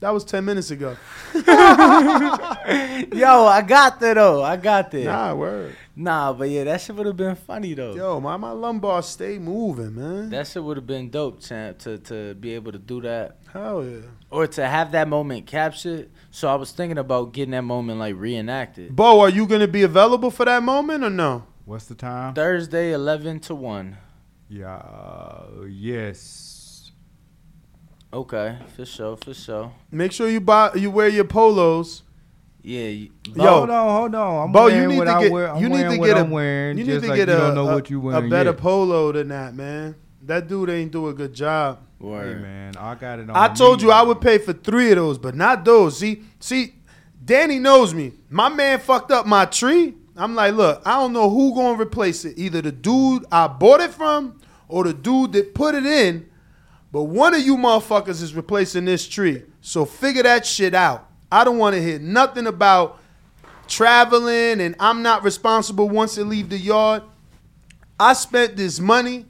that 0.00 0.10
was 0.10 0.24
10 0.24 0.44
minutes 0.44 0.70
ago. 0.70 0.96
Yo, 1.34 1.42
I 1.46 3.64
got 3.66 3.98
that 4.00 4.14
though. 4.14 4.42
I 4.42 4.56
got 4.56 4.90
that. 4.92 5.04
Nah, 5.04 5.34
word. 5.34 5.74
Nah, 5.96 6.32
but 6.32 6.48
yeah, 6.48 6.64
that 6.64 6.80
shit 6.80 6.94
would 6.94 7.06
have 7.06 7.16
been 7.16 7.34
funny 7.34 7.74
though. 7.74 7.94
Yo, 7.94 8.20
my 8.20 8.36
my 8.36 8.52
lumbar 8.52 9.02
stay 9.02 9.38
moving, 9.38 9.96
man. 9.96 10.30
That 10.30 10.46
shit 10.46 10.62
would 10.62 10.76
have 10.76 10.86
been 10.86 11.10
dope, 11.10 11.40
champ, 11.40 11.78
to 11.80 11.98
to 11.98 12.34
be 12.34 12.54
able 12.54 12.70
to 12.72 12.78
do 12.78 13.00
that. 13.00 13.38
Hell 13.52 13.84
yeah. 13.84 14.00
Or 14.30 14.46
to 14.46 14.66
have 14.66 14.92
that 14.92 15.08
moment 15.08 15.46
captured. 15.46 16.10
So 16.30 16.48
I 16.48 16.54
was 16.54 16.70
thinking 16.70 16.98
about 16.98 17.32
getting 17.32 17.50
that 17.52 17.62
moment 17.62 17.98
like 17.98 18.14
reenacted. 18.16 18.94
Bo, 18.94 19.20
are 19.20 19.28
you 19.28 19.46
gonna 19.46 19.66
be 19.66 19.82
available 19.82 20.30
for 20.30 20.44
that 20.44 20.62
moment 20.62 21.02
or 21.02 21.10
no? 21.10 21.44
What's 21.64 21.86
the 21.86 21.96
time? 21.96 22.34
Thursday, 22.34 22.92
eleven 22.92 23.40
to 23.40 23.54
one. 23.56 23.96
Yeah. 24.48 24.76
Uh, 24.76 25.64
yes. 25.68 26.47
Okay, 28.12 28.56
for 28.74 28.86
sure, 28.86 29.16
for 29.16 29.34
sure. 29.34 29.72
Make 29.90 30.12
sure 30.12 30.28
you 30.30 30.40
buy 30.40 30.72
you 30.74 30.90
wear 30.90 31.08
your 31.08 31.24
polos. 31.24 32.02
Yeah. 32.62 32.88
You, 32.88 33.10
Yo, 33.34 33.42
hold 33.44 33.70
on, 33.70 33.90
hold 33.90 34.14
on. 34.14 34.44
I'm 34.44 34.52
Bo, 34.52 34.66
you 34.66 34.86
need 34.86 34.98
to 34.98 35.04
get 35.04 35.32
wear. 35.32 35.52
I'm 35.52 35.62
you 35.62 35.68
need 35.68 35.88
to 35.88 35.98
get 35.98 36.16
a 36.16 36.20
I'm 36.20 36.30
wearing. 36.30 36.78
you 36.78 36.84
need 36.84 37.00
to 37.02 37.08
like 37.08 37.16
get 37.16 37.28
a, 37.28 37.54
know 37.54 37.68
a, 37.68 37.74
what 37.74 37.90
you 37.90 38.10
a 38.10 38.22
better 38.22 38.50
yet. 38.50 38.58
polo 38.58 39.12
than 39.12 39.28
that, 39.28 39.54
man. 39.54 39.94
That 40.22 40.48
dude 40.48 40.70
ain't 40.70 40.90
do 40.90 41.08
a 41.08 41.14
good 41.14 41.34
job. 41.34 41.80
Hey 42.00 42.34
man, 42.34 42.76
I 42.76 42.94
got 42.94 43.18
it 43.18 43.28
on. 43.28 43.36
I 43.36 43.48
told 43.52 43.80
me. 43.80 43.86
you 43.86 43.92
I 43.92 44.02
would 44.02 44.20
pay 44.20 44.38
for 44.38 44.52
three 44.52 44.90
of 44.90 44.96
those, 44.96 45.18
but 45.18 45.34
not 45.34 45.64
those. 45.64 45.98
See, 45.98 46.22
see, 46.40 46.74
Danny 47.24 47.58
knows 47.58 47.92
me. 47.92 48.12
My 48.30 48.48
man 48.48 48.78
fucked 48.78 49.10
up 49.10 49.26
my 49.26 49.44
tree. 49.44 49.94
I'm 50.16 50.34
like, 50.34 50.54
look, 50.54 50.82
I 50.84 50.92
don't 50.92 51.12
know 51.12 51.28
who 51.28 51.54
gonna 51.54 51.80
replace 51.80 52.24
it. 52.24 52.38
Either 52.38 52.62
the 52.62 52.72
dude 52.72 53.26
I 53.30 53.48
bought 53.48 53.80
it 53.80 53.92
from 53.92 54.40
or 54.66 54.84
the 54.84 54.94
dude 54.94 55.32
that 55.32 55.54
put 55.54 55.74
it 55.74 55.86
in. 55.86 56.27
But 56.90 57.04
one 57.04 57.34
of 57.34 57.40
you 57.40 57.56
motherfuckers 57.56 58.22
is 58.22 58.34
replacing 58.34 58.84
this 58.86 59.06
tree. 59.06 59.42
So 59.60 59.84
figure 59.84 60.22
that 60.22 60.46
shit 60.46 60.74
out. 60.74 61.08
I 61.30 61.44
don't 61.44 61.58
want 61.58 61.76
to 61.76 61.82
hear 61.82 61.98
nothing 61.98 62.46
about 62.46 63.00
traveling 63.66 64.60
and 64.60 64.74
I'm 64.80 65.02
not 65.02 65.22
responsible 65.22 65.88
once 65.88 66.16
it 66.16 66.24
leave 66.24 66.48
the 66.48 66.58
yard. 66.58 67.02
I 68.00 68.14
spent 68.14 68.56
this 68.56 68.80
money. 68.80 69.26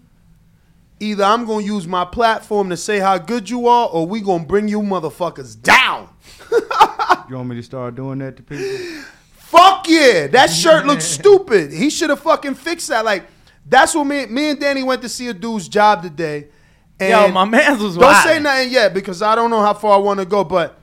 Either 1.00 1.22
I'm 1.22 1.46
gonna 1.46 1.64
use 1.64 1.86
my 1.86 2.04
platform 2.04 2.70
to 2.70 2.76
say 2.76 2.98
how 2.98 3.18
good 3.18 3.48
you 3.48 3.68
are, 3.68 3.88
or 3.88 4.04
we 4.04 4.20
gonna 4.20 4.44
bring 4.44 4.66
you 4.66 4.80
motherfuckers 4.80 5.60
down. 5.60 6.08
You 7.28 7.36
want 7.36 7.50
me 7.50 7.56
to 7.56 7.62
start 7.62 7.94
doing 7.94 8.20
that 8.20 8.38
to 8.38 8.42
people? 8.42 9.02
Fuck 9.34 9.86
yeah, 9.86 10.28
that 10.28 10.46
shirt 10.50 10.86
looks 10.86 11.04
stupid. 11.04 11.72
He 11.72 11.90
should 11.90 12.08
have 12.08 12.20
fucking 12.20 12.54
fixed 12.54 12.88
that. 12.88 13.04
Like 13.04 13.24
that's 13.66 13.94
what 13.94 14.04
me, 14.04 14.24
me 14.26 14.50
and 14.50 14.58
Danny 14.58 14.82
went 14.82 15.02
to 15.02 15.10
see 15.10 15.28
a 15.28 15.34
dude's 15.34 15.68
job 15.68 16.02
today. 16.02 16.48
And 17.00 17.10
Yo, 17.10 17.28
my 17.32 17.44
man's 17.44 17.80
was 17.82 17.96
Don't 17.96 18.14
say 18.24 18.40
nothing 18.40 18.70
yet 18.72 18.92
because 18.94 19.22
I 19.22 19.34
don't 19.34 19.50
know 19.50 19.60
how 19.60 19.74
far 19.74 19.94
I 19.94 19.98
want 19.98 20.18
to 20.20 20.26
go. 20.26 20.42
But 20.44 20.78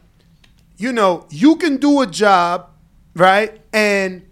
you 0.77 0.91
know, 0.93 1.25
you 1.29 1.55
can 1.57 1.77
do 1.77 2.01
a 2.01 2.07
job, 2.07 2.69
right? 3.15 3.59
And 3.73 4.29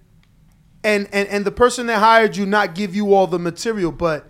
and 0.84 1.08
and 1.12 1.28
and 1.30 1.46
the 1.46 1.52
person 1.52 1.88
that 1.88 2.00
hired 2.00 2.36
you 2.38 2.46
not 2.46 2.74
give 2.76 2.96
you 2.96 3.14
all 3.14 3.28
the 3.28 3.40
material, 3.40 3.92
but 3.92 4.30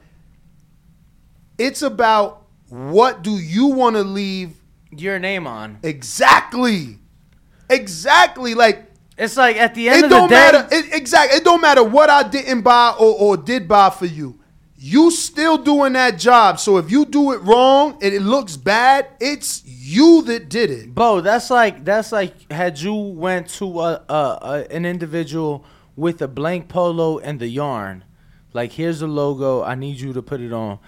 it's 1.57 1.81
about 1.81 2.45
what 2.69 3.21
do 3.21 3.31
you 3.37 3.67
want 3.67 3.95
to 3.95 4.01
leave 4.03 4.55
Your 4.91 5.19
name 5.19 5.45
on. 5.45 5.77
exactly, 5.83 6.97
exactly 7.69 8.55
like 8.55 8.85
It's 9.17 9.37
like 9.37 9.57
at 9.57 9.75
the 9.75 9.89
end 9.89 9.97
it 9.99 10.03
of 10.05 10.09
the 10.09 10.15
don't 10.15 10.29
day. 10.29 10.35
matter. 10.35 10.67
It, 10.71 10.93
exactly. 10.93 11.37
It 11.37 11.43
don't 11.43 11.61
matter 11.61 11.83
what 11.83 12.09
I 12.09 12.23
didn't 12.27 12.61
buy 12.61 12.95
or, 12.99 13.13
or 13.13 13.37
did 13.37 13.67
buy 13.67 13.89
for 13.91 14.07
you. 14.07 14.39
You 14.85 15.11
still 15.11 15.57
doing 15.57 15.93
that 15.93 16.19
job. 16.19 16.59
So 16.59 16.77
if 16.77 16.91
you 16.91 17.05
do 17.05 17.31
it 17.31 17.41
wrong 17.43 17.97
and 18.01 18.13
it 18.13 18.21
looks 18.21 18.57
bad, 18.57 19.07
it's 19.21 19.63
you 19.65 20.23
that 20.23 20.49
did 20.49 20.69
it. 20.69 20.93
Bo, 20.93 21.21
that's 21.21 21.49
like 21.49 21.85
that's 21.85 22.11
like 22.11 22.51
had 22.51 22.77
you 22.77 22.93
went 22.93 23.47
to 23.51 23.79
a, 23.79 24.03
a, 24.09 24.39
a 24.41 24.67
an 24.75 24.85
individual 24.85 25.63
with 25.95 26.21
a 26.21 26.27
blank 26.27 26.67
polo 26.67 27.17
and 27.19 27.39
the 27.39 27.47
yarn, 27.47 28.03
like 28.51 28.73
here's 28.73 28.99
the 28.99 29.07
logo, 29.07 29.63
I 29.63 29.75
need 29.75 30.01
you 30.01 30.11
to 30.11 30.21
put 30.21 30.41
it 30.41 30.51
on, 30.51 30.79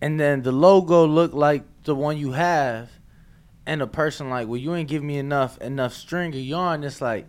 and 0.00 0.18
then 0.18 0.42
the 0.42 0.50
logo 0.50 1.06
looked 1.06 1.34
like 1.34 1.62
the 1.84 1.94
one 1.94 2.18
you 2.18 2.32
have, 2.32 2.90
and 3.64 3.80
the 3.80 3.86
person 3.86 4.28
like, 4.28 4.48
well, 4.48 4.56
you 4.56 4.74
ain't 4.74 4.88
give 4.88 5.04
me 5.04 5.18
enough 5.18 5.56
enough 5.58 5.94
string 5.94 6.34
of 6.34 6.40
yarn. 6.40 6.82
It's 6.82 7.00
like, 7.00 7.28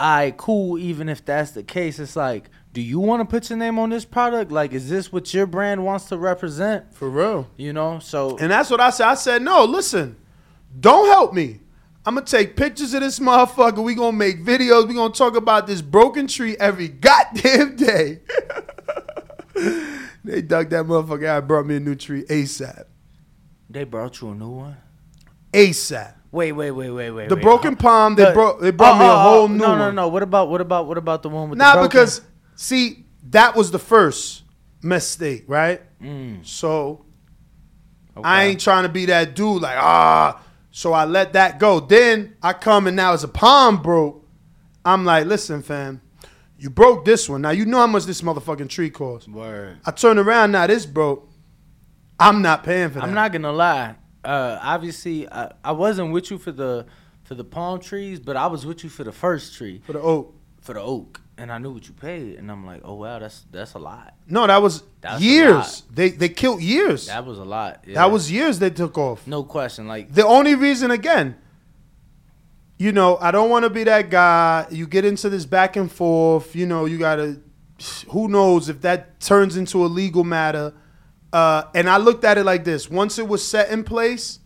I 0.00 0.32
cool. 0.34 0.78
Even 0.78 1.10
if 1.10 1.22
that's 1.26 1.50
the 1.50 1.62
case, 1.62 1.98
it's 1.98 2.16
like, 2.16 2.48
do 2.78 2.84
you 2.84 3.00
want 3.00 3.18
to 3.20 3.24
put 3.24 3.50
your 3.50 3.58
name 3.58 3.76
on 3.80 3.90
this 3.90 4.04
product? 4.04 4.52
Like, 4.52 4.72
is 4.72 4.88
this 4.88 5.12
what 5.12 5.34
your 5.34 5.46
brand 5.46 5.84
wants 5.84 6.04
to 6.10 6.16
represent? 6.16 6.94
For 6.94 7.10
real. 7.10 7.48
You 7.56 7.72
know, 7.72 7.98
so 7.98 8.36
And 8.38 8.52
that's 8.52 8.70
what 8.70 8.80
I 8.80 8.90
said. 8.90 9.08
I 9.08 9.14
said, 9.16 9.42
no, 9.42 9.64
listen, 9.64 10.14
don't 10.78 11.08
help 11.08 11.34
me. 11.34 11.58
I'm 12.06 12.14
gonna 12.14 12.24
take 12.24 12.54
pictures 12.54 12.94
of 12.94 13.00
this 13.00 13.18
motherfucker. 13.18 13.82
We 13.82 13.96
gonna 13.96 14.16
make 14.16 14.44
videos. 14.44 14.86
We 14.86 14.94
gonna 14.94 15.12
talk 15.12 15.34
about 15.34 15.66
this 15.66 15.82
broken 15.82 16.28
tree 16.28 16.56
every 16.60 16.86
goddamn 16.86 17.74
day. 17.74 18.20
they 20.24 20.40
dug 20.40 20.70
that 20.70 20.84
motherfucker 20.84 21.26
out, 21.26 21.48
brought 21.48 21.66
me 21.66 21.78
a 21.78 21.80
new 21.80 21.96
tree 21.96 22.22
ASAP. 22.26 22.84
they 23.68 23.82
brought 23.82 24.20
you 24.20 24.30
a 24.30 24.34
new 24.36 24.50
one. 24.50 24.76
ASAP. 25.52 26.14
Wait, 26.30 26.52
wait, 26.52 26.70
wait, 26.70 26.90
wait, 26.90 27.10
wait. 27.10 27.28
The 27.28 27.34
wait. 27.34 27.42
broken 27.42 27.74
palm, 27.74 28.14
they 28.14 28.26
The- 28.26 28.32
brought 28.32 28.60
they 28.60 28.70
brought 28.70 28.94
Oh, 28.94 28.98
me 29.00 29.04
a 29.04 29.08
oh, 29.08 29.18
whole 29.18 29.42
oh, 29.42 29.46
new 29.48 29.56
no, 29.58 29.68
one. 29.70 29.78
No, 29.78 29.84
no, 29.86 30.02
no. 30.02 30.08
What 30.08 30.22
about 30.22 30.48
what 30.48 30.60
about 30.60 30.86
what 30.86 30.96
about 30.96 31.24
the 31.24 31.28
one 31.28 31.50
with 31.50 31.58
Nah, 31.58 31.72
the 31.72 31.80
broken? 31.80 31.88
because 31.88 32.20
see, 32.58 33.06
that 33.30 33.54
was 33.54 33.70
the 33.70 33.78
first 33.78 34.42
mistake, 34.82 35.44
right? 35.46 35.80
Mm. 36.02 36.44
So 36.44 37.04
I 38.22 38.44
ain't 38.44 38.60
trying 38.60 38.82
to 38.82 38.88
be 38.88 39.06
that 39.06 39.34
dude 39.34 39.62
like 39.62 39.78
ah. 39.78 40.42
So 40.70 40.92
I 40.92 41.06
let 41.06 41.32
that 41.32 41.58
go. 41.58 41.80
Then 41.80 42.36
I 42.42 42.52
come 42.52 42.86
and 42.86 42.96
now 42.96 43.12
as 43.12 43.24
a 43.24 43.28
palm 43.28 43.80
broke. 43.82 44.26
I'm 44.84 45.04
like, 45.04 45.26
listen, 45.26 45.62
fam, 45.62 46.00
you 46.58 46.70
broke 46.70 47.04
this 47.04 47.28
one. 47.28 47.42
Now 47.42 47.50
you 47.50 47.64
know 47.64 47.78
how 47.78 47.86
much 47.86 48.04
this 48.04 48.22
motherfucking 48.22 48.68
tree 48.68 48.90
costs. 48.90 49.28
Word. 49.28 49.78
I 49.84 49.90
turn 49.90 50.18
around 50.18 50.52
now, 50.52 50.66
this 50.66 50.86
broke. 50.86 51.30
I'm 52.20 52.42
not 52.42 52.64
paying 52.64 52.88
for 52.88 52.96
that. 52.96 53.04
I'm 53.04 53.14
not 53.14 53.32
gonna 53.32 53.52
lie. 53.52 53.94
Uh, 54.24 54.58
obviously, 54.60 55.30
I, 55.30 55.52
I 55.64 55.72
wasn't 55.72 56.12
with 56.12 56.30
you 56.30 56.38
for 56.38 56.52
the 56.52 56.86
for 57.22 57.34
the 57.34 57.44
palm 57.44 57.78
trees, 57.78 58.18
but 58.18 58.36
I 58.36 58.46
was 58.46 58.66
with 58.66 58.82
you 58.82 58.90
for 58.90 59.04
the 59.04 59.12
first 59.12 59.54
tree, 59.54 59.80
for 59.84 59.92
the 59.92 60.00
oak. 60.00 60.34
for 60.60 60.74
the 60.74 60.80
oak, 60.80 61.20
and 61.38 61.50
I 61.52 61.58
knew 61.58 61.72
what 61.72 61.86
you 61.86 61.94
paid, 61.94 62.36
and 62.38 62.50
I'm 62.50 62.66
like, 62.66 62.80
oh 62.84 62.94
wow, 62.94 63.18
that's 63.18 63.44
that's 63.50 63.74
a 63.74 63.78
lot. 63.78 64.14
No, 64.26 64.46
that 64.46 64.60
was 64.60 64.82
That's 65.00 65.20
a 65.20 65.24
years. 65.24 65.54
lot. 65.54 65.82
They 65.92 66.08
they 66.10 66.28
killed 66.28 66.60
years. 66.60 67.06
That 67.06 67.24
was 67.24 67.38
a 67.38 67.44
lot. 67.44 67.84
yeah. 67.86 67.94
That 67.94 68.10
was 68.10 68.30
years 68.30 68.58
they 68.58 68.70
took 68.70 68.98
off. 68.98 69.26
no 69.26 69.44
question. 69.44 69.86
Like 69.88 70.12
The 70.12 70.26
only 70.26 70.54
reason, 70.54 70.90
again, 70.90 71.36
you 72.78 72.92
know, 72.92 73.16
I 73.20 73.30
don't 73.30 73.50
want 73.50 73.64
to 73.64 73.70
be 73.70 73.84
that 73.84 74.10
guy. 74.10 74.66
You 74.70 74.86
get 74.86 75.04
into 75.04 75.28
this 75.28 75.44
back 75.46 75.76
and 75.76 75.90
forth. 75.90 76.54
You 76.54 76.66
know, 76.66 76.84
you 76.84 76.98
gotta. 76.98 77.40
Who 78.10 78.28
knows 78.28 78.68
if 78.68 78.80
that 78.80 79.20
turns 79.20 79.56
into 79.56 79.84
a 79.84 79.86
legal 79.88 80.24
matter? 80.24 80.74
Uh, 81.32 81.62
and 81.74 81.88
I 81.88 81.98
looked 81.98 82.24
at 82.24 82.38
it 82.38 82.44
like 82.44 82.64
this: 82.64 82.90
once 82.90 83.18
it 83.18 83.28
was 83.28 83.46
set 83.46 83.70
in 83.70 83.84
place, 83.84 84.40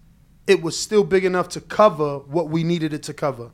it 0.47 0.63
was 0.63 0.79
still 0.79 1.05
big 1.05 1.25
enough 1.25 1.49
to 1.51 1.61
cover 1.61 2.19
what 2.19 2.49
we 2.51 2.65
needed 2.65 2.93
it 2.93 3.03
to 3.05 3.15
cover. 3.15 3.51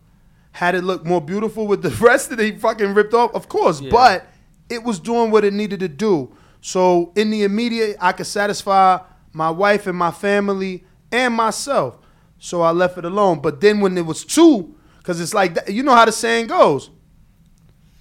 Had 0.59 0.75
it 0.75 0.83
looked 0.83 1.07
more 1.07 1.21
beautiful 1.21 1.69
with 1.69 1.83
the 1.83 1.91
rest 2.05 2.31
that 2.31 2.37
they 2.37 2.51
fucking 2.57 2.93
ripped 2.93 3.15
off, 3.15 3.33
of 3.33 3.49
course, 3.49 3.81
Yeah. 3.81 3.91
but 3.93 4.27
it 4.69 4.83
was 4.83 4.99
doing 4.99 5.31
what 5.31 5.45
it 5.45 5.53
needed 5.53 5.79
to 5.81 5.89
do. 5.89 6.35
So 6.61 7.13
in 7.15 7.31
the 7.31 7.45
immediate, 7.45 7.97
I 8.01 8.11
could 8.11 8.27
satisfy 8.27 8.99
my 9.33 9.51
wife 9.51 9.87
and 9.87 9.97
my 9.97 10.11
family 10.11 10.83
and 11.13 11.33
myself. 11.33 11.97
So 12.41 12.63
I 12.63 12.73
left 12.73 12.99
it 12.99 13.05
alone. 13.05 13.39
But 13.41 13.61
then 13.61 13.79
when 13.81 13.97
it 13.97 14.05
was 14.05 14.25
two, 14.25 14.75
because 14.99 15.21
it's 15.21 15.33
like 15.33 15.55
that, 15.55 15.73
you 15.73 15.85
know 15.85 15.95
how 15.95 16.05
the 16.07 16.11
saying 16.13 16.49
goes: 16.49 16.91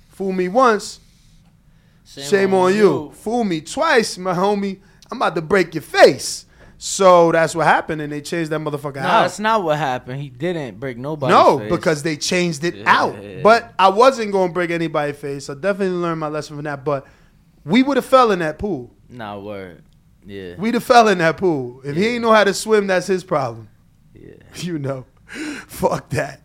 "Fool 0.09 0.31
me 0.31 0.47
once, 0.47 0.99
shame, 2.05 2.55
on, 2.55 2.73
you. 2.73 3.11
Fool 3.13 3.43
me 3.43 3.61
twice, 3.61 4.17
my 4.17 4.33
homie. 4.33 4.79
I'm 5.11 5.17
about 5.17 5.35
to 5.35 5.43
break 5.43 5.75
your 5.75 5.83
face." 5.83 6.46
So 6.79 7.31
that's 7.31 7.55
what 7.55 7.65
happened, 7.65 8.01
and 8.01 8.11
they 8.13 8.21
changed 8.21 8.51
that 8.51 8.59
motherfucker 8.59 8.97
out. 8.97 9.03
no, 9.03 9.09
out. 9.09 9.21
that's 9.23 9.39
not 9.39 9.63
what 9.63 9.77
happened. 9.77 10.21
He 10.21 10.29
didn't 10.29 10.79
break 10.79 10.97
nobody. 10.97 11.33
No, 11.33 11.57
face. 11.59 11.71
because 11.71 12.03
they 12.03 12.15
changed 12.17 12.63
it 12.63 12.75
Yeah. 12.75 12.83
out. 12.85 13.15
But 13.41 13.73
I 13.79 13.89
wasn't 13.89 14.31
going 14.31 14.49
to 14.49 14.53
break 14.53 14.69
anybody's 14.69 15.17
face. 15.17 15.49
I 15.49 15.55
definitely 15.55 15.97
learned 15.97 16.19
my 16.19 16.27
lesson 16.27 16.55
from 16.55 16.65
that. 16.65 16.85
But 16.85 17.07
we 17.65 17.81
would 17.81 17.97
have 17.97 18.05
fell 18.05 18.31
in 18.31 18.39
that 18.39 18.59
pool. 18.59 18.93
nah, 19.09 19.39
word. 19.39 19.83
Yeah. 20.25 20.55
We'd 20.57 20.73
have 20.75 20.83
fell 20.83 21.07
in 21.07 21.17
that 21.19 21.37
pool. 21.37 21.81
If 21.85 21.95
he 21.95 22.05
ain't 22.07 22.21
know 22.21 22.31
how 22.33 22.43
to 22.43 22.53
swim, 22.53 22.85
that's 22.87 23.07
his 23.07 23.23
problem. 23.23 23.69
Yeah. 24.13 24.33
You 24.55 24.77
know, 24.79 25.05
fuck 25.67 26.09
that. 26.09 26.41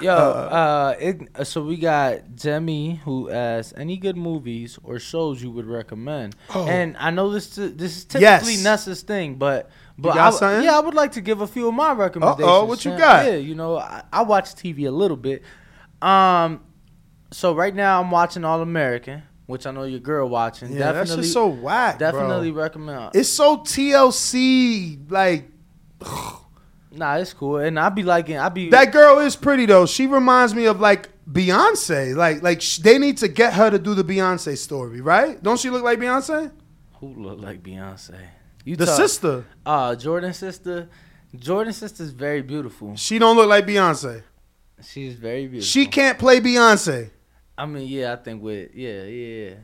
Yo, 0.00 0.12
uh, 0.14 0.94
it, 1.00 1.28
uh, 1.34 1.44
so 1.44 1.64
we 1.64 1.76
got 1.76 2.36
Demi 2.36 2.96
who 3.04 3.30
asks 3.30 3.72
any 3.76 3.96
good 3.96 4.16
movies 4.16 4.78
or 4.82 4.98
shows 4.98 5.42
you 5.42 5.50
would 5.50 5.66
recommend. 5.66 6.36
Oh. 6.54 6.66
And 6.66 6.96
I 6.98 7.10
know 7.10 7.30
this 7.30 7.54
this 7.54 7.96
is 7.96 8.04
typically 8.04 8.52
Yes. 8.54 8.62
Nessa's 8.64 9.02
thing, 9.02 9.36
but 9.36 9.70
but 9.96 10.14
got 10.14 10.42
I 10.42 10.46
w- 10.52 10.64
yeah, 10.64 10.76
I 10.76 10.80
would 10.80 10.94
like 10.94 11.12
to 11.12 11.20
give 11.20 11.40
a 11.40 11.46
few 11.46 11.68
of 11.68 11.74
my 11.74 11.92
recommendations. 11.92 12.46
Uh-oh, 12.48 12.64
what 12.64 12.84
you 12.84 12.90
got? 12.96 13.26
Yeah, 13.26 13.36
you 13.36 13.54
know, 13.54 13.78
I, 13.78 14.02
I 14.12 14.22
watch 14.22 14.54
TV 14.54 14.86
a 14.86 14.90
little 14.90 15.16
bit. 15.16 15.42
Um, 16.02 16.60
so 17.32 17.54
right 17.54 17.74
now 17.74 18.00
I'm 18.00 18.10
watching 18.10 18.44
All 18.44 18.60
American, 18.60 19.22
which 19.46 19.66
I 19.66 19.70
know 19.70 19.84
your 19.84 20.00
girl 20.00 20.28
watching. 20.28 20.72
Yeah, 20.72 20.92
that's 20.92 21.14
just 21.14 21.32
so 21.32 21.46
whack. 21.46 21.98
bro. 21.98 22.10
definitely 22.10 22.50
recommend. 22.50 23.12
It's 23.14 23.28
so 23.30 23.58
TLC. 23.58 25.10
Like 25.10 25.50
Nah, 26.96 27.16
it's 27.16 27.32
cool, 27.32 27.56
and 27.58 27.78
I 27.78 27.88
be 27.88 28.02
liking. 28.02 28.38
I 28.38 28.48
be 28.48 28.70
that 28.70 28.92
girl 28.92 29.18
is 29.18 29.36
pretty 29.36 29.66
though. 29.66 29.86
She 29.86 30.06
reminds 30.06 30.54
me 30.54 30.66
of 30.66 30.80
like 30.80 31.08
Beyonce. 31.30 32.14
Like 32.14 32.42
like 32.42 32.60
sh- 32.60 32.78
they 32.78 32.98
need 32.98 33.18
to 33.18 33.28
get 33.28 33.54
her 33.54 33.70
to 33.70 33.78
do 33.78 33.94
the 33.94 34.04
Beyonce 34.04 34.56
story, 34.56 35.00
right? 35.00 35.42
Don't 35.42 35.58
she 35.58 35.70
look 35.70 35.82
like 35.82 35.98
Beyonce? 35.98 36.52
Who 37.00 37.14
look 37.14 37.40
like 37.40 37.62
Beyonce? 37.62 38.18
You 38.64 38.76
The 38.76 38.86
sister. 38.86 39.44
Uh 39.66 39.94
Jordan's 39.96 40.38
sister. 40.38 40.88
Jordan's 41.36 41.76
sister's 41.76 42.10
very 42.10 42.42
beautiful. 42.42 42.94
She 42.96 43.18
don't 43.18 43.36
look 43.36 43.48
like 43.48 43.66
Beyonce. 43.66 44.22
She's 44.82 45.14
very 45.14 45.46
beautiful. 45.46 45.66
She 45.66 45.86
can't 45.86 46.18
play 46.18 46.40
Beyonce. 46.40 47.10
I 47.56 47.66
mean, 47.66 47.86
yeah, 47.88 48.12
I 48.12 48.16
think 48.16 48.42
with 48.42 48.70
yeah, 48.74 49.02
yeah, 49.04 49.48
yeah. 49.48 49.54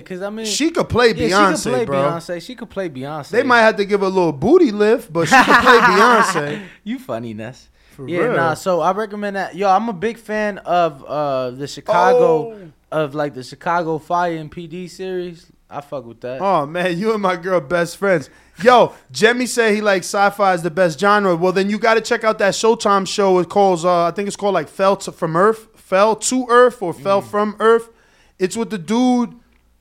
Cause 0.00 0.22
I 0.22 0.30
mean, 0.30 0.46
She 0.46 0.70
could 0.70 0.88
play 0.88 1.08
yeah, 1.14 1.28
Beyonce, 1.28 1.56
she 1.62 1.70
could 1.70 1.72
play 1.72 1.84
bro. 1.84 1.96
Beyonce. 2.02 2.42
She 2.42 2.54
could 2.54 2.70
play 2.70 2.88
Beyonce. 2.90 3.30
They 3.30 3.42
might 3.42 3.60
have 3.60 3.76
to 3.76 3.84
give 3.84 4.00
her 4.00 4.06
a 4.06 4.10
little 4.10 4.32
booty 4.32 4.72
lift, 4.72 5.12
but 5.12 5.28
she 5.28 5.34
could 5.36 5.44
play 5.44 5.78
Beyonce. 5.78 6.62
you 6.84 6.98
funny, 6.98 7.34
Ness. 7.34 7.68
For 7.90 8.08
yeah, 8.08 8.18
real. 8.20 8.36
nah. 8.36 8.54
So 8.54 8.80
I 8.80 8.92
recommend 8.92 9.36
that. 9.36 9.54
Yo, 9.56 9.68
I'm 9.68 9.88
a 9.88 9.92
big 9.92 10.18
fan 10.18 10.58
of 10.58 11.04
uh 11.04 11.50
the 11.50 11.66
Chicago 11.66 12.52
Oh. 12.52 12.70
of 12.92 13.14
like 13.14 13.34
the 13.34 13.42
Chicago 13.42 13.98
Fire 13.98 14.36
and 14.36 14.50
PD 14.50 14.88
series. 14.90 15.50
I 15.70 15.80
fuck 15.82 16.06
with 16.06 16.20
that. 16.22 16.40
Oh 16.40 16.64
man, 16.64 16.96
you 16.98 17.12
and 17.12 17.20
my 17.22 17.36
girl 17.36 17.60
best 17.60 17.96
friends. 17.98 18.30
Yo, 18.62 18.94
Jemmy 19.12 19.46
said 19.46 19.74
he 19.74 19.80
likes 19.80 20.06
sci-fi 20.06 20.54
is 20.54 20.62
the 20.62 20.70
best 20.70 20.98
genre. 20.98 21.36
Well, 21.36 21.52
then 21.52 21.68
you 21.70 21.78
got 21.78 21.94
to 21.94 22.00
check 22.00 22.24
out 22.24 22.38
that 22.38 22.54
Showtime 22.54 23.06
show. 23.06 23.38
It 23.38 23.48
calls, 23.48 23.84
uh, 23.84 24.04
I 24.06 24.10
think 24.12 24.26
it's 24.26 24.36
called 24.36 24.54
like 24.54 24.68
Fell 24.68 24.96
to, 24.96 25.12
from 25.12 25.36
Earth, 25.36 25.68
Fell 25.78 26.16
to 26.16 26.46
Earth, 26.48 26.80
or 26.82 26.92
Fell 26.94 27.20
from 27.20 27.54
Earth. 27.60 27.90
It's 28.38 28.56
with 28.56 28.70
the 28.70 28.78
dude 28.78 29.37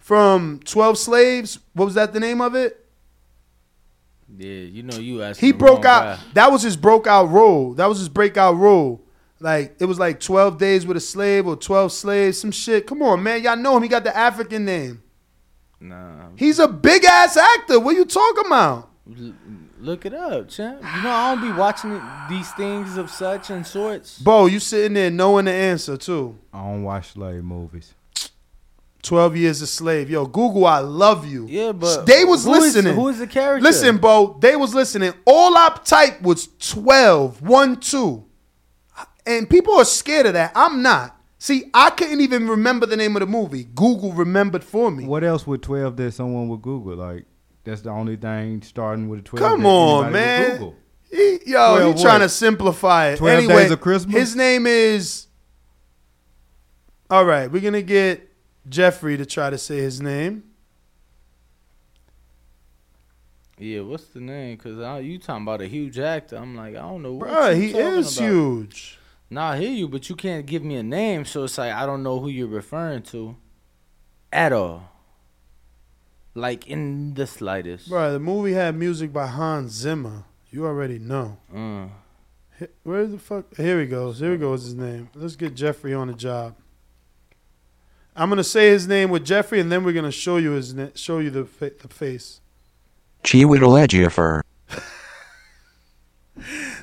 from 0.08 0.62
Twelve 0.64 0.98
Slaves. 0.98 1.60
What 1.74 1.84
was 1.84 1.96
that 1.96 2.14
the 2.14 2.22
name 2.22 2.40
of 2.40 2.56
it? 2.56 2.86
Yeah, 4.38 4.48
you 4.48 4.82
know 4.82 4.98
you 4.98 5.22
asked. 5.22 5.42
He 5.42 5.52
broke 5.52 5.84
out. 5.84 6.20
That 6.34 6.50
was 6.50 6.62
his 6.62 6.78
broke 6.78 7.08
out 7.08 7.26
role. 7.26 7.74
That 7.74 7.88
was 7.88 8.00
his 8.00 8.08
breakout 8.08 8.56
role. 8.56 9.02
Like 9.42 9.76
it 9.82 9.86
was 9.86 10.00
like 10.00 10.22
twelve 10.22 10.60
days 10.60 10.86
with 10.86 10.96
a 10.96 11.02
slave 11.02 11.46
or 11.46 11.58
twelve 11.58 11.92
slaves, 11.92 12.40
some 12.40 12.52
shit. 12.52 12.88
Come 12.88 13.02
on, 13.02 13.22
man, 13.22 13.44
y'all 13.44 13.58
know 13.58 13.76
him. 13.76 13.84
He 13.84 13.90
got 13.90 14.06
the 14.06 14.16
African 14.16 14.64
name. 14.64 15.04
Nah, 15.82 16.30
He's 16.38 16.60
a 16.60 16.70
big 16.70 17.04
ass 17.04 17.36
actor. 17.36 17.78
What 17.78 17.98
you 17.98 18.06
talking 18.06 18.46
about? 18.46 18.90
look 19.80 20.06
it 20.06 20.14
up, 20.14 20.48
champ. 20.48 20.82
You 20.82 21.04
know 21.04 21.12
I 21.12 21.36
don't 21.36 21.52
be 21.52 21.52
watching 21.52 21.92
it, 21.92 22.02
these 22.30 22.50
things 22.54 22.96
of 22.96 23.10
such 23.10 23.50
and 23.50 23.68
sorts. 23.68 24.20
Bo, 24.20 24.46
you 24.46 24.62
sitting 24.62 24.94
there 24.94 25.12
knowing 25.12 25.46
the 25.46 25.52
answer 25.52 25.98
too. 25.98 26.38
I 26.54 26.60
don't 26.64 26.84
watch 26.84 27.12
slave 27.12 27.44
movies. 27.44 27.94
12 29.08 29.38
years 29.38 29.62
a 29.62 29.68
slave. 29.68 30.10
Yo, 30.10 30.26
Google, 30.26 30.66
I 30.66 30.80
love 30.80 31.26
you. 31.26 31.48
Yeah, 31.48 31.72
but 31.72 32.06
they 32.06 32.26
was 32.26 32.44
who 32.44 32.54
is- 32.56 32.76
listening. 32.76 32.96
who 32.96 33.08
is 33.08 33.20
the 33.20 33.28
character? 33.28 33.64
Listen, 33.64 33.98
Bo, 33.98 34.38
they 34.40 34.56
was 34.56 34.76
listening. 34.76 35.14
All 35.26 35.58
I 35.58 35.80
typed 35.86 36.22
was 36.22 36.50
12, 36.60 37.42
1, 37.42 37.78
2. 37.78 38.26
And 39.26 39.50
people 39.50 39.76
are 39.76 39.86
scared 39.86 40.26
of 40.26 40.34
that. 40.34 40.52
I'm 40.56 40.82
not. 40.82 41.16
See, 41.40 41.70
I 41.74 41.90
couldn't 41.92 42.22
even 42.22 42.48
remember 42.48 42.86
the 42.86 42.98
name 42.98 43.16
of 43.16 43.22
the 43.22 43.28
movie. 43.28 43.64
Google 43.64 44.12
remembered 44.12 44.64
for 44.64 44.92
me. 44.92 45.06
What 45.06 45.24
else 45.24 45.48
would 45.48 45.62
12 45.64 45.96
that 45.98 46.14
someone 46.14 46.50
would 46.50 46.62
Google? 46.62 46.96
Like, 46.96 47.26
that's 47.64 47.82
the 47.82 47.92
only 47.92 48.16
thing 48.18 48.62
starting 48.62 49.08
with 49.08 49.20
a 49.20 49.24
12. 49.24 49.52
Come 49.52 49.64
that 49.64 49.70
on, 49.70 50.12
man. 50.12 50.52
Google. 50.52 50.76
He, 51.10 51.40
yo, 51.46 51.78
12 51.78 51.96
he 51.96 52.02
trying 52.02 52.20
to 52.22 52.30
simplify 52.30 53.10
it. 53.10 53.18
12 53.18 53.38
anyway, 53.38 53.64
Days 53.64 53.72
of 53.72 53.80
Christmas? 53.80 54.16
His 54.16 54.36
name 54.36 54.68
is. 54.68 55.28
All 57.10 57.24
right, 57.24 57.50
we're 57.50 57.62
gonna 57.62 57.82
get 57.82 58.27
Jeffrey 58.70 59.18
to 59.18 59.26
try 59.26 59.50
to 59.50 59.58
say 59.58 59.78
his 59.78 60.02
name. 60.02 60.44
Yeah, 63.60 63.82
what's 63.82 64.06
the 64.08 64.20
name? 64.20 64.58
Cause 64.58 64.80
I, 64.80 65.00
you 65.00 65.18
talking 65.18 65.44
about 65.44 65.62
a 65.62 65.68
huge 65.68 65.98
actor. 65.98 66.38
I'm 66.38 66.56
like, 66.56 66.76
I 66.76 66.82
don't 66.82 67.02
know. 67.02 67.14
What 67.14 67.30
Bruh, 67.30 67.56
he 67.56 67.76
is 67.76 68.18
about. 68.18 68.28
huge. 68.28 69.00
Nah, 69.30 69.52
I 69.52 69.58
hear 69.58 69.72
you, 69.72 69.88
but 69.88 70.10
you 70.10 70.16
can't 70.16 70.46
give 70.46 70.64
me 70.64 70.76
a 70.76 70.84
name, 70.84 71.26
so 71.26 71.44
it's 71.44 71.58
like 71.58 71.74
I 71.74 71.86
don't 71.86 72.04
know 72.04 72.20
who 72.20 72.30
you're 72.30 72.48
referring 72.48 73.02
to, 73.04 73.36
at 74.32 74.54
all. 74.54 74.92
Like 76.36 76.68
in 76.68 77.16
the 77.16 77.26
slightest. 77.26 77.90
Bro, 77.90 78.14
the 78.14 78.20
movie 78.20 78.54
had 78.54 78.76
music 78.76 79.12
by 79.12 79.26
Hans 79.26 79.72
Zimmer. 79.72 80.24
You 80.52 80.66
already 80.68 81.00
know. 81.00 81.38
Mm. 81.54 81.90
Where 82.84 83.08
the 83.08 83.18
fuck? 83.18 83.56
Here 83.56 83.82
he 83.82 83.88
goes. 83.88 84.20
Here 84.20 84.32
he 84.34 84.38
goes. 84.38 84.64
His 84.64 84.76
name. 84.76 85.10
Let's 85.16 85.36
get 85.36 85.56
Jeffrey 85.56 85.94
on 85.96 86.08
the 86.08 86.14
job. 86.14 86.56
I'm 88.18 88.30
gonna 88.30 88.44
say 88.44 88.70
his 88.70 88.88
name 88.88 89.12
with 89.12 89.24
Jeffrey, 89.24 89.60
and 89.60 89.72
then 89.72 89.84
we're 89.84 89.94
gonna 89.94 90.12
show 90.12 90.38
you 90.38 90.52
his 90.52 90.74
na- 90.74 90.90
show 90.96 91.20
you 91.20 91.30
the 91.30 91.46
fa- 91.46 91.72
the 91.80 91.88
face. 91.88 92.42
Chiwetel 93.24 93.78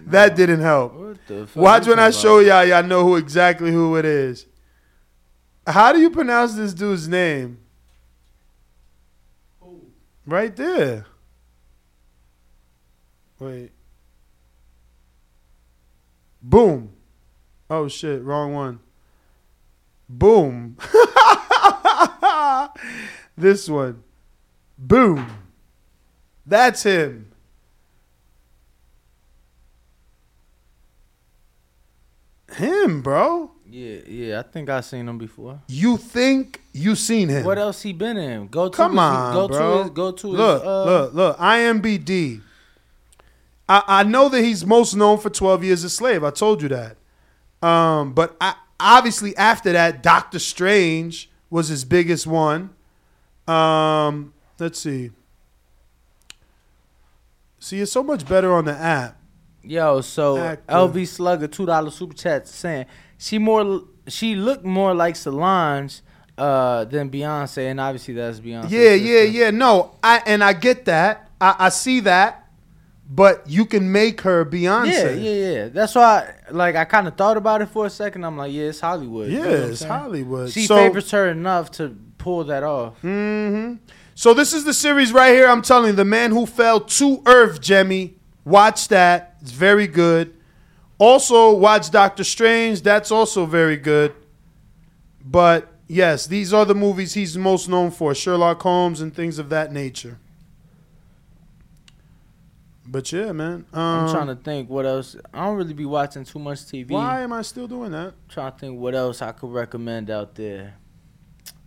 That 0.07 0.37
didn't 0.37 0.61
help. 0.61 0.95
What 0.95 1.27
the 1.27 1.47
fuck 1.47 1.63
Watch 1.63 1.87
when 1.89 1.99
I 1.99 2.11
talking 2.11 2.23
show 2.23 2.39
y'all. 2.39 2.65
Y'all 2.65 2.83
know 2.85 3.05
who 3.05 3.17
exactly 3.17 3.73
who 3.73 3.97
it 3.97 4.05
is. 4.05 4.47
How 5.67 5.93
do 5.93 5.99
you 5.99 6.11
pronounce 6.11 6.55
this 6.55 6.73
dude's 6.73 7.09
name? 7.09 7.59
Right 10.27 10.55
there. 10.55 11.07
Wait. 13.41 13.73
Boom. 16.41 16.93
Oh 17.69 17.89
shit, 17.89 18.23
wrong 18.23 18.55
one. 18.55 18.79
Boom. 20.19 20.77
this 23.37 23.69
one. 23.69 24.03
Boom. 24.79 25.27
That's 26.47 26.83
him. 26.83 27.31
Him, 32.53 33.03
bro. 33.03 33.51
Yeah, 33.69 33.99
yeah. 34.07 34.39
I 34.39 34.43
think 34.43 34.71
I 34.71 34.81
seen 34.83 35.09
him 35.09 35.19
before. 35.19 35.61
You 35.67 35.97
think 35.97 36.61
you 36.73 36.95
seen 36.95 37.29
him? 37.29 37.45
What 37.45 37.59
else 37.59 37.83
he 37.83 37.93
been 37.93 38.17
in? 38.17 38.47
Go 38.47 38.69
to 38.69 38.77
Come 38.77 38.93
his, 38.93 39.01
on, 39.01 39.35
go 39.35 39.49
bro. 39.49 39.59
to 39.59 39.83
his 39.83 39.91
go 39.91 40.13
to 40.13 40.27
look, 40.29 40.63
his 40.63 40.69
uh, 40.69 40.85
look, 40.85 41.15
look. 41.15 41.39
IMBD. 41.39 42.41
I, 43.69 43.83
I 43.89 44.03
know 44.05 44.29
that 44.29 44.43
he's 44.43 44.65
most 44.65 44.95
known 44.95 45.19
for 45.19 45.31
Twelve 45.31 45.65
Years 45.65 45.83
a 45.83 45.91
Slave. 45.91 46.23
I 46.23 46.31
told 46.31 46.63
you 46.63 46.69
that. 46.69 46.97
Um, 47.67 48.13
but 48.13 48.37
I, 48.41 48.55
obviously 48.79 49.37
after 49.37 49.73
that, 49.73 50.03
Doctor 50.03 50.39
Strange 50.39 51.31
was 51.51 51.69
his 51.69 51.85
biggest 51.85 52.27
one. 52.27 52.71
Um, 53.47 54.33
let's 54.59 54.79
see. 54.79 55.11
See, 57.59 57.81
it's 57.81 57.93
so 57.93 58.03
much 58.03 58.29
better 58.29 58.53
on 58.53 58.67
the 58.67 58.75
app. 58.75 59.19
Yo, 59.63 60.03
so 60.03 60.37
Actor. 60.37 60.73
LV 60.75 61.07
Slugger 61.09 61.47
two 61.47 61.65
dollar 61.65 61.91
super 61.91 62.15
chat 62.15 62.47
saying 62.47 62.85
she 63.17 63.39
more 63.39 63.83
she 64.07 64.35
looked 64.35 64.65
more 64.65 64.95
like 64.95 65.17
Solange 65.17 66.03
uh 66.37 66.85
than 66.85 67.09
Beyonce, 67.09 67.71
and 67.71 67.81
obviously 67.81 68.13
that's 68.13 68.41
Beyonce. 68.41 68.71
Yeah, 68.71 68.93
yeah, 68.93 69.23
yeah. 69.23 69.51
No, 69.51 69.97
I 70.03 70.23
and 70.27 70.45
I 70.45 70.53
get 70.53 70.85
that. 70.85 71.31
I, 71.41 71.55
I 71.59 71.69
see 71.71 72.01
that, 72.01 72.44
but 73.09 73.49
you 73.49 73.65
can 73.67 73.91
make 73.93 74.23
her 74.23 74.45
Beyonce. 74.45 74.93
Yeah, 74.93 75.11
yeah, 75.11 75.53
yeah. 75.53 75.69
That's 75.69 75.95
why, 75.95 76.35
like, 76.51 76.75
I 76.77 76.85
kind 76.85 77.07
of 77.07 77.17
thought 77.17 77.37
about 77.37 77.63
it 77.63 77.67
for 77.67 77.87
a 77.87 77.91
second. 77.91 78.25
I'm 78.25 78.37
like, 78.37 78.53
yeah, 78.53 78.65
it's 78.65 78.81
Hollywood. 78.81 79.31
You 79.31 79.39
Yeah, 79.39 79.45
know 79.45 79.51
it's? 79.69 79.83
Hollywood. 79.85 80.51
She 80.51 80.67
So- 80.67 80.77
favors 80.77 81.11
her 81.11 81.29
enough 81.29 81.71
to 81.73 81.97
pull 82.19 82.45
that 82.45 82.63
off. 82.63 82.99
hmm 83.03 83.75
So 84.15 84.33
this 84.33 84.53
is 84.53 84.65
the 84.65 84.73
series 84.75 85.13
right 85.13 85.33
here. 85.35 85.47
I'm 85.49 85.61
telling 85.63 85.89
you, 85.89 85.93
the 85.97 86.05
man 86.05 86.31
who 86.31 86.47
fell 86.47 86.81
to 86.81 87.23
earth, 87.27 87.61
Jemmy. 87.61 88.15
Watch 88.45 88.89
that. 88.89 89.37
It's 89.43 89.51
very 89.53 89.87
good. 89.87 90.33
Also, 90.99 91.53
watch 91.55 91.91
Doctor 91.91 92.23
Strange. 92.25 92.83
That's 92.83 93.11
also 93.11 93.45
very 93.47 93.77
good. 93.77 94.13
But 95.25 95.69
yes, 95.89 96.27
these 96.27 96.53
are 96.53 96.65
the 96.65 96.75
movies 96.75 97.15
he's 97.15 97.37
most 97.37 97.69
known 97.69 97.91
for: 97.91 98.15
Sherlock 98.15 98.63
Holmes 98.63 99.01
and 99.01 99.15
things 99.15 99.39
of 99.39 99.49
that 99.49 99.73
nature. 99.73 100.19
But 102.87 103.11
yeah, 103.13 103.33
man. 103.33 103.65
Um, 103.73 103.81
I'm 103.81 104.11
trying 104.13 104.27
to 104.27 104.37
think 104.37 104.69
what 104.69 104.85
else. 104.85 105.17
I 105.33 105.47
don't 105.47 105.57
really 105.57 105.73
be 105.75 105.87
watching 105.87 106.25
too 106.25 106.39
much 106.39 106.59
TV. 106.61 106.91
Why 106.91 107.23
am 107.23 107.33
I 107.33 107.43
still 107.43 107.67
doing 107.67 107.93
that? 107.93 108.15
trying 108.29 108.53
to 108.53 108.59
think 108.59 108.79
what 108.79 108.95
else 108.95 109.23
I 109.23 109.33
could 109.33 109.51
recommend 109.53 110.11
out 110.11 110.35
there. 110.35 110.75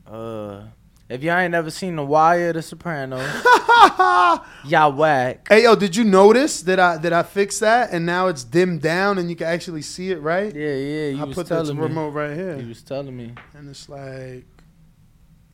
Uh, 0.05 0.61
If 1.09 1.23
y'all 1.23 1.37
ain't 1.37 1.51
never 1.51 1.69
seen 1.71 1.95
The 1.95 2.03
Wire, 2.05 2.53
The 2.53 2.61
Sopranos, 2.61 3.19
y'all 4.65 4.91
whack. 4.93 5.47
Hey 5.49 5.63
yo, 5.63 5.75
did 5.75 5.95
you 5.95 6.03
notice 6.03 6.61
that 6.63 6.79
I 6.79 6.97
that 6.97 7.13
I 7.13 7.23
fixed 7.23 7.61
that 7.61 7.91
and 7.91 8.05
now 8.05 8.27
it's 8.27 8.43
dimmed 8.43 8.81
down 8.81 9.17
and 9.17 9.29
you 9.29 9.35
can 9.35 9.47
actually 9.47 9.81
see 9.81 10.11
it 10.11 10.21
right? 10.21 10.53
Yeah, 10.53 10.75
yeah. 10.75 11.07
You 11.09 11.23
I 11.31 11.33
put 11.33 11.47
the 11.47 11.73
remote 11.75 12.09
right 12.09 12.35
here. 12.35 12.57
He 12.57 12.67
was 12.67 12.81
telling 12.83 13.15
me. 13.15 13.33
And 13.53 13.69
it's 13.69 13.89
like 13.89 14.45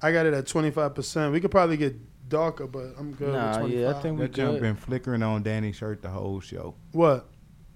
I 0.02 0.12
got 0.12 0.26
it 0.26 0.34
at 0.34 0.46
twenty 0.48 0.72
five 0.72 0.94
percent. 0.94 1.32
We 1.34 1.40
could 1.40 1.52
probably 1.52 1.78
get 1.78 1.96
darker, 2.34 2.68
but 2.68 2.88
I'm 3.00 3.12
good 3.14 3.34
Nah, 3.34 3.48
with 3.50 3.58
twenty 3.60 3.72
five. 3.76 3.82
yeah, 3.82 3.90
I 3.94 4.02
think 4.02 4.14
we 4.20 4.26
That 4.26 4.34
jump 4.34 4.52
good. 4.54 4.62
been 4.62 4.76
flickering 4.76 5.24
on 5.24 5.44
Danny's 5.44 5.76
shirt 5.78 6.02
the 6.02 6.10
whole 6.10 6.40
show. 6.42 6.76
What? 6.92 7.20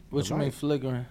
What 0.09 0.23
The 0.25 0.29
you 0.29 0.35
mean 0.35 0.43
light. 0.47 0.53
flickering? 0.53 1.05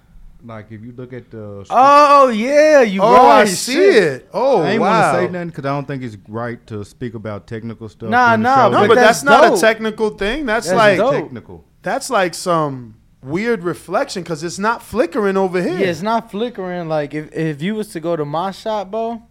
Like 0.44 0.66
if 0.70 0.80
you 0.82 0.92
look 0.92 1.12
at 1.12 1.30
the. 1.30 1.64
Oh 1.70 2.28
yeah, 2.28 2.82
you 2.82 3.00
Oh, 3.02 3.12
right. 3.12 3.40
I 3.42 3.44
see 3.46 3.78
it. 4.12 4.28
Oh, 4.32 4.62
I 4.62 4.70
ain't 4.72 4.80
wow. 4.80 4.90
want 4.90 5.04
to 5.04 5.26
say 5.26 5.32
nothing 5.32 5.48
because 5.48 5.64
I 5.64 5.68
don't 5.76 5.86
think 5.88 6.02
it's 6.02 6.16
right 6.28 6.64
to 6.66 6.84
speak 6.84 7.14
about 7.14 7.46
technical 7.46 7.88
stuff. 7.88 8.10
Nah, 8.10 8.28
during 8.36 8.42
the 8.42 8.48
nah, 8.48 8.56
show. 8.56 8.70
No, 8.70 8.80
But 8.82 8.88
but 8.88 8.94
that's 8.96 9.22
that's, 9.22 9.24
not 9.24 9.40
dope. 9.48 9.58
a 9.58 9.60
technical 9.60 10.10
thing. 10.10 10.46
That's, 10.46 10.66
That's 10.68 10.76
like 10.76 10.98
dope. 10.98 11.12
technical. 11.14 11.64
that's 11.82 12.10
like 12.10 12.34
some 12.34 12.96
weird 13.22 13.64
reflection 13.64 14.22
because 14.22 14.44
it's 14.44 14.58
not 14.58 14.82
flickering 14.82 15.36
over 15.36 15.60
here. 15.60 15.78
Yeah, 15.78 15.86
it's 15.86 16.02
not 16.02 16.30
flickering. 16.30 16.86
Like 16.88 17.14
if 17.14 17.32
if 17.34 17.62
you 17.62 17.74
was 17.74 17.88
to 17.94 18.00
go 18.00 18.14
to 18.14 18.24
my 18.24 18.50
shop, 18.50 18.90
bro, 18.90 19.22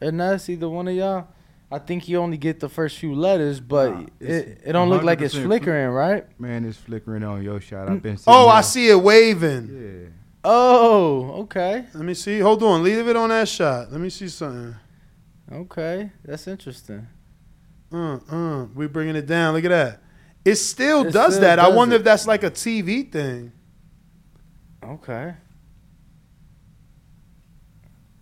and 0.00 0.18
that's 0.20 0.48
either 0.48 0.68
one 0.70 0.88
of 0.88 0.94
y'all, 0.94 1.28
I 1.70 1.78
think 1.80 2.08
you 2.08 2.18
only 2.18 2.36
get 2.36 2.60
the 2.60 2.68
first 2.68 2.98
few 2.98 3.14
letters, 3.14 3.58
but 3.58 3.90
Nah, 3.90 4.06
it, 4.20 4.60
it 4.64 4.72
don't 4.72 4.88
look 4.88 5.02
like 5.02 5.20
it's 5.20 5.34
100% 5.34 5.44
flickering, 5.46 5.88
right? 5.88 6.40
Man, 6.40 6.64
it's 6.64 6.78
flickering 6.78 7.24
on 7.24 7.42
your 7.42 7.60
shot. 7.60 7.88
I've 7.88 8.00
been. 8.02 8.18
oh, 8.26 8.44
sitting 8.46 8.50
I 8.56 8.60
see 8.60 8.88
it 8.88 9.02
waving. 9.02 9.68
Yeah. 10.04 10.08
Oh, 10.44 11.42
okay, 11.42 11.86
Let 11.92 12.04
me 12.04 12.14
see. 12.14 12.38
Hold 12.38 12.62
on. 12.62 12.84
Leave 12.84 13.08
it 13.08 13.16
on 13.16 13.30
that 13.30 13.48
shot. 13.48 13.90
Let 13.90 14.00
me 14.00 14.10
see 14.10 14.28
something. 14.28 14.76
okay, 15.52 16.12
that's 16.24 16.46
interesting. 16.46 17.08
Uh, 17.92 18.18
uh. 18.30 18.64
We 18.74 18.86
bringing 18.86 19.16
it 19.16 19.26
down. 19.26 19.54
Look 19.54 19.64
at 19.64 19.70
that. 19.70 20.02
It 20.44 20.54
still 20.56 21.04
It 21.04 21.12
does 21.12 21.34
still 21.34 21.42
that. 21.42 21.58
I 21.58 21.68
wonder 21.68 21.96
it. 21.96 21.98
if 21.98 22.04
that's 22.04 22.28
like 22.28 22.44
a 22.44 22.50
TV 22.52 23.10
thing. 23.10 23.50
Okay. 24.84 25.34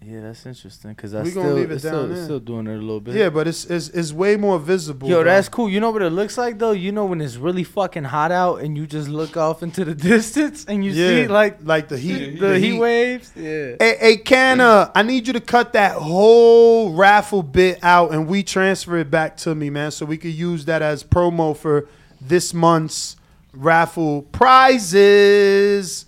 Yeah, 0.06 0.20
that's 0.20 0.44
interesting 0.44 0.90
because 0.90 1.14
I 1.14 1.22
We 1.22 1.30
still, 1.30 1.52
leave 1.54 1.70
it 1.70 1.74
it's 1.74 1.84
down 1.84 1.92
still, 1.92 2.12
it's 2.12 2.24
still 2.24 2.40
doing 2.40 2.66
it 2.66 2.74
a 2.74 2.76
little 2.76 3.00
bit. 3.00 3.14
Yeah, 3.14 3.30
but 3.30 3.48
it's 3.48 3.64
it's, 3.64 3.88
it's 3.88 4.12
way 4.12 4.36
more 4.36 4.58
visible. 4.58 5.08
Yo, 5.08 5.22
bro. 5.22 5.24
that's 5.24 5.48
cool. 5.48 5.70
You 5.70 5.80
know 5.80 5.90
what 5.90 6.02
it 6.02 6.10
looks 6.10 6.36
like 6.36 6.58
though? 6.58 6.72
You 6.72 6.92
know 6.92 7.06
when 7.06 7.22
it's 7.22 7.36
really 7.36 7.64
fucking 7.64 8.04
hot 8.04 8.30
out 8.30 8.56
and 8.60 8.76
you 8.76 8.86
just 8.86 9.08
look 9.08 9.36
off 9.36 9.62
into 9.62 9.84
the 9.84 9.94
distance 10.10 10.66
and 10.66 10.84
you 10.84 10.92
see 10.92 11.26
like 11.26 11.58
like 11.62 11.88
the 11.88 11.96
heat. 11.96 12.38
the, 12.38 12.58
heat, 12.58 12.78
waves? 12.78 13.32
Yeah. 13.34 13.76
Hey, 13.80 13.96
hey, 13.98 14.16
Canna, 14.18 14.92
I 14.94 15.02
need 15.02 15.26
you 15.26 15.32
to 15.32 15.40
cut 15.40 15.72
that 15.72 15.96
whole 15.96 16.92
raffle 16.92 17.42
bit 17.42 17.78
out 17.82 18.12
and 18.12 18.28
we 18.28 18.42
transfer 18.42 18.98
it 18.98 19.10
back 19.10 19.38
to 19.38 19.54
me, 19.54 19.70
man, 19.70 19.90
so 19.90 20.04
we 20.04 20.18
could 20.18 20.34
use 20.34 20.66
that 20.66 20.82
as 20.82 21.02
promo 21.02 21.56
for 21.56 21.88
this 22.20 22.52
month's 22.52 23.16
raffle 23.54 24.22
prizes. 24.22 26.04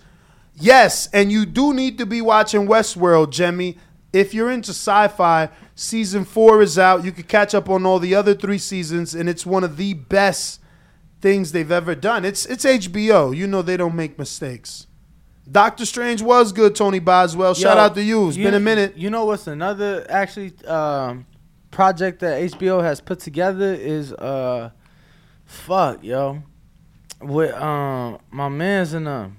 Yes, 0.59 1.07
and 1.13 1.31
you 1.31 1.45
do 1.45 1.73
need 1.73 1.99
to 1.99 2.05
be 2.05 2.19
watching 2.21 2.67
Westworld, 2.67 3.31
Jemmy. 3.31 3.77
If 4.13 4.33
you're 4.33 4.49
into 4.49 4.71
sci-fi, 4.71 5.49
season 5.75 6.25
four 6.25 6.61
is 6.61 6.79
out. 6.79 7.03
You 7.03 7.11
could 7.11 7.27
catch 7.27 7.53
up 7.53 7.69
on 7.69 7.85
all 7.85 7.99
the 7.99 8.15
other 8.15 8.33
three 8.33 8.57
seasons, 8.57 9.13
and 9.13 9.27
it's 9.29 9.45
one 9.45 9.63
of 9.63 9.77
the 9.77 9.93
best 9.93 10.61
things 11.21 11.51
they've 11.51 11.71
ever 11.71 11.95
done. 11.95 12.25
It's 12.25 12.45
it's 12.45 12.65
HBO. 12.65 13.35
You 13.35 13.47
know 13.47 13.61
they 13.61 13.77
don't 13.77 13.95
make 13.95 14.17
mistakes. 14.17 14.87
Doctor 15.49 15.85
Strange 15.85 16.21
was 16.21 16.51
good, 16.51 16.75
Tony 16.75 16.99
Boswell. 16.99 17.53
Shout 17.53 17.77
Yo, 17.77 17.83
out 17.83 17.95
to 17.95 18.03
you. 18.03 18.27
It's 18.27 18.37
been 18.37 18.53
a 18.53 18.59
minute. 18.59 18.97
You 18.97 19.09
know 19.09 19.25
what's 19.25 19.47
another 19.47 20.05
actually 20.09 20.53
um, 20.65 21.25
project 21.71 22.19
that 22.19 22.51
HBO 22.51 22.83
has 22.83 22.99
put 22.99 23.19
together 23.19 23.73
is 23.73 24.11
uh, 24.13 24.71
fuck 25.45 26.03
yo, 26.03 26.43
with 27.21 27.53
um 27.53 28.19
my 28.29 28.49
man's 28.49 28.93
in 28.93 29.05
them. 29.05 29.37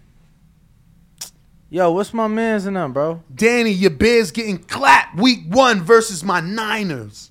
Yo, 1.70 1.90
what's 1.92 2.14
my 2.14 2.26
man's 2.26 2.64
in 2.64 2.74
them, 2.74 2.94
bro? 2.94 3.22
Danny, 3.34 3.70
your 3.70 3.90
Bears 3.90 4.30
getting 4.30 4.56
clapped 4.56 5.18
week 5.18 5.40
one 5.48 5.82
versus 5.82 6.24
my 6.24 6.40
Niners. 6.40 7.30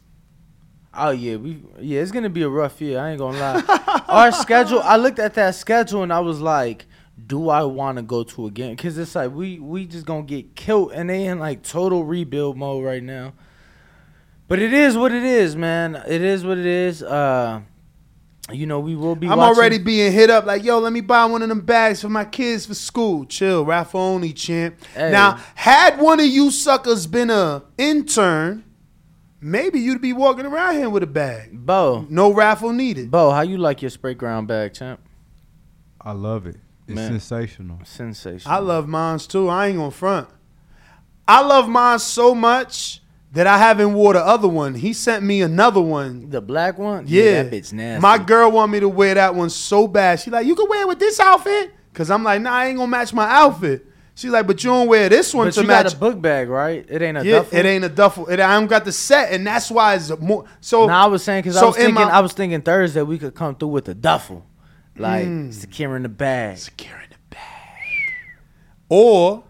Oh 0.94 1.10
yeah, 1.10 1.38
we 1.38 1.64
yeah, 1.80 2.02
it's 2.02 2.12
gonna 2.12 2.30
be 2.30 2.44
a 2.44 2.50
rough 2.50 2.80
year. 2.80 3.00
I 3.00 3.12
ain't 3.12 3.20
gonna 3.20 3.38
lie. 3.38 4.04
Our 4.08 4.32
schedule. 4.32 4.80
I 4.82 4.98
looked 4.98 5.18
at 5.18 5.34
that 5.36 5.56
schedule 5.56 6.04
and 6.04 6.14
I 6.14 6.20
was 6.20 6.40
like, 6.40 6.86
do 7.26 7.50
I 7.50 7.64
want 7.64 7.98
to 7.98 8.04
go 8.04 8.24
to 8.24 8.46
a 8.46 8.52
game? 8.52 8.76
Cause 8.78 8.98
it's 9.00 9.16
like 9.16 9.34
we 9.34 9.60
we 9.60 9.88
just 9.88 10.06
gonna 10.06 10.24
get 10.24 10.56
killed 10.56 10.92
and 10.92 11.10
they 11.10 11.26
in 11.26 11.40
like 11.40 11.64
total 11.64 12.04
rebuild 12.04 12.58
mode 12.58 12.86
right 12.86 13.04
now. 13.04 13.34
But 14.48 14.60
it 14.60 14.72
is 14.72 14.96
what 14.96 15.12
it 15.12 15.24
is, 15.24 15.56
man. 15.56 15.96
It 16.08 16.22
is 16.22 16.46
what 16.46 16.60
it 16.60 16.66
is. 16.66 17.02
Uh, 17.02 17.62
you 18.52 18.66
know 18.66 18.80
we 18.80 18.96
will 18.96 19.16
be. 19.16 19.28
I'm 19.28 19.38
watching- 19.38 19.58
already 19.58 19.78
being 19.78 20.12
hit 20.12 20.30
up 20.30 20.46
like, 20.46 20.64
yo, 20.64 20.80
let 20.80 20.94
me 20.94 21.02
buy 21.02 21.26
one 21.26 21.42
of 21.42 21.50
them 21.50 21.62
bags 21.62 22.02
for 22.02 22.10
my 22.10 22.26
kids 22.26 22.66
for 22.66 22.74
school. 22.74 23.26
Chill, 23.26 23.66
raffle 23.66 24.00
only, 24.00 24.34
champ. 24.34 24.76
Hey. 24.94 25.12
Now, 25.12 25.40
had 25.56 26.00
one 26.00 26.20
of 26.20 26.26
you 26.28 26.52
suckers 26.52 27.08
been 27.08 27.30
a 27.30 27.64
intern, 27.78 28.64
maybe 29.42 29.80
you'd 29.80 30.02
be 30.02 30.14
walking 30.14 30.46
around 30.46 30.76
here 30.76 30.90
with 30.90 31.04
a 31.04 31.08
bag. 31.08 31.50
Bo. 31.66 32.06
No 32.10 32.34
raffle 32.34 32.72
needed. 32.74 33.12
Bo, 33.12 33.32
how 33.32 33.42
you 33.42 33.58
like 33.58 33.82
your 33.82 33.92
Sprayground 33.92 34.48
bag, 34.48 34.74
champ? 34.74 35.00
I 36.02 36.12
love 36.14 36.48
it. 36.48 36.56
It's 36.88 36.96
Man. 36.96 37.12
sensational. 37.12 37.80
Sensation. 37.84 38.50
I 38.50 38.60
love 38.60 38.88
mines 38.88 39.28
too. 39.28 39.50
I 39.50 39.68
ain't 39.68 39.78
gonna 39.78 39.92
front. 39.92 40.30
I 41.28 41.42
love 41.42 41.68
mine 41.68 42.00
so 42.00 42.34
much 42.34 43.02
that 43.34 43.46
I 43.48 43.58
haven't 43.58 43.94
wore 43.94 44.14
the 44.14 44.26
other 44.26 44.48
one. 44.48 44.74
He 44.76 44.94
sent 44.94 45.24
me 45.24 45.42
another 45.42 45.82
one. 45.82 46.30
the 46.30 46.42
black 46.42 46.78
one. 46.78 47.06
Yeah, 47.08 47.44
that 47.44 47.52
bitch 47.54 47.74
nasty. 47.74 48.02
My 48.02 48.18
girl 48.18 48.52
want 48.52 48.72
me 48.72 48.80
to 48.80 48.90
wear 48.90 49.14
that 49.16 49.36
one 49.36 49.50
so 49.50 49.88
bad. 49.88 50.20
She 50.20 50.32
like, 50.32 50.46
you 50.48 50.56
can 50.56 50.68
wear 50.70 50.82
it 50.84 50.88
with 50.88 51.00
this 51.00 51.20
outfit. 51.20 51.74
Cause 51.94 52.10
I'm 52.12 52.24
like, 52.24 52.42
nah, 52.42 52.52
I 52.54 52.68
ain't 52.68 52.78
gonna 52.78 52.90
match 52.90 53.12
my 53.14 53.28
outfit. 53.30 53.86
She's 54.16 54.32
like, 54.32 54.48
but 54.48 54.64
you 54.64 54.70
don't 54.72 54.88
wear 54.88 55.10
this 55.10 55.34
one 55.34 55.48
but 55.48 55.54
to 55.56 55.62
you 55.62 55.68
match. 55.68 55.84
got 55.86 55.94
a 55.94 55.98
book 55.98 56.22
bag, 56.22 56.48
right? 56.50 56.86
It 56.90 57.02
ain't 57.04 57.18
a 57.18 57.26
yeah, 57.26 57.40
duffel. 57.40 57.58
it 57.60 57.66
ain't 57.66 57.84
a 57.86 57.90
duffel. 57.90 58.28
It, 58.28 58.40
I 58.40 58.54
don't 58.60 58.68
got 58.68 58.84
the 58.86 58.92
set, 58.92 59.32
and 59.32 59.46
that's 59.46 59.70
why 59.70 59.94
it's 59.96 60.10
more. 60.20 60.46
So 60.60 60.88
No, 60.88 60.94
I 60.94 61.06
was 61.06 61.24
saying 61.24 61.42
because 61.44 61.58
I 61.58 61.66
was 61.66 61.76
thinking 61.76 61.94
my- 61.96 62.04
I 62.04 62.20
was 62.22 62.34
thinking 62.34 62.62
Thursday 62.62 63.02
we 63.04 63.18
could 63.20 63.36
come 63.36 63.56
through 63.56 63.68
with 63.70 63.90
a 63.90 63.94
duffel, 63.94 64.46
like 64.98 65.26
Mm. 65.28 65.54
securing 65.54 66.04
the 66.04 66.10
bag. 66.10 66.58
Securing 66.58 67.10
the 67.10 67.36
bag. 67.36 67.42
Or 68.90 69.44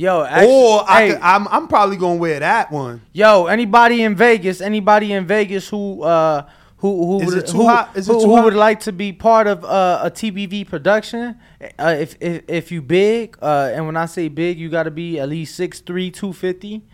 Yo, 0.00 0.24
actually, 0.24 0.54
or 0.54 0.90
I 0.90 1.02
hey, 1.02 1.12
could, 1.12 1.20
I'm 1.20 1.46
I'm 1.48 1.68
probably 1.68 1.98
gonna 1.98 2.14
wear 2.14 2.40
that 2.40 2.72
one. 2.72 3.02
yo, 3.12 3.44
anybody 3.44 4.02
in 4.02 4.14
Vegas, 4.14 4.62
anybody 4.62 5.12
in 5.12 5.26
Vegas 5.26 5.68
who 5.68 6.02
uh 6.02 6.48
who 6.78 7.18
who 7.20 7.26
would, 7.26 7.50
who, 7.50 7.66
hot? 7.66 7.94
Is 7.94 8.08
it 8.08 8.12
who, 8.14 8.34
who 8.34 8.42
would 8.44 8.54
like 8.54 8.80
to 8.80 8.92
be 8.92 9.12
part 9.12 9.46
of 9.46 9.62
uh, 9.62 10.00
a 10.02 10.10
TBV 10.10 10.66
production? 10.66 11.38
Uh, 11.78 11.96
if, 11.98 12.16
if 12.18 12.44
if 12.48 12.72
you 12.72 12.80
big, 12.80 13.36
uh, 13.42 13.72
and 13.74 13.84
when 13.84 13.98
I 13.98 14.06
say 14.06 14.28
big, 14.28 14.58
you 14.58 14.70
got 14.70 14.84
to 14.84 14.90
be 14.90 15.20
at 15.20 15.28
least 15.28 15.60
6'3", 15.60 15.84
250, 15.84 16.86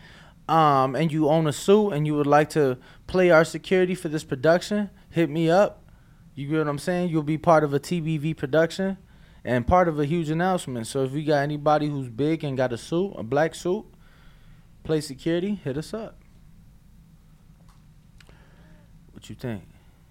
um, 0.48 0.96
and 0.96 1.12
you 1.12 1.28
own 1.28 1.46
a 1.46 1.52
suit, 1.52 1.90
and 1.90 2.08
you 2.08 2.16
would 2.16 2.26
like 2.26 2.50
to 2.50 2.76
play 3.06 3.30
our 3.30 3.44
security 3.44 3.94
for 3.94 4.08
this 4.08 4.24
production, 4.24 4.90
hit 5.10 5.30
me 5.30 5.48
up. 5.48 5.84
You 6.34 6.48
get 6.48 6.58
what 6.58 6.66
I'm 6.66 6.78
saying? 6.80 7.10
You'll 7.10 7.22
be 7.22 7.38
part 7.38 7.62
of 7.62 7.72
a 7.72 7.78
TBV 7.78 8.36
production 8.36 8.98
and 9.46 9.64
part 9.66 9.86
of 9.88 9.98
a 10.00 10.04
huge 10.04 10.28
announcement. 10.28 10.86
So 10.88 11.04
if 11.04 11.12
you 11.12 11.22
got 11.24 11.38
anybody 11.38 11.86
who's 11.88 12.08
big 12.08 12.42
and 12.44 12.56
got 12.56 12.72
a 12.72 12.76
suit, 12.76 13.14
a 13.16 13.22
black 13.22 13.54
suit, 13.54 13.84
play 14.82 15.00
security, 15.00 15.54
hit 15.54 15.78
us 15.78 15.94
up. 15.94 16.18
What 19.12 19.28
you 19.30 19.36
think? 19.36 19.62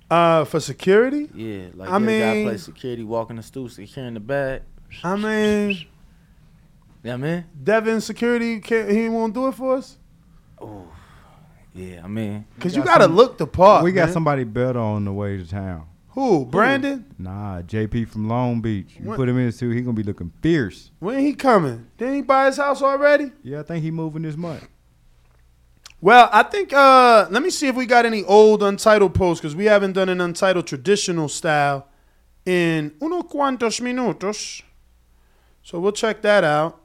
Uh, 0.10 0.45
for 0.45 0.60
security, 0.60 1.30
Yeah, 1.34 1.68
like 1.74 1.90
I 1.90 1.95
I 1.95 1.99
mean, 1.99 2.07
mean- 2.22 2.48
play 2.48 2.57
security, 2.57 3.03
walk 3.03 3.30
in 3.30 3.36
the 3.38 3.44
stool, 3.44 3.70
securing 3.70 4.14
the 4.14 4.20
bag. 4.20 4.62
I 5.03 5.16
mean, 5.16 5.86
Yeah, 7.03 7.18
man. 7.18 7.45
Devin 7.62 8.02
security 8.02 8.60
can't 8.62 8.90
he 8.90 9.10
won't 9.10 9.34
do 9.34 9.48
it 9.48 9.56
for 9.56 9.76
us 9.78 9.98
Oh, 10.60 10.88
yeah. 11.74 12.02
I 12.03 12.07
mean, 12.07 12.45
because 12.56 12.74
We 12.74 12.80
you 12.80 12.86
got 12.86 12.94
gotta 12.99 13.03
some- 13.06 13.16
look 13.16 13.38
the 13.38 13.48
part. 13.48 13.84
we 13.84 13.91
got 13.91 14.06
man. 14.06 14.14
somebody 14.14 14.44
better 14.45 14.80
on 14.80 15.03
the 15.06 15.12
way 15.14 15.38
to 15.38 15.45
town. 15.45 15.86
Who? 16.16 16.46
Brandon? 16.46 17.06
Nah, 17.20 17.62
JP 17.62 18.08
from 18.10 18.28
Long 18.28 18.62
Beach. 18.62 18.96
You 19.00 19.06
What? 19.10 19.18
put 19.18 19.30
him 19.30 19.38
in 19.38 19.52
too. 19.52 19.70
he 19.70 19.82
gonna 19.82 19.94
be 19.94 20.02
looking 20.04 20.32
fierce. 20.42 20.90
When 21.00 21.20
he 21.20 21.34
coming? 21.34 21.88
Didn't 21.98 22.16
he 22.16 22.22
buy 22.22 22.48
his 22.48 22.58
house 22.58 22.82
already? 22.82 23.32
Yeah, 23.44 23.60
I 23.60 23.64
think 23.64 23.84
he 23.84 23.92
moving 23.92 24.22
this 24.24 24.38
month. 24.38 24.68
Well, 26.02 26.30
I 26.32 26.44
think 26.44 26.72
uh 26.74 27.28
let 27.30 27.42
me 27.44 27.50
see 27.50 27.68
if 27.68 27.76
we 27.76 27.86
got 27.86 28.06
any 28.06 28.24
old 28.24 28.64
untitled 28.64 29.14
posts 29.14 29.42
because 29.42 29.56
we 29.56 29.66
haven't 29.66 29.94
done 29.94 30.10
an 30.10 30.22
untitled 30.22 30.68
traditional 30.68 31.28
style 31.28 31.88
in 32.46 32.94
uno 33.02 33.22
cuantos 33.24 33.82
minutos. 33.82 34.62
So 35.64 35.80
we'll 35.80 35.92
check 35.94 36.22
that 36.22 36.44
out. 36.44 36.80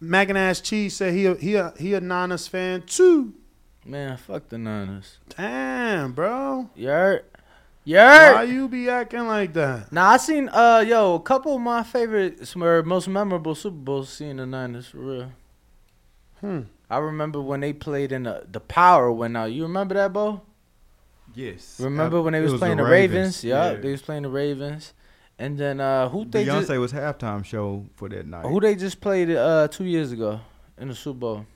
Mac 0.00 0.28
and 0.28 0.38
Ass 0.38 0.60
Cheese 0.60 0.94
said 0.96 1.14
he 1.14 1.26
a, 1.26 1.34
he 1.34 1.54
a, 1.56 1.72
he 1.78 1.94
a 1.94 2.00
Niners 2.00 2.46
fan 2.48 2.82
too. 2.82 3.34
man, 3.84 4.16
fuck 4.16 4.48
the 4.48 4.58
Niners. 4.58 5.18
Damn, 5.36 6.12
bro. 6.12 6.70
You 6.76 6.88
heard? 6.88 7.24
You 7.88 7.96
Why 7.98 8.42
you 8.42 8.68
be 8.68 8.88
acting 8.90 9.28
like 9.28 9.52
that? 9.54 9.92
Now 9.92 10.10
I 10.10 10.16
seen 10.16 10.48
uh 10.52 10.84
yo 10.86 11.14
a 11.14 11.20
couple 11.20 11.54
of 11.54 11.60
my 11.60 11.84
favorite, 11.84 12.40
most 12.84 13.06
memorable 13.06 13.54
Super 13.54 13.76
Bowls. 13.76 14.08
Seeing 14.08 14.36
the 14.38 14.46
Niners 14.46 14.88
for 14.88 14.98
real. 14.98 15.32
Hmm. 16.40 16.60
I 16.90 16.98
remember 16.98 17.40
when 17.40 17.60
they 17.60 17.72
played 17.72 18.10
in 18.10 18.24
the 18.24 18.44
the 18.50 18.58
Power 18.58 19.12
went 19.12 19.36
out. 19.36 19.52
You 19.52 19.62
remember 19.62 19.94
that, 19.94 20.12
Bo? 20.12 20.42
Yes. 21.32 21.78
Remember 21.78 22.18
Uh, 22.18 22.22
when 22.22 22.32
they 22.32 22.40
was, 22.40 22.52
was 22.52 22.60
playing 22.60 22.78
the 22.78 22.82
the 22.84 22.90
Ravens? 22.90 23.16
Ravens, 23.42 23.44
Yeah, 23.44 23.70
yeah. 23.72 23.76
they 23.80 23.92
was 23.92 24.02
playing 24.02 24.22
the 24.24 24.30
Ravens. 24.30 24.92
And 25.38 25.56
then 25.56 25.80
uh 25.80 26.08
who 26.08 26.24
they 26.24 26.44
Beyonce 26.44 26.66
just 26.66 26.70
was 26.80 26.92
halftime 26.92 27.44
show 27.44 27.84
for 27.94 28.08
that 28.08 28.26
night. 28.26 28.46
who 28.46 28.58
they 28.58 28.74
just 28.74 29.00
played 29.00 29.30
uh 29.30 29.68
two 29.68 29.84
years 29.84 30.10
ago 30.10 30.40
in 30.76 30.88
the 30.88 30.94
Super 30.94 31.18
Bowl? 31.20 31.46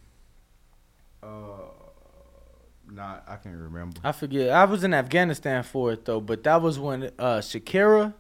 Uh, 1.23 1.27
not 2.93 3.25
I 3.27 3.37
can't 3.37 3.57
remember. 3.57 4.01
I 4.03 4.13
forget. 4.13 4.51
I 4.51 4.65
was 4.65 4.85
in 4.85 4.95
Afghanistan 4.95 5.63
for 5.63 5.93
it 5.93 6.05
though, 6.05 6.21
but 6.21 6.43
that 6.45 6.61
was 6.61 6.79
when 6.79 7.05
uh 7.19 7.39
Shakira. 7.39 8.15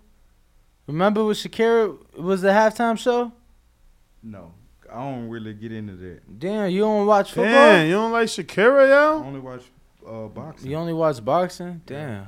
Remember 0.86 1.24
with 1.24 1.38
Shakira 1.38 1.96
was 2.16 2.42
the 2.42 2.48
halftime 2.48 2.98
show? 2.98 3.32
No, 4.22 4.52
I 4.90 4.96
don't 4.96 5.28
really 5.28 5.54
get 5.54 5.72
into 5.72 5.94
that. 5.96 6.38
Damn, 6.38 6.70
you 6.70 6.80
don't 6.80 7.06
watch 7.06 7.30
football? 7.30 7.52
Damn, 7.52 7.86
you 7.86 7.92
don't 7.92 8.12
like 8.12 8.28
Shakira, 8.28 8.88
yo. 8.88 9.22
I 9.22 9.26
only 9.26 9.40
watch 9.40 9.62
uh, 10.06 10.26
boxing. 10.26 10.70
You 10.70 10.76
only 10.76 10.92
watch 10.92 11.24
boxing? 11.24 11.80
Damn. 11.86 12.26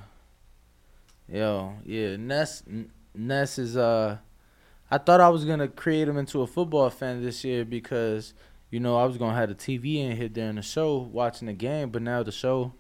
Yo, 1.29 1.75
yeah, 1.85 2.17
Ness 2.17 2.63
Ness 3.15 3.59
is 3.59 3.77
uh 3.77 4.19
I 4.91 4.99
thought 4.99 5.23
I 5.23 5.31
was 5.31 5.47
gonna 5.47 5.69
create 5.69 6.07
him 6.07 6.19
into 6.19 6.43
a 6.43 6.47
football 6.47 6.91
fan 6.91 7.23
this 7.23 7.45
year 7.45 7.65
because, 7.65 8.35
you 8.73 8.81
know, 8.81 8.97
I 8.97 9.05
was 9.05 9.19
gonna 9.19 9.37
have 9.37 9.51
the 9.51 9.55
TV 9.55 9.99
in 9.99 10.17
here 10.17 10.29
during 10.29 10.57
the 10.57 10.63
show 10.63 10.97
watching 10.97 11.47
the 11.47 11.53
game, 11.53 11.91
but 11.91 12.03
now 12.03 12.25
the 12.25 12.33
show 12.33 12.73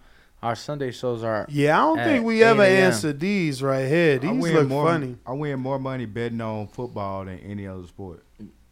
our 0.43 0.57
Sunday 0.57 0.91
shows 0.91 1.23
are 1.23 1.47
Yeah, 1.49 1.79
I 1.79 1.83
don't 1.83 1.99
at 2.01 2.07
think 2.07 2.25
we 2.25 2.43
ever 2.43 2.63
8 2.63 2.79
answered 2.81 3.21
these 3.21 3.63
right 3.63 3.87
here. 3.87 4.17
I 4.17 4.19
These 4.19 4.43
win 4.43 4.55
look 4.55 4.69
more, 4.69 4.87
funny. 4.87 5.17
I 5.25 5.33
win 5.33 5.61
more 5.61 5.79
money 5.79 6.07
betting 6.07 6.41
on 6.41 6.67
football 6.69 7.27
than 7.27 7.39
any 7.41 7.69
other 7.69 7.87
sport. 7.87 8.25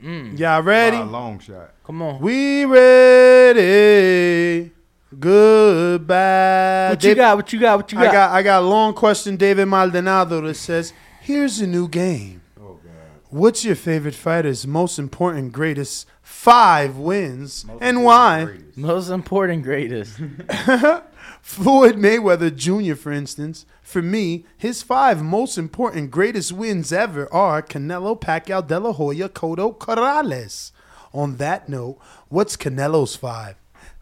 Mm. 0.02 0.38
Y'all 0.38 0.62
ready? 0.62 0.96
By 0.96 1.02
a 1.02 1.06
long 1.06 1.38
shot. 1.38 1.74
Come 1.84 2.02
on. 2.02 2.20
We 2.20 2.64
ready. 2.64 4.72
Goodbye. 5.18 6.88
What 6.90 7.04
you 7.04 7.14
got? 7.14 7.36
What 7.36 7.52
you 7.52 7.60
got? 7.60 7.76
What 7.76 7.92
you 7.92 7.98
I 7.98 8.04
got? 8.04 8.12
got 8.12 8.30
I 8.30 8.42
got 8.42 8.62
a 8.62 8.66
long 8.66 8.94
question, 8.94 9.36
David 9.36 9.66
Maldonado, 9.66 10.40
that 10.40 10.54
says, 10.54 10.92
"Here's 11.20 11.60
a 11.60 11.66
new 11.66 11.86
game. 11.86 12.40
Oh 12.58 12.78
God. 12.82 12.92
What's 13.28 13.64
your 13.64 13.76
favorite 13.76 14.14
fighter's 14.14 14.66
most 14.66 14.98
important, 14.98 15.52
greatest 15.52 16.06
five 16.40 16.96
wins, 16.96 17.66
and 17.80 18.02
why?" 18.02 18.58
Most 18.76 19.10
important 19.10 19.62
greatest. 19.62 20.16
Floyd 21.42 21.96
Mayweather 21.96 22.54
Jr., 22.54 22.94
for 22.94 23.12
instance, 23.12 23.66
for 23.82 24.00
me, 24.00 24.44
his 24.56 24.82
five 24.82 25.22
most 25.22 25.58
important 25.58 26.10
greatest 26.10 26.52
wins 26.52 26.92
ever 26.92 27.32
are 27.32 27.62
Canelo, 27.62 28.18
Pacquiao, 28.18 28.66
De 28.66 28.78
La 28.78 28.92
Hoya, 28.92 29.28
Cotto, 29.28 29.76
Corrales. 29.76 30.72
On 31.12 31.36
that 31.36 31.68
note, 31.68 31.98
what's 32.28 32.56
Canelo's 32.56 33.16
five? 33.16 33.56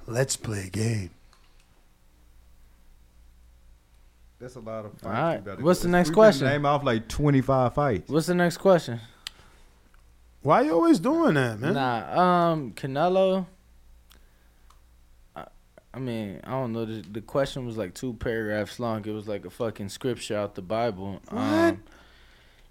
Let's 0.07 0.37
play 0.37 0.67
a 0.67 0.71
game. 0.71 1.11
That's 4.39 4.55
a 4.55 4.61
lot 4.61 4.85
of 4.85 4.93
fights. 4.93 5.07
All 5.07 5.13
right. 5.13 5.61
What's 5.61 5.81
the 5.81 5.89
next 5.89 6.11
we 6.11 6.15
can 6.15 6.23
question? 6.23 6.47
Name 6.47 6.67
off 6.67 6.85
like 6.85 7.09
twenty 7.09 7.41
five 7.41 7.75
fights. 7.75 8.09
What's 8.09 8.27
the 8.27 8.35
next 8.35 8.59
question? 8.59 9.01
Why 10.49 10.63
you 10.63 10.73
always 10.73 10.99
doing 10.99 11.35
that, 11.35 11.61
man? 11.61 11.75
Nah, 11.75 12.53
um, 12.53 12.73
Canelo. 12.73 13.45
I, 15.37 15.45
I 15.93 15.99
mean, 15.99 16.41
I 16.43 16.53
don't 16.53 16.73
know. 16.73 16.87
The, 16.87 17.03
the 17.03 17.21
question 17.21 17.67
was 17.67 17.77
like 17.77 17.93
two 17.93 18.15
paragraphs 18.15 18.81
long. 18.81 19.05
It 19.05 19.11
was 19.11 19.29
like 19.29 19.45
a 19.45 19.51
fucking 19.51 19.91
scripture 19.91 20.39
out 20.39 20.55
the 20.55 20.63
Bible. 20.63 21.21
Um, 21.29 21.83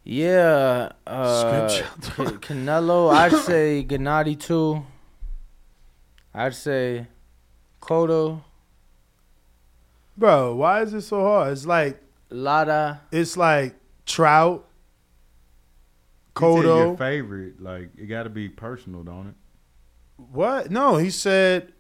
yeah. 0.04 0.90
Uh, 1.06 1.68
Scripture 1.68 2.38
Canelo. 2.40 3.14
I'd 3.14 3.32
say 3.46 3.86
Gennady 3.88 4.40
too. 4.40 4.84
I'd 6.34 6.56
say 6.56 7.06
Cotto, 7.80 8.42
Bro, 10.18 10.56
why 10.56 10.82
is 10.82 10.96
it 10.96 11.02
so 11.02 11.22
hard? 11.22 11.52
It's 11.52 11.68
like 11.68 12.02
Lara. 12.32 13.02
it's 13.12 13.38
like 13.38 13.76
Trout, 14.08 14.67
You 16.42 16.62
said 16.64 16.66
your 16.66 16.98
favorite, 16.98 17.62
like 17.62 17.90
it 17.98 18.06
got 18.08 18.24
to 18.24 18.30
be 18.30 18.50
personal, 18.50 19.04
don't 19.04 19.28
it? 19.28 19.34
What? 20.32 20.72
No, 20.72 20.98
he 20.98 21.10
said. 21.10 21.74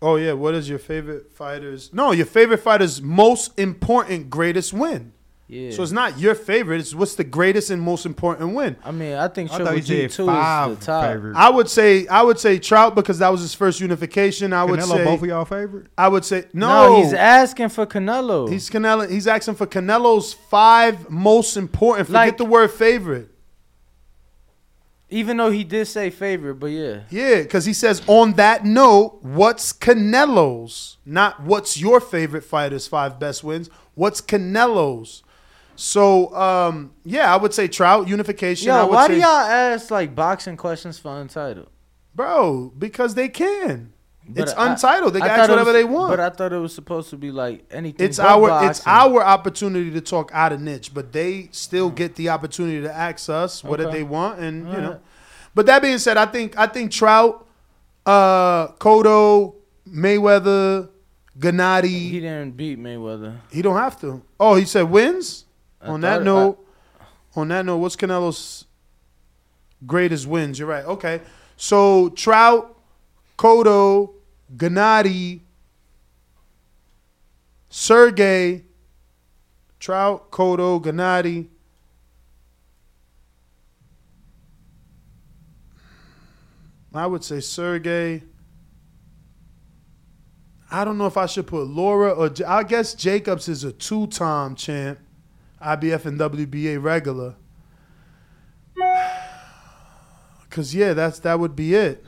Oh 0.00 0.14
yeah, 0.16 0.32
what 0.32 0.54
is 0.54 0.68
your 0.68 0.78
favorite 0.78 1.32
fighter's? 1.32 1.92
No, 1.92 2.12
your 2.12 2.26
favorite 2.26 2.58
fighter's 2.58 3.02
most 3.02 3.58
important, 3.58 4.30
greatest 4.30 4.72
win. 4.72 5.12
Yeah. 5.50 5.70
So 5.70 5.82
it's 5.82 5.92
not 5.92 6.18
your 6.18 6.34
favorite. 6.34 6.78
It's 6.78 6.94
what's 6.94 7.14
the 7.14 7.24
greatest 7.24 7.70
and 7.70 7.80
most 7.80 8.04
important 8.06 8.54
win. 8.54 8.76
I 8.84 8.90
mean, 8.92 9.14
I 9.14 9.28
think 9.28 9.50
I 9.50 9.54
thought 9.56 9.58
Triple 9.64 9.76
you 9.76 9.82
G 9.82 10.00
said 10.02 10.10
two 10.10 10.26
five 10.26 10.70
is 10.72 10.78
the 10.78 10.84
top. 10.84 11.04
favorite. 11.06 11.36
I 11.36 11.48
would 11.50 11.68
say 11.70 12.06
I 12.06 12.22
would 12.22 12.38
say 12.38 12.58
Trout 12.58 12.94
because 12.94 13.18
that 13.20 13.30
was 13.30 13.40
his 13.40 13.54
first 13.54 13.80
unification. 13.80 14.52
I 14.52 14.62
would 14.62 14.80
say 14.82 15.04
both 15.04 15.22
of 15.22 15.26
y'all 15.28 15.46
favorite? 15.46 15.86
I 15.96 16.06
would 16.06 16.24
say 16.26 16.44
No, 16.52 16.68
no. 16.96 17.02
he's 17.02 17.14
asking 17.14 17.70
for 17.70 17.86
Canelo. 17.86 18.48
He's 18.48 18.68
Canelo. 18.70 19.10
He's 19.10 19.26
asking 19.26 19.54
for 19.54 19.66
Canelo's 19.66 20.34
five 20.34 21.08
most 21.10 21.56
important. 21.56 22.06
Forget 22.08 22.20
Like- 22.26 22.36
the 22.36 22.44
word 22.44 22.70
favorite. 22.70 23.30
Even 25.10 25.38
though 25.38 25.50
he 25.50 25.64
did 25.64 25.86
say 25.86 26.10
favorite, 26.10 26.56
but 26.56 26.66
yeah. 26.66 27.00
Yeah, 27.08 27.42
because 27.42 27.64
he 27.64 27.72
says 27.72 28.02
on 28.06 28.34
that 28.34 28.64
note, 28.64 29.18
what's 29.22 29.72
Canelo's? 29.72 30.98
Not 31.06 31.42
what's 31.42 31.80
your 31.80 32.00
favorite 32.00 32.44
fighter's 32.44 32.86
five 32.86 33.18
best 33.18 33.42
wins. 33.42 33.70
What's 33.94 34.20
Canelo's? 34.20 35.22
So 35.76 36.34
um, 36.34 36.92
yeah, 37.04 37.32
I 37.32 37.38
would 37.38 37.54
say 37.54 37.68
Trout 37.68 38.06
unification. 38.06 38.72
Would 38.74 38.90
why 38.90 39.06
say, 39.06 39.14
do 39.14 39.20
y'all 39.20 39.28
ask 39.28 39.90
like 39.90 40.14
boxing 40.14 40.56
questions 40.56 40.98
for 40.98 41.18
Untitled? 41.20 41.68
bro? 42.18 42.72
Because 42.76 43.14
they 43.14 43.28
can. 43.28 43.92
But 44.28 44.42
it's 44.42 44.52
I- 44.54 44.70
untitled. 44.70 45.14
They 45.14 45.20
I 45.20 45.28
can 45.28 45.40
ask 45.40 45.48
whatever 45.50 45.72
was- 45.72 45.74
they 45.74 45.84
want. 45.84 46.10
But 46.10 46.20
I 46.20 46.28
thought 46.30 46.52
it 46.52 46.58
was 46.58 46.74
supposed 46.74 47.08
to 47.10 47.16
be 47.16 47.30
like 47.30 47.64
anything. 47.70 48.04
it's 48.06 48.18
our 48.18 48.68
it's 48.68 48.82
our 48.86 49.22
opportunity 49.24 49.90
to 49.92 50.00
talk 50.00 50.30
out 50.34 50.52
of 50.52 50.60
niche, 50.60 50.92
but 50.92 51.12
they 51.12 51.48
still 51.52 51.90
get 51.90 52.14
the 52.16 52.28
opportunity 52.28 52.80
to 52.82 52.94
ask 52.94 53.28
us 53.30 53.64
what 53.64 53.80
Okay. 53.80 53.90
they 53.98 54.02
want, 54.02 54.38
and 54.40 54.66
you 54.68 54.72
know. 54.78 54.84
Alright. 54.84 55.00
But 55.54 55.66
that 55.66 55.80
being 55.82 55.98
said, 55.98 56.16
I 56.18 56.26
think 56.26 56.58
I 56.58 56.66
think 56.66 56.92
Trout, 56.92 57.46
uh, 58.06 58.68
Cotto, 58.72 59.54
Mayweather, 59.88 60.88
Gennady. 61.38 61.88
He 62.10 62.20
didn't 62.20 62.56
beat 62.56 62.78
Mayweather. 62.78 63.36
he 63.50 63.62
don't 63.62 63.76
have 63.76 63.98
to. 64.02 64.22
Oh, 64.38 64.54
he 64.56 64.64
said 64.66 64.82
wins. 64.90 65.46
I 65.80 65.86
on 65.88 66.00
that 66.02 66.22
note, 66.22 66.58
on 67.34 67.48
that 67.48 67.64
note, 67.64 67.78
what's 67.78 67.96
Canelo's 67.96 68.66
greatest 69.86 70.26
wins? 70.26 70.58
You're 70.58 70.68
right. 70.68 70.84
Okay, 70.84 71.22
so 71.56 72.10
Trout, 72.10 72.76
Cotto, 73.38 74.10
Gennady, 74.56 75.40
Sergey, 77.68 78.64
Trout, 79.78 80.30
Cotto, 80.30 80.82
Gennady. 80.82 81.48
I 86.94 87.06
would 87.06 87.22
say 87.22 87.40
Sergey. 87.40 88.22
I 90.70 90.84
don't 90.84 90.98
know 90.98 91.06
if 91.06 91.16
I 91.16 91.26
should 91.26 91.46
put 91.46 91.68
Lara 91.68 92.10
or 92.10 92.28
J- 92.28 92.44
I 92.44 92.62
guess 92.62 92.92
Jacobs 92.94 93.48
is 93.48 93.64
a 93.64 93.72
two-time 93.72 94.54
champ, 94.54 94.98
IBF 95.62 96.04
and 96.06 96.18
WBA 96.18 96.82
regular. 96.82 97.36
Cause 100.50 100.74
yeah, 100.74 100.92
that's 100.94 101.18
that 101.20 101.38
would 101.38 101.54
be 101.54 101.74
it. 101.74 102.04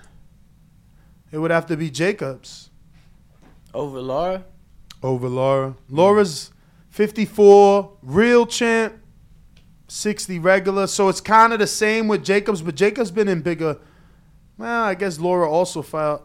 It 1.33 1.39
would 1.39 1.51
have 1.51 1.67
to 1.67 1.77
be 1.77 1.91
Jacobs 1.91 2.71
Over 3.73 4.01
Lara? 4.01 4.45
over 5.03 5.29
Lara. 5.29 5.77
Lara's 5.89 6.51
54, 6.91 7.97
real 8.03 8.45
champ, 8.47 8.95
60 9.89 10.39
regular. 10.39 10.87
So 10.87 11.09
it's 11.09 11.21
kind 11.23 11.53
of 11.55 11.59
the 11.59 11.67
same 11.67 12.07
with 12.09 12.23
Jacobs, 12.25 12.61
but 12.61 12.75
Jacobs 12.75 13.11
been 13.11 13.29
in 13.29 13.41
bigger. 13.41 13.79
Well, 14.59 14.85
I 14.85 14.95
guess 14.95 15.19
Lara 15.19 15.51
also 15.51 15.81
filed. 15.81 16.21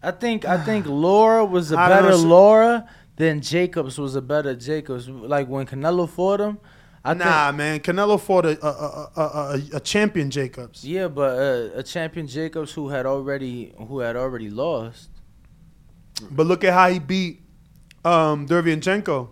I 0.00 0.10
think 0.12 0.44
I 0.44 0.58
think 0.62 0.86
Lara 0.86 1.44
was 1.44 1.72
a 1.72 1.78
I 1.78 1.88
better 1.88 2.14
Lara 2.14 2.88
than 3.16 3.40
Jacobs 3.40 3.98
was 3.98 4.14
a 4.14 4.22
better 4.22 4.54
Jacobs. 4.54 5.08
Like 5.08 5.48
when 5.48 5.66
Canelo 5.66 6.08
fought 6.08 6.40
him, 6.40 6.58
I 7.04 7.14
nah, 7.14 7.46
think, 7.48 7.56
man. 7.58 7.80
Canelo 7.80 8.20
fought 8.20 8.46
a 8.46 8.64
a, 8.64 8.70
a, 8.70 9.10
a, 9.16 9.22
a, 9.22 9.76
a 9.76 9.80
champion 9.80 10.30
Jacobs. 10.30 10.84
yeah, 10.84 11.08
but 11.08 11.38
uh, 11.38 11.78
a 11.78 11.82
champion 11.82 12.26
Jacobs 12.26 12.72
who 12.72 12.88
had 12.88 13.06
already 13.06 13.74
who 13.76 13.98
had 13.98 14.16
already 14.16 14.50
lost. 14.50 15.10
But 16.30 16.46
look 16.46 16.62
at 16.62 16.72
how 16.72 16.88
he 16.88 16.98
beat 17.00 17.42
um, 18.04 18.46
Derevyanchenko. 18.46 19.28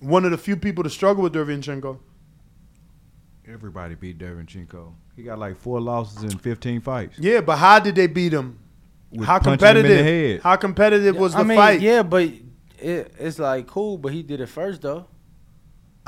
One 0.00 0.24
of 0.24 0.30
the 0.30 0.38
few 0.38 0.56
people 0.56 0.84
to 0.84 0.90
struggle 0.90 1.24
with 1.24 1.34
Derevyanchenko. 1.34 1.98
Everybody 3.48 3.96
beat 3.96 4.18
Derevyanchenko. 4.18 4.92
He 5.16 5.24
got 5.24 5.40
like 5.40 5.56
four 5.56 5.80
losses 5.80 6.22
in 6.22 6.38
fifteen 6.38 6.80
fights. 6.80 7.18
Yeah, 7.18 7.40
but 7.40 7.56
how 7.56 7.80
did 7.80 7.96
they 7.96 8.06
beat 8.06 8.32
him? 8.32 8.60
With 9.10 9.26
how 9.26 9.40
punching 9.40 9.66
him 9.66 9.76
in 9.76 9.82
the 9.82 9.88
competitive? 9.88 10.06
head. 10.06 10.40
How 10.42 10.56
competitive 10.56 11.16
was 11.16 11.32
the 11.32 11.40
I 11.40 11.42
mean, 11.42 11.58
fight? 11.58 11.80
yeah, 11.80 12.02
but 12.02 12.30
it, 12.78 13.12
it's 13.18 13.38
like 13.40 13.66
cool, 13.66 13.98
but 13.98 14.12
he 14.12 14.22
did 14.22 14.40
it 14.40 14.48
first 14.48 14.82
though. 14.82 15.06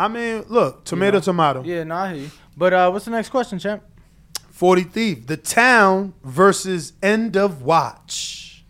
I 0.00 0.08
mean, 0.08 0.44
look, 0.48 0.84
tomato, 0.84 1.20
tomato. 1.20 1.62
Yeah, 1.62 1.84
nah, 1.84 2.10
he. 2.10 2.30
But 2.56 2.72
uh, 2.72 2.90
what's 2.90 3.04
the 3.04 3.10
next 3.10 3.28
question, 3.28 3.58
champ? 3.58 3.82
40 4.50 4.82
Thief. 4.84 5.26
The 5.26 5.36
Town 5.36 6.14
versus 6.24 6.94
End 7.02 7.36
of 7.36 7.62
Watch. 7.62 8.64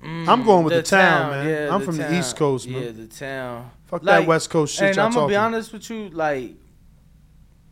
I'm 0.00 0.44
going 0.44 0.64
with 0.64 0.74
the, 0.74 0.80
The 0.80 0.82
town, 0.82 1.22
town, 1.22 1.30
man. 1.30 1.48
yeah, 1.48 1.74
I'm 1.74 1.80
the 1.80 1.86
from 1.86 1.96
the. 1.96 2.18
East 2.18 2.36
Coast, 2.36 2.68
man. 2.68 2.82
Yeah, 2.82 2.90
the 2.92 3.06
town. 3.06 3.70
Fuck 3.86 4.02
that 4.02 4.26
West 4.26 4.50
Coast 4.50 4.76
shit 4.76 4.90
And 4.90 4.98
I'm 4.98 5.12
gonna 5.12 5.26
be 5.26 5.36
honest 5.36 5.72
with 5.72 5.88
you, 5.90 6.10
like 6.10 6.52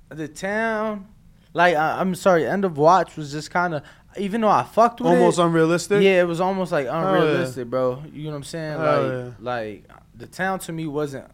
the 0.08 0.26
town. 0.28 1.06
Like 1.52 1.76
I, 1.76 2.00
I'm 2.00 2.14
sorry, 2.14 2.46
End 2.46 2.64
of 2.64 2.78
Watch 2.78 3.16
was 3.16 3.30
just 3.32 3.50
kind 3.50 3.74
of. 3.74 3.82
Even 4.16 4.40
though 4.40 4.48
I 4.48 4.62
fucked 4.62 5.00
with 5.00 5.10
Almost 5.10 5.38
it, 5.38 5.42
unrealistic? 5.42 6.02
Yeah, 6.02 6.20
it 6.20 6.26
was 6.26 6.40
almost 6.40 6.72
like 6.72 6.86
Hell 6.86 7.00
yeah. 7.00 7.08
unrealistic, 7.08 7.68
bro. 7.70 8.02
You 8.12 8.24
know 8.24 8.30
what 8.30 8.36
I'm 8.36 8.42
saying? 8.44 8.78
Hell 8.78 9.02
like, 9.02 9.12
yeah. 9.12 9.30
like 9.40 9.84
the 10.14 10.26
town 10.26 10.58
to 10.60 10.72
me 10.72 10.86
wasn't 10.86 11.30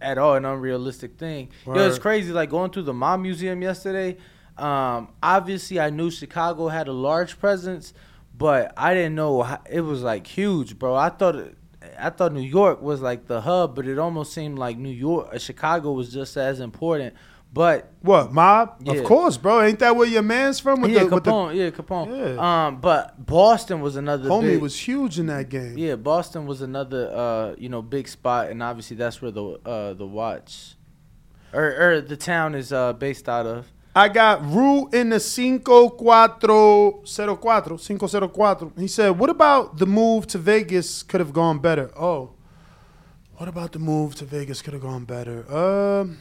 at 0.00 0.18
all 0.18 0.34
an 0.34 0.44
unrealistic 0.44 1.16
thing. 1.18 1.48
Yo, 1.66 1.74
it's 1.74 1.98
crazy. 1.98 2.32
Like 2.32 2.50
going 2.50 2.70
through 2.70 2.82
the 2.82 2.94
Mob 2.94 3.20
Museum 3.20 3.62
yesterday. 3.62 4.16
Um, 4.56 5.08
obviously, 5.22 5.80
I 5.80 5.90
knew 5.90 6.10
Chicago 6.10 6.68
had 6.68 6.86
a 6.86 6.92
large 6.92 7.38
presence, 7.38 7.92
but 8.36 8.72
I 8.76 8.94
didn't 8.94 9.16
know 9.16 9.42
how, 9.42 9.60
it 9.68 9.80
was 9.80 10.02
like 10.02 10.26
huge, 10.26 10.78
bro. 10.78 10.94
I 10.94 11.08
thought 11.08 11.34
it, 11.34 11.56
I 11.98 12.10
thought 12.10 12.32
New 12.32 12.40
York 12.40 12.80
was 12.80 13.00
like 13.00 13.26
the 13.26 13.40
hub, 13.40 13.74
but 13.74 13.86
it 13.86 13.98
almost 13.98 14.32
seemed 14.32 14.58
like 14.58 14.78
New 14.78 14.90
York, 14.90 15.28
uh, 15.32 15.38
Chicago 15.38 15.92
was 15.92 16.12
just 16.12 16.36
as 16.36 16.60
important. 16.60 17.14
But 17.54 17.92
What 18.02 18.32
mob? 18.32 18.82
Yeah. 18.82 18.94
Of 18.94 19.04
course, 19.04 19.36
bro. 19.36 19.62
Ain't 19.62 19.78
that 19.78 19.94
where 19.94 20.08
your 20.08 20.22
man's 20.22 20.58
from? 20.58 20.80
With 20.80 20.90
yeah, 20.90 21.04
the, 21.04 21.14
with 21.14 21.22
the- 21.22 21.30
Capone, 21.30 21.54
yeah, 21.54 21.70
Capone. 21.70 22.36
Um, 22.36 22.80
but 22.80 23.24
Boston 23.24 23.80
was 23.80 23.94
another. 23.94 24.28
homie 24.28 24.54
big, 24.54 24.60
was 24.60 24.76
huge 24.76 25.20
in 25.20 25.26
that 25.26 25.48
game. 25.48 25.78
yeah, 25.78 25.94
Boston 25.94 26.46
was 26.46 26.62
another 26.62 27.08
uh, 27.14 27.54
you 27.56 27.68
know, 27.68 27.80
big 27.80 28.08
spot 28.08 28.50
and 28.50 28.60
obviously 28.60 28.96
that's 28.96 29.22
where 29.22 29.30
the 29.30 29.44
uh 29.64 29.94
the 29.94 30.04
watch 30.04 30.74
or 31.52 31.64
or 31.80 32.00
the 32.00 32.16
town 32.16 32.56
is 32.56 32.72
uh 32.72 32.92
based 32.92 33.28
out 33.28 33.46
of. 33.46 33.70
I 33.96 34.08
got 34.08 34.44
Rue 34.44 34.88
in 34.92 35.10
the 35.10 35.20
5404, 35.20 37.02
504. 37.06 38.72
He 38.76 38.88
said, 38.88 39.10
What 39.10 39.30
about 39.30 39.78
the 39.78 39.86
move 39.86 40.26
to 40.28 40.38
Vegas 40.38 41.04
could 41.04 41.20
have 41.20 41.32
gone 41.32 41.60
better? 41.60 41.92
Oh, 41.96 42.32
what 43.36 43.48
about 43.48 43.70
the 43.70 43.78
move 43.78 44.16
to 44.16 44.24
Vegas 44.24 44.62
could 44.62 44.72
have 44.72 44.82
gone 44.82 45.04
better? 45.04 45.44
Um, 45.52 46.18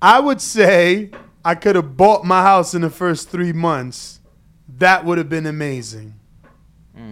I 0.00 0.20
would 0.20 0.40
say 0.40 1.10
I 1.44 1.54
could 1.54 1.76
have 1.76 1.96
bought 1.96 2.24
my 2.24 2.42
house 2.42 2.74
in 2.74 2.82
the 2.82 2.90
first 2.90 3.28
three 3.30 3.52
months. 3.52 4.20
That 4.68 5.04
would 5.04 5.18
have 5.18 5.28
been 5.28 5.46
amazing. 5.46 6.14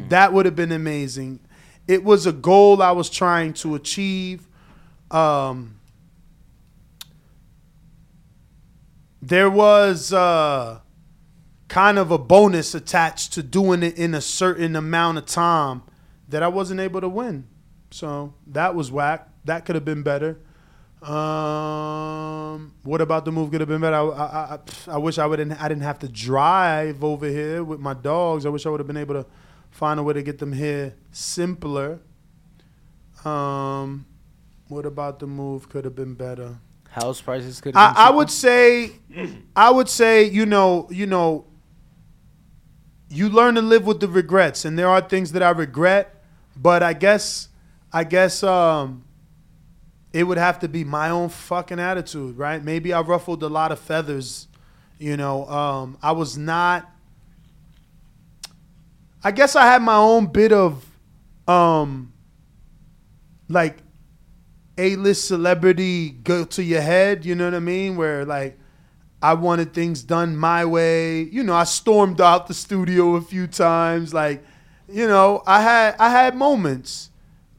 That 0.09 0.33
would 0.33 0.47
have 0.47 0.57
been 0.57 0.73
amazing. 0.73 1.41
It 1.87 2.03
was 2.05 2.27
a 2.27 2.33
goal 2.33 2.83
I 2.83 2.93
was 2.93 3.11
trying 3.11 3.53
to 3.55 3.75
achieve. 3.75 4.47
Um, 5.11 5.77
there 9.21 9.51
was 9.51 10.13
uh, 10.13 10.81
kind 11.69 11.99
of 11.99 12.11
a 12.11 12.19
bonus 12.19 12.75
attached 12.75 13.33
to 13.35 13.43
doing 13.43 13.83
it 13.83 13.97
in 13.99 14.15
a 14.15 14.21
certain 14.21 14.75
amount 14.77 15.19
of 15.19 15.27
time 15.27 15.83
that 16.29 16.43
I 16.43 16.49
wasn't 16.49 16.81
able 16.81 17.01
to 17.01 17.09
win. 17.09 17.47
So 17.91 18.35
that 18.47 18.75
was 18.75 18.91
whack. 18.91 19.29
That 19.45 19.65
could 19.65 19.75
have 19.75 19.85
been 19.85 20.03
better. 20.03 20.39
Um, 21.05 22.75
what 22.83 23.03
about 23.03 23.27
the 23.27 23.33
move 23.33 23.51
could 23.51 23.61
have 23.61 23.69
been 23.69 23.83
better? 23.83 23.97
I, 23.97 24.01
I, 24.01 24.55
I, 24.55 24.59
I 24.95 24.97
wish 24.97 25.19
I 25.19 25.27
wouldn't. 25.27 25.61
I 25.61 25.69
didn't 25.69 25.83
have 25.83 25.99
to 25.99 26.09
drive 26.09 27.05
over 27.05 27.27
here 27.27 27.63
with 27.63 27.79
my 27.79 27.93
dogs. 27.93 28.47
I 28.47 28.49
wish 28.49 28.65
I 28.65 28.71
would 28.71 28.81
have 28.81 28.87
been 28.87 28.97
able 28.97 29.15
to 29.15 29.27
find 29.71 30.01
a 30.01 30.03
way 30.03 30.15
to 30.15 30.23
get 30.23 30.39
them 30.39 30.53
here 30.53 30.95
simpler. 31.11 32.01
Um, 33.25 34.07
what 34.69 34.87
about 34.87 35.19
the 35.19 35.27
move 35.27 35.69
could 35.69 35.85
have 35.85 35.95
been 35.95 36.15
better? 36.15 36.59
House 36.89 37.21
prices 37.21 37.61
could 37.61 37.75
have 37.75 37.97
I, 37.97 38.07
I 38.07 38.11
would 38.11 38.31
say, 38.31 38.93
I 39.57 39.71
would 39.71 39.89
say, 39.89 40.25
you 40.25 40.47
know, 40.47 40.89
you 40.91 41.07
know, 41.07 41.47
you 43.11 43.29
learn 43.29 43.57
to 43.57 43.63
live 43.63 43.87
with 43.87 44.01
the 44.01 44.09
regrets, 44.09 44.65
and 44.65 44.79
there 44.79 44.89
are 44.89 45.01
things 45.01 45.33
that 45.33 45.43
I 45.43 45.51
regret, 45.51 46.23
but 46.57 46.83
I 46.83 46.93
guess, 46.93 47.49
I 47.93 48.05
guess, 48.05 48.43
um, 48.43 49.04
it 50.15 50.23
would 50.23 50.39
have 50.39 50.61
to 50.61 50.69
be 50.69 50.85
my 50.85 51.11
own 51.11 51.29
fucking 51.29 51.81
attitude, 51.81 52.39
right? 52.39 52.63
Maybe 52.63 52.93
I 52.93 53.01
ruffled 53.01 53.43
a 53.43 53.49
lot 53.49 53.73
of 53.73 53.81
feathers, 53.81 54.47
you 54.97 55.17
know. 55.17 55.45
Um, 55.49 55.99
I 56.01 56.13
was 56.13 56.39
not. 56.39 56.89
I 59.25 59.33
guess 59.33 59.57
I 59.57 59.67
had 59.67 59.83
my 59.83 59.97
own 59.97 60.27
bit 60.27 60.53
of, 60.53 60.87
um, 61.49 62.13
like 63.49 63.79
a-list 64.79 65.27
celebrity 65.27 66.11
go 66.11 66.45
to 66.45 66.63
your 66.63 66.81
head, 66.81 67.25
you 67.25 67.35
know 67.35 67.47
what 67.47 67.55
I 67.55 67.59
mean? 67.59 67.97
Where 67.97 68.25
like 68.25 68.57
I 69.21 69.35
wanted 69.35 69.75
things 69.75 70.05
done 70.05 70.37
my 70.37 70.65
way. 70.65 71.23
You 71.23 71.43
know, 71.43 71.55
I 71.55 71.65
stormed 71.65 72.21
out 72.21 72.47
the 72.47 72.55
studio 72.55 73.17
a 73.17 73.21
few 73.21 73.49
times. 73.49 74.15
Like, 74.15 74.45
you 74.89 75.09
know, 75.09 75.43
I 75.45 75.61
had 75.61 75.97
I 75.99 76.11
had 76.11 76.37
moments, 76.37 77.11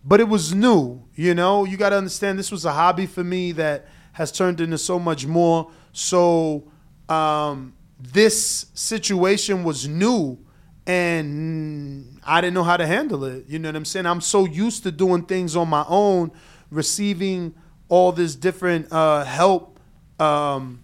but 0.05 0.19
it 0.19 0.29
was 0.29 0.53
new. 0.53 1.03
You 1.15 1.33
know, 1.33 1.65
you 1.65 1.77
got 1.77 1.89
to 1.89 1.97
understand 1.97 2.37
this 2.37 2.51
was 2.51 2.63
a 2.63 2.71
hobby 2.71 3.07
for 3.07 3.23
me 3.23 3.51
that 3.53 3.87
has 4.13 4.31
turned 4.31 4.61
into 4.61 4.77
so 4.77 4.99
much 4.99 5.25
more. 5.25 5.71
So 5.91 6.71
um, 7.09 7.73
this 7.99 8.67
situation 8.75 9.63
was 9.63 9.87
new, 9.87 10.37
and 10.85 12.19
I 12.23 12.39
didn't 12.39 12.53
know 12.53 12.63
how 12.63 12.77
to 12.77 12.85
handle 12.85 13.25
it. 13.25 13.45
You 13.47 13.57
know 13.57 13.69
what 13.69 13.75
I'm 13.75 13.85
saying? 13.85 14.05
I'm 14.05 14.21
so 14.21 14.45
used 14.45 14.83
to 14.83 14.91
doing 14.91 15.23
things 15.23 15.55
on 15.55 15.67
my 15.67 15.83
own, 15.87 16.31
receiving 16.69 17.55
all 17.89 18.11
this 18.11 18.35
different 18.35 18.91
uh, 18.91 19.23
help. 19.23 19.79
Um, 20.19 20.83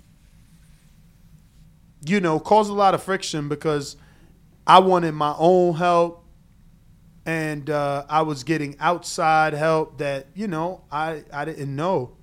you 2.03 2.19
know, 2.19 2.39
caused 2.39 2.72
a 2.72 2.73
lot 2.73 2.95
of 2.95 3.03
friction 3.03 3.48
because 3.48 3.95
I 4.65 4.80
wanted 4.80 5.11
my 5.11 5.35
own 5.38 5.76
help 5.76 6.20
and 7.26 7.69
uh, 7.69 8.06
I 8.10 8.23
was 8.23 8.43
getting 8.43 8.76
outside 8.80 9.53
help 9.53 9.99
that, 9.99 10.27
you 10.34 10.48
know, 10.48 10.84
I, 10.91 11.23
I 11.31 11.45
didn't 11.45 11.76
know. 11.76 12.18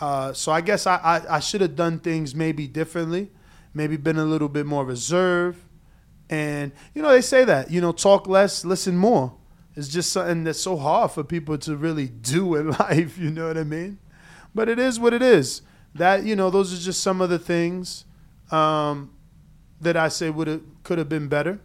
Uh, 0.00 0.32
so 0.32 0.50
I 0.50 0.62
guess 0.62 0.86
I, 0.86 0.96
I, 0.96 1.36
I 1.36 1.40
should 1.40 1.60
have 1.60 1.76
done 1.76 1.98
things 1.98 2.34
maybe 2.34 2.66
differently, 2.66 3.30
maybe 3.74 3.96
been 3.96 4.16
a 4.16 4.24
little 4.24 4.48
bit 4.48 4.64
more 4.64 4.84
reserved. 4.84 5.62
And, 6.30 6.72
you 6.94 7.02
know, 7.02 7.10
they 7.10 7.20
say 7.20 7.44
that, 7.44 7.70
you 7.70 7.80
know, 7.80 7.92
talk 7.92 8.26
less, 8.26 8.64
listen 8.64 8.96
more. 8.96 9.34
It's 9.76 9.88
just 9.88 10.10
something 10.12 10.44
that's 10.44 10.60
so 10.60 10.76
hard 10.76 11.10
for 11.10 11.22
people 11.22 11.58
to 11.58 11.76
really 11.76 12.08
do 12.08 12.54
in 12.56 12.70
life, 12.70 13.18
you 13.18 13.30
know 13.30 13.48
what 13.48 13.58
I 13.58 13.64
mean? 13.64 13.98
But 14.54 14.68
it 14.68 14.78
is 14.78 14.98
what 14.98 15.12
it 15.12 15.22
is. 15.22 15.62
That, 15.94 16.24
you 16.24 16.34
know, 16.34 16.50
those 16.50 16.72
are 16.72 16.82
just 16.82 17.02
some 17.02 17.20
of 17.20 17.30
the 17.30 17.38
things 17.38 18.04
um, 18.50 19.12
that 19.80 19.96
I 19.96 20.08
say 20.08 20.30
would 20.30 20.46
have 20.46 20.62
could 20.82 20.98
have 20.98 21.08
been 21.08 21.28
better. 21.28 21.60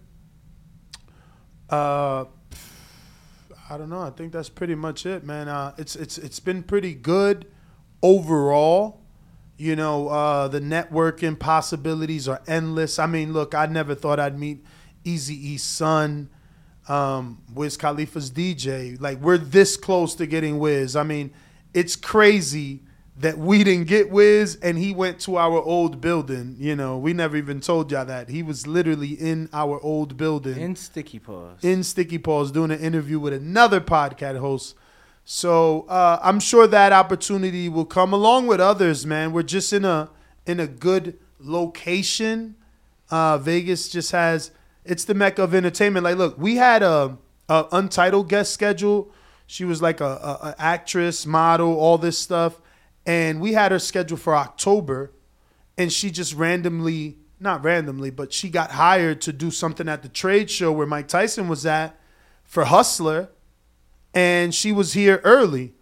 Uh, 1.69 2.25
I 3.69 3.77
don't 3.77 3.89
know. 3.89 4.01
I 4.01 4.11
think 4.11 4.31
that's 4.31 4.49
pretty 4.49 4.75
much 4.75 5.05
it, 5.05 5.23
man. 5.23 5.47
Uh, 5.47 5.73
it's 5.77 5.95
it's 5.95 6.17
it's 6.17 6.39
been 6.39 6.61
pretty 6.61 6.93
good 6.93 7.47
overall. 8.01 9.01
You 9.57 9.75
know, 9.75 10.09
uh, 10.09 10.47
the 10.49 10.59
networking 10.59 11.39
possibilities 11.39 12.27
are 12.27 12.41
endless. 12.45 12.99
I 12.99 13.07
mean, 13.07 13.33
look, 13.33 13.55
I 13.55 13.65
never 13.65 13.95
thought 13.95 14.19
I'd 14.19 14.37
meet 14.37 14.63
Easy 15.03 15.33
E's 15.51 15.63
son, 15.63 16.29
um, 16.89 17.41
Wiz 17.53 17.77
Khalifa's 17.77 18.29
DJ. 18.29 18.99
Like, 18.99 19.19
we're 19.19 19.37
this 19.37 19.77
close 19.77 20.13
to 20.15 20.27
getting 20.27 20.59
Wiz. 20.59 20.95
I 20.95 21.03
mean, 21.03 21.31
it's 21.73 21.95
crazy 21.95 22.83
that 23.17 23.37
we 23.37 23.63
didn't 23.63 23.87
get 23.87 24.09
Wiz 24.09 24.57
and 24.61 24.77
he 24.77 24.93
went 24.93 25.19
to 25.21 25.37
our 25.37 25.61
old 25.61 26.01
building. 26.01 26.55
You 26.59 26.75
know, 26.75 26.97
we 26.97 27.13
never 27.13 27.37
even 27.37 27.61
told 27.61 27.91
y'all 27.91 28.05
that. 28.05 28.29
He 28.29 28.43
was 28.43 28.67
literally 28.67 29.13
in 29.13 29.49
our 29.53 29.79
old 29.81 30.17
building. 30.17 30.57
In 30.57 30.75
Sticky 30.75 31.19
Paws. 31.19 31.63
In 31.63 31.83
Sticky 31.83 32.17
Paws 32.17 32.51
doing 32.51 32.71
an 32.71 32.79
interview 32.79 33.19
with 33.19 33.33
another 33.33 33.79
podcast 33.79 34.39
host. 34.39 34.75
So 35.23 35.85
uh, 35.87 36.19
I'm 36.21 36.39
sure 36.39 36.67
that 36.67 36.91
opportunity 36.93 37.69
will 37.69 37.85
come 37.85 38.13
along 38.13 38.47
with 38.47 38.59
others, 38.59 39.05
man. 39.05 39.31
We're 39.31 39.43
just 39.43 39.73
in 39.73 39.85
a 39.85 40.09
in 40.45 40.59
a 40.59 40.67
good 40.67 41.17
location. 41.39 42.55
Uh, 43.09 43.37
Vegas 43.37 43.89
just 43.89 44.11
has 44.11 44.51
it's 44.85 45.05
the 45.05 45.15
mecca 45.15 45.41
of 45.43 45.55
entertainment. 45.55 46.03
Like, 46.03 46.17
look, 46.17 46.37
we 46.37 46.57
had 46.57 46.83
a, 46.83 47.17
a 47.49 47.65
untitled 47.71 48.29
guest 48.29 48.53
schedule. 48.53 49.11
She 49.47 49.65
was 49.65 49.81
like 49.81 49.99
a, 49.99 50.05
a, 50.05 50.39
a 50.49 50.55
actress, 50.59 51.25
model, 51.25 51.73
all 51.73 51.97
this 51.97 52.17
stuff, 52.17 52.61
and 53.05 53.39
we 53.39 53.53
had 53.53 53.71
her 53.71 53.79
scheduled 53.79 54.21
for 54.21 54.35
October, 54.35 55.11
and 55.77 55.91
she 55.91 56.09
just 56.09 56.33
randomly, 56.33 57.17
not 57.39 57.63
randomly, 57.63 58.09
but 58.09 58.33
she 58.33 58.49
got 58.49 58.71
hired 58.71 59.21
to 59.21 59.33
do 59.33 59.51
something 59.51 59.87
at 59.87 60.01
the 60.01 60.09
trade 60.09 60.49
show 60.49 60.71
where 60.71 60.87
Mike 60.87 61.07
Tyson 61.07 61.47
was 61.47 61.65
at 61.65 61.99
for 62.43 62.65
Hustler, 62.65 63.29
and 64.13 64.55
she 64.55 64.71
was 64.71 64.93
here 64.93 65.21
early. 65.23 65.73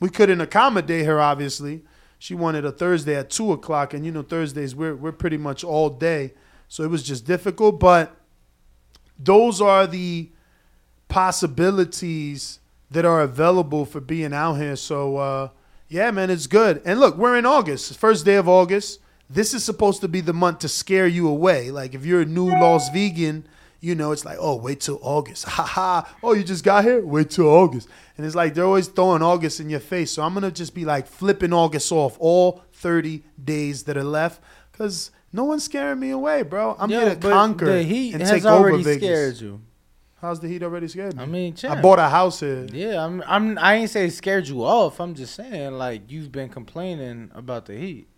We 0.00 0.08
couldn't 0.08 0.40
accommodate 0.40 1.06
her, 1.06 1.20
obviously. 1.20 1.84
She 2.18 2.34
wanted 2.34 2.64
a 2.64 2.72
Thursday 2.72 3.14
at 3.14 3.30
two 3.30 3.52
o'clock, 3.52 3.94
and 3.94 4.04
you 4.04 4.10
know 4.10 4.22
Thursdays 4.22 4.74
we're 4.74 4.96
we're 4.96 5.12
pretty 5.12 5.36
much 5.36 5.62
all 5.62 5.90
day, 5.90 6.34
so 6.66 6.82
it 6.82 6.90
was 6.90 7.02
just 7.02 7.24
difficult. 7.24 7.78
But 7.78 8.16
those 9.18 9.60
are 9.60 9.86
the 9.86 10.30
possibilities 11.08 12.60
that 12.90 13.04
are 13.04 13.20
available 13.20 13.84
for 13.84 14.00
being 14.00 14.32
out 14.32 14.54
here. 14.54 14.76
So 14.76 15.16
uh, 15.16 15.48
yeah, 15.88 16.10
man, 16.10 16.30
it's 16.30 16.46
good. 16.46 16.82
And 16.84 17.00
look, 17.00 17.16
we're 17.16 17.36
in 17.36 17.46
August, 17.46 17.96
first 17.98 18.24
day 18.24 18.34
of 18.36 18.48
August. 18.48 19.00
This 19.30 19.52
is 19.52 19.64
supposed 19.64 20.00
to 20.00 20.08
be 20.08 20.20
the 20.20 20.32
month 20.32 20.60
to 20.60 20.68
scare 20.68 21.06
you 21.06 21.28
away. 21.28 21.70
Like 21.70 21.94
if 21.94 22.04
you're 22.04 22.22
a 22.22 22.26
new 22.26 22.46
Las 22.48 22.88
Vegan, 22.90 23.46
you 23.80 23.94
know, 23.94 24.12
it's 24.12 24.24
like, 24.24 24.38
oh, 24.40 24.56
wait 24.56 24.80
till 24.80 24.98
August. 25.02 25.44
Ha 25.48 25.62
ha. 25.64 26.16
Oh, 26.22 26.32
you 26.32 26.42
just 26.44 26.64
got 26.64 26.84
here? 26.84 27.04
Wait 27.04 27.30
till 27.30 27.46
August. 27.48 27.88
And 28.16 28.26
it's 28.26 28.34
like 28.34 28.54
they're 28.54 28.64
always 28.64 28.88
throwing 28.88 29.22
August 29.22 29.60
in 29.60 29.70
your 29.70 29.80
face. 29.80 30.12
So 30.12 30.22
I'm 30.22 30.32
going 30.34 30.44
to 30.44 30.50
just 30.50 30.74
be 30.74 30.84
like 30.84 31.06
flipping 31.06 31.52
August 31.52 31.92
off 31.92 32.16
all 32.18 32.62
30 32.72 33.22
days 33.42 33.84
that 33.84 33.96
are 33.96 34.04
left 34.04 34.42
because 34.72 35.10
no 35.32 35.44
one's 35.44 35.64
scaring 35.64 36.00
me 36.00 36.10
away, 36.10 36.42
bro. 36.42 36.74
I'm 36.78 36.90
Yo, 36.90 37.00
here 37.00 37.14
to 37.14 37.16
conquer 37.16 37.66
the 37.66 37.82
Heat 37.82 38.14
and 38.14 38.22
has 38.22 38.30
take 38.30 38.44
already 38.44 38.76
over 38.76 38.84
Vegas. 38.84 38.98
scared 38.98 39.36
you. 39.40 39.60
How's 40.20 40.40
the 40.40 40.48
Heat 40.48 40.64
already 40.64 40.88
scared 40.88 41.16
me? 41.16 41.22
I 41.22 41.26
mean, 41.26 41.54
I 41.62 41.80
bought 41.80 42.00
a 42.00 42.08
house 42.08 42.40
here. 42.40 42.66
Yeah, 42.72 43.04
I'm. 43.04 43.22
I'm. 43.26 43.56
I 43.58 43.74
ain't 43.74 43.90
say 43.90 44.06
it 44.06 44.10
scared 44.10 44.48
you 44.48 44.64
off. 44.64 45.00
I'm 45.00 45.14
just 45.14 45.34
saying 45.34 45.74
like 45.74 46.10
you've 46.10 46.32
been 46.32 46.48
complaining 46.48 47.30
about 47.34 47.66
the 47.66 47.76
heat. 47.76 48.08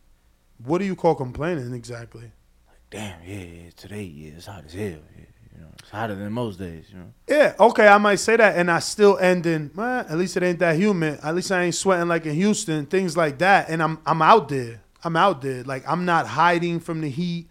What 0.64 0.78
do 0.78 0.86
you 0.86 0.96
call 0.96 1.14
complaining 1.14 1.74
exactly? 1.74 2.22
Like, 2.22 2.78
damn, 2.90 3.22
yeah, 3.22 3.36
yeah 3.36 3.70
today 3.76 4.02
yeah, 4.02 4.32
it's 4.36 4.46
hot 4.46 4.64
as 4.64 4.72
hell. 4.72 4.84
Yeah, 4.84 5.26
you 5.54 5.60
know, 5.60 5.68
it's 5.78 5.90
hotter 5.90 6.14
than 6.14 6.32
most 6.32 6.58
days. 6.58 6.86
You 6.90 7.00
know. 7.00 7.12
Yeah, 7.28 7.54
okay, 7.60 7.86
I 7.86 7.98
might 7.98 8.16
say 8.16 8.36
that, 8.36 8.56
and 8.56 8.70
I 8.70 8.78
still 8.78 9.18
end 9.18 9.44
in. 9.44 9.70
Well, 9.74 10.00
at 10.00 10.16
least 10.16 10.38
it 10.38 10.42
ain't 10.42 10.58
that 10.60 10.76
humid. 10.76 11.20
At 11.22 11.34
least 11.34 11.52
I 11.52 11.64
ain't 11.64 11.74
sweating 11.74 12.08
like 12.08 12.24
in 12.24 12.34
Houston, 12.34 12.86
things 12.86 13.14
like 13.14 13.38
that. 13.40 13.68
And 13.68 13.82
I'm 13.82 13.98
I'm 14.06 14.22
out 14.22 14.48
there. 14.48 14.80
I'm 15.04 15.16
out 15.16 15.42
there. 15.42 15.64
Like 15.64 15.86
I'm 15.86 16.06
not 16.06 16.26
hiding 16.26 16.80
from 16.80 17.02
the 17.02 17.10
heat. 17.10 17.49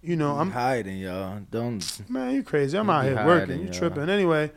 You 0.00 0.16
know, 0.16 0.38
I'm 0.38 0.50
hiding, 0.50 0.98
y'all. 0.98 1.40
Don't. 1.50 2.08
Man, 2.08 2.34
you 2.34 2.42
crazy. 2.42 2.78
I'm 2.78 2.88
out 2.88 3.04
here 3.04 3.14
hiding, 3.14 3.26
working. 3.26 3.58
You 3.60 3.64
y'all. 3.66 3.74
tripping. 3.74 4.08
Anyway, 4.08 4.52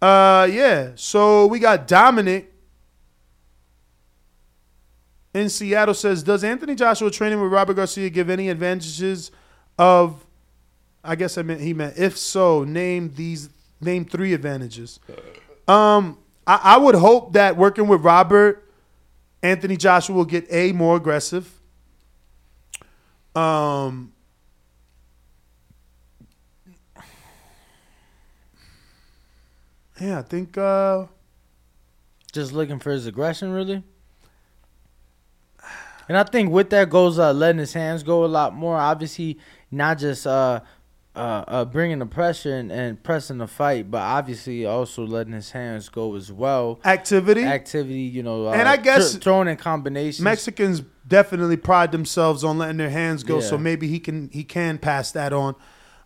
uh, 0.00 0.48
yeah. 0.50 0.92
So 0.94 1.46
we 1.46 1.58
got 1.58 1.86
Dominic 1.86 2.52
in 5.36 5.50
Seattle 5.50 5.94
says, 5.94 6.22
Does 6.22 6.42
Anthony 6.42 6.74
Joshua 6.74 7.10
training 7.10 7.40
with 7.42 7.52
Robert 7.52 7.74
Garcia 7.74 8.08
give 8.08 8.30
any 8.30 8.48
advantages 8.48 9.30
of 9.78 10.24
I 11.04 11.14
guess 11.14 11.38
I 11.38 11.42
meant 11.42 11.60
he 11.60 11.74
meant 11.74 11.98
if 11.98 12.16
so, 12.16 12.64
name 12.64 13.12
these 13.14 13.50
name 13.80 14.06
three 14.06 14.32
advantages. 14.32 14.98
Um 15.68 16.18
I, 16.46 16.60
I 16.62 16.76
would 16.78 16.94
hope 16.94 17.34
that 17.34 17.56
working 17.56 17.86
with 17.86 18.00
Robert, 18.00 18.66
Anthony 19.42 19.76
Joshua 19.76 20.16
will 20.16 20.24
get 20.24 20.46
A 20.50 20.72
more 20.72 20.96
aggressive. 20.96 21.60
Um 23.34 24.12
Yeah, 30.00 30.18
I 30.18 30.22
think 30.22 30.56
uh 30.58 31.06
Just 32.32 32.52
looking 32.52 32.78
for 32.78 32.90
his 32.90 33.06
aggression, 33.06 33.50
really. 33.52 33.82
And 36.08 36.16
I 36.16 36.22
think 36.22 36.52
with 36.52 36.70
that 36.70 36.88
goes 36.88 37.18
uh, 37.18 37.32
letting 37.32 37.58
his 37.58 37.72
hands 37.72 38.02
go 38.04 38.24
a 38.24 38.26
lot 38.26 38.54
more. 38.54 38.76
Obviously, 38.76 39.38
not 39.72 39.98
just 39.98 40.24
uh, 40.24 40.60
uh, 41.16 41.18
uh, 41.18 41.64
bringing 41.64 41.98
the 41.98 42.06
pressure 42.06 42.54
and, 42.56 42.70
and 42.70 43.02
pressing 43.02 43.38
the 43.38 43.48
fight, 43.48 43.90
but 43.90 44.02
obviously 44.02 44.64
also 44.66 45.04
letting 45.04 45.32
his 45.32 45.50
hands 45.50 45.88
go 45.88 46.14
as 46.14 46.30
well. 46.30 46.78
activity. 46.84 47.42
Activity, 47.42 48.00
you 48.02 48.22
know, 48.22 48.46
uh, 48.46 48.52
And 48.52 48.68
I 48.68 48.76
guess 48.76 49.14
thr- 49.14 49.18
throwing 49.20 49.48
in 49.48 49.56
combinations. 49.56 50.20
Mexicans 50.22 50.82
definitely 51.08 51.56
pride 51.56 51.90
themselves 51.90 52.44
on 52.44 52.58
letting 52.58 52.76
their 52.76 52.90
hands 52.90 53.24
go, 53.24 53.40
so 53.40 53.58
maybe 53.58 53.88
he 53.88 53.98
can 53.98 54.30
he 54.32 54.44
can 54.44 54.78
pass 54.78 55.10
that 55.12 55.32
on. 55.32 55.56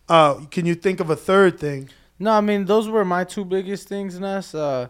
Uh, 0.09 0.35
can 0.51 0.65
you 0.65 0.75
think 0.75 1.01
of 1.01 1.11
a 1.11 1.17
third 1.17 1.59
thing? 1.61 1.91
No, 2.23 2.33
I 2.33 2.43
mean 2.43 2.67
those 2.67 2.87
were 2.87 3.05
my 3.05 3.25
two 3.25 3.47
biggest 3.47 3.89
things, 3.89 4.21
Ness. 4.21 4.55
Uh, 4.55 4.89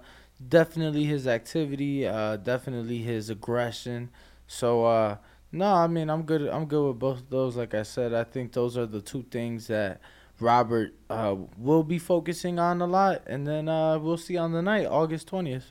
definitely 0.49 1.05
his 1.05 1.29
activity, 1.29 2.05
uh, 2.07 2.37
definitely 2.37 2.99
his 2.99 3.31
aggression. 3.31 4.11
So 4.49 4.85
uh, 4.85 5.17
no, 5.53 5.73
I 5.73 5.87
mean 5.87 6.11
I'm 6.11 6.25
good. 6.25 6.43
I'm 6.49 6.67
good 6.67 6.89
with 6.89 6.99
both 6.99 7.19
of 7.19 7.31
those. 7.31 7.57
Like 7.57 7.73
I 7.73 7.85
said, 7.85 8.13
I 8.13 8.25
think 8.25 8.53
those 8.53 8.77
are 8.77 8.85
the 8.85 9.01
two 9.01 9.23
things 9.31 9.69
that 9.69 10.01
Robert 10.41 10.93
uh, 11.09 11.37
will 11.57 11.85
be 11.85 12.01
focusing 12.01 12.59
on 12.59 12.81
a 12.81 12.87
lot, 12.87 13.23
and 13.29 13.47
then 13.47 13.69
uh, 13.69 13.99
we'll 14.01 14.17
see 14.17 14.37
on 14.37 14.51
the 14.51 14.61
night, 14.63 14.87
August 14.87 15.29
twentieth. 15.29 15.71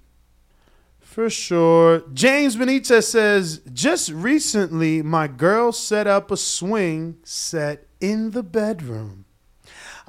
For 1.02 1.30
sure. 1.30 2.03
James 2.14 2.56
Benitez 2.56 3.03
says, 3.03 3.61
just 3.73 4.11
recently, 4.11 5.02
my 5.02 5.27
girl 5.27 5.72
set 5.72 6.07
up 6.07 6.30
a 6.30 6.38
swing 6.38 7.18
set 7.23 7.88
in 7.99 8.31
the 8.31 8.44
bedroom. 8.44 9.26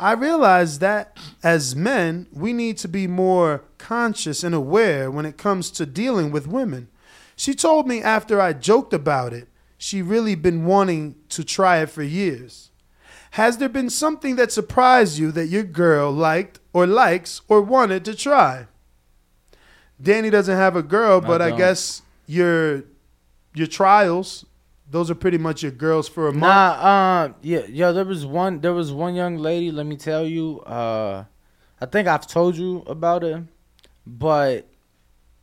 I 0.01 0.13
realized 0.13 0.81
that 0.81 1.17
as 1.43 1.77
men, 1.77 2.27
we 2.33 2.55
need 2.55 2.79
to 2.79 2.89
be 2.89 3.07
more 3.07 3.65
conscious 3.77 4.43
and 4.43 4.55
aware 4.55 5.11
when 5.11 5.27
it 5.27 5.37
comes 5.37 5.71
to 5.73 5.85
dealing 5.85 6.31
with 6.31 6.47
women. 6.49 6.89
She 7.37 7.55
told 7.55 7.87
me 7.87 8.03
after 8.03 8.41
I 8.41 8.55
joked 8.55 8.95
about 8.95 9.35
it, 9.35 9.49
she 9.77 10.01
really 10.01 10.35
been 10.35 10.65
wanting 10.65 11.17
to 11.29 11.45
try 11.45 11.79
it 11.79 11.91
for 11.91 12.03
years. 12.03 12.71
Has 13.33 13.59
there 13.59 13.69
been 13.69 13.91
something 13.91 14.37
that 14.37 14.51
surprised 14.51 15.19
you 15.19 15.31
that 15.33 15.47
your 15.47 15.63
girl 15.63 16.11
liked 16.11 16.61
or 16.73 16.87
likes 16.87 17.43
or 17.47 17.61
wanted 17.61 18.05
to 18.07 18.15
try? 18.15 18.69
Danny 20.03 20.31
doesn't 20.31 20.57
have 20.57 20.77
a 20.77 20.83
girl, 20.83 21.21
but 21.21 21.43
I, 21.43 21.51
don't. 21.51 21.59
guess 21.59 22.03
your 22.27 22.85
your 23.55 23.67
trials, 23.67 24.47
those 24.91 25.11
are 25.11 25.15
pretty 25.15 25.39
much 25.39 25.63
your 25.63 25.73
girls 25.73 26.09
for 26.09 26.29
a 26.29 26.33
month. 26.33 26.41
Nah, 26.41 26.71
uh, 26.73 27.33
yeah, 27.43 27.63
yeah. 27.69 27.93
There 27.93 28.05
was 28.05 28.27
one. 28.27 28.61
There 28.61 28.75
was 28.75 28.93
one 28.93 29.15
young 29.15 29.37
lady. 29.37 29.71
Let 29.71 29.87
me 29.87 29.97
tell 29.97 30.27
you. 30.27 30.61
Uh, 30.61 31.25
I 31.81 31.87
think 31.87 32.09
I've 32.09 32.27
told 32.27 32.57
you 32.57 32.83
about 32.87 33.25
it, 33.25 33.43
but 34.07 34.69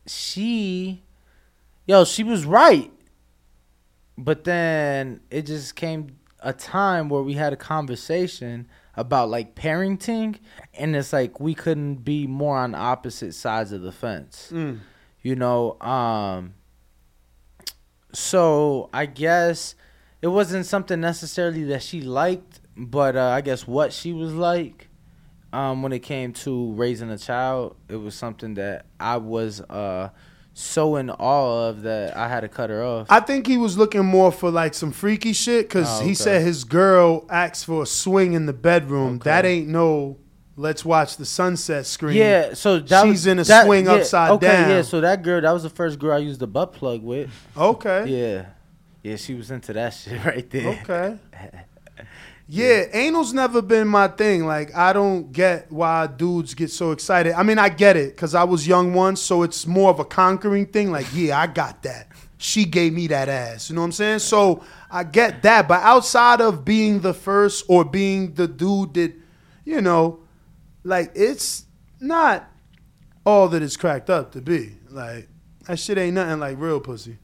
she, 0.06 1.02
yo, 1.86 2.04
she 2.04 2.22
was 2.22 2.44
right. 2.44 2.92
But 4.16 4.44
then 4.44 5.20
it 5.30 5.46
just 5.46 5.74
came 5.74 6.18
a 6.40 6.52
time 6.52 7.08
where 7.08 7.22
we 7.22 7.34
had 7.34 7.52
a 7.52 7.56
conversation 7.56 8.68
about 8.94 9.30
like 9.30 9.54
parenting, 9.54 10.36
and 10.74 10.94
it's 10.94 11.12
like 11.12 11.40
we 11.40 11.54
couldn't 11.54 11.96
be 11.96 12.26
more 12.26 12.58
on 12.58 12.74
opposite 12.74 13.32
sides 13.32 13.72
of 13.72 13.82
the 13.82 13.92
fence. 13.92 14.50
Mm. 14.52 14.80
You 15.22 15.34
know, 15.34 15.80
um, 15.80 16.54
so 18.12 18.88
I 18.92 19.06
guess 19.06 19.74
it 20.22 20.28
wasn't 20.28 20.66
something 20.66 21.00
necessarily 21.00 21.64
that 21.64 21.82
she 21.82 22.00
liked, 22.00 22.60
but 22.76 23.16
uh, 23.16 23.28
I 23.28 23.40
guess 23.40 23.66
what 23.66 23.92
she 23.92 24.12
was 24.12 24.32
like 24.32 24.88
um, 25.52 25.82
when 25.82 25.92
it 25.92 26.00
came 26.00 26.32
to 26.32 26.72
raising 26.72 27.10
a 27.10 27.18
child, 27.18 27.76
it 27.88 27.96
was 27.96 28.14
something 28.14 28.54
that 28.54 28.86
I 29.00 29.16
was 29.16 29.60
uh, 29.62 30.10
so 30.52 30.96
in 30.96 31.10
awe 31.10 31.68
of 31.68 31.82
that 31.82 32.16
I 32.16 32.28
had 32.28 32.40
to 32.40 32.48
cut 32.48 32.70
her 32.70 32.82
off. 32.82 33.06
I 33.10 33.20
think 33.20 33.46
he 33.46 33.56
was 33.56 33.78
looking 33.78 34.04
more 34.04 34.32
for 34.32 34.50
like 34.50 34.74
some 34.74 34.90
freaky 34.92 35.32
shit 35.32 35.68
because 35.68 36.00
Oh, 36.00 36.04
he 36.04 36.14
said 36.14 36.42
his 36.42 36.64
girl 36.64 37.26
asked 37.30 37.66
for 37.66 37.84
a 37.84 37.86
swing 37.86 38.32
in 38.34 38.46
the 38.46 38.52
bedroom. 38.52 39.20
That 39.20 39.44
ain't 39.44 39.68
no. 39.68 40.18
Let's 40.58 40.84
watch 40.84 41.16
the 41.16 41.24
sunset 41.24 41.86
screen. 41.86 42.16
Yeah, 42.16 42.54
so 42.54 42.80
that 42.80 43.04
she's 43.04 43.12
was, 43.12 43.26
in 43.28 43.38
a 43.38 43.44
that- 43.44 43.64
swing 43.64 43.86
yeah, 43.86 43.92
upside 43.92 44.30
okay, 44.32 44.46
down. 44.48 44.70
yeah. 44.70 44.82
So 44.82 45.00
that 45.00 45.22
girl, 45.22 45.40
that 45.40 45.52
was 45.52 45.62
the 45.62 45.70
first 45.70 45.98
girl 46.00 46.14
I 46.14 46.18
used 46.18 46.40
the 46.40 46.48
butt 46.48 46.72
plug 46.72 47.02
with. 47.02 47.30
Okay. 47.56 48.06
Yeah, 48.08 48.46
yeah. 49.04 49.16
She 49.16 49.34
was 49.34 49.52
into 49.52 49.72
that 49.74 49.90
shit 49.94 50.24
right 50.24 50.50
there. 50.50 50.80
Okay. 50.82 51.18
Yeah, 52.50 52.86
anal's 52.94 53.34
never 53.34 53.60
been 53.60 53.86
my 53.88 54.08
thing. 54.08 54.46
Like, 54.46 54.74
I 54.74 54.94
don't 54.94 55.30
get 55.32 55.70
why 55.70 56.06
dudes 56.06 56.54
get 56.54 56.70
so 56.70 56.92
excited. 56.92 57.34
I 57.34 57.42
mean, 57.42 57.58
I 57.58 57.68
get 57.68 57.98
it 57.98 58.16
because 58.16 58.34
I 58.34 58.44
was 58.44 58.66
young 58.66 58.94
once, 58.94 59.20
so 59.20 59.42
it's 59.42 59.66
more 59.66 59.90
of 59.90 59.98
a 60.00 60.04
conquering 60.06 60.64
thing. 60.64 60.90
Like, 60.90 61.04
yeah, 61.12 61.38
I 61.38 61.46
got 61.46 61.82
that. 61.82 62.08
She 62.38 62.64
gave 62.64 62.94
me 62.94 63.06
that 63.08 63.28
ass. 63.28 63.68
You 63.68 63.74
know 63.74 63.82
what 63.82 63.88
I'm 63.88 63.92
saying? 63.92 64.20
So 64.20 64.64
I 64.90 65.04
get 65.04 65.42
that. 65.42 65.68
But 65.68 65.82
outside 65.82 66.40
of 66.40 66.64
being 66.64 67.00
the 67.00 67.12
first 67.12 67.66
or 67.68 67.84
being 67.84 68.32
the 68.32 68.48
dude 68.48 68.94
that, 68.94 69.12
you 69.66 69.82
know, 69.82 70.20
like, 70.84 71.12
it's 71.14 71.64
not 72.00 72.50
all 73.24 73.48
that 73.48 73.62
it's 73.62 73.76
cracked 73.76 74.10
up 74.10 74.32
to 74.32 74.40
be. 74.40 74.76
Like, 74.88 75.28
that 75.66 75.78
shit 75.78 75.98
ain't 75.98 76.14
nothing 76.14 76.40
like 76.40 76.58
real 76.58 76.80
pussy. 76.80 77.18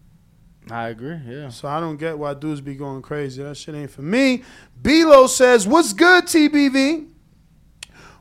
I 0.71 0.89
agree. 0.89 1.19
Yeah. 1.27 1.49
So 1.51 1.69
I 1.69 1.81
don't 1.81 1.97
get 1.97 2.19
why 2.19 2.35
dudes 2.35 2.61
be 2.61 2.75
going 2.75 3.03
crazy. 3.03 3.43
That 3.43 3.57
shit 3.57 3.75
ain't 3.75 3.91
for 3.91 4.03
me. 4.03 4.43
Belo 4.81 5.29
says, 5.29 5.67
"What's 5.67 5.93
good, 5.93 6.25
TBV? 6.25 7.09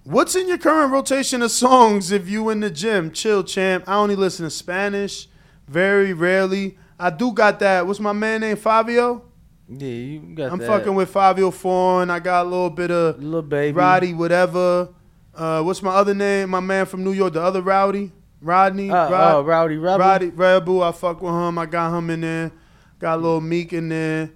What's 0.04 0.36
in 0.36 0.50
your 0.50 0.58
current 0.58 0.92
rotation 0.92 1.42
of 1.42 1.52
songs 1.52 2.12
if 2.12 2.28
you 2.28 2.50
in 2.50 2.60
the 2.60 2.70
gym? 2.70 3.12
Chill, 3.12 3.44
champ. 3.44 3.86
I 3.88 3.96
only 3.96 4.18
listen 4.18 4.44
to 4.44 4.50
Spanish, 4.50 5.30
very 5.68 6.12
rarely. 6.12 6.78
I 7.00 7.10
do 7.10 7.32
got 7.32 7.60
that. 7.60 7.88
What's 7.88 8.02
my 8.02 8.12
man 8.12 8.42
name? 8.42 8.58
Fivio. 8.58 9.22
Yeah, 9.70 9.88
you 9.88 10.20
got 10.36 10.52
I'm 10.52 10.60
that. 10.60 10.68
fucking 10.68 10.94
with 10.94 11.14
Fivio 11.14 11.54
Foreign. 11.54 12.10
I 12.10 12.20
got 12.20 12.46
a 12.46 12.50
little 12.50 12.70
bit 12.70 12.92
of 12.92 13.24
little 13.24 13.42
baby 13.42 13.78
Roddy, 13.78 14.14
whatever. 14.14 14.90
Uh, 15.36 15.62
what's 15.64 15.82
my 15.82 15.92
other 15.92 16.14
name? 16.14 16.50
My 16.50 16.60
man 16.60 16.86
from 16.86 17.04
New 17.04 17.12
York, 17.12 17.34
the 17.34 17.42
other 17.42 17.62
Rowdy, 17.62 18.12
Rodney. 18.42 18.90
Uh, 18.92 19.10
Rod- 19.10 19.36
uh, 19.36 19.44
Rowdy 19.44 19.78
Rebel. 19.78 20.00
Rowdy 20.00 20.30
Rebel. 20.30 20.84
I 20.84 20.92
fuck 20.92 21.22
with 21.22 21.34
him. 21.34 21.58
I 21.58 21.66
got 21.66 21.98
him 21.98 22.10
in 22.10 22.22
there. 22.22 22.52
Got 23.00 23.16
a 23.16 23.22
little 23.22 23.42
Meek 23.42 23.74
in 23.74 23.90
there. 23.90 24.30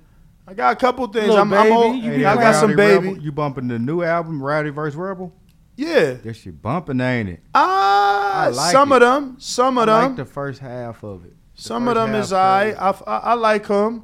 I 0.47 0.53
got 0.53 0.73
a 0.73 0.75
couple 0.75 1.05
things. 1.07 1.27
Little 1.27 1.41
I'm, 1.41 1.53
I'm 1.53 1.71
old. 1.71 2.01
Hey, 2.01 2.25
I 2.25 2.35
that 2.35 2.41
got 2.41 2.55
some 2.59 2.75
baby. 2.75 3.09
Rebel, 3.09 3.23
you 3.23 3.31
bumping 3.31 3.67
the 3.67 3.77
new 3.77 4.01
album, 4.01 4.41
Rowdy 4.41 4.69
vs. 4.69 4.95
Rebel? 4.95 5.33
Yeah. 5.75 6.13
That 6.13 6.33
shit 6.35 6.61
bumping, 6.61 6.99
ain't 7.01 7.29
it? 7.29 7.43
Ah, 7.53 8.43
I 8.45 8.47
like 8.47 8.71
some 8.71 8.91
it. 8.91 8.95
of 8.95 9.01
them. 9.01 9.35
Some 9.39 9.77
of 9.77 9.87
I 9.87 10.01
them. 10.01 10.07
like 10.11 10.15
the 10.15 10.25
first 10.25 10.59
half 10.59 11.03
of 11.03 11.25
it. 11.25 11.33
The 11.55 11.61
Some 11.61 11.87
of 11.87 11.95
them 11.95 12.15
is 12.15 12.33
I. 12.33 12.69
I, 12.71 12.89
I 12.91 13.17
I 13.17 13.33
like 13.33 13.67
him. 13.67 14.03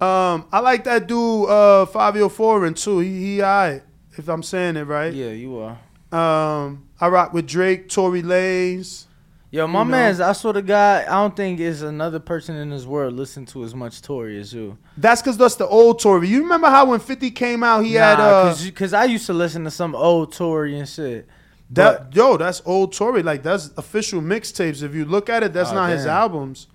Um, 0.00 0.46
I 0.52 0.60
like 0.60 0.84
that 0.84 1.06
dude 1.06 1.48
uh, 1.48 1.86
Fivio 1.86 2.30
Foreign 2.30 2.74
too. 2.74 2.98
He 2.98 3.20
he 3.36 3.42
I. 3.42 3.82
if 4.18 4.28
I'm 4.28 4.42
saying 4.42 4.76
it 4.76 4.84
right. 4.84 5.12
Yeah, 5.12 5.30
you 5.30 5.58
are. 5.58 5.78
Um, 6.16 6.88
I 7.00 7.08
rock 7.08 7.32
with 7.32 7.46
Drake, 7.46 7.88
Tory 7.88 8.22
Lanez. 8.22 9.04
Yo, 9.50 9.66
my 9.66 9.80
You 9.80 9.84
know? 9.84 9.90
man's. 9.90 10.20
I 10.20 10.32
swear 10.32 10.54
to 10.54 10.62
God, 10.62 11.04
I 11.06 11.10
don't 11.12 11.36
think 11.36 11.58
there's 11.58 11.82
another 11.82 12.18
person 12.18 12.56
in 12.56 12.70
this 12.70 12.84
world 12.84 13.14
listen 13.14 13.46
to 13.46 13.64
as 13.64 13.74
much 13.74 14.02
Tory 14.02 14.38
as 14.40 14.52
you. 14.52 14.76
That's 14.96 15.22
because 15.22 15.36
that's 15.38 15.54
the 15.56 15.66
old 15.66 16.00
Tory. 16.00 16.28
You 16.28 16.42
remember 16.42 16.68
how 16.68 16.86
when 16.86 17.00
50 17.00 17.30
came 17.30 17.62
out, 17.62 17.80
he 17.84 17.94
had 17.94 18.18
uh, 18.18 18.54
cause, 18.74 18.92
I 18.92 19.04
used 19.04 19.26
to 19.26 19.32
listen 19.34 19.64
to 19.64 19.70
some 19.70 19.94
old 19.94 20.32
Tory 20.32 20.78
and 20.78 20.88
shit. 20.88 21.28
that. 21.70 22.14
Yo, 22.14 22.36
that's 22.36 22.60
old 22.64 22.92
Tory. 22.92 23.22
Like 23.22 23.42
that's 23.42 23.70
official 23.76 24.20
mixtapes. 24.20 24.82
If 24.82 24.94
you 24.94 25.04
look 25.04 25.28
at 25.30 25.42
it, 25.42 25.52
that's 25.52 25.70
Oh, 25.70 25.74
not 25.74 25.90
his 25.90 26.06
albums. 26.06 26.66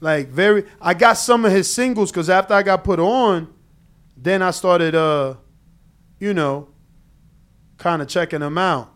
Like 0.00 0.28
very, 0.28 0.64
I 0.80 0.94
got 0.94 1.14
some 1.14 1.44
of 1.44 1.52
his 1.52 1.72
singles 1.72 2.10
because 2.10 2.28
after 2.30 2.54
I 2.54 2.62
got 2.62 2.82
put 2.84 2.98
on, 3.00 3.52
then 4.16 4.42
I 4.42 4.50
started, 4.52 4.94
uh, 4.94 5.34
you 6.18 6.34
know, 6.34 6.68
kind 7.82 8.00
of 8.00 8.06
checking 8.06 8.38
them 8.40 8.56
out. 8.58 8.92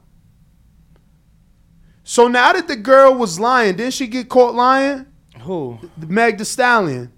So 2.04 2.28
now 2.28 2.52
that 2.52 2.68
the 2.68 2.76
girl 2.76 3.14
was 3.14 3.40
lying, 3.40 3.76
didn't 3.76 3.94
she 3.94 4.06
get 4.06 4.28
caught 4.28 4.54
lying? 4.54 5.06
Who? 5.40 5.78
Meg 5.96 6.38
the 6.38 6.44
Stallion. 6.44 7.12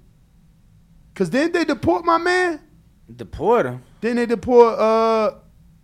Cause 1.14 1.28
didn't 1.28 1.52
they 1.52 1.64
deport 1.64 2.04
my 2.04 2.16
man? 2.16 2.60
Deport 3.14 3.66
him. 3.66 3.82
Didn't 4.00 4.16
they 4.16 4.26
deport 4.26 4.78
uh 4.78 5.32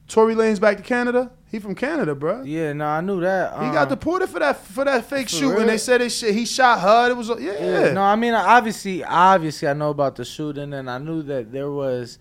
Tory 0.09 0.35
Lanez 0.35 0.61
back 0.61 0.77
to 0.79 0.83
Canada? 0.83 1.33
He 1.51 1.59
from 1.59 1.75
Canada, 1.75 2.15
bro. 2.15 2.43
Yeah, 2.43 2.73
no, 2.73 2.87
I 2.87 3.01
knew 3.01 3.21
that. 3.21 3.53
He 3.61 3.67
Um, 3.67 3.73
got 3.73 3.89
deported 3.89 4.29
for 4.29 4.39
that 4.41 4.57
for 4.57 4.85
that 4.85 5.05
fake 5.05 5.29
For 5.29 5.37
shoot, 5.37 5.49
and 5.51 5.59
real? 5.59 5.67
they 5.67 5.79
said 5.79 6.01
they 6.01 6.09
shit, 6.09 6.35
he 6.35 6.47
shot 6.47 6.81
her. 6.81 7.11
It 7.11 7.17
was 7.17 7.29
yeah. 7.29 7.53
Yeah, 7.61 7.93
no, 7.93 8.03
I 8.03 8.17
mean 8.17 8.33
obviously, 8.35 9.05
obviously, 9.05 9.69
I 9.69 9.73
know 9.75 9.91
about 9.91 10.17
the 10.17 10.25
shooting, 10.25 10.73
and 10.73 10.89
I 10.91 10.99
knew 10.99 11.23
that 11.25 11.53
there 11.53 11.71
was 11.71 12.19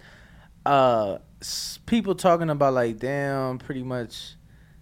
uh 0.65 1.17
people 1.85 2.15
talking 2.15 2.49
about 2.49 2.73
like, 2.73 2.99
damn, 2.99 3.57
pretty 3.57 3.83
much 3.83 4.35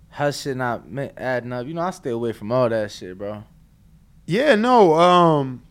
her 0.10 0.32
shit 0.32 0.58
not 0.58 0.84
adding 1.18 1.54
up. 1.54 1.66
You 1.66 1.74
know, 1.74 1.82
I 1.82 1.92
stay 1.92 2.10
away 2.10 2.34
from 2.34 2.52
all 2.52 2.70
that 2.70 2.92
shit, 2.92 3.18
bro. 3.18 3.44
Yeah, 4.26 4.56
no. 4.56 4.94
Um, 4.94 5.64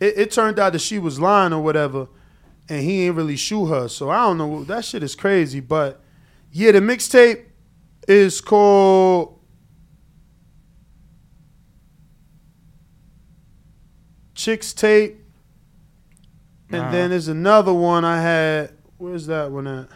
it, 0.00 0.18
it 0.18 0.30
turned 0.30 0.58
out 0.58 0.72
that 0.72 0.80
she 0.80 0.98
was 0.98 1.20
lying 1.20 1.52
or 1.52 1.62
whatever, 1.62 2.08
and 2.68 2.82
he 2.82 3.06
ain't 3.06 3.16
really 3.16 3.36
shoot 3.36 3.66
her. 3.66 3.88
So 3.88 4.10
I 4.10 4.22
don't 4.26 4.38
know. 4.38 4.64
That 4.64 4.84
shit 4.84 5.02
is 5.02 5.14
crazy. 5.14 5.60
But 5.60 6.00
yeah, 6.52 6.72
the 6.72 6.80
mixtape 6.80 7.44
is 8.06 8.40
called 8.40 9.38
Chixtape, 14.34 15.16
and 16.70 16.94
then 16.94 17.10
there's 17.10 17.28
another 17.28 17.74
one 17.74 18.04
I 18.04 18.20
had. 18.20 18.72
Where's 18.96 19.26
that 19.26 19.50
one 19.50 19.66
at? 19.66 19.88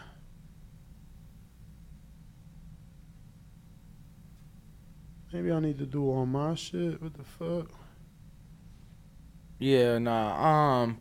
Maybe 5.33 5.51
I 5.51 5.59
need 5.59 5.79
to 5.79 5.85
do 5.87 6.03
all 6.09 6.25
my 6.27 6.53
shit. 6.53 7.01
What 7.01 7.13
the 7.15 7.23
fuck? 7.23 7.67
Yeah, 9.59 9.97
nah. 9.97 10.81
Um, 10.83 10.99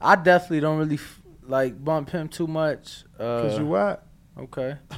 I 0.00 0.16
definitely 0.16 0.60
don't 0.60 0.78
really 0.78 0.94
f- 0.96 1.20
like 1.42 1.82
bump 1.84 2.10
him 2.10 2.28
too 2.28 2.46
much. 2.46 3.04
Uh, 3.18 3.42
Cause 3.42 3.58
you 3.58 3.66
what? 3.66 4.06
Okay. 4.38 4.76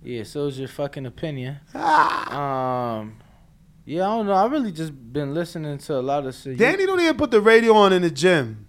Yeah, 0.00 0.22
so 0.22 0.46
is 0.46 0.56
your 0.56 0.68
fucking 0.68 1.06
opinion. 1.06 1.58
Ah. 1.74 2.98
um, 3.00 3.16
yeah, 3.84 4.04
I 4.08 4.16
don't 4.16 4.26
know. 4.26 4.32
I 4.32 4.46
really 4.46 4.70
just 4.70 4.92
been 5.12 5.34
listening 5.34 5.76
to 5.78 5.96
a 5.96 6.00
lot 6.00 6.24
of 6.24 6.36
shit. 6.36 6.56
Danny 6.56 6.86
don't 6.86 7.00
even 7.00 7.16
put 7.16 7.32
the 7.32 7.40
radio 7.40 7.74
on 7.74 7.92
in 7.92 8.02
the 8.02 8.10
gym. 8.10 8.68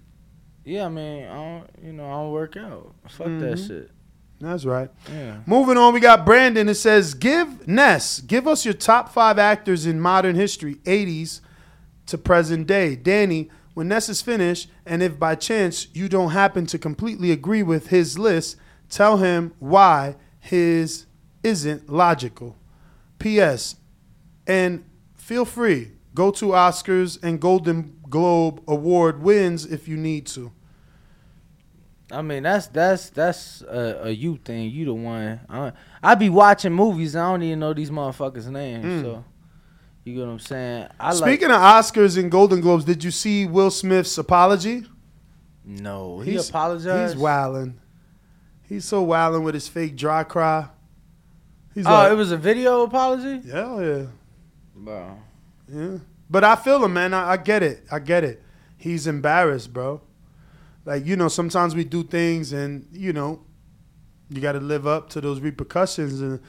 Yeah, 0.66 0.88
I 0.88 0.90
mean, 0.90 1.28
I 1.28 1.36
don't, 1.36 1.70
you 1.84 1.94
know, 1.94 2.06
I 2.08 2.10
don't 2.14 2.32
work 2.32 2.58
out. 2.58 2.96
Fuck 3.10 3.28
that 3.28 3.58
Mhm. 3.58 3.68
shit. 3.68 3.92
That's 4.40 4.64
right. 4.64 4.90
Yeah. 5.12 5.40
Moving 5.46 5.78
on, 5.78 5.94
we 5.94 6.00
got 6.00 6.26
Brandon. 6.26 6.70
It 6.70 6.76
says, 6.76 7.14
"Give 7.14 7.68
Ness, 7.68 8.22
give 8.22 8.48
us 8.48 8.64
your 8.64 8.74
top 8.74 9.12
five 9.12 9.38
actors 9.38 9.86
in 9.86 10.00
modern 10.00 10.36
history, 10.36 10.78
'80s 10.86 11.42
to 12.06 12.18
present 12.18 12.66
day." 12.66 12.96
Danny, 12.96 13.50
when 13.74 13.90
Ness 13.90 14.08
is 14.08 14.22
finished, 14.22 14.70
and 14.86 15.04
if 15.04 15.20
by 15.20 15.36
chance 15.36 15.88
you 15.94 16.08
don't 16.08 16.32
happen 16.32 16.66
to 16.68 16.78
completely 16.78 17.32
agree 17.32 17.64
with 17.64 17.88
his 17.88 18.18
list, 18.18 18.56
tell 18.90 19.18
him 19.18 19.54
why 19.60 20.16
his 20.40 21.06
isn't 21.44 21.90
logical. 21.90 22.56
P.S. 23.20 23.76
And 24.48 24.84
feel 25.16 25.46
free 25.46 25.92
go 26.16 26.32
to 26.32 26.48
Oscars 26.48 27.22
and 27.22 27.40
Golden 27.40 27.98
Globe 28.10 28.62
Award 28.68 29.22
wins 29.22 29.66
if 29.66 29.88
you 29.88 29.96
need 29.96 30.26
to. 30.28 30.52
I 32.12 32.22
mean, 32.22 32.44
that's 32.44 32.68
that's 32.68 33.10
that's 33.12 33.62
a, 33.62 34.08
a 34.08 34.10
you 34.10 34.38
thing. 34.38 34.70
You 34.72 34.86
the 34.86 34.94
one. 34.94 35.40
I, 35.50 35.72
I 36.02 36.16
be 36.16 36.30
watching 36.30 36.74
movies. 36.74 37.16
and 37.16 37.24
I 37.24 37.32
don't 37.32 37.44
even 37.44 37.60
know 37.60 37.74
these 37.74 37.92
motherfuckers' 37.92 38.48
names. 38.48 38.86
Mm. 38.86 39.02
So, 39.02 39.26
you 40.04 40.16
get 40.16 40.22
what 40.22 40.32
I'm 40.32 40.40
saying? 40.40 40.88
I 41.00 41.14
Speaking 41.14 41.50
like, 41.50 41.58
of 41.58 41.64
Oscars 41.64 42.18
and 42.18 42.32
Golden 42.32 42.62
Globes, 42.62 42.86
did 42.86 43.04
you 43.04 43.12
see 43.12 43.46
Will 43.46 43.72
Smith's 43.72 44.18
apology? 44.18 44.86
no, 45.64 46.20
he 46.20 46.36
apologized. 46.36 47.14
He's 47.14 47.22
wilding. 47.22 47.80
He's 48.68 48.86
so 48.86 49.04
wilding 49.04 49.44
with 49.44 49.54
his 49.54 49.68
fake 49.68 49.96
dry 49.96 50.24
cry. 50.24 50.68
He's 51.76 51.86
oh, 51.86 51.92
like, 51.92 52.12
it 52.12 52.16
was 52.16 52.32
a 52.32 52.38
video 52.38 52.82
apology. 52.84 53.48
hell 53.50 53.84
yeah, 53.84 54.06
Bro. 54.76 55.18
yeah. 55.72 55.98
But 56.30 56.44
I 56.44 56.56
feel 56.56 56.84
him, 56.84 56.94
man. 56.94 57.14
I, 57.14 57.32
I 57.32 57.38
get 57.38 57.64
it. 57.64 57.84
I 57.92 58.00
get 58.00 58.24
it. 58.24 58.44
He's 58.78 59.08
embarrassed, 59.08 59.74
bro. 59.74 60.02
Like 60.90 61.06
you 61.06 61.16
know, 61.16 61.28
sometimes 61.28 61.76
we 61.76 61.84
do 61.84 62.04
things, 62.04 62.52
and 62.52 62.88
you 62.92 63.14
know, 63.14 63.44
you 64.28 64.42
got 64.42 64.54
to 64.54 64.60
live 64.60 64.88
up 64.88 65.08
to 65.12 65.22
those 65.22 65.40
repercussions 65.40 66.20
and 66.20 66.40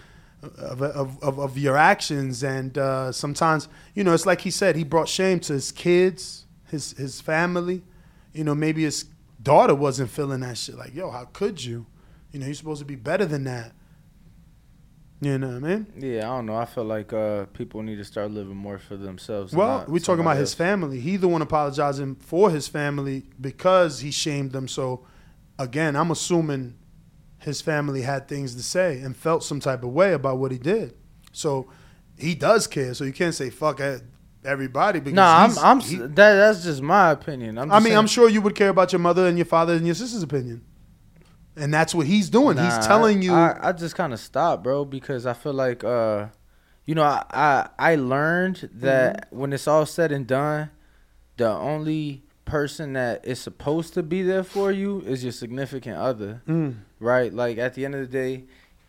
of, 0.43 0.81
of, 0.81 1.23
of, 1.23 1.39
of 1.39 1.59
your 1.59 1.77
actions. 1.77 2.43
And 2.43 2.79
uh, 2.79 3.13
sometimes, 3.13 3.69
you 3.95 4.03
know, 4.03 4.15
it's 4.15 4.25
like 4.25 4.41
he 4.41 4.51
said, 4.51 4.77
he 4.77 4.83
brought 4.83 5.11
shame 5.11 5.41
to 5.41 5.53
his 5.53 5.71
kids, 5.71 6.47
his 6.71 6.93
his 6.93 7.21
family. 7.21 7.83
You 8.33 8.45
know, 8.45 8.55
maybe 8.55 8.85
his 8.85 9.05
daughter 9.43 9.75
wasn't 9.75 10.09
feeling 10.09 10.41
that 10.41 10.57
shit. 10.57 10.77
Like, 10.77 10.95
yo, 10.95 11.11
how 11.11 11.27
could 11.27 11.63
you? 11.63 11.85
You 12.33 12.41
know, 12.41 12.47
you're 12.47 12.55
supposed 12.55 12.79
to 12.79 12.87
be 12.87 12.97
better 12.97 13.27
than 13.27 13.45
that. 13.45 13.73
You 15.23 15.37
know 15.37 15.49
what 15.49 15.57
I 15.57 15.59
mean? 15.59 15.87
Yeah, 15.99 16.31
I 16.31 16.37
don't 16.37 16.47
know. 16.47 16.57
I 16.57 16.65
feel 16.65 16.85
like 16.85 17.13
uh, 17.13 17.45
people 17.53 17.83
need 17.83 17.97
to 17.97 18.05
start 18.05 18.31
living 18.31 18.57
more 18.57 18.79
for 18.79 18.97
themselves. 18.97 19.53
Well, 19.53 19.85
we're 19.87 19.99
talking 19.99 20.21
about 20.21 20.31
somebody 20.31 20.41
his 20.41 20.55
family. 20.55 21.01
He 21.01 21.17
the 21.17 21.29
one 21.29 21.43
apologizing 21.43 22.15
for 22.17 22.51
his 22.51 22.69
family 22.69 23.25
because 23.39 24.01
he 24.01 24.11
shamed 24.11 24.53
them. 24.53 24.67
So, 24.67 25.05
again, 25.59 25.95
I'm 25.95 26.11
assuming 26.11 26.77
his 27.39 27.61
family 27.61 28.01
had 28.03 28.29
things 28.29 28.55
to 28.55 28.63
say 28.63 29.01
and 29.01 29.15
felt 29.15 29.45
some 29.45 29.61
type 29.61 29.83
of 29.83 29.91
way 29.91 30.15
about 30.15 30.39
what 30.39 30.53
he 30.53 30.59
did. 30.59 30.95
So, 31.33 31.69
he 32.17 32.35
does 32.35 32.67
care. 32.67 32.95
So 32.95 33.05
you 33.05 33.13
can't 33.13 33.35
say 33.35 33.51
fuck 33.51 33.81
everybody 34.43 35.01
because 35.01 35.17
No, 35.17 35.23
I'm. 35.23 35.59
I'm. 35.59 35.81
he- 35.81 35.97
that, 35.97 36.15
that's 36.17 36.65
just 36.65 36.81
my 36.81 37.11
opinion. 37.11 37.59
I'm 37.59 37.71
I 37.71 37.75
mean, 37.77 37.85
saying- 37.85 37.99
I'm 37.99 38.07
sure 38.07 38.29
you 38.31 38.41
would 38.41 38.55
care 38.55 38.71
about 38.71 38.91
your 38.93 39.01
mother 39.01 39.27
and 39.27 39.37
your 39.37 39.45
father 39.45 39.75
and 39.75 39.85
your 39.85 39.95
sister's 39.95 40.23
opinion, 40.23 40.65
and 41.61 41.73
that's 41.73 41.95
what 41.95 42.07
he's 42.07 42.29
doing. 42.31 42.57
Nah, 42.57 42.65
he's 42.65 42.87
telling 42.87 43.23
you. 43.23 43.33
I, 43.35 43.69
I 43.69 43.73
just 43.73 43.95
kind 43.95 44.13
of 44.13 44.21
stopped, 44.21 44.63
bro, 44.63 44.85
because 44.85 45.27
I 45.27 45.33
feel 45.35 45.53
like, 45.53 45.85
uh, 45.85 46.27
you 46.85 46.95
know, 46.95 47.03
I 47.05 47.25
I, 47.31 47.69
I 47.79 47.95
learned 47.97 48.69
that 48.75 49.27
Mm-hmm. 49.31 49.39
when 49.39 49.53
it's 49.53 49.69
all 49.69 49.87
said 49.87 50.11
and 50.13 50.27
done, 50.27 50.71
the 51.37 51.49
only 51.51 52.23
person 52.45 52.95
that 52.95 53.25
is 53.25 53.41
supposed 53.41 53.95
to 53.95 54.03
be 54.03 54.23
there 54.23 54.43
for 54.43 54.73
you 54.73 55.01
is 55.03 55.23
your 55.23 55.33
significant 55.33 55.97
other, 55.97 56.43
Mm. 56.49 56.77
right? 56.99 57.33
Like 57.33 57.59
at 57.59 57.75
the 57.75 57.85
end 57.85 57.95
of 57.95 58.01
the 58.01 58.07
day, 58.07 58.45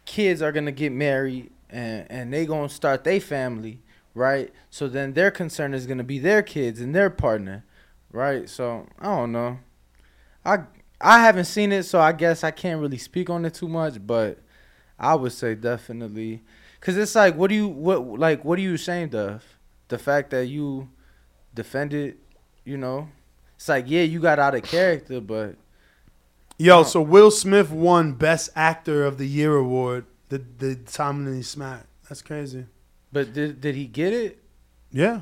kids 0.05 0.41
are 0.41 0.51
gonna 0.51 0.71
get 0.71 0.91
married 0.91 1.51
and 1.69 2.07
and 2.09 2.33
they 2.33 2.45
gonna 2.45 2.69
start 2.69 3.03
their 3.03 3.19
family, 3.19 3.79
right? 4.15 4.51
So 4.71 4.87
then 4.87 5.13
their 5.13 5.29
concern 5.31 5.73
is 5.75 5.85
gonna 5.85 6.03
be 6.03 6.17
their 6.19 6.41
kids 6.41 6.81
and 6.81 6.95
their 6.95 7.09
partner, 7.11 7.63
right? 8.11 8.49
So 8.49 8.87
I 8.99 9.05
don't 9.05 9.31
know. 9.31 9.59
I 10.43 10.63
I 11.03 11.19
haven't 11.19 11.45
seen 11.45 11.71
it, 11.71 11.83
so 11.83 11.99
I 11.99 12.11
guess 12.11 12.43
I 12.43 12.51
can't 12.51 12.81
really 12.81 12.97
speak 12.97 13.29
on 13.29 13.45
it 13.45 13.53
too 13.53 13.67
much. 13.67 13.95
But 14.05 14.39
I 14.99 15.15
would 15.15 15.31
say 15.31 15.55
definitely, 15.55 16.43
cause 16.79 16.97
it's 16.97 17.15
like, 17.15 17.35
what 17.35 17.49
do 17.49 17.55
you 17.55 17.67
what 17.67 18.19
like 18.19 18.45
what 18.45 18.59
are 18.59 18.61
you 18.61 18.73
ashamed 18.75 19.15
of? 19.15 19.43
The 19.87 19.97
fact 19.97 20.29
that 20.29 20.47
you 20.47 20.89
defended, 21.53 22.17
you 22.63 22.77
know, 22.77 23.09
it's 23.55 23.69
like 23.69 23.85
yeah, 23.87 24.03
you 24.03 24.19
got 24.19 24.39
out 24.39 24.55
of 24.55 24.63
character, 24.63 25.19
but 25.19 25.55
Yo, 26.61 26.83
so 26.83 27.01
Will 27.01 27.31
Smith 27.31 27.71
won 27.71 28.13
Best 28.13 28.51
Actor 28.55 29.03
of 29.03 29.17
the 29.17 29.25
Year 29.25 29.55
award. 29.55 30.05
The 30.29 30.37
the 30.59 30.75
time 30.75 31.25
that 31.25 31.33
he 31.33 31.41
smacked. 31.41 31.87
That's 32.07 32.21
crazy. 32.21 32.67
but 33.11 33.33
did 33.33 33.59
did 33.61 33.73
he 33.73 33.87
get 33.87 34.13
it? 34.13 34.37
Yeah. 34.91 35.21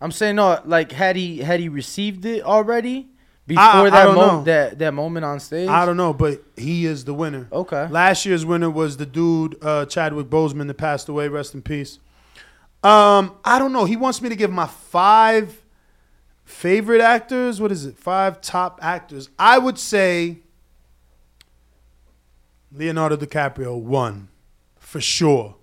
I'm 0.00 0.10
saying 0.10 0.34
no, 0.34 0.60
like 0.64 0.90
had 0.90 1.14
he 1.14 1.38
had 1.38 1.60
he 1.60 1.68
received 1.68 2.24
it 2.24 2.42
already 2.42 3.11
before 3.46 3.62
I- 3.62 3.86
I 3.86 3.90
that 3.90 4.06
moment 4.14 4.32
know. 4.38 4.42
that 4.44 4.78
that 4.78 4.94
moment 4.94 5.24
on 5.24 5.40
stage? 5.40 5.68
I 5.68 5.84
don't 5.84 5.96
know, 5.96 6.12
but 6.12 6.42
he 6.56 6.86
is 6.86 7.04
the 7.04 7.14
winner. 7.14 7.48
Okay. 7.52 7.86
Last 7.88 8.24
year's 8.26 8.46
winner 8.46 8.70
was 8.70 8.96
the 8.96 9.06
dude 9.06 9.56
uh, 9.62 9.86
Chadwick 9.86 10.28
Boseman 10.28 10.66
that 10.68 10.74
passed 10.74 11.08
away. 11.08 11.28
Rest 11.28 11.54
in 11.54 11.62
peace. 11.62 11.98
Um, 12.84 13.34
I 13.44 13.58
don't 13.58 13.72
know. 13.72 13.84
He 13.84 13.96
wants 13.96 14.20
me 14.22 14.28
to 14.28 14.36
give 14.36 14.50
my 14.50 14.66
five 14.66 15.62
favorite 16.44 17.00
actors. 17.00 17.60
What 17.60 17.70
is 17.72 17.84
it? 17.86 17.96
Five 17.96 18.40
top 18.40 18.80
actors. 18.82 19.28
I 19.38 19.58
would 19.58 19.78
say 19.78 20.38
Leonardo 22.72 23.16
DiCaprio 23.16 23.78
one 23.80 24.28
for 24.78 25.00
sure. 25.00 25.56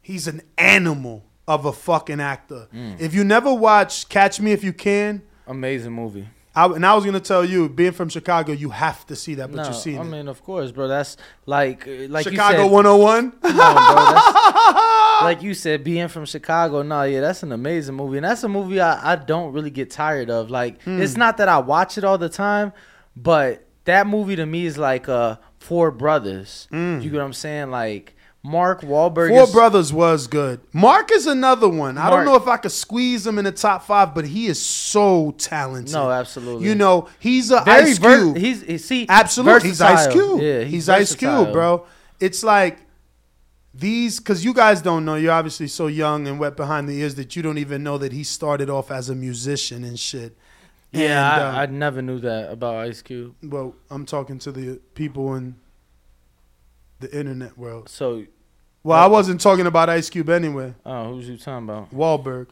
He's 0.00 0.26
an 0.26 0.40
animal 0.56 1.24
of 1.46 1.64
a 1.66 1.72
fucking 1.72 2.20
actor. 2.20 2.68
Mm. 2.74 3.00
If 3.00 3.14
you 3.14 3.24
never 3.24 3.52
watch 3.52 4.08
Catch 4.08 4.40
Me 4.40 4.52
If 4.52 4.62
You 4.64 4.72
Can, 4.72 5.22
Amazing 5.46 5.92
movie. 5.92 6.28
I, 6.60 6.66
and 6.74 6.84
I 6.84 6.94
was 6.94 7.04
gonna 7.04 7.20
tell 7.20 7.44
you, 7.44 7.68
being 7.68 7.92
from 7.92 8.08
Chicago, 8.08 8.52
you 8.52 8.70
have 8.70 9.06
to 9.06 9.14
see 9.16 9.34
that, 9.36 9.50
but 9.50 9.56
no, 9.58 9.64
you've 9.66 9.76
seen 9.76 9.98
I 9.98 10.02
it. 10.02 10.04
mean, 10.04 10.28
of 10.28 10.42
course, 10.42 10.70
bro. 10.72 10.88
That's 10.88 11.16
like 11.46 11.86
uh, 11.86 12.08
like 12.08 12.24
Chicago 12.28 12.58
you 12.58 12.64
said, 12.64 12.72
101. 12.72 13.30
Come 13.42 13.94
bro. 13.94 14.84
Like 15.20 15.42
you 15.42 15.52
said, 15.52 15.82
being 15.82 16.06
from 16.08 16.24
Chicago, 16.26 16.82
no, 16.82 17.02
yeah, 17.02 17.20
that's 17.20 17.42
an 17.42 17.50
amazing 17.50 17.96
movie, 17.96 18.18
and 18.18 18.24
that's 18.24 18.44
a 18.44 18.48
movie 18.48 18.80
I, 18.80 19.12
I 19.12 19.16
don't 19.16 19.52
really 19.52 19.70
get 19.70 19.90
tired 19.90 20.30
of. 20.30 20.48
Like, 20.50 20.80
Hmm. 20.82 21.00
it's 21.02 21.16
not 21.16 21.38
that 21.38 21.48
I 21.48 21.58
watch 21.58 21.98
it 21.98 22.04
all 22.04 22.18
the 22.18 22.28
time, 22.28 22.72
but 23.16 23.64
that 23.84 24.06
movie 24.06 24.36
to 24.36 24.46
me 24.46 24.66
is 24.66 24.78
like 24.78 25.08
uh 25.08 25.36
Four 25.58 25.90
Brothers. 25.90 26.68
You 26.70 27.00
get 27.00 27.12
what 27.14 27.22
I'm 27.22 27.32
saying? 27.32 27.70
Like 27.72 28.14
Mark 28.48 28.80
Wahlberg. 28.80 29.28
Four 29.28 29.42
is- 29.44 29.52
Brothers 29.52 29.92
was 29.92 30.26
good. 30.26 30.60
Mark 30.72 31.12
is 31.12 31.26
another 31.26 31.68
one. 31.68 31.98
I 31.98 32.08
don't 32.10 32.24
know 32.24 32.34
if 32.36 32.48
I 32.48 32.56
could 32.56 32.72
squeeze 32.72 33.26
him 33.26 33.38
in 33.38 33.44
the 33.44 33.52
top 33.52 33.84
five, 33.84 34.14
but 34.14 34.24
he 34.26 34.46
is 34.46 34.60
so 34.64 35.32
talented. 35.38 35.92
No, 35.92 36.10
absolutely. 36.10 36.66
You 36.66 36.74
know, 36.74 37.08
he's 37.18 37.50
a 37.50 37.62
Very 37.64 37.90
Ice 37.90 37.98
ver- 37.98 38.16
Cube. 38.32 38.36
he's- 38.38 38.62
he- 38.62 38.78
see, 38.78 39.06
absolutely. 39.08 39.68
He's 39.68 39.80
Ice. 39.80 40.06
Cube. 40.08 40.40
Yeah, 40.40 40.60
he's, 40.62 40.70
he's 40.72 40.88
Ice 40.88 41.14
Cube, 41.14 41.52
bro. 41.52 41.84
It's 42.20 42.42
like 42.42 42.78
these 43.74 44.18
because 44.18 44.44
you 44.44 44.54
guys 44.54 44.80
don't 44.82 45.04
know. 45.04 45.14
You're 45.14 45.32
obviously 45.32 45.68
so 45.68 45.86
young 45.86 46.26
and 46.26 46.40
wet 46.40 46.56
behind 46.56 46.88
the 46.88 46.98
ears 47.00 47.14
that 47.16 47.36
you 47.36 47.42
don't 47.42 47.58
even 47.58 47.82
know 47.82 47.98
that 47.98 48.12
he 48.12 48.24
started 48.24 48.68
off 48.70 48.90
as 48.90 49.08
a 49.10 49.14
musician 49.14 49.84
and 49.84 49.98
shit. 50.00 50.36
Yeah, 50.90 51.34
And, 51.34 51.42
I, 51.44 51.48
uh, 51.48 51.62
I 51.62 51.66
never 51.66 52.00
knew 52.00 52.18
that 52.20 52.50
about 52.50 52.76
Ice 52.76 53.02
Cube. 53.02 53.34
well, 53.42 53.74
I'm 53.90 54.06
talking 54.06 54.38
to 54.40 54.50
the 54.50 54.80
people 54.94 55.34
in 55.34 55.56
the 57.00 57.16
internet 57.16 57.56
world. 57.58 57.88
So, 57.88 58.24
Well, 58.88 58.98
I 58.98 59.06
wasn't 59.06 59.40
talking 59.40 59.66
about 59.66 59.88
Ice 59.90 60.08
Cube 60.10 60.28
anyway. 60.30 60.74
oh, 60.86 61.12
who's 61.12 61.28
you 61.28 61.36
talking 61.36 61.68
about? 61.68 61.92
Wahlberg. 61.94 62.46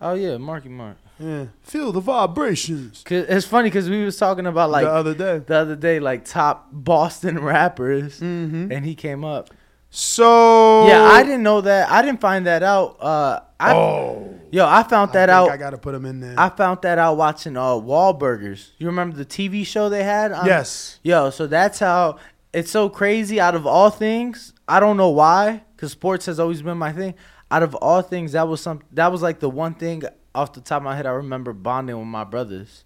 Oh 0.00 0.14
yeah, 0.14 0.36
Marky 0.38 0.68
Mark. 0.68 0.96
Yeah. 1.18 1.46
Feel 1.62 1.92
the 1.92 2.00
vibrations. 2.00 3.04
It's 3.10 3.46
funny 3.46 3.68
because 3.68 3.90
we 3.90 4.04
was 4.04 4.16
talking 4.16 4.46
about 4.46 4.70
like 4.70 4.84
the 4.84 4.90
other 4.90 5.14
day. 5.14 5.38
the 5.46 5.54
other 5.56 5.76
day, 5.76 6.00
like 6.00 6.24
top 6.24 6.68
Boston 6.72 7.38
rappers, 7.44 8.20
Mm-hmm. 8.20 8.72
and 8.72 8.84
he 8.86 8.94
came 8.94 9.24
up. 9.24 9.50
So 9.92 10.86
Yeah, 10.86 11.02
I 11.02 11.22
didn't 11.22 11.42
know 11.42 11.60
that. 11.62 11.90
I 11.90 12.00
didn't 12.02 12.20
find 12.20 12.46
that 12.46 12.62
out. 12.62 12.96
Uh, 13.02 13.40
I, 13.58 13.74
Oh. 13.74 14.38
yo, 14.50 14.66
I 14.66 14.82
found 14.84 15.12
that 15.12 15.28
I 15.28 15.32
out. 15.34 15.50
I 15.50 15.56
gotta 15.58 15.76
put 15.78 15.94
him 15.94 16.06
in 16.06 16.20
there. 16.20 16.34
I 16.38 16.48
found 16.48 16.80
that 16.82 16.96
out 16.98 17.16
watching 17.16 17.56
uh 17.56 17.72
Wahlburgers. 17.72 18.70
You 18.78 18.86
remember 18.86 19.16
the 19.16 19.26
TV 19.26 19.66
show 19.66 19.88
they 19.88 20.04
had? 20.04 20.32
on- 20.32 20.46
Yes. 20.46 21.00
Yo, 21.02 21.28
so 21.30 21.46
that's 21.46 21.80
how 21.80 22.16
it's 22.52 22.70
so 22.70 22.88
crazy. 22.88 23.40
Out 23.40 23.54
of 23.54 23.66
all 23.66 23.90
things, 23.90 24.52
I 24.68 24.80
don't 24.80 24.96
know 24.96 25.10
why, 25.10 25.62
because 25.76 25.92
sports 25.92 26.26
has 26.26 26.40
always 26.40 26.62
been 26.62 26.78
my 26.78 26.92
thing. 26.92 27.14
Out 27.50 27.62
of 27.62 27.74
all 27.76 28.02
things, 28.02 28.32
that 28.32 28.46
was 28.48 28.60
some. 28.60 28.80
That 28.92 29.10
was 29.10 29.22
like 29.22 29.40
the 29.40 29.50
one 29.50 29.74
thing 29.74 30.02
off 30.34 30.52
the 30.52 30.60
top 30.60 30.78
of 30.78 30.84
my 30.84 30.96
head 30.96 31.06
I 31.06 31.10
remember 31.10 31.52
bonding 31.52 31.98
with 31.98 32.06
my 32.06 32.24
brothers. 32.24 32.84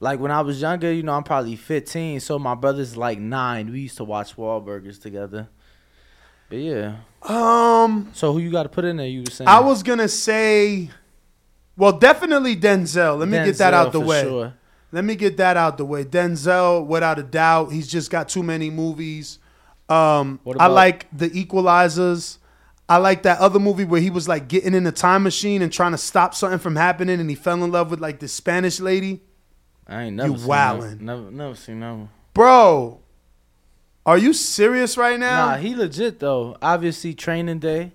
Like 0.00 0.20
when 0.20 0.30
I 0.30 0.42
was 0.42 0.60
younger, 0.60 0.92
you 0.92 1.02
know, 1.02 1.12
I'm 1.14 1.24
probably 1.24 1.56
15, 1.56 2.20
so 2.20 2.38
my 2.38 2.54
brother's 2.54 2.96
like 2.96 3.18
nine. 3.18 3.72
We 3.72 3.80
used 3.80 3.96
to 3.96 4.04
watch 4.04 4.36
Wahlburgers 4.36 5.00
together. 5.00 5.48
But 6.48 6.58
yeah. 6.58 6.96
Um, 7.22 8.10
So 8.12 8.32
who 8.32 8.38
you 8.38 8.50
got 8.50 8.62
to 8.62 8.68
put 8.68 8.84
in 8.84 8.96
there? 8.96 9.06
You 9.08 9.20
were 9.22 9.30
saying 9.30 9.48
I 9.48 9.60
was 9.60 9.82
gonna 9.82 10.08
say, 10.08 10.90
well, 11.76 11.92
definitely 11.92 12.56
Denzel. 12.56 13.18
Let 13.18 13.28
me 13.28 13.38
get 13.44 13.56
that 13.58 13.74
out 13.74 13.92
the 13.92 14.00
way. 14.00 14.22
sure. 14.22 14.54
Let 14.90 15.04
me 15.04 15.16
get 15.16 15.36
that 15.36 15.56
out 15.56 15.76
the 15.78 15.84
way. 15.84 16.04
Denzel, 16.04 16.86
without 16.86 17.18
a 17.18 17.22
doubt, 17.22 17.72
he's 17.72 17.86
just 17.88 18.10
got 18.10 18.28
too 18.28 18.42
many 18.42 18.70
movies. 18.70 19.38
Um, 19.88 20.40
What 20.44 20.60
I 20.60 20.66
like 20.66 21.06
the 21.16 21.28
Equalizers. 21.30 22.38
I 22.90 22.96
like 22.96 23.22
that 23.24 23.38
other 23.38 23.58
movie 23.58 23.84
where 23.84 24.00
he 24.00 24.08
was 24.08 24.28
like 24.28 24.48
getting 24.48 24.72
in 24.72 24.86
a 24.86 24.92
time 24.92 25.22
machine 25.22 25.60
and 25.60 25.70
trying 25.70 25.92
to 25.92 25.98
stop 25.98 26.34
something 26.34 26.58
from 26.58 26.74
happening, 26.76 27.20
and 27.20 27.28
he 27.28 27.36
fell 27.36 27.62
in 27.62 27.70
love 27.70 27.90
with 27.90 28.00
like 28.00 28.18
this 28.18 28.32
Spanish 28.32 28.80
lady. 28.80 29.20
I 29.86 30.04
ain't 30.04 30.16
never 30.16 30.30
You 30.32 30.38
seen 30.38 30.48
wildin'. 30.48 30.90
that. 30.90 31.00
Never, 31.02 31.30
never 31.30 31.54
seen 31.54 31.80
that 31.80 31.90
one. 31.92 32.08
Bro, 32.32 33.00
are 34.06 34.16
you 34.16 34.32
serious 34.32 34.96
right 34.96 35.18
now? 35.20 35.48
Nah, 35.50 35.56
he 35.58 35.74
legit 35.74 36.18
though. 36.18 36.56
Obviously, 36.62 37.12
Training 37.12 37.58
Day. 37.58 37.92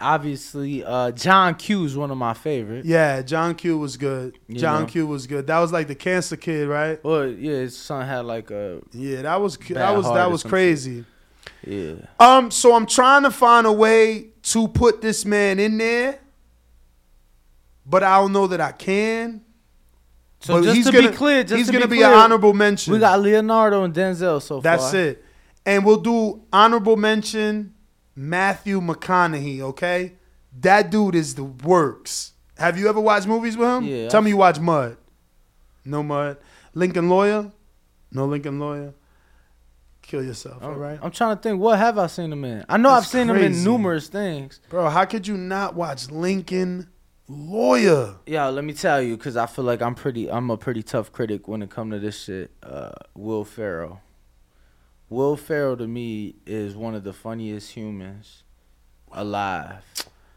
Obviously, 0.00 0.84
uh, 0.84 1.10
John 1.12 1.54
Q 1.56 1.84
is 1.84 1.96
one 1.96 2.10
of 2.10 2.16
my 2.18 2.32
favorites. 2.34 2.86
yeah, 2.86 3.20
John 3.22 3.54
Q 3.54 3.78
was 3.78 3.96
good. 3.96 4.38
You 4.46 4.56
John 4.58 4.82
know. 4.82 4.86
Q 4.88 5.06
was 5.06 5.26
good. 5.26 5.46
That 5.48 5.58
was 5.58 5.72
like 5.72 5.88
the 5.88 5.94
cancer 5.94 6.36
kid, 6.36 6.68
right? 6.68 7.02
Well, 7.04 7.26
yeah, 7.26 7.52
his 7.54 7.76
son 7.76 8.06
had 8.06 8.24
like 8.24 8.50
a 8.50 8.80
Yeah, 8.92 9.22
that 9.22 9.40
was 9.40 9.56
that 9.58 9.96
was 9.96 10.06
that 10.06 10.30
was 10.30 10.42
crazy. 10.44 11.04
yeah. 11.66 11.94
Um, 12.20 12.50
so 12.50 12.74
I'm 12.74 12.86
trying 12.86 13.24
to 13.24 13.30
find 13.30 13.66
a 13.66 13.72
way 13.72 14.28
to 14.44 14.68
put 14.68 15.00
this 15.02 15.24
man 15.24 15.58
in 15.58 15.78
there, 15.78 16.20
but 17.86 18.02
I 18.02 18.16
don't 18.20 18.32
know 18.32 18.46
that 18.46 18.60
I 18.60 18.72
can. 18.72 19.42
So 20.40 20.54
But 20.54 20.62
just 20.64 20.76
he's 20.76 20.86
to 20.86 20.92
gonna- 20.92 21.10
be 21.10 21.16
clear, 21.16 21.42
just 21.42 21.56
he's 21.56 21.66
to 21.66 21.72
gonna 21.72 21.88
be 21.88 21.96
be 21.96 22.02
an 22.02 22.12
honorable 22.12 22.52
mention. 22.54 22.92
We 22.92 23.00
got 23.00 23.20
Leonardo 23.20 23.82
and 23.82 23.92
Denzel 23.92 24.40
so 24.40 24.60
That's 24.60 24.92
far. 24.92 25.00
it, 25.00 25.24
and 25.66 25.84
we'll 25.84 25.96
do 26.00 26.42
honorable 26.52 26.96
mention 26.96 27.74
Matthew 28.18 28.80
McConaughey. 28.80 29.60
Okay, 29.60 30.14
that 30.60 30.90
dude 30.90 31.14
is 31.14 31.36
the 31.36 31.44
works. 31.44 32.32
Have 32.56 32.76
you 32.76 32.88
ever 32.88 33.00
watched 33.00 33.28
movies 33.28 33.56
with 33.56 33.68
him? 33.68 33.84
Yeah, 33.84 34.08
Tell 34.08 34.20
me 34.22 34.30
you 34.30 34.36
watch 34.36 34.58
Mud. 34.58 34.96
No 35.84 36.02
Mud. 36.02 36.36
Lincoln 36.74 37.08
Lawyer. 37.08 37.52
No 38.10 38.26
Lincoln 38.26 38.58
Lawyer. 38.58 38.92
Kill 40.02 40.24
yourself. 40.24 40.62
all 40.64 40.72
right. 40.74 40.98
I'm 41.00 41.12
trying 41.12 41.36
to 41.36 41.42
think. 41.42 41.60
What 41.60 41.78
have 41.78 41.96
I 41.96 42.08
seen 42.08 42.32
him 42.32 42.44
in? 42.44 42.64
I 42.68 42.76
know 42.76 42.90
That's 42.90 43.06
I've 43.06 43.10
seen 43.12 43.30
him 43.30 43.36
in 43.36 43.62
numerous 43.62 44.08
things. 44.08 44.60
Bro, 44.68 44.88
how 44.88 45.04
could 45.04 45.28
you 45.28 45.36
not 45.36 45.76
watch 45.76 46.10
Lincoln 46.10 46.88
Lawyer? 47.28 48.16
Yo, 48.26 48.50
let 48.50 48.64
me 48.64 48.72
tell 48.72 49.00
you, 49.00 49.16
because 49.16 49.36
I 49.36 49.46
feel 49.46 49.64
like 49.64 49.80
I'm 49.80 49.94
pretty. 49.94 50.28
I'm 50.28 50.50
a 50.50 50.56
pretty 50.56 50.82
tough 50.82 51.12
critic 51.12 51.46
when 51.46 51.62
it 51.62 51.70
comes 51.70 51.92
to 51.92 52.00
this 52.00 52.20
shit. 52.24 52.50
Uh, 52.64 52.90
Will 53.14 53.44
Ferrell. 53.44 54.00
Will 55.10 55.36
Ferrell 55.36 55.76
to 55.78 55.86
me 55.86 56.34
is 56.46 56.74
one 56.76 56.94
of 56.94 57.02
the 57.04 57.12
funniest 57.12 57.72
humans 57.72 58.42
alive. 59.12 59.82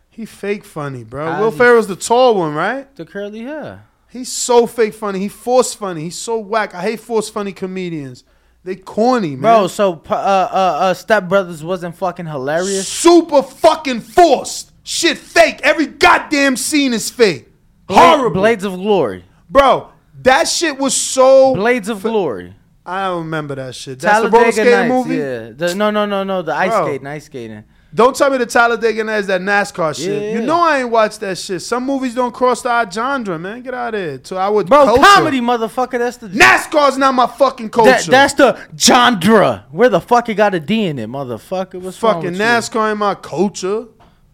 He 0.10 0.26
fake 0.26 0.64
funny, 0.66 1.04
bro. 1.04 1.32
How 1.32 1.42
Will 1.42 1.52
he- 1.52 1.58
Ferrell's 1.58 1.88
the 1.88 1.96
tall 1.96 2.36
one, 2.36 2.54
right? 2.54 2.94
The 2.96 3.06
curly 3.06 3.42
hair. 3.42 3.86
He's 4.10 4.32
so 4.32 4.68
fake 4.68 4.94
funny. 4.94 5.20
He 5.20 5.30
force 5.30 5.74
funny. 5.74 6.02
He's 6.04 6.18
so 6.18 6.38
whack. 6.38 6.76
I 6.76 6.82
hate 6.82 7.00
force 7.00 7.30
funny 7.30 7.54
comedians. 7.54 8.24
They 8.64 8.76
corny, 8.76 9.32
man. 9.32 9.40
Bro, 9.42 9.68
so 9.68 10.02
uh, 10.10 10.14
uh, 10.14 10.48
uh, 10.54 10.94
Step 10.94 11.28
Brothers 11.30 11.64
wasn't 11.64 11.96
fucking 11.96 12.26
hilarious. 12.28 12.88
super 12.88 13.42
fucking 13.42 14.02
forced. 14.02 14.72
Shit 14.84 15.18
fake. 15.18 15.62
Every 15.64 15.88
goddamn 15.88 16.58
scene 16.58 16.94
is 16.94 17.10
fake. 17.10 17.48
Bla- 17.88 17.98
Horrible. 17.98 18.42
Blades 18.42 18.64
of 18.66 18.74
Glory. 18.74 19.24
Bro, 19.50 19.92
that 20.22 20.48
shit 20.48 20.78
was 20.78 20.96
so 20.96 21.56
Blades 21.56 21.88
of 21.90 22.04
Glory. 22.04 22.54
I 22.86 23.06
don't 23.08 23.24
remember 23.26 23.56
that 23.56 23.76
shit. 23.76 24.00
That's 24.00 24.24
the 24.24 24.30
roller 24.30 24.52
skating 24.52 24.72
Nights. 24.72 24.90
movie? 24.90 25.16
Yeah. 25.18 25.52
The, 25.56 25.76
no, 25.76 25.92
no, 25.92 26.06
no, 26.06 26.24
no. 26.24 26.42
The 26.42 26.54
ice 26.54 26.72
Bro. 26.72 26.86
skating. 26.88 27.08
Ice 27.08 27.26
skating. 27.26 27.64
Don't 27.94 28.16
tell 28.16 28.30
me 28.30 28.38
the 28.38 28.46
Talladega 28.46 29.04
Nights 29.04 29.28
that 29.28 29.42
NASCAR 29.42 29.94
shit. 29.96 30.22
Yeah. 30.22 30.40
You 30.40 30.46
know 30.46 30.62
I 30.62 30.80
ain't 30.80 30.90
watched 30.90 31.20
that 31.20 31.38
shit. 31.38 31.62
Some 31.62 31.86
movies 31.86 32.16
don't 32.16 32.34
cross 32.34 32.66
our 32.66 32.90
genre, 32.90 33.38
man. 33.38 33.62
Get 33.62 33.74
out 33.74 33.94
of 33.94 34.00
here. 34.00 34.22
So 34.24 34.38
I 34.38 34.48
would 34.48 34.68
Bro, 34.68 34.86
culture. 34.86 35.04
comedy, 35.04 35.42
motherfucker. 35.42 36.00
That's 36.00 36.18
the. 36.18 36.30
NASCAR's 36.30 36.98
not 36.98 37.14
my 37.14 37.28
fucking 37.28 37.70
culture. 37.70 37.92
That, 37.92 38.06
that's 38.06 38.34
the 38.36 38.58
genre. 38.78 39.66
Where 39.72 39.90
the 39.90 40.00
fuck 40.00 40.30
it 40.30 40.36
got 40.36 40.56
a 40.56 40.60
D 40.62 40.86
in 40.86 41.00
it, 41.00 41.10
motherfucker? 41.10 41.82
What's 41.82 41.98
fucking 41.98 42.24
with 42.24 42.36
you? 42.36 42.40
NASCAR 42.42 42.92
ain't 42.92 42.98
my 43.00 43.14
culture. 43.16 43.88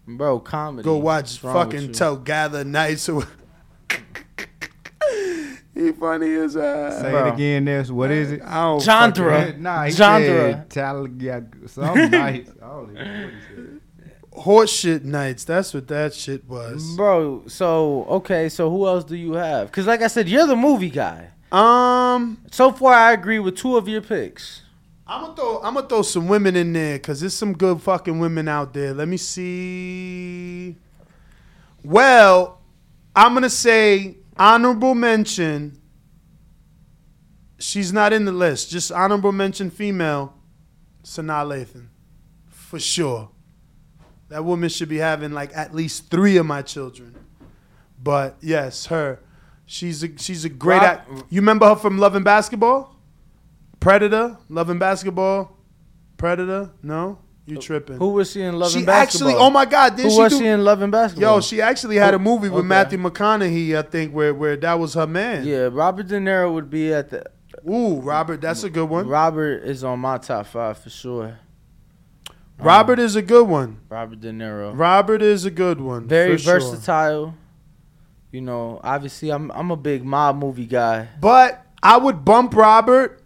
Bro, 0.06 0.40
comedy. 0.40 0.84
Go 0.84 0.96
watch 0.96 1.24
What's 1.24 1.44
wrong 1.44 1.54
with 1.54 1.64
fucking 1.74 1.88
you? 1.88 1.94
Tell 1.94 2.16
Gather 2.16 2.64
Nights. 2.64 3.08
or- 3.08 3.24
he 5.78 5.92
funny 5.92 6.34
as 6.34 6.54
hell. 6.54 6.90
Say 6.92 7.10
Bro. 7.10 7.26
it 7.28 7.34
again. 7.34 7.64
This 7.66 7.90
what 7.90 8.10
is 8.10 8.32
it? 8.32 8.42
I 8.42 8.54
don't 8.64 8.82
Genre. 8.82 9.46
fucking- 9.46 9.62
Nah, 9.62 9.84
he 9.84 9.90
Genre. 9.92 10.26
said 10.26 10.70
Talladega. 10.70 11.68
Something 11.68 12.10
nice. 12.12 12.48
I 12.62 12.66
don't 12.66 12.90
even 12.90 12.94
know 12.94 13.24
what 13.24 13.32
he 13.34 13.40
said. 13.56 13.80
Horse 14.32 14.70
shit 14.72 15.04
nights. 15.04 15.44
That's 15.44 15.74
what 15.74 15.88
that 15.88 16.14
shit 16.14 16.48
was. 16.48 16.94
Bro, 16.96 17.44
so 17.48 18.04
okay, 18.08 18.48
so 18.48 18.70
who 18.70 18.86
else 18.86 19.02
do 19.04 19.16
you 19.16 19.32
have? 19.32 19.66
Because 19.68 19.86
like 19.86 20.00
I 20.02 20.06
said, 20.06 20.28
you're 20.28 20.46
the 20.46 20.54
movie 20.56 20.90
guy. 20.90 21.30
Um, 21.50 22.38
So 22.52 22.70
far, 22.72 22.92
I 22.92 23.12
agree 23.12 23.38
with 23.38 23.56
two 23.56 23.76
of 23.76 23.88
your 23.88 24.00
picks. 24.02 24.62
I'm 25.06 25.22
gonna 25.22 25.34
throw 25.36 25.60
I'm 25.62 25.74
gonna 25.74 25.88
throw 25.88 26.02
some 26.02 26.28
women 26.28 26.54
in 26.54 26.72
there 26.74 26.98
because 26.98 27.20
there's 27.20 27.32
some 27.34 27.54
good 27.54 27.80
fucking 27.80 28.18
women 28.18 28.46
out 28.46 28.74
there. 28.74 28.92
Let 28.92 29.08
me 29.08 29.16
see. 29.16 30.76
Well, 31.82 32.60
I'm 33.16 33.34
gonna 33.34 33.48
say 33.50 34.17
honorable 34.38 34.94
mention. 34.94 35.80
She's 37.58 37.92
not 37.92 38.12
in 38.12 38.24
the 38.24 38.32
list. 38.32 38.70
Just 38.70 38.92
honorable 38.92 39.32
mention 39.32 39.70
female. 39.70 40.34
Sanaa 41.02 41.44
Lathan, 41.46 41.88
for 42.48 42.78
sure. 42.78 43.30
That 44.28 44.44
woman 44.44 44.68
should 44.68 44.88
be 44.90 44.98
having 44.98 45.32
like 45.32 45.56
at 45.56 45.74
least 45.74 46.10
three 46.10 46.36
of 46.36 46.44
my 46.44 46.60
children. 46.62 47.14
But 48.02 48.36
yes, 48.40 48.86
her. 48.86 49.20
She's 49.64 50.02
a 50.02 50.16
she's 50.18 50.44
a 50.44 50.48
great 50.48 50.82
Rob- 50.82 50.84
act. 50.84 51.10
You 51.30 51.40
remember 51.40 51.66
her 51.68 51.76
from 51.76 51.98
Love 51.98 52.14
and 52.14 52.24
Basketball? 52.24 52.94
Predator, 53.80 54.36
Love 54.48 54.70
and 54.70 54.80
Basketball, 54.80 55.56
Predator. 56.16 56.70
No, 56.82 57.18
You 57.48 57.56
tripping? 57.58 57.96
Who 57.96 58.10
was 58.10 58.30
she 58.30 58.42
in 58.42 58.58
Love 58.58 58.70
She 58.72 58.78
and 58.78 58.86
Basketball? 58.86 59.28
actually. 59.30 59.42
Oh 59.46 59.50
my 59.50 59.64
God! 59.64 59.96
Did 59.96 60.02
Who 60.04 60.10
she 60.10 60.18
was 60.18 60.32
do, 60.32 60.38
she 60.38 60.46
in 60.46 60.64
Love 60.64 60.82
and 60.82 60.92
Basketball? 60.92 61.36
Yo, 61.36 61.40
she 61.40 61.62
actually 61.62 61.96
had 61.96 62.12
a 62.12 62.18
movie 62.18 62.50
with 62.50 62.58
Okay. 62.60 62.66
Matthew 62.68 62.98
McConaughey. 62.98 63.76
I 63.76 63.82
think 63.82 64.12
where 64.12 64.34
where 64.34 64.54
that 64.56 64.78
was 64.78 64.92
her 64.94 65.06
man. 65.06 65.46
Yeah, 65.46 65.68
Robert 65.72 66.08
De 66.08 66.18
Niro 66.18 66.52
would 66.52 66.68
be 66.68 66.92
at 66.92 67.08
the. 67.08 67.24
Ooh, 67.68 68.00
Robert, 68.00 68.40
that's 68.42 68.64
a 68.64 68.70
good 68.70 68.88
one. 68.88 69.08
Robert 69.08 69.64
is 69.64 69.82
on 69.82 69.98
my 70.00 70.18
top 70.18 70.46
five 70.46 70.76
for 70.78 70.90
sure. 70.90 71.38
Um, 72.60 72.66
Robert 72.66 72.98
is 72.98 73.16
a 73.16 73.22
good 73.22 73.48
one. 73.48 73.80
Robert 73.88 74.20
De 74.20 74.30
Niro. 74.30 74.72
Robert 74.76 75.22
is 75.22 75.44
a 75.44 75.50
good 75.50 75.80
one. 75.80 76.06
Very 76.06 76.36
for 76.36 76.42
sure. 76.42 76.60
versatile. 76.60 77.34
You 78.30 78.42
know, 78.42 78.78
obviously, 78.84 79.30
I'm 79.30 79.50
I'm 79.52 79.70
a 79.70 79.76
big 79.76 80.04
mob 80.04 80.36
movie 80.36 80.66
guy. 80.66 81.08
But 81.18 81.64
I 81.82 81.96
would 81.96 82.24
bump 82.26 82.54
Robert, 82.54 83.22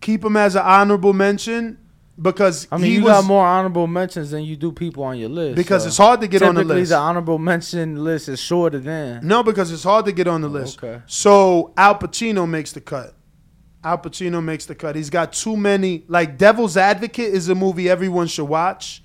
keep 0.00 0.24
him 0.24 0.36
as 0.36 0.54
an 0.54 0.62
honorable 0.62 1.12
mention 1.12 1.78
because 2.20 2.68
I 2.70 2.76
mean, 2.76 2.86
he 2.86 2.96
you 2.96 3.02
was 3.04 3.12
got 3.12 3.24
more 3.24 3.44
honorable 3.44 3.86
mentions 3.86 4.30
than 4.30 4.44
you 4.44 4.56
do 4.56 4.70
people 4.72 5.02
on 5.02 5.18
your 5.18 5.28
list. 5.28 5.56
Because 5.56 5.82
so 5.82 5.88
it's 5.88 5.96
hard 5.96 6.20
to 6.20 6.28
get 6.28 6.42
on 6.42 6.54
the 6.54 6.60
typically 6.60 6.80
list. 6.80 6.90
the 6.90 6.96
honorable 6.96 7.38
mention 7.38 8.02
list 8.04 8.28
is 8.28 8.40
shorter 8.40 8.78
than. 8.78 9.26
no 9.26 9.42
because 9.42 9.72
it's 9.72 9.82
hard 9.84 10.04
to 10.06 10.12
get 10.12 10.28
on 10.28 10.40
the 10.40 10.48
list. 10.48 10.82
okay. 10.82 11.02
So 11.06 11.72
Al 11.76 11.98
Pacino 11.98 12.48
makes 12.48 12.72
the 12.72 12.80
cut. 12.80 13.14
Al 13.82 13.98
Pacino 13.98 14.42
makes 14.42 14.64
the 14.66 14.74
cut. 14.74 14.96
He's 14.96 15.10
got 15.10 15.32
too 15.32 15.56
many. 15.56 16.04
Like 16.08 16.38
Devil's 16.38 16.76
Advocate 16.76 17.34
is 17.34 17.48
a 17.48 17.54
movie 17.54 17.88
everyone 17.88 18.28
should 18.28 18.46
watch. 18.48 19.02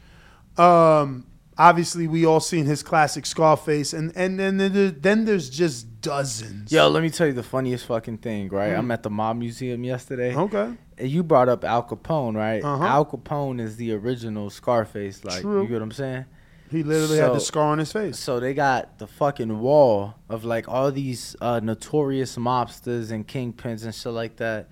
Um, 0.57 1.25
obviously, 1.57 2.07
we 2.07 2.25
all 2.25 2.39
seen 2.39 2.65
his 2.65 2.83
classic 2.83 3.25
Scarface, 3.25 3.93
and 3.93 4.11
and 4.15 4.39
and 4.39 4.59
then 4.59 5.25
there's 5.25 5.49
just 5.49 5.88
dozens. 6.01 6.71
Yo, 6.71 6.87
let 6.87 7.03
me 7.03 7.09
tell 7.09 7.27
you 7.27 7.33
the 7.33 7.43
funniest 7.43 7.85
fucking 7.85 8.17
thing, 8.19 8.49
right? 8.49 8.73
Mm. 8.73 8.79
I'm 8.79 8.91
at 8.91 9.03
the 9.03 9.09
Mob 9.09 9.37
Museum 9.37 9.83
yesterday. 9.83 10.35
Okay. 10.35 10.73
And 10.97 11.09
you 11.09 11.23
brought 11.23 11.49
up 11.49 11.63
Al 11.63 11.83
Capone, 11.83 12.35
right? 12.35 12.63
Uh-huh. 12.63 12.83
Al 12.83 13.05
Capone 13.05 13.59
is 13.59 13.77
the 13.77 13.93
original 13.93 14.49
Scarface. 14.49 15.23
Like, 15.23 15.41
True. 15.41 15.61
you 15.63 15.67
get 15.67 15.75
what 15.75 15.83
I'm 15.83 15.91
saying? 15.91 16.25
He 16.69 16.83
literally 16.83 17.17
had 17.17 17.33
the 17.33 17.39
scar 17.39 17.71
on 17.71 17.79
his 17.79 17.91
face. 17.91 18.19
So 18.19 18.39
they 18.39 18.53
got 18.53 18.99
the 18.99 19.07
fucking 19.07 19.59
wall 19.59 20.13
of 20.29 20.45
like 20.45 20.69
all 20.69 20.91
these 20.91 21.35
uh, 21.41 21.59
notorious 21.61 22.35
mobsters 22.35 23.11
and 23.11 23.27
kingpins 23.27 23.83
and 23.85 23.95
shit 23.95 24.11
like 24.11 24.35
that. 24.37 24.69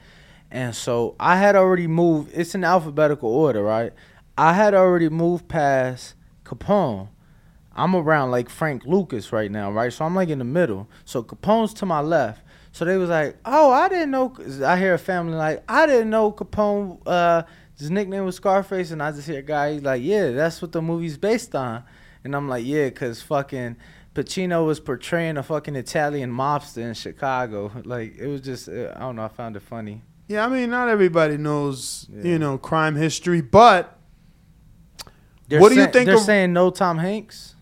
And 0.51 0.75
so 0.75 1.15
I 1.19 1.37
had 1.37 1.55
already 1.55 1.87
moved. 1.87 2.31
It's 2.35 2.53
in 2.53 2.63
alphabetical 2.63 3.29
order, 3.29 3.63
right? 3.63 3.93
I 4.37 4.53
had 4.53 4.75
already 4.75 5.09
moved 5.09 5.47
past 5.47 6.13
Capone. 6.45 7.09
I'm 7.77 7.95
around 7.95 8.31
like 8.31 8.49
Frank 8.49 8.85
Lucas 8.85 9.31
right 9.31 9.51
now, 9.51 9.71
right? 9.71 9.93
So 9.93 10.03
I'm 10.05 10.15
like 10.15 10.29
in 10.29 10.39
the 10.39 10.45
middle. 10.45 10.89
So 11.05 11.23
Capone's 11.23 11.73
to 11.75 11.85
my 11.85 12.01
left. 12.01 12.41
So 12.71 12.85
they 12.85 12.97
was 12.97 13.09
like, 13.09 13.37
"Oh, 13.45 13.71
I 13.71 13.87
didn't 13.89 14.11
know." 14.11 14.35
I 14.65 14.77
hear 14.77 14.93
a 14.93 14.99
family 14.99 15.35
like, 15.35 15.63
"I 15.69 15.85
didn't 15.85 16.09
know 16.09 16.31
Capone." 16.31 16.99
Uh, 17.05 17.43
his 17.77 17.89
nickname 17.91 18.25
was 18.25 18.35
Scarface, 18.35 18.91
and 18.91 19.01
I 19.01 19.11
just 19.11 19.27
hear 19.27 19.39
a 19.39 19.43
guy. 19.43 19.73
He's 19.73 19.81
like, 19.83 20.01
"Yeah, 20.03 20.31
that's 20.31 20.61
what 20.61 20.71
the 20.71 20.81
movie's 20.81 21.17
based 21.17 21.55
on." 21.55 21.83
And 22.23 22.35
I'm 22.35 22.47
like, 22.49 22.65
"Yeah, 22.65 22.89
cause 22.89 23.21
fucking 23.21 23.77
Pacino 24.13 24.65
was 24.65 24.79
portraying 24.79 25.37
a 25.37 25.43
fucking 25.43 25.75
Italian 25.75 26.31
mobster 26.31 26.79
in 26.87 26.93
Chicago. 26.95 27.71
Like 27.85 28.17
it 28.17 28.27
was 28.27 28.41
just, 28.41 28.67
uh, 28.67 28.93
I 28.95 28.99
don't 29.01 29.15
know. 29.15 29.23
I 29.25 29.27
found 29.27 29.55
it 29.55 29.61
funny. 29.61 30.01
Yeah, 30.27 30.45
I 30.45 30.49
mean, 30.49 30.69
not 30.71 30.89
everybody 30.89 31.37
knows, 31.37 32.07
you 32.11 32.37
know, 32.39 32.57
crime 32.57 32.95
history, 32.95 33.41
but 33.41 33.97
They're 35.47 35.59
what 35.61 35.69
do 35.69 35.75
you 35.75 35.83
say- 35.85 35.91
think 35.91 36.05
They're 36.07 36.15
of- 36.15 36.21
saying 36.21 36.51
no 36.53 36.69
Tom 36.69 36.97
Hanks. 36.97 37.55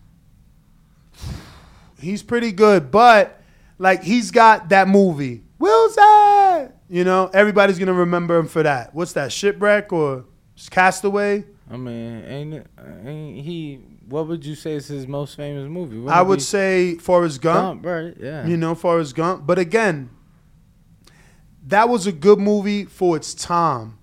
He's 2.00 2.22
pretty 2.22 2.52
good, 2.52 2.90
but 2.90 3.40
like 3.78 4.02
he's 4.02 4.30
got 4.30 4.68
that 4.70 4.88
movie, 4.88 5.42
Wilson. 5.58 6.72
You 6.88 7.04
know, 7.04 7.30
everybody's 7.32 7.78
gonna 7.78 7.92
remember 7.92 8.38
him 8.38 8.48
for 8.48 8.62
that. 8.62 8.94
What's 8.94 9.12
that? 9.14 9.32
Shipwreck 9.32 9.92
or 9.92 10.24
Castaway? 10.70 11.44
I 11.70 11.76
mean, 11.76 12.24
ain't 12.24 12.54
it? 12.54 12.66
Ain't 13.04 13.44
he? 13.44 13.80
What 14.08 14.28
would 14.28 14.44
you 14.44 14.54
say 14.54 14.74
is 14.74 14.86
his 14.86 15.08
most 15.08 15.36
famous 15.36 15.68
movie? 15.68 15.98
What 15.98 16.14
I 16.14 16.22
would 16.22 16.40
say 16.40 16.94
Forrest 16.94 17.40
Gump. 17.40 17.82
Gump, 17.82 17.86
right? 17.86 18.14
Yeah. 18.18 18.46
You 18.46 18.56
know, 18.56 18.76
Forrest 18.76 19.16
Gump. 19.16 19.46
But 19.46 19.58
again, 19.58 20.10
that 21.66 21.88
was 21.88 22.06
a 22.06 22.12
good 22.12 22.38
movie 22.38 22.84
for 22.84 23.16
its 23.16 23.34
time. 23.34 23.98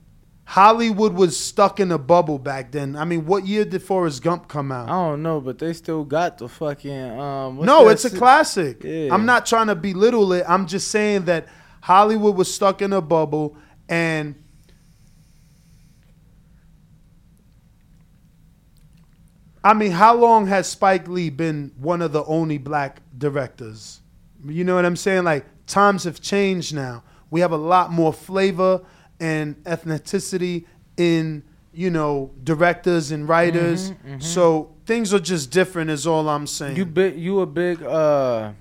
Hollywood 0.45 1.13
was 1.13 1.39
stuck 1.39 1.79
in 1.79 1.91
a 1.91 1.97
bubble 1.97 2.37
back 2.37 2.71
then. 2.71 2.95
I 2.95 3.05
mean, 3.05 3.25
what 3.25 3.47
year 3.47 3.63
did 3.65 3.81
Forrest 3.81 4.21
Gump 4.21 4.47
come 4.47 4.71
out? 4.71 4.89
I 4.89 4.91
don't 4.91 5.23
know, 5.23 5.39
but 5.39 5.57
they 5.57 5.73
still 5.73 6.03
got 6.03 6.37
the 6.37 6.49
fucking. 6.49 7.19
Um, 7.19 7.57
no, 7.65 7.87
it's 7.87 8.05
a 8.05 8.09
si- 8.09 8.17
classic. 8.17 8.83
Yeah. 8.83 9.13
I'm 9.13 9.25
not 9.25 9.45
trying 9.45 9.67
to 9.67 9.75
belittle 9.75 10.33
it. 10.33 10.43
I'm 10.47 10.67
just 10.67 10.89
saying 10.89 11.25
that 11.25 11.47
Hollywood 11.81 12.35
was 12.35 12.53
stuck 12.53 12.81
in 12.81 12.93
a 12.93 13.01
bubble 13.01 13.57
and 13.87 14.35
I 19.63 19.73
mean, 19.73 19.91
how 19.91 20.13
long 20.15 20.47
has 20.47 20.67
Spike 20.67 21.07
Lee 21.07 21.29
been 21.29 21.71
one 21.77 22.01
of 22.01 22.11
the 22.11 22.23
only 22.25 22.57
black 22.57 23.01
directors? 23.17 24.01
You 24.45 24.65
know 24.65 24.75
what 24.75 24.85
I'm 24.85 24.97
saying? 24.97 25.23
Like 25.23 25.45
times 25.67 26.03
have 26.03 26.19
changed 26.19 26.75
now. 26.75 27.03
We 27.29 27.39
have 27.39 27.53
a 27.53 27.57
lot 27.57 27.91
more 27.91 28.11
flavor 28.11 28.81
and 29.19 29.55
ethnicity 29.63 30.65
in, 30.97 31.43
you 31.73 31.89
know, 31.89 32.31
directors 32.43 33.11
and 33.11 33.27
writers. 33.27 33.91
Mhm, 33.91 33.95
mhm. 34.17 34.23
So 34.23 34.71
things 34.85 35.13
are 35.13 35.19
just 35.19 35.51
different 35.51 35.89
is 35.89 36.05
all 36.07 36.27
I'm 36.29 36.47
saying. 36.47 36.77
You 36.77 36.85
big? 36.85 37.17
You 37.17 37.39
a 37.41 37.45
big? 37.45 37.81
uh 37.83 38.51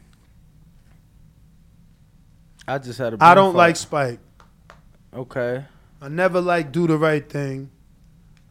I 2.66 2.78
just 2.78 2.98
had 2.98 3.14
a. 3.14 3.16
I 3.20 3.34
don't 3.34 3.52
brain 3.52 3.58
like. 3.58 3.76
Spike. 3.76 4.20
Okay. 5.14 5.64
I 6.00 6.08
never 6.08 6.40
like 6.40 6.72
Do 6.72 6.86
the 6.86 6.96
Right 6.96 7.28
Thing. 7.28 7.70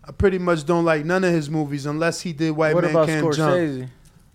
I 0.03 0.11
pretty 0.11 0.37
much 0.37 0.65
don't 0.65 0.85
like 0.85 1.05
none 1.05 1.23
of 1.23 1.31
his 1.31 1.49
movies 1.49 1.85
unless 1.85 2.21
he 2.21 2.33
did 2.33 2.51
White 2.51 2.73
What 2.75 2.83
Man 2.83 2.91
about 2.91 3.07
Can't 3.07 3.25
Scorsese? 3.25 3.79
Jump. 3.81 3.91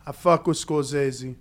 I 0.06 0.12
fuck 0.12 0.46
with 0.46 0.56
Scorsese. 0.56 1.34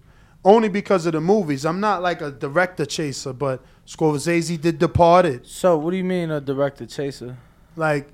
Only 0.45 0.69
because 0.69 1.07
of 1.07 1.13
the 1.13 1.21
movies. 1.21 1.65
I'm 1.65 1.79
not 1.79 2.03
like 2.03 2.21
a 2.21 2.29
director 2.29 2.85
chaser, 2.85 3.33
but 3.33 3.63
Scorsese 3.87 4.61
did 4.61 4.77
Departed. 4.77 5.47
So 5.47 5.75
what 5.75 5.89
do 5.91 5.97
you 5.97 6.03
mean 6.03 6.29
a 6.29 6.39
director 6.39 6.85
chaser? 6.85 7.35
Like 7.75 8.07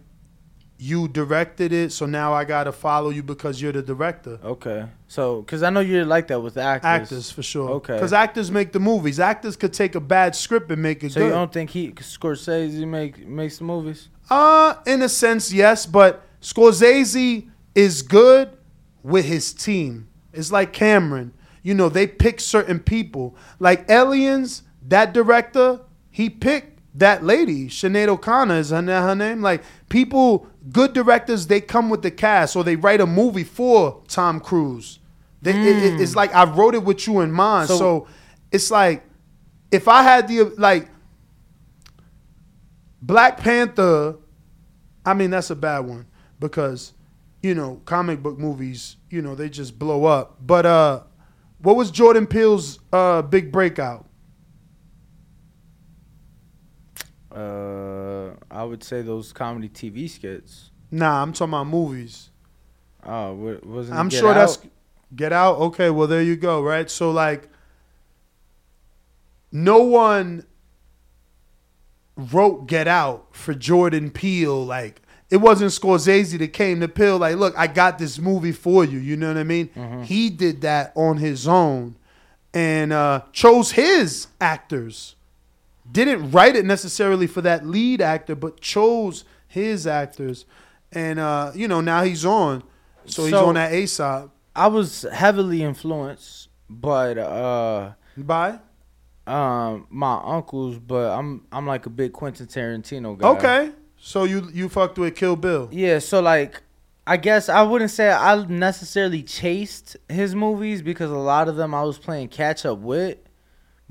you 0.78 1.08
directed 1.10 1.72
it, 1.74 1.92
so 1.92 2.06
now 2.08 2.34
I 2.34 2.44
gotta 2.46 2.72
follow 2.72 3.10
you 3.12 3.22
because 3.22 3.62
you're 3.62 3.74
the 3.74 3.84
director. 3.84 4.40
Okay. 4.44 4.88
So, 5.08 5.44
cause 5.44 5.62
I 5.62 5.70
know 5.70 5.82
you're 5.82 6.06
like 6.06 6.28
that 6.30 6.40
with 6.40 6.58
actors. 6.58 6.88
Actors 6.88 7.32
for 7.32 7.44
sure. 7.44 7.70
Okay. 7.72 7.94
Because 7.94 8.14
actors 8.14 8.50
make 8.50 8.72
the 8.72 8.80
movies. 8.80 9.20
Actors 9.20 9.56
could 9.58 9.74
take 9.74 9.94
a 9.96 10.00
bad 10.00 10.34
script 10.36 10.72
and 10.72 10.82
make 10.82 11.04
it 11.04 11.12
So 11.12 11.20
good. 11.20 11.26
you 11.28 11.32
don't 11.34 11.52
think 11.54 11.70
he 11.70 11.92
Scorsese 11.92 12.88
make 12.88 13.28
makes 13.28 13.58
the 13.58 13.66
movies? 13.66 14.08
Uh, 14.30 14.76
in 14.88 15.02
a 15.02 15.10
sense, 15.10 15.52
yes, 15.54 15.86
but 15.86 16.24
Scorsese 16.42 17.50
is 17.76 18.02
good 18.02 18.50
with 19.04 19.26
his 19.26 19.54
team. 19.54 20.08
It's 20.34 20.52
like 20.52 20.72
Cameron. 20.74 21.34
You 21.64 21.74
know, 21.74 21.90
they 21.90 22.08
pick 22.08 22.40
certain 22.40 22.80
people. 22.80 23.36
Like 23.60 23.90
Aliens, 23.90 24.64
that 24.88 25.14
director, 25.14 25.82
he 26.10 26.30
picked 26.30 26.80
that 26.96 27.24
lady, 27.24 27.68
Sinead 27.70 28.08
O'Connor 28.10 28.56
is 28.58 28.72
her, 28.72 28.82
her 28.82 29.16
name. 29.16 29.42
Like 29.42 29.64
people, 29.90 30.48
good 30.72 30.92
directors, 30.94 31.48
they 31.48 31.62
come 31.62 31.90
with 31.90 32.02
the 32.02 32.12
cast 32.12 32.56
or 32.56 32.64
they 32.64 32.76
write 32.76 33.00
a 33.00 33.06
movie 33.06 33.44
for 33.46 34.02
Tom 34.08 34.40
Cruise. 34.40 35.00
They, 35.42 35.52
it- 35.52 35.84
it- 35.96 36.02
it's 36.02 36.16
like 36.16 36.34
I 36.36 36.44
wrote 36.44 36.76
it 36.76 36.84
with 36.84 37.08
you 37.08 37.22
in 37.22 37.32
mind. 37.32 37.70
So- 37.70 37.78
so 37.78 38.08
it's 38.52 38.70
like 38.72 39.04
if 39.72 39.88
I 39.88 40.04
had 40.04 40.28
the 40.28 40.44
like 40.58 40.90
Black 43.02 43.38
Panther, 43.40 44.16
I 45.06 45.14
mean 45.14 45.30
that's 45.32 45.50
a 45.50 45.56
bad 45.56 45.80
one 45.80 46.06
because 46.40 46.94
you 47.42 47.56
know 47.56 47.82
comic 47.86 48.22
book 48.22 48.38
movies, 48.38 48.98
you 49.10 49.22
know 49.22 49.34
they 49.36 49.50
just 49.50 49.80
blow 49.80 50.06
up. 50.06 50.38
But 50.46 50.66
uh, 50.66 51.02
what 51.62 51.76
was 51.76 51.92
Jordan 51.92 52.28
Peele's 52.28 52.80
uh 52.92 53.22
big 53.22 53.52
breakout? 53.52 54.08
Uh, 57.32 58.32
I 58.50 58.64
would 58.64 58.84
say 58.84 59.02
those 59.02 59.32
comedy 59.32 59.70
TV 59.70 60.10
skits. 60.10 60.72
Nah, 60.92 61.22
I'm 61.22 61.32
talking 61.32 61.54
about 61.54 61.68
movies. 61.68 62.30
Oh, 63.06 63.60
wasn't. 63.64 63.98
I'm 63.98 64.10
sure 64.10 64.34
that's 64.34 64.60
Get 65.16 65.32
Out. 65.32 65.58
Okay, 65.58 65.90
well 65.90 66.08
there 66.08 66.22
you 66.22 66.36
go. 66.36 66.62
Right, 66.62 66.90
so 66.90 67.12
like, 67.12 67.50
no 69.52 69.80
one 69.80 70.46
wrote 72.18 72.68
Get 72.68 72.88
Out 72.88 73.36
for 73.36 73.54
Jordan 73.54 74.12
Peele. 74.12 74.66
Like, 74.66 75.02
it 75.32 75.38
wasn't 75.38 75.72
Scorsese 75.72 76.38
that 76.38 76.50
came 76.50 76.82
to 76.82 76.90
Peele. 76.90 77.18
Like, 77.18 77.38
look, 77.38 77.58
I 77.58 77.68
got 77.68 77.98
this 77.98 78.20
movie 78.20 78.52
for 78.52 78.84
you. 78.84 79.00
You 79.00 79.16
know 79.16 79.30
what 79.30 79.38
I 79.38 79.46
mean? 79.46 79.70
Mm-hmm. 79.70 80.04
He 80.04 80.30
did 80.30 80.62
that 80.62 80.92
on 80.94 81.18
his 81.18 81.48
own, 81.48 81.96
and 82.54 82.92
uh, 82.92 83.22
chose 83.32 83.72
his 83.72 84.28
actors. 84.42 85.16
Didn't 85.90 86.32
write 86.32 86.58
it 86.58 86.66
necessarily 86.66 87.28
for 87.28 87.42
that 87.42 87.66
lead 87.66 88.02
actor, 88.02 88.36
but 88.36 88.60
chose 88.60 89.24
his 89.48 89.88
actors. 89.88 90.46
And 90.92 91.18
uh, 91.18 91.54
you 91.56 91.70
know 91.70 91.80
now 91.80 92.04
he's 92.04 92.26
on, 92.26 92.62
so, 93.06 93.24
he's 93.24 93.34
on 93.34 93.56
that 93.56 93.72
ASAP. 93.72 94.30
I 94.54 94.68
was 94.68 95.04
heavily 95.14 95.64
influenced, 95.64 96.50
but 96.70 97.18
uh, 97.18 97.92
by 98.18 98.60
um 99.26 99.88
my 99.90 100.22
uncles. 100.26 100.78
But 100.78 101.18
I'm 101.18 101.48
I'm 101.54 101.66
like 101.66 101.86
a 101.86 101.90
big 101.90 102.12
Quentin 102.12 102.48
Tarantino 102.48 103.18
guy. 103.18 103.28
Okay, 103.30 103.72
so 104.04 104.24
you 104.24 104.50
you 104.52 104.68
fucked 104.68 104.98
with 104.98 105.16
Kill 105.16 105.36
Bill. 105.36 105.70
Yeah, 105.72 106.00
so 106.00 106.22
like 106.22 106.62
I 107.06 107.18
guess 107.18 107.50
I 107.50 107.62
wouldn't 107.62 107.92
say 107.92 108.12
I 108.12 108.44
necessarily 108.46 109.22
chased 109.22 109.96
his 110.10 110.34
movies 110.34 110.82
because 110.82 111.12
a 111.12 111.18
lot 111.18 111.48
of 111.48 111.56
them 111.56 111.74
I 111.76 111.84
was 111.84 111.98
playing 111.98 112.30
catch 112.30 112.66
up 112.66 112.80
with. 112.80 113.18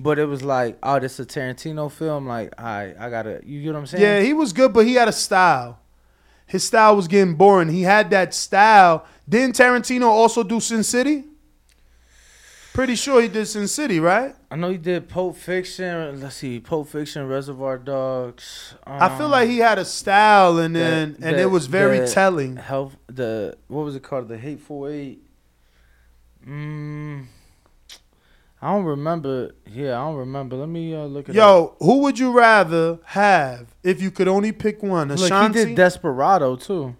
But 0.02 0.18
it 0.18 0.24
was 0.24 0.42
like, 0.42 0.78
oh, 0.82 0.98
this 0.98 1.20
is 1.20 1.26
a 1.26 1.28
Tarantino 1.28 1.92
film. 1.92 2.26
Like, 2.26 2.58
I, 2.58 2.94
I 2.98 3.10
gotta, 3.10 3.42
you 3.44 3.62
get 3.62 3.74
what 3.74 3.80
I'm 3.80 3.86
saying? 3.86 4.02
Yeah, 4.02 4.20
he 4.22 4.32
was 4.32 4.54
good, 4.54 4.72
but 4.72 4.86
he 4.86 4.94
had 4.94 5.08
a 5.08 5.12
style. 5.12 5.78
His 6.46 6.66
style 6.66 6.96
was 6.96 7.06
getting 7.06 7.34
boring. 7.34 7.68
He 7.68 7.82
had 7.82 8.08
that 8.10 8.32
style. 8.32 9.04
Didn't 9.28 9.56
Tarantino 9.56 10.06
also 10.06 10.42
do 10.42 10.58
Sin 10.58 10.82
City? 10.84 11.24
Pretty 12.72 12.94
sure 12.94 13.20
he 13.20 13.28
did 13.28 13.46
Sin 13.46 13.66
City, 13.66 13.98
right? 13.98 14.34
I 14.50 14.56
know 14.56 14.70
he 14.70 14.78
did 14.78 15.08
Pulp 15.08 15.36
Fiction. 15.36 16.20
Let's 16.20 16.36
see, 16.36 16.60
Pulp 16.60 16.88
Fiction, 16.88 17.26
Reservoir 17.26 17.78
Dogs. 17.78 18.74
I 18.86 19.16
feel 19.18 19.28
like 19.28 19.48
he 19.48 19.58
had 19.58 19.78
a 19.78 19.84
style, 19.84 20.58
and 20.58 20.74
then 20.74 21.16
and 21.20 21.36
it 21.36 21.50
was 21.50 21.66
very 21.66 22.06
telling. 22.06 22.56
Health, 22.56 22.96
the 23.08 23.56
what 23.66 23.84
was 23.84 23.96
it 23.96 24.02
called? 24.02 24.28
The 24.28 24.38
Hateful 24.38 24.86
Eight. 24.86 25.20
Mm, 26.46 27.26
I 28.62 28.72
don't 28.72 28.84
remember. 28.84 29.50
Yeah, 29.66 30.00
I 30.00 30.04
don't 30.04 30.16
remember. 30.16 30.56
Let 30.56 30.68
me 30.68 30.94
uh, 30.94 31.04
look 31.04 31.28
at. 31.28 31.34
Yo, 31.34 31.74
who 31.80 31.98
would 32.02 32.18
you 32.18 32.30
rather 32.32 32.98
have 33.04 33.74
if 33.82 34.00
you 34.00 34.10
could 34.10 34.28
only 34.28 34.52
pick 34.52 34.82
one? 34.82 35.08
Look, 35.08 35.20
Ashanti 35.20 35.58
he 35.58 35.64
did 35.66 35.74
Desperado 35.76 36.56
too. 36.56 36.94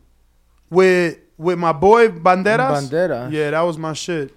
with 0.68 1.18
with 1.38 1.59
my 1.59 1.72
boy 1.72 2.09
Banderas. 2.09 2.90
Banderas. 2.90 3.32
Yeah, 3.32 3.52
that 3.52 3.60
was 3.60 3.78
my 3.78 3.92
shit. 3.92 4.34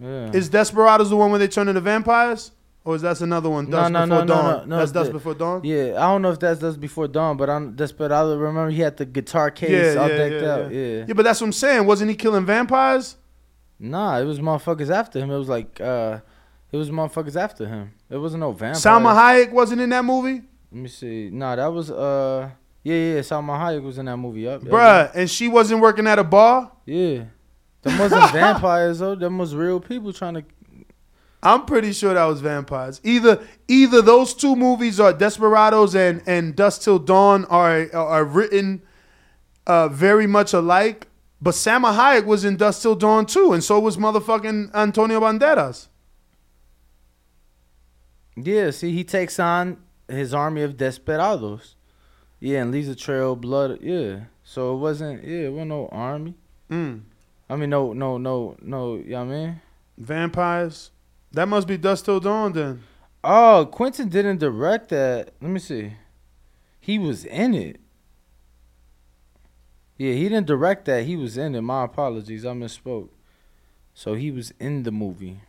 Yeah. 0.00 0.30
Is 0.32 0.48
Desperados 0.48 1.10
the 1.10 1.16
one 1.16 1.30
where 1.30 1.38
they 1.38 1.48
turn 1.48 1.68
into 1.68 1.80
vampires, 1.80 2.52
or 2.84 2.94
is 2.96 3.02
that 3.02 3.20
another 3.20 3.48
one? 3.50 3.64
No, 3.70 3.78
Dust 3.78 3.92
no, 3.92 4.00
Before 4.02 4.08
no, 4.16 4.20
no, 4.24 4.26
Dawn. 4.26 4.44
no, 4.44 4.64
no. 4.66 4.78
That's 4.78 4.92
Dusk 4.92 5.12
Before 5.12 5.34
Dawn. 5.34 5.60
Yeah, 5.64 5.94
I 5.96 6.06
don't 6.12 6.22
know 6.22 6.30
if 6.32 6.38
that's 6.38 6.60
Dusk 6.60 6.78
Before 6.80 7.08
Dawn, 7.08 7.36
but 7.36 7.48
I'm 7.50 7.74
Desperado. 7.74 8.36
Remember, 8.36 8.70
he 8.70 8.80
had 8.80 8.96
the 8.96 9.06
guitar 9.06 9.50
case 9.50 9.94
Yeah, 9.94 10.00
all 10.00 10.08
yeah, 10.08 10.16
decked 10.16 10.42
yeah, 10.42 10.52
out. 10.52 10.72
yeah. 10.72 10.80
Yeah. 10.80 11.04
Yeah, 11.08 11.14
but 11.14 11.22
that's 11.24 11.40
what 11.40 11.46
I'm 11.46 11.52
saying. 11.52 11.86
Wasn't 11.86 12.10
he 12.10 12.16
killing 12.16 12.44
vampires? 12.46 13.16
Nah, 13.78 14.18
it 14.18 14.24
was 14.24 14.38
motherfuckers 14.40 14.90
after 14.90 15.18
him. 15.18 15.30
It 15.30 15.36
was 15.38 15.48
like, 15.48 15.80
uh, 15.80 16.20
it 16.72 16.76
was 16.76 16.90
motherfuckers 16.90 17.36
after 17.36 17.66
him. 17.66 17.92
It 18.08 18.18
wasn't 18.18 18.40
no 18.40 18.52
vampire. 18.52 18.80
Salma 18.80 19.14
Hayek 19.14 19.50
wasn't 19.52 19.80
in 19.80 19.90
that 19.90 20.04
movie, 20.04 20.42
Let 20.72 20.80
me 20.82 20.88
see. 20.88 21.30
Nah, 21.30 21.56
that 21.56 21.66
was 21.72 21.90
uh, 21.90 22.50
yeah, 22.82 22.94
yeah. 22.94 23.20
Salma 23.20 23.58
Hayek 23.58 23.82
was 23.82 23.98
in 23.98 24.06
that 24.06 24.16
movie. 24.16 24.42
Yup, 24.42 24.62
bruh, 24.62 25.10
and 25.14 25.28
she 25.30 25.48
wasn't 25.48 25.80
working 25.80 26.06
at 26.06 26.18
a 26.18 26.24
bar. 26.24 26.72
Yeah. 26.86 27.24
Them 27.86 27.98
wasn't 27.98 28.32
vampires 28.32 28.98
though. 28.98 29.14
Them 29.14 29.38
was 29.38 29.54
real 29.54 29.78
people 29.78 30.12
trying 30.12 30.34
to. 30.34 30.44
I'm 31.42 31.64
pretty 31.66 31.92
sure 31.92 32.14
that 32.14 32.24
was 32.24 32.40
vampires. 32.40 33.00
Either 33.04 33.46
either 33.68 34.02
those 34.02 34.34
two 34.34 34.56
movies 34.56 34.98
are 34.98 35.12
Desperados 35.12 35.94
and 35.94 36.20
and 36.26 36.56
Dusk 36.56 36.82
Till 36.82 36.98
Dawn 36.98 37.44
are 37.44 37.94
are 37.94 38.24
written 38.24 38.82
uh, 39.68 39.88
very 39.88 40.26
much 40.26 40.52
alike. 40.52 41.06
But 41.40 41.54
Salma 41.54 41.94
Hayek 41.94 42.24
was 42.24 42.44
in 42.44 42.56
Dusk 42.56 42.82
Till 42.82 42.96
Dawn 42.96 43.24
too, 43.24 43.52
and 43.52 43.62
so 43.62 43.78
was 43.78 43.96
motherfucking 43.96 44.74
Antonio 44.74 45.20
Banderas. 45.20 45.86
Yeah. 48.34 48.72
See, 48.72 48.92
he 48.92 49.04
takes 49.04 49.38
on 49.38 49.76
his 50.08 50.34
army 50.34 50.62
of 50.62 50.76
desperados. 50.76 51.76
Yeah, 52.40 52.62
and 52.62 52.72
leaves 52.72 52.88
a 52.88 52.96
trail 52.96 53.32
of 53.34 53.40
blood. 53.42 53.78
Yeah. 53.80 54.24
So 54.42 54.74
it 54.74 54.78
wasn't. 54.78 55.22
Yeah, 55.22 55.46
it 55.46 55.52
wasn't 55.52 55.68
no 55.68 55.88
army. 55.92 56.34
Mm. 56.68 57.02
I 57.48 57.56
mean, 57.56 57.70
no, 57.70 57.92
no, 57.92 58.18
no, 58.18 58.56
no. 58.60 58.96
You 58.96 59.04
know 59.10 59.24
what 59.24 59.32
I 59.34 59.36
mean? 59.36 59.60
Vampires. 59.98 60.90
That 61.32 61.46
must 61.48 61.66
be 61.68 61.76
Dusk 61.76 62.04
Till 62.04 62.20
Dawn 62.20 62.52
then. 62.52 62.82
Oh, 63.22 63.68
Quentin 63.70 64.08
didn't 64.08 64.38
direct 64.38 64.88
that. 64.90 65.32
Let 65.40 65.50
me 65.50 65.58
see. 65.58 65.92
He 66.80 66.98
was 66.98 67.24
in 67.24 67.54
it. 67.54 67.80
Yeah, 69.98 70.12
he 70.12 70.24
didn't 70.28 70.46
direct 70.46 70.84
that. 70.86 71.04
He 71.04 71.16
was 71.16 71.36
in 71.38 71.54
it. 71.54 71.62
My 71.62 71.84
apologies. 71.84 72.44
I 72.44 72.50
misspoke. 72.52 73.08
So 73.94 74.14
he 74.14 74.30
was 74.30 74.52
in 74.60 74.82
the 74.82 74.92
movie. 74.92 75.40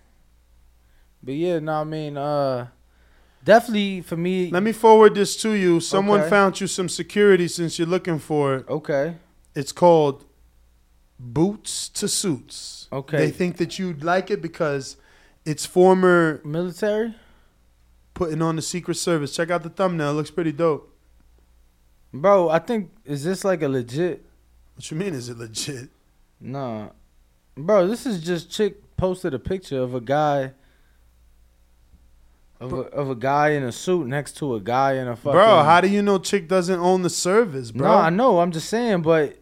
But 1.21 1.33
yeah, 1.35 1.59
no, 1.59 1.81
I 1.81 1.83
mean, 1.83 2.15
uh 2.17 2.67
definitely 3.43 4.01
for 4.01 4.15
me 4.17 4.49
Let 4.49 4.63
me 4.63 4.71
forward 4.71 5.15
this 5.15 5.35
to 5.37 5.51
you. 5.51 5.79
Someone 5.79 6.21
Okay. 6.21 6.29
found 6.29 6.61
you 6.61 6.67
some 6.67 6.87
security 6.89 7.47
since 7.47 7.77
you're 7.77 7.87
looking 7.87 8.19
for 8.19 8.55
it. 8.55 8.69
Okay. 8.69 9.15
It's 9.53 9.71
called 9.71 10.23
Boots 11.19 11.89
to 11.89 12.07
Suits. 12.07 12.87
Okay. 12.91 13.17
They 13.17 13.31
think 13.31 13.57
that 13.57 13.79
you'd 13.79 14.03
like 14.03 14.29
it 14.29 14.41
because 14.41 14.97
it's 15.45 15.65
former 15.65 16.41
military 16.43 17.15
putting 18.13 18.41
on 18.41 18.55
the 18.55 18.61
Secret 18.61 18.95
Service. 18.95 19.35
Check 19.35 19.49
out 19.49 19.63
the 19.63 19.69
thumbnail. 19.69 20.11
It 20.11 20.13
looks 20.13 20.31
pretty 20.31 20.51
dope. 20.51 20.93
Bro, 22.13 22.49
I 22.49 22.59
think 22.59 22.91
is 23.05 23.23
this 23.23 23.43
like 23.43 23.61
a 23.61 23.67
legit 23.67 24.25
What 24.75 24.89
you 24.89 24.97
mean? 24.97 25.13
Is 25.13 25.29
it 25.29 25.37
legit? 25.37 25.89
Nah. 26.39 26.89
Bro, 27.55 27.87
this 27.87 28.05
is 28.05 28.23
just 28.23 28.51
chick 28.51 28.95
posted 28.95 29.33
a 29.33 29.39
picture 29.39 29.81
of 29.81 29.93
a 29.93 30.01
guy 30.01 30.53
of 32.59 32.73
a, 32.73 32.77
of 32.77 33.09
a 33.09 33.15
guy 33.15 33.49
in 33.49 33.63
a 33.63 33.71
suit 33.71 34.07
next 34.07 34.37
to 34.37 34.55
a 34.55 34.59
guy 34.59 34.93
in 34.93 35.07
a 35.07 35.15
fucking 35.15 35.31
Bro, 35.31 35.63
how 35.63 35.79
do 35.79 35.87
you 35.87 36.01
know 36.01 36.17
Chick 36.17 36.47
doesn't 36.47 36.79
own 36.79 37.03
the 37.03 37.09
service, 37.09 37.71
bro? 37.71 37.87
No, 37.87 37.93
I 37.95 38.09
know. 38.09 38.39
I'm 38.39 38.51
just 38.51 38.67
saying, 38.69 39.03
but 39.03 39.37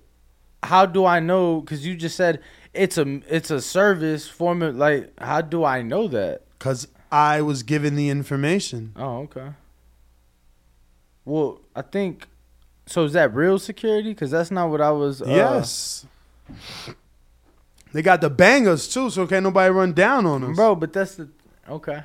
how 0.65 0.85
do 0.85 1.05
I 1.05 1.19
know? 1.19 1.61
Because 1.61 1.85
you 1.85 1.95
just 1.95 2.15
said 2.15 2.41
it's 2.73 2.97
a 2.97 3.21
it's 3.29 3.51
a 3.51 3.61
service 3.61 4.27
form. 4.27 4.61
of- 4.61 4.75
Like, 4.75 5.11
how 5.19 5.41
do 5.41 5.63
I 5.63 5.81
know 5.81 6.07
that? 6.09 6.41
Because 6.59 6.87
I 7.11 7.41
was 7.41 7.63
given 7.63 7.95
the 7.95 8.09
information. 8.09 8.91
Oh, 8.97 9.19
okay. 9.23 9.49
Well, 11.23 11.61
I 11.75 11.81
think. 11.81 12.27
So 12.87 13.03
is 13.05 13.13
that 13.13 13.33
real 13.33 13.57
security? 13.57 14.09
Because 14.09 14.29
that's 14.31 14.51
not 14.51 14.69
what 14.69 14.81
I 14.81 14.91
was. 14.91 15.21
Uh, 15.21 15.25
yes. 15.27 16.05
They 17.93 18.01
got 18.01 18.21
the 18.21 18.29
bangers 18.29 18.87
too, 18.87 19.09
so 19.09 19.25
can't 19.25 19.43
nobody 19.43 19.71
run 19.71 19.93
down 19.93 20.25
on 20.25 20.43
us. 20.43 20.55
bro. 20.55 20.75
But 20.75 20.93
that's 20.93 21.15
the 21.15 21.29
okay. 21.69 22.03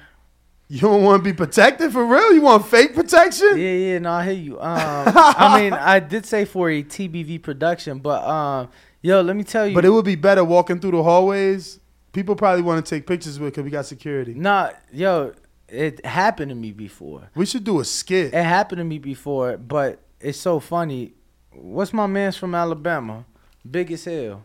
You 0.71 0.79
don't 0.79 1.03
want 1.03 1.25
to 1.25 1.29
be 1.29 1.37
protected 1.37 1.91
for 1.93 2.07
real? 2.07 2.33
You 2.33 2.43
want 2.43 2.65
fake 2.65 2.95
protection? 2.95 3.59
Yeah, 3.59 3.73
yeah. 3.73 3.99
No, 3.99 4.13
I 4.13 4.25
hear 4.25 4.35
you. 4.35 4.61
Um, 4.71 5.13
I 5.17 5.61
mean, 5.61 5.73
I 5.73 5.99
did 5.99 6.25
say 6.25 6.45
for 6.45 6.71
a 6.71 6.81
TBV 6.85 7.43
production, 7.43 7.99
but 7.99 8.23
um, 8.25 8.69
yo, 9.03 9.21
let 9.21 9.35
me 9.35 9.43
tell 9.43 9.67
you. 9.67 9.75
But 9.75 9.85
it 9.85 9.91
would 9.91 10.05
be 10.05 10.15
better 10.15 10.45
walking 10.45 10.79
through 10.79 10.93
the 10.93 11.03
hallways. 11.03 11.81
People 12.13 12.37
probably 12.37 12.63
want 12.63 12.85
to 12.85 12.89
take 12.89 13.05
pictures 13.05 13.41
with 13.41 13.53
because 13.53 13.65
we 13.65 13.71
got 13.71 13.85
security. 13.85 14.33
Nah, 14.33 14.71
yo, 14.93 15.33
it 15.69 16.05
happened 16.07 16.51
to 16.51 16.55
me 16.55 16.71
before. 16.71 17.31
We 17.35 17.47
should 17.47 17.65
do 17.65 17.81
a 17.81 17.85
skit. 17.85 18.33
It 18.33 18.45
happened 18.45 18.79
to 18.79 18.85
me 18.85 18.99
before, 18.99 19.57
but 19.57 19.99
it's 20.21 20.39
so 20.39 20.61
funny. 20.61 21.15
What's 21.53 21.93
my 21.93 22.07
man's 22.07 22.37
from 22.37 22.55
Alabama? 22.55 23.25
Big 23.69 23.91
as 23.91 24.05
hell. 24.05 24.45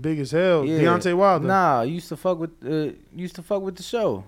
Big 0.00 0.18
as 0.18 0.30
hell. 0.30 0.64
Yeah. 0.64 0.78
Deontay 0.78 1.14
Wilder. 1.14 1.46
Nah, 1.46 1.82
used 1.82 2.08
to 2.08 2.16
fuck 2.16 2.38
with 2.38 2.52
uh, 2.64 2.92
used 3.14 3.34
to 3.34 3.42
fuck 3.42 3.60
with 3.60 3.76
the 3.76 3.82
show. 3.82 4.24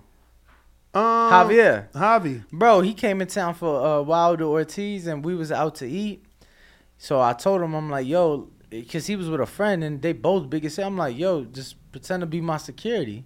Um, 0.94 1.02
Javier. 1.02 1.90
Javi. 1.90 2.44
Bro, 2.52 2.82
he 2.82 2.94
came 2.94 3.20
in 3.20 3.26
town 3.26 3.54
for 3.54 3.84
uh, 3.84 4.02
Wilder 4.02 4.44
Ortiz, 4.44 5.06
and 5.06 5.24
we 5.24 5.34
was 5.34 5.50
out 5.50 5.74
to 5.76 5.88
eat. 5.88 6.24
So 6.98 7.20
I 7.20 7.32
told 7.32 7.62
him, 7.62 7.74
I'm 7.74 7.90
like, 7.90 8.06
yo, 8.06 8.50
because 8.70 9.06
he 9.06 9.16
was 9.16 9.28
with 9.28 9.40
a 9.40 9.46
friend, 9.46 9.82
and 9.82 10.00
they 10.00 10.12
both 10.12 10.48
big 10.48 10.64
as 10.64 10.76
hell. 10.76 10.86
I'm 10.86 10.96
like, 10.96 11.18
yo, 11.18 11.44
just 11.44 11.76
pretend 11.90 12.20
to 12.20 12.26
be 12.26 12.40
my 12.40 12.56
security. 12.56 13.24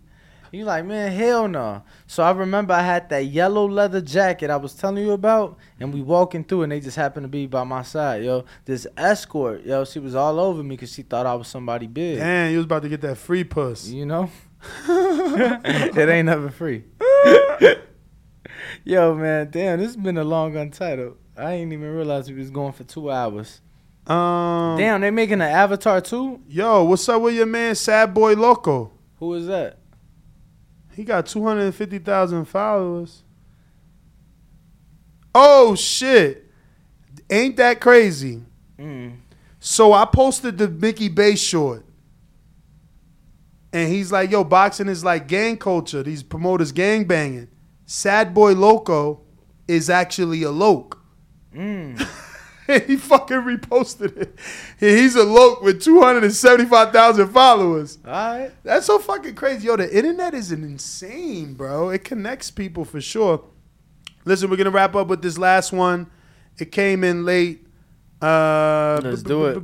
He 0.51 0.65
like, 0.65 0.87
man, 0.87 1.13
hell 1.13 1.47
no. 1.47 1.83
So 2.07 2.23
I 2.23 2.31
remember 2.31 2.73
I 2.73 2.83
had 2.83 3.11
that 3.11 3.27
yellow 3.27 3.69
leather 3.69 4.01
jacket 4.01 4.51
I 4.51 4.57
was 4.57 4.75
telling 4.75 5.05
you 5.05 5.13
about, 5.13 5.59
and 5.79 5.93
we 5.93 6.01
walking 6.01 6.45
through, 6.45 6.63
and 6.63 6.73
they 6.73 6.81
just 6.81 6.97
happened 6.97 7.25
to 7.25 7.29
be 7.29 7.47
by 7.47 7.65
my 7.65 7.83
side, 7.83 8.25
yo. 8.25 8.45
This 8.65 8.87
escort, 8.97 9.65
yo, 9.65 9.85
she 9.85 9.99
was 9.99 10.15
all 10.15 10.41
over 10.41 10.63
me 10.63 10.71
because 10.71 10.93
she 10.93 11.03
thought 11.03 11.27
I 11.27 11.35
was 11.35 11.49
somebody 11.49 11.87
big. 11.87 12.19
Damn, 12.19 12.51
you 12.51 12.59
was 12.59 12.65
about 12.65 12.83
to 12.83 12.89
get 12.89 13.03
that 13.03 13.17
free 13.17 13.45
puss. 13.45 13.89
You 13.89 14.07
know? 14.07 14.31
It 14.89 16.09
ain't 16.09 16.27
never 16.27 16.51
free. 16.51 16.85
Yo, 18.85 19.15
man, 19.15 19.51
damn, 19.51 19.79
this 19.79 19.89
has 19.89 19.97
been 19.97 20.19
a 20.19 20.25
long 20.25 20.57
untitled. 20.57 21.17
I 21.37 21.53
ain't 21.53 21.73
even 21.73 21.91
realize 21.95 22.31
we 22.31 22.39
was 22.39 22.51
going 22.51 22.73
for 22.73 22.85
two 22.85 23.11
hours. 23.11 23.61
Um, 24.07 24.79
Damn, 24.79 25.03
they 25.03 25.11
making 25.11 25.35
an 25.35 25.43
Avatar 25.43 26.01
too? 26.01 26.41
Yo, 26.49 26.85
what's 26.85 27.07
up 27.09 27.21
with 27.21 27.35
your 27.35 27.47
man, 27.47 27.75
Sad 27.75 28.15
Boy 28.15 28.33
Loco? 28.35 28.91
Who 29.19 29.35
is 29.35 29.47
that? 29.49 29.79
He 30.95 31.05
got 31.05 31.27
250,000 31.27 32.47
followers. 32.47 33.23
Oh, 35.35 35.75
shit. 35.75 36.51
Ain't 37.31 37.57
that 37.59 37.81
crazy? 37.81 38.43
Mm. 38.79 39.19
So 39.61 39.93
I 39.93 40.07
posted 40.07 40.57
the 40.57 40.69
Mickey 40.69 41.09
Bey 41.09 41.37
short. 41.37 41.85
And 43.73 43.93
he's 43.93 44.11
like, 44.11 44.31
yo, 44.31 44.45
boxing 44.45 44.89
is 44.89 45.05
like 45.05 45.29
gang 45.29 45.57
culture. 45.59 46.03
These 46.03 46.23
promoters 46.23 46.73
gang 46.73 47.05
banging. 47.05 47.49
Sad 47.87 48.35
Boy 48.35 48.53
Loco 48.53 49.23
is 49.67 49.91
actually 49.91 50.43
a 50.43 50.51
loke. 50.51 50.99
Mm. 51.55 52.07
He 52.87 52.97
fucking 52.99 53.39
reposted 53.39 54.15
it. 54.19 54.39
He's 54.79 55.17
a 55.17 55.25
loke 55.25 55.63
with 55.63 55.81
275,000 55.83 57.29
followers. 57.29 57.97
All 58.05 58.13
right. 58.13 58.51
That's 58.63 58.85
so 58.85 58.99
fucking 58.99 59.37
crazy. 59.37 59.69
Yo, 59.69 59.77
the 59.77 59.97
internet 59.97 60.35
is 60.35 60.53
an 60.53 60.63
insane, 60.65 61.55
bro. 61.55 61.89
It 61.89 62.05
connects 62.05 62.51
people 62.51 62.85
for 62.85 63.01
sure. 63.01 63.43
Listen, 64.27 64.51
we're 64.51 64.57
gonna 64.57 64.71
wrap 64.71 64.95
up 64.95 65.09
with 65.09 65.23
this 65.23 65.39
last 65.39 65.73
one. 65.73 66.11
It 66.59 66.71
came 66.71 67.05
in 67.05 67.25
late. 67.25 67.67
Uh, 68.21 69.01
Let's 69.03 69.23
do 69.23 69.47
it. 69.47 69.55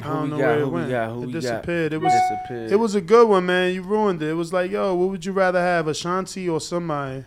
I 0.00 0.04
don't 0.04 0.30
know 0.30 0.38
got? 0.38 0.44
where 0.46 0.58
it 0.60 0.64
we 0.66 0.70
went. 0.72 0.90
got? 0.90 1.10
Who 1.10 1.22
it 1.22 1.26
we 1.26 1.32
got? 1.32 1.40
disappeared. 1.40 1.92
It 1.94 1.98
was 2.02 2.12
Disappeared. 2.12 2.72
it 2.72 2.76
was 2.76 2.94
a 2.94 3.00
good 3.00 3.28
one, 3.28 3.46
man. 3.46 3.74
You 3.74 3.82
ruined 3.82 4.22
it. 4.22 4.28
It 4.28 4.34
was 4.34 4.52
like, 4.52 4.70
yo, 4.70 4.94
what 4.94 5.08
would 5.10 5.24
you 5.24 5.32
rather 5.32 5.60
have, 5.60 5.88
Ashanti 5.88 6.48
or 6.48 6.60
somebody? 6.60 7.24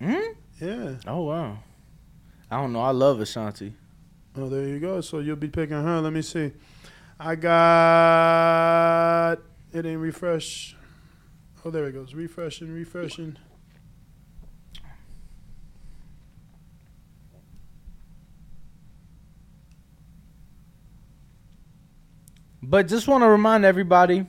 Hmm? 0.00 0.14
Yeah. 0.60 0.94
Oh 1.06 1.22
wow. 1.22 1.58
I 2.50 2.60
don't 2.60 2.72
know. 2.72 2.82
I 2.82 2.90
love 2.90 3.20
Ashanti. 3.20 3.74
Oh, 4.36 4.48
there 4.48 4.68
you 4.68 4.78
go. 4.78 5.00
So 5.00 5.18
you'll 5.20 5.36
be 5.36 5.48
picking 5.48 5.82
her. 5.82 6.00
Let 6.00 6.12
me 6.12 6.22
see. 6.22 6.52
I 7.18 7.34
got 7.36 9.38
it 9.72 9.86
ain't 9.86 10.00
refresh. 10.00 10.76
Oh, 11.64 11.70
there 11.70 11.86
it 11.86 11.92
goes. 11.92 12.14
Refreshing, 12.14 12.72
refreshing. 12.72 13.36
But 22.68 22.88
just 22.88 23.06
want 23.06 23.22
to 23.22 23.28
remind 23.28 23.64
everybody 23.64 24.26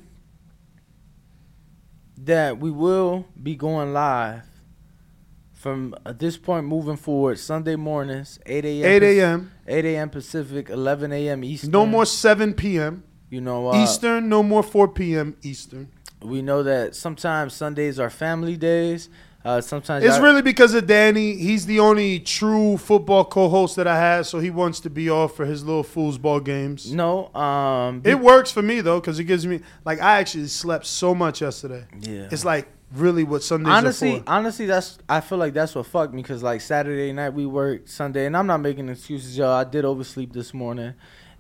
that 2.19 2.59
we 2.59 2.69
will 2.69 3.26
be 3.41 3.55
going 3.55 3.93
live 3.93 4.43
from 5.53 5.95
this 6.05 6.38
point 6.38 6.68
moving 6.68 6.97
forward 6.97 7.39
Sunday 7.39 7.76
mornings, 7.76 8.38
8 8.45 8.64
a.m. 8.64 8.85
8 8.85 9.03
a.m. 9.03 9.51
8 9.68 9.85
a.m. 9.85 10.09
Pacific, 10.11 10.69
11 10.69 11.11
a.m. 11.14 11.43
Eastern. 11.43 11.72
No 11.72 11.88
more 11.88 12.05
7 12.05 12.53
p.m. 12.53 13.03
You 13.31 13.41
know, 13.41 13.69
uh, 13.69 13.84
Eastern. 13.84 14.30
No 14.30 14.43
more 14.43 14.61
4 14.61 14.89
p.m. 14.89 15.35
Eastern. 15.41 15.91
We 16.22 16.43
know 16.43 16.61
that 16.61 16.95
sometimes 16.95 17.55
Sundays 17.55 17.99
are 17.99 18.11
family 18.11 18.55
days. 18.55 19.09
Uh, 19.48 19.61
sometimes 19.61 20.03
It's 20.03 20.15
y'all- 20.15 20.24
really 20.26 20.41
because 20.41 20.74
of 20.74 20.88
Danny. 20.88 21.36
He's 21.36 21.65
the 21.65 21.80
only 21.80 22.19
true 22.19 22.76
football 22.78 23.24
co-host 23.24 23.78
that 23.78 23.88
I 23.88 23.98
have, 23.98 24.28
so 24.28 24.40
he 24.40 24.49
wants 24.49 24.82
to 24.82 24.90
be 24.90 25.10
off 25.10 25.36
for 25.36 25.45
his 25.45 25.64
little 25.64 25.84
foosball 25.86 26.44
games. 26.44 26.91
no. 26.91 27.34
Um, 27.34 28.02
It 28.03 28.19
works 28.19 28.52
for 28.52 28.61
me 28.61 28.82
though, 28.82 28.99
because 28.99 29.19
it 29.19 29.24
gives 29.24 29.48
me 29.48 29.61
like 29.86 30.02
I 30.02 30.19
actually 30.19 30.48
slept 30.48 30.86
so 30.86 31.15
much 31.15 31.41
yesterday. 31.41 31.86
Yeah. 32.02 32.28
It's 32.30 32.44
like 32.44 32.68
really 32.94 33.24
what 33.24 33.41
Sundays 33.44 33.72
honestly, 33.74 34.24
honestly, 34.28 34.65
that's 34.65 34.98
I 35.07 35.22
feel 35.22 35.38
like 35.38 35.53
that's 35.53 35.76
what 35.76 35.86
fucked 35.86 36.14
me 36.14 36.22
because 36.22 36.44
like 36.44 36.60
Saturday 36.61 37.14
night 37.14 37.30
we 37.34 37.45
worked 37.45 37.90
Sunday, 37.90 38.26
and 38.26 38.36
I'm 38.36 38.48
not 38.48 38.60
making 38.60 38.90
excuses, 38.90 39.38
y'all. 39.38 39.52
I 39.52 39.64
did 39.64 39.86
oversleep 39.86 40.34
this 40.34 40.53
morning, 40.53 40.94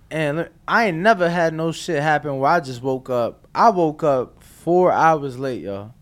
and 0.09 0.49
I 0.67 0.87
ain't 0.87 0.97
never 0.99 1.29
had 1.29 1.53
no 1.53 1.71
shit 1.73 2.01
happen 2.01 2.39
where 2.39 2.51
I 2.51 2.59
just 2.61 2.81
woke 2.81 3.09
up. 3.09 3.47
I 3.53 3.69
woke 3.69 4.03
up 4.03 4.41
four 4.43 4.91
hours 4.93 5.37
late, 5.37 5.61
y'all. 5.63 5.93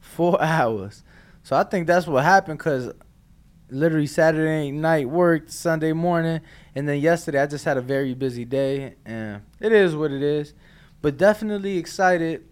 Four 0.00 0.40
hours. 0.42 1.02
So 1.46 1.54
I 1.54 1.62
think 1.62 1.86
that's 1.86 2.08
what 2.08 2.24
happened 2.24 2.58
because 2.58 2.92
literally 3.70 4.08
Saturday 4.08 4.72
night 4.72 5.08
worked, 5.08 5.52
Sunday 5.52 5.92
morning, 5.92 6.40
and 6.74 6.88
then 6.88 7.00
yesterday 7.00 7.40
I 7.40 7.46
just 7.46 7.64
had 7.64 7.76
a 7.76 7.80
very 7.80 8.14
busy 8.14 8.44
day, 8.44 8.96
and 9.04 9.42
it 9.60 9.70
is 9.70 9.94
what 9.94 10.10
it 10.10 10.24
is. 10.24 10.54
But 11.02 11.18
definitely 11.18 11.78
excited 11.78 12.48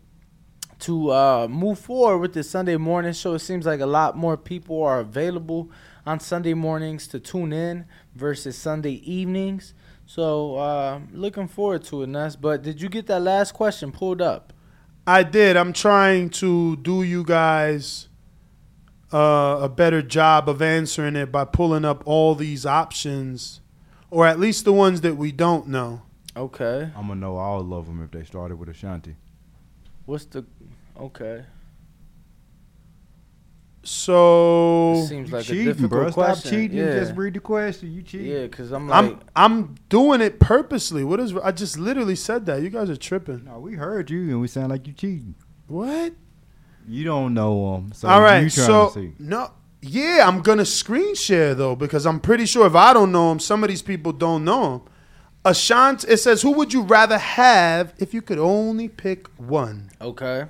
to 0.78 1.10
uh, 1.10 1.48
move 1.50 1.80
forward 1.80 2.18
with 2.18 2.34
this 2.34 2.48
Sunday 2.48 2.76
morning 2.76 3.12
show. 3.14 3.34
It 3.34 3.40
seems 3.40 3.66
like 3.66 3.80
a 3.80 3.86
lot 3.86 4.16
more 4.16 4.36
people 4.36 4.80
are 4.84 5.00
available 5.00 5.72
on 6.06 6.20
Sunday 6.20 6.54
mornings 6.54 7.08
to 7.08 7.18
tune 7.18 7.52
in 7.52 7.86
versus 8.14 8.56
Sunday 8.56 9.02
evenings. 9.10 9.74
So 10.06 10.54
uh, 10.54 11.00
looking 11.10 11.48
forward 11.48 11.82
to 11.86 12.04
it, 12.04 12.10
Ness. 12.10 12.36
But 12.36 12.62
did 12.62 12.80
you 12.80 12.88
get 12.88 13.08
that 13.08 13.22
last 13.22 13.54
question 13.54 13.90
pulled 13.90 14.22
up? 14.22 14.52
I 15.04 15.24
did. 15.24 15.56
I'm 15.56 15.72
trying 15.72 16.30
to 16.30 16.76
do 16.76 17.02
you 17.02 17.24
guys 17.24 18.08
uh, 19.14 19.58
a 19.62 19.68
better 19.68 20.02
job 20.02 20.48
of 20.48 20.60
answering 20.60 21.14
it 21.14 21.30
by 21.30 21.44
pulling 21.44 21.84
up 21.84 22.02
all 22.04 22.34
these 22.34 22.66
options, 22.66 23.60
or 24.10 24.26
at 24.26 24.40
least 24.40 24.64
the 24.64 24.72
ones 24.72 25.02
that 25.02 25.16
we 25.16 25.30
don't 25.30 25.68
know. 25.68 26.02
Okay. 26.36 26.90
I'm 26.96 27.06
gonna 27.06 27.20
know 27.20 27.36
all 27.36 27.72
of 27.72 27.86
them 27.86 28.02
if 28.02 28.10
they 28.10 28.24
started 28.24 28.56
with 28.56 28.68
Ashanti. 28.68 29.14
What's 30.04 30.24
the 30.24 30.44
okay? 30.98 31.44
So 33.84 34.94
It 34.94 35.06
seems 35.08 35.30
like 35.30 35.42
a 35.42 35.46
cheating, 35.46 35.66
difficult 35.66 35.90
bro. 35.90 36.10
Stop 36.10 36.24
question. 36.24 36.50
cheating. 36.50 36.78
Yeah. 36.78 36.98
Just 37.00 37.14
read 37.14 37.34
the 37.34 37.40
question. 37.40 37.92
You 37.92 38.02
cheating. 38.02 38.26
Yeah, 38.26 38.42
because 38.42 38.72
I'm 38.72 38.88
like, 38.88 39.04
I'm 39.04 39.20
I'm 39.36 39.74
doing 39.90 40.22
it 40.22 40.40
purposely. 40.40 41.04
What 41.04 41.20
is? 41.20 41.34
I 41.36 41.52
just 41.52 41.78
literally 41.78 42.16
said 42.16 42.46
that. 42.46 42.62
You 42.62 42.70
guys 42.70 42.88
are 42.90 42.96
tripping. 42.96 43.44
No, 43.44 43.58
we 43.60 43.74
heard 43.74 44.10
you 44.10 44.22
and 44.30 44.40
we 44.40 44.48
sound 44.48 44.70
like 44.70 44.86
you 44.86 44.92
cheating. 44.94 45.34
What? 45.68 46.14
You 46.88 47.04
don't 47.04 47.34
know 47.34 47.74
them. 47.74 47.92
So 47.92 48.08
All 48.08 48.20
right. 48.20 48.42
You 48.44 48.50
trying 48.50 48.66
So 48.66 48.86
to 48.88 48.92
see. 48.92 49.12
no. 49.18 49.50
Yeah, 49.86 50.24
I'm 50.26 50.40
gonna 50.40 50.64
screen 50.64 51.14
share 51.14 51.54
though 51.54 51.76
because 51.76 52.06
I'm 52.06 52.18
pretty 52.20 52.46
sure 52.46 52.66
if 52.66 52.74
I 52.74 52.92
don't 52.94 53.12
know 53.12 53.30
him, 53.32 53.38
some 53.38 53.62
of 53.62 53.68
these 53.68 53.82
people 53.82 54.12
don't 54.12 54.42
know 54.44 54.74
him. 54.76 54.80
Ashanti. 55.44 56.08
It 56.08 56.16
says, 56.18 56.40
"Who 56.40 56.52
would 56.52 56.72
you 56.72 56.82
rather 56.82 57.18
have 57.18 57.92
if 57.98 58.14
you 58.14 58.22
could 58.22 58.38
only 58.38 58.88
pick 58.88 59.28
one? 59.36 59.90
okay. 60.00 60.46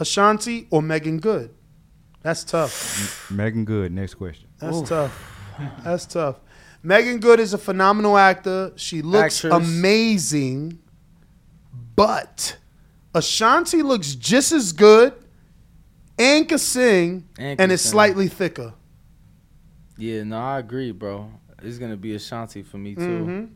Ashanti 0.00 0.66
or 0.70 0.80
Meagan 0.80 1.18
Good?" 1.20 1.50
That's 2.22 2.44
tough. 2.44 3.30
Meagan 3.30 3.64
Good. 3.66 3.92
Next 3.92 4.14
question. 4.14 4.48
That's 4.58 4.80
tough. 4.88 5.12
That's 5.84 6.06
tough. 6.06 6.36
Meagan 6.82 7.18
Good 7.20 7.40
is 7.40 7.52
a 7.52 7.58
phenomenal 7.58 8.16
actor. 8.16 8.72
She 8.76 9.02
looks 9.02 9.44
Actress. 9.44 9.52
amazing, 9.68 10.78
but 11.94 12.56
Ashanti 13.14 13.82
looks 13.82 14.14
just 14.14 14.52
as 14.52 14.72
good 14.72 15.12
and 16.18 16.48
can 16.48 16.58
sing 16.58 17.24
And 17.38 17.48
and, 17.48 17.58
can 17.58 17.78
sing. 17.78 17.90
slightly 17.90 18.28
thicker. 18.28 18.74
Yeah, 19.96 20.22
no, 20.24 20.38
I 20.38 20.58
agree, 20.58 20.92
bro. 20.92 21.30
It's 21.62 21.78
gonna 21.78 21.96
be 21.96 22.14
Ashanti 22.14 22.62
for 22.62 22.78
me 22.78 22.94
too. 22.94 23.00
Mhm. 23.00 23.48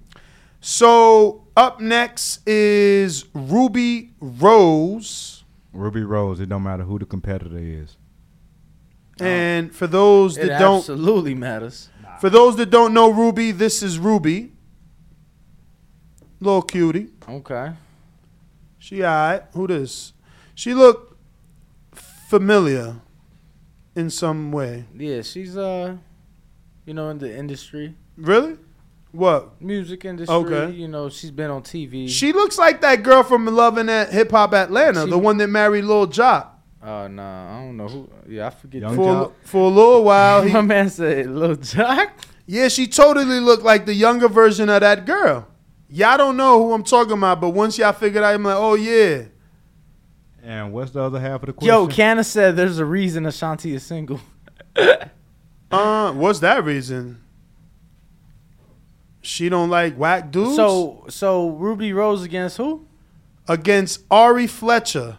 So 0.61 1.45
up 1.57 1.81
next 1.81 2.47
is 2.49 3.25
Ruby 3.35 4.11
Rose. 4.21 5.45
Ruby 5.73 6.03
Rose. 6.03 6.41
It 6.41 6.49
don't 6.49 6.63
matter 6.63 6.85
who 6.85 6.99
the 6.99 7.07
competitor 7.07 7.59
is. 7.59 7.97
And 9.21 9.73
for 9.75 9.87
those 9.87 10.37
It 10.37 10.49
that 10.49 10.59
don't 10.59 10.79
absolutely 10.79 11.35
matters. 11.35 11.89
for 12.21 12.29
those 12.31 12.57
that 12.57 12.71
don't 12.71 12.93
know 12.93 13.11
Ruby, 13.13 13.53
this 13.53 13.83
is 13.83 13.99
Ruby. 13.99 14.53
Little 16.41 16.63
cutie. 16.63 17.09
Okay. 17.29 17.73
She 18.79 19.03
alright. 19.05 19.43
Who 19.55 19.67
this? 19.69 20.13
She 20.55 20.75
look 20.75 21.12
familiar 22.37 22.97
in 23.95 24.09
some 24.09 24.51
way. 24.53 24.87
Yeah, 24.97 25.21
she's 25.21 25.55
uh, 25.55 25.97
you 26.87 26.95
know, 26.95 27.11
in 27.11 27.19
the 27.19 27.31
industry, 27.37 27.95
Really? 28.17 28.57
What? 29.11 29.61
music 29.61 30.07
industry. 30.07 30.35
Okay. 30.35 30.71
You 30.73 30.89
know, 30.89 31.11
she's 31.11 31.31
been 31.31 31.51
on 31.51 31.63
TV. 31.63 32.09
She 32.09 32.33
looks 32.33 32.57
like 32.59 32.81
that 32.81 33.03
girl 33.03 33.23
from 33.23 33.45
Love 33.45 33.77
and 33.77 33.91
Hip 34.11 34.31
Hop 34.31 34.55
Atlanta, 34.55 35.05
She- 35.05 35.11
the 35.11 35.19
one 35.19 35.37
that 35.37 35.49
married 35.49 35.85
Lil 35.85 36.07
Joc. 36.07 36.47
Oh 36.83 37.07
nah, 37.07 37.59
I 37.59 37.61
don't 37.65 37.77
know 37.77 37.87
who. 37.89 38.09
Yeah, 38.27 38.47
I 38.47 38.51
forget. 38.51 38.81
Young 38.81 38.97
For, 38.97 39.15
Joc? 39.15 39.33
for 39.45 39.67
a 39.71 39.75
little 39.75 40.05
while, 40.05 40.43
he, 40.47 40.53
My 40.55 40.63
man 40.63 40.89
said 40.89 41.27
Lil 41.27 41.57
Joc. 41.57 42.09
yeah, 42.47 42.69
she 42.69 42.87
totally 42.87 43.41
looked 43.41 43.63
like 43.63 43.85
the 43.85 43.95
younger 43.95 44.29
version 44.29 44.71
of 44.71 44.81
that 44.81 45.05
girl. 45.05 45.47
Y'all 45.91 46.17
don't 46.17 46.39
know 46.39 46.59
who 46.63 46.73
I'm 46.73 46.83
talking 46.83 47.13
about, 47.13 47.43
but 47.43 47.51
once 47.51 47.77
y'all 47.77 47.93
figured 47.93 48.25
out, 48.25 48.33
I'm 48.35 48.43
like, 48.43 48.57
oh 48.57 48.75
yeah. 48.77 49.25
And 50.43 50.73
what's 50.73 50.91
the 50.91 51.01
other 51.03 51.21
half 51.21 51.43
of 51.43 51.47
the 51.47 51.53
question? 51.53 51.73
Yo, 51.73 51.87
Canna 51.87 52.25
said 52.25 52.57
there's 52.57 52.79
a 52.79 52.85
reason 52.85 53.27
Ashanti 53.27 53.75
is 53.75 53.83
single. 53.85 54.21
Uh, 55.71 56.13
what's 56.13 56.41
that 56.41 56.63
reason? 56.65 57.19
She 59.23 59.49
don't 59.49 59.71
like 59.71 59.97
whack 59.97 60.31
dudes. 60.31 60.55
So, 60.55 61.07
so 61.09 61.49
Ruby 61.49 61.95
Rose 61.95 62.23
against 62.25 62.59
who? 62.59 62.87
against 63.49 64.05
Ari 64.11 64.47
Fletcher, 64.49 65.17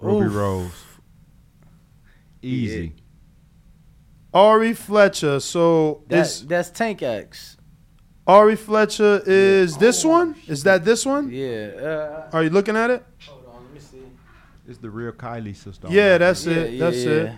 Ruby 0.00 0.26
Oof. 0.28 0.34
Rose. 0.34 0.84
Easy. 2.40 2.94
Ari 4.32 4.72
Fletcher. 4.72 5.40
So 5.40 6.04
That, 6.08 6.20
is 6.20 6.46
that's 6.46 6.70
Tank 6.70 7.02
X. 7.02 7.58
Ari 8.26 8.56
Fletcher 8.56 9.22
is 9.26 9.76
this 9.76 10.04
one? 10.04 10.36
Is 10.46 10.62
that 10.62 10.84
this 10.86 11.04
one? 11.04 11.30
Yeah. 11.30 11.66
Uh, 11.76 12.30
Are 12.32 12.42
you 12.44 12.50
looking 12.50 12.76
at 12.76 12.88
it? 12.88 13.04
hold 13.26 13.44
on, 13.46 13.64
let 13.64 13.74
me 13.74 13.80
see. 13.80 13.98
It's 14.72 14.80
the 14.80 14.90
real 14.90 15.12
Kylie 15.12 15.54
sister. 15.54 15.86
Yeah, 15.90 16.16
that's 16.18 16.46
yeah, 16.46 16.54
it. 16.56 16.72
yeah, 16.72 16.78
That's 16.84 17.04
yeah. 17.04 17.12
it. 17.12 17.32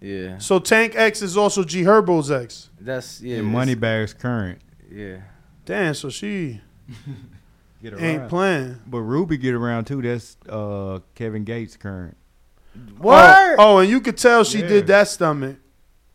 Yeah, 0.00 0.38
So 0.38 0.58
Tank 0.58 0.94
X 0.96 1.20
is 1.22 1.36
also 1.36 1.62
G 1.64 1.82
Herbo's 1.84 2.30
ex. 2.30 2.70
that's 2.80 3.20
yeah. 3.20 3.38
And 3.38 3.48
it's- 3.48 3.52
Moneybagg's 3.54 4.14
current. 4.14 4.60
Yeah. 4.90 5.18
Damn, 5.64 5.94
so 5.94 6.10
she 6.10 6.60
Get 7.82 7.94
ain't 8.00 8.20
around. 8.20 8.28
playing. 8.28 8.76
But 8.86 9.00
Ruby 9.00 9.36
get 9.36 9.54
around 9.54 9.84
too. 9.86 10.00
That's 10.02 10.36
uh, 10.48 11.00
Kevin 11.14 11.42
Gates 11.44 11.76
current. 11.76 12.16
What? 12.98 13.56
Oh, 13.58 13.76
oh, 13.76 13.78
and 13.78 13.90
you 13.90 14.00
could 14.00 14.16
tell 14.16 14.44
she 14.44 14.60
Yeah. 14.60 14.68
did 14.68 14.86
that 14.88 15.08
stomach. 15.08 15.56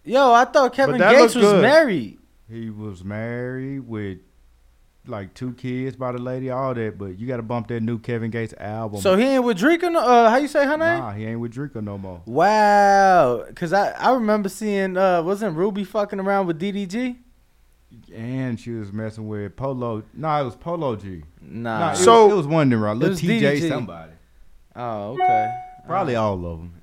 Yo, 0.04 0.32
I 0.32 0.46
thought 0.46 0.74
Kevin 0.74 0.98
Gates 0.98 1.36
was 1.36 1.44
good. 1.46 1.62
married. 1.62 2.18
He 2.50 2.70
was 2.70 3.04
married 3.04 3.82
with 3.88 4.20
like 5.08 5.34
two 5.34 5.54
kids 5.54 5.96
by 5.96 6.12
the 6.12 6.18
lady, 6.18 6.50
all 6.50 6.74
that. 6.74 6.98
But 6.98 7.18
you 7.20 7.28
got 7.28 7.38
to 7.38 7.44
bump 7.44 7.68
that 7.70 7.82
new 7.82 8.00
Kevin 8.00 8.32
Gates 8.32 8.54
album. 8.60 9.02
So 9.02 9.16
he 9.18 9.24
ain't 9.24 9.44
with 9.44 9.58
Dreka. 9.60 9.92
No, 9.92 10.00
uh, 10.00 10.30
how 10.30 10.38
you 10.38 10.48
say 10.48 10.66
her 10.66 10.78
name? 10.78 11.00
nah, 11.00 11.12
he 11.12 11.26
ain't 11.26 11.40
with 11.40 11.54
Dreka 11.54 11.84
no 11.84 11.98
more. 11.98 12.22
Wow. 12.26 13.46
Cause 13.56 13.74
I 13.74 13.92
I 13.92 14.14
remember 14.14 14.50
seeing 14.50 14.98
uh 14.98 15.22
wasn't 15.24 15.56
Ruby 15.58 15.84
fucking 15.84 16.20
around 16.20 16.48
with 16.48 16.60
DDG? 16.60 17.18
and 18.14 18.60
she 18.60 18.72
was 18.72 18.92
messing 18.92 19.28
with 19.28 19.56
Polo. 19.56 20.04
No, 20.14 20.42
it 20.42 20.44
was 20.44 20.56
Polo 20.56 20.96
G. 20.98 21.24
Nah. 21.42 21.80
Nah, 21.80 21.92
it, 21.94 21.96
So- 21.98 22.26
was, 22.26 22.34
it 22.34 22.36
was 22.38 22.48
one 22.48 22.68
of 22.68 22.70
them, 22.72 22.82
right? 22.82 22.96
Little 22.98 23.16
TJ 23.16 23.42
DDG. 23.62 23.70
somebody. 23.70 24.12
Oh, 24.76 25.14
okay. 25.14 25.56
Probably 25.86 26.16
all 26.16 26.34
of 26.46 26.60
them. 26.60 26.74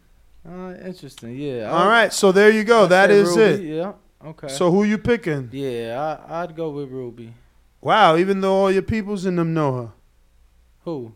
Uh, 0.49 0.75
interesting. 0.87 1.37
Yeah. 1.37 1.71
All 1.71 1.87
right, 1.89 2.13
so 2.13 2.33
there 2.33 2.51
you 2.51 2.65
go. 2.65 2.85
I'd 2.85 2.91
That 2.91 3.11
say 3.11 3.17
is 3.19 3.37
Ruby, 3.37 3.43
it. 3.71 3.77
Yeah. 3.77 3.93
Okay. 4.25 4.49
So 4.49 4.71
who 4.71 4.85
you 4.85 4.97
picking? 4.99 5.51
yeah, 5.53 6.19
I, 6.29 6.43
I'd 6.43 6.57
go 6.57 6.71
with 6.71 6.91
Ruby. 6.91 7.33
Wow, 7.85 8.17
even 8.17 8.41
though 8.41 8.55
all 8.55 8.73
your 8.73 8.83
peoples 8.83 9.27
in 9.27 9.37
them 9.37 9.53
know 9.55 9.73
her. 9.77 9.89
Who? 10.85 11.13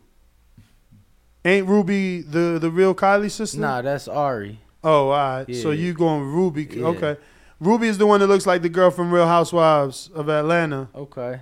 Ain't 1.43 1.67
Ruby 1.67 2.21
the 2.21 2.59
the 2.61 2.69
real 2.69 2.93
Kylie 2.93 3.31
sister? 3.31 3.59
Nah, 3.59 3.81
that's 3.81 4.07
Ari. 4.07 4.59
Oh, 4.83 5.09
all 5.09 5.09
right. 5.09 5.55
So 5.55 5.71
you 5.71 5.93
going 5.93 6.21
Ruby? 6.23 6.67
Yeah. 6.71 6.85
Okay. 6.87 7.17
Ruby 7.59 7.87
is 7.87 7.97
the 7.97 8.05
one 8.05 8.19
that 8.21 8.27
looks 8.27 8.45
like 8.45 8.61
the 8.61 8.69
girl 8.69 8.91
from 8.91 9.11
Real 9.11 9.27
Housewives 9.27 10.09
of 10.13 10.29
Atlanta. 10.29 10.89
Okay. 10.95 11.41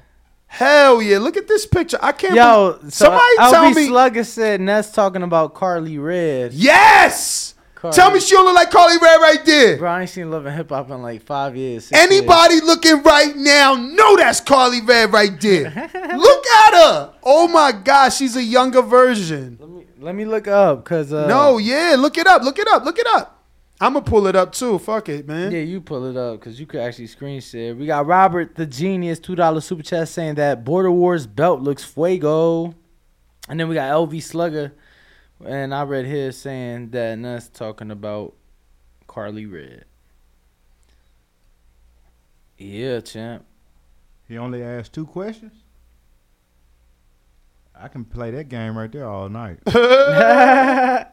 Hell 0.49 1.01
yeah! 1.01 1.17
Look 1.17 1.35
at 1.35 1.47
this 1.49 1.65
picture. 1.65 1.99
I 2.01 2.13
can't. 2.13 2.33
Yo, 2.33 2.77
believe- 2.79 2.93
so 2.93 3.05
somebody 3.05 3.37
LB 3.37 3.51
tell 3.51 3.71
me. 3.73 3.87
Slugger 3.87 4.23
said 4.23 4.61
Ness 4.61 4.91
talking 4.93 5.21
about 5.23 5.53
Karlie 5.53 6.01
Redd. 6.01 6.53
yes. 6.53 7.53
Carly. 7.77 7.95
Tell 7.95 8.11
me 8.11 8.19
she 8.19 8.35
don't 8.35 8.45
look 8.45 8.55
like 8.55 8.71
Carly 8.71 8.95
Rae 8.97 9.17
right 9.21 9.45
there. 9.45 9.77
Bro, 9.77 9.91
I 9.91 10.01
ain't 10.01 10.09
seen 10.09 10.31
Love 10.31 10.45
and 10.47 10.55
Hip 10.55 10.69
Hop 10.69 10.89
in 10.89 11.01
like 11.01 11.21
five 11.21 11.55
years. 11.55 11.91
Anybody 11.91 12.59
looking 12.61 13.03
right 13.03 13.35
now 13.35 13.75
know 13.75 14.17
that's 14.17 14.41
Carly 14.41 14.81
Rae 14.81 15.05
right 15.05 15.39
there. 15.39 15.69
look 16.17 16.47
at 16.47 16.73
her. 16.73 17.13
Oh 17.23 17.47
my 17.47 17.71
gosh, 17.71 18.17
she's 18.17 18.35
a 18.35 18.43
younger 18.43 18.81
version. 18.81 19.57
Let 19.59 19.69
me 19.69 19.85
let 19.99 20.15
me 20.15 20.25
look 20.25 20.47
up 20.47 20.83
because 20.83 21.13
uh, 21.13 21.27
no, 21.27 21.57
yeah, 21.59 21.95
look 21.97 22.17
it 22.17 22.25
up. 22.27 22.41
Look 22.41 22.57
it 22.59 22.67
up. 22.67 22.83
Look 22.83 22.97
it 22.97 23.07
up. 23.07 23.45
I'm 23.79 23.93
gonna 23.93 24.03
pull 24.03 24.25
it 24.25 24.35
up 24.35 24.53
too. 24.53 24.79
Fuck 24.79 25.09
it, 25.09 25.27
man. 25.27 25.51
Yeah, 25.51 25.59
you 25.59 25.81
pull 25.81 26.05
it 26.05 26.17
up 26.17 26.39
because 26.39 26.59
you 26.59 26.65
could 26.65 26.79
actually 26.79 27.07
screen 27.07 27.39
share. 27.41 27.75
We 27.75 27.85
got 27.85 28.07
Robert 28.07 28.55
the 28.55 28.65
Genius, 28.65 29.19
two 29.19 29.35
dollar 29.35 29.61
super 29.61 29.83
chat 29.83 30.07
saying 30.09 30.35
that 30.35 30.65
Border 30.65 30.91
Wars 30.91 31.27
belt 31.27 31.61
looks 31.61 31.83
fuego, 31.83 32.73
and 33.47 33.59
then 33.59 33.67
we 33.67 33.75
got 33.75 33.91
LV 33.91 34.23
Slugger, 34.23 34.73
and 35.45 35.73
I 35.73 35.83
read 35.83 36.05
his 36.05 36.37
saying 36.37 36.89
that 36.91 37.17
Ness 37.17 37.49
talking 37.49 37.91
about 37.91 38.33
Karlie 39.07 39.51
Redd. 39.51 39.85
Yeah, 42.57 43.01
champ. 43.01 43.45
He 44.27 44.37
only 44.37 44.63
asked 44.63 44.93
two 44.93 45.05
questions. 45.05 45.53
I 47.79 47.87
can 47.87 48.03
play 48.05 48.31
that 48.31 48.49
game 48.49 48.75
right 48.77 48.91
there 48.91 49.07
all 49.07 49.29
night. 49.29 49.59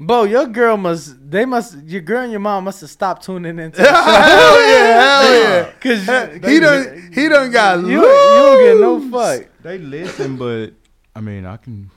Bo, 0.00 0.22
your 0.22 0.46
girl 0.46 0.76
must. 0.76 1.28
They 1.28 1.44
must. 1.44 1.76
Your 1.84 2.02
girl 2.02 2.22
and 2.22 2.30
your 2.30 2.38
mom 2.40 2.62
must 2.64 2.80
have 2.82 2.90
stopped 2.90 3.24
tuning 3.24 3.58
into. 3.58 3.82
The 3.82 3.88
hell 3.92 4.70
yeah, 4.70 5.00
hell 5.00 5.32
yeah. 5.42 5.72
Cause 5.80 6.06
he 6.44 6.60
done 6.60 7.10
he 7.12 7.28
done 7.28 7.50
got 7.50 7.80
you, 7.80 7.88
you 7.88 8.00
don't 8.02 8.58
get 8.64 8.80
no 8.80 8.94
loose. 8.94 9.10
fuck. 9.40 9.48
they 9.62 9.78
listen, 9.78 10.36
but 10.36 10.68
I 11.16 11.20
mean, 11.20 11.44
I 11.44 11.56
can. 11.56 11.90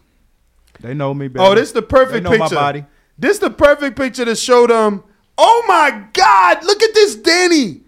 They 0.82 0.94
know 0.94 1.14
me 1.14 1.28
better. 1.28 1.46
Oh, 1.46 1.56
this 1.56 1.70
is 1.70 1.74
the 1.74 1.82
perfect 1.82 2.12
they 2.12 2.20
know 2.22 2.32
picture. 2.32 2.56
my 2.56 2.62
body. 2.62 2.86
This 3.18 3.38
the 3.40 3.50
perfect 3.50 3.98
picture 3.98 4.26
to 4.26 4.36
show 4.36 4.68
them. 4.68 5.04
Oh 5.38 5.64
my 5.68 6.06
God! 6.14 6.64
Look 6.64 6.82
at 6.82 6.94
this, 6.94 7.16
Danny. 7.16 7.82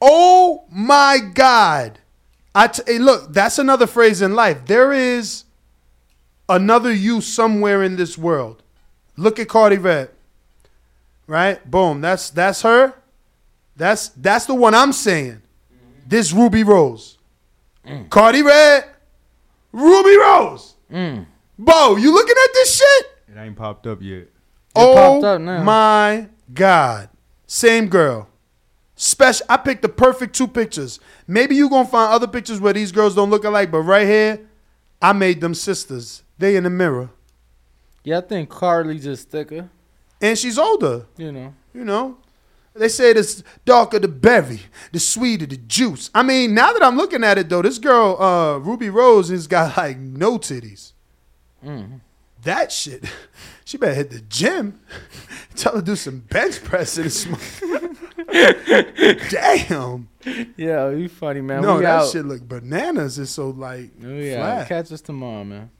Oh 0.00 0.64
my 0.70 1.18
God! 1.34 1.98
I 2.54 2.68
t- 2.68 2.82
hey, 2.86 2.98
look. 2.98 3.32
That's 3.32 3.58
another 3.58 3.86
phrase 3.86 4.22
in 4.22 4.34
life. 4.34 4.66
There 4.66 4.92
is 4.92 5.44
another 6.48 6.92
you 6.92 7.20
somewhere 7.20 7.82
in 7.82 7.96
this 7.96 8.18
world. 8.18 8.62
Look 9.16 9.38
at 9.38 9.48
Karlie 9.48 9.82
Redd. 9.82 10.10
Right? 11.26 11.68
Boom. 11.70 12.00
That's 12.00 12.30
that's 12.30 12.62
her. 12.62 12.94
That's 13.76 14.08
that's 14.10 14.46
the 14.46 14.54
one 14.54 14.74
I'm 14.74 14.92
saying. 14.92 15.42
This 16.06 16.32
Ruby 16.32 16.62
Rose. 16.62 17.18
Karlie 17.86 18.44
Redd. 18.44 18.84
Ruby 19.72 20.16
Rose. 20.16 20.74
Mm. 20.92 21.26
Bo, 21.58 21.96
you 21.96 22.12
looking 22.12 22.36
at 22.42 22.52
this 22.52 22.76
shit? 22.76 23.06
It 23.28 23.38
ain't 23.38 23.56
popped 23.56 23.86
up 23.86 24.02
yet. 24.02 24.28
oh 24.74 24.94
popped 24.94 25.24
up 25.24 25.40
now. 25.40 25.62
my 25.62 26.28
God. 26.52 27.08
Same 27.46 27.88
girl. 27.88 28.28
Special. 28.96 29.46
I 29.48 29.56
picked 29.56 29.82
the 29.82 29.88
perfect 29.88 30.34
two 30.34 30.48
pictures. 30.48 31.00
Maybe 31.26 31.56
you 31.56 31.68
gonna 31.68 31.88
find 31.88 32.12
other 32.12 32.26
pictures 32.26 32.60
where 32.60 32.72
these 32.72 32.92
girls 32.92 33.14
don't 33.14 33.30
look 33.30 33.44
alike, 33.44 33.70
but 33.70 33.80
right 33.80 34.06
here, 34.06 34.40
I 35.02 35.12
made 35.12 35.40
them 35.40 35.54
sisters. 35.54 36.22
They 36.38 36.56
in 36.56 36.64
the 36.64 36.70
mirror. 36.70 37.10
Yeah, 38.02 38.18
I 38.18 38.20
think 38.22 38.50
Karlie 38.50 39.00
just 39.00 39.30
thicker. 39.30 39.68
And 40.20 40.38
she's 40.38 40.58
older. 40.58 41.06
You 41.16 41.32
know. 41.32 41.54
You 41.72 41.84
know. 41.84 42.18
They 42.74 42.88
say 42.88 43.12
the 43.12 43.42
darker 43.64 44.00
the 44.00 44.08
berry, 44.08 44.60
the 44.90 44.98
sweeter 44.98 45.46
the 45.46 45.56
juice. 45.56 46.10
I 46.12 46.24
mean, 46.24 46.54
now 46.54 46.72
that 46.72 46.82
I'm 46.82 46.96
looking 46.96 47.22
at 47.22 47.38
it 47.38 47.48
though, 47.48 47.62
this 47.62 47.78
girl, 47.78 48.20
uh, 48.20 48.58
Ruby 48.58 48.90
Rose, 48.90 49.28
has 49.28 49.46
got 49.46 49.76
like 49.76 49.96
no 49.96 50.38
titties. 50.38 50.93
Mm. 51.64 52.00
That 52.42 52.72
shit. 52.72 53.04
She 53.66 53.78
better 53.78 53.94
hit 53.94 54.10
the 54.10 54.20
gym. 54.20 54.78
Tell 55.56 55.72
her 55.72 55.78
to 55.80 55.84
do 55.84 55.96
some 55.96 56.18
bench 56.20 56.62
press 56.62 56.98
in 56.98 57.04
this. 57.04 57.24
Damn. 59.30 60.08
Yeah, 60.56 60.90
you 60.90 61.08
funny 61.08 61.40
man. 61.40 61.62
no, 61.62 61.76
we 61.76 61.82
that 61.82 62.02
out. 62.02 62.10
shit 62.10 62.26
look 62.26 62.46
bananas. 62.46 63.18
It's 63.18 63.30
so 63.30 63.50
like 63.50 63.90
Oh, 64.04 64.08
yeah. 64.10 64.36
flat. 64.36 64.68
Catch 64.68 64.92
us 64.92 65.00
tomorrow, 65.00 65.44
man. 65.44 65.70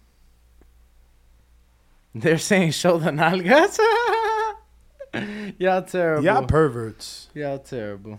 They're 2.14 2.38
saying 2.38 2.70
shoulder 2.70 3.10
nalgas. 3.10 3.78
Y'all 5.58 5.82
terrible. 5.82 6.24
Y'all 6.24 6.46
perverts. 6.46 7.28
Y'all 7.34 7.58
terrible. 7.58 8.18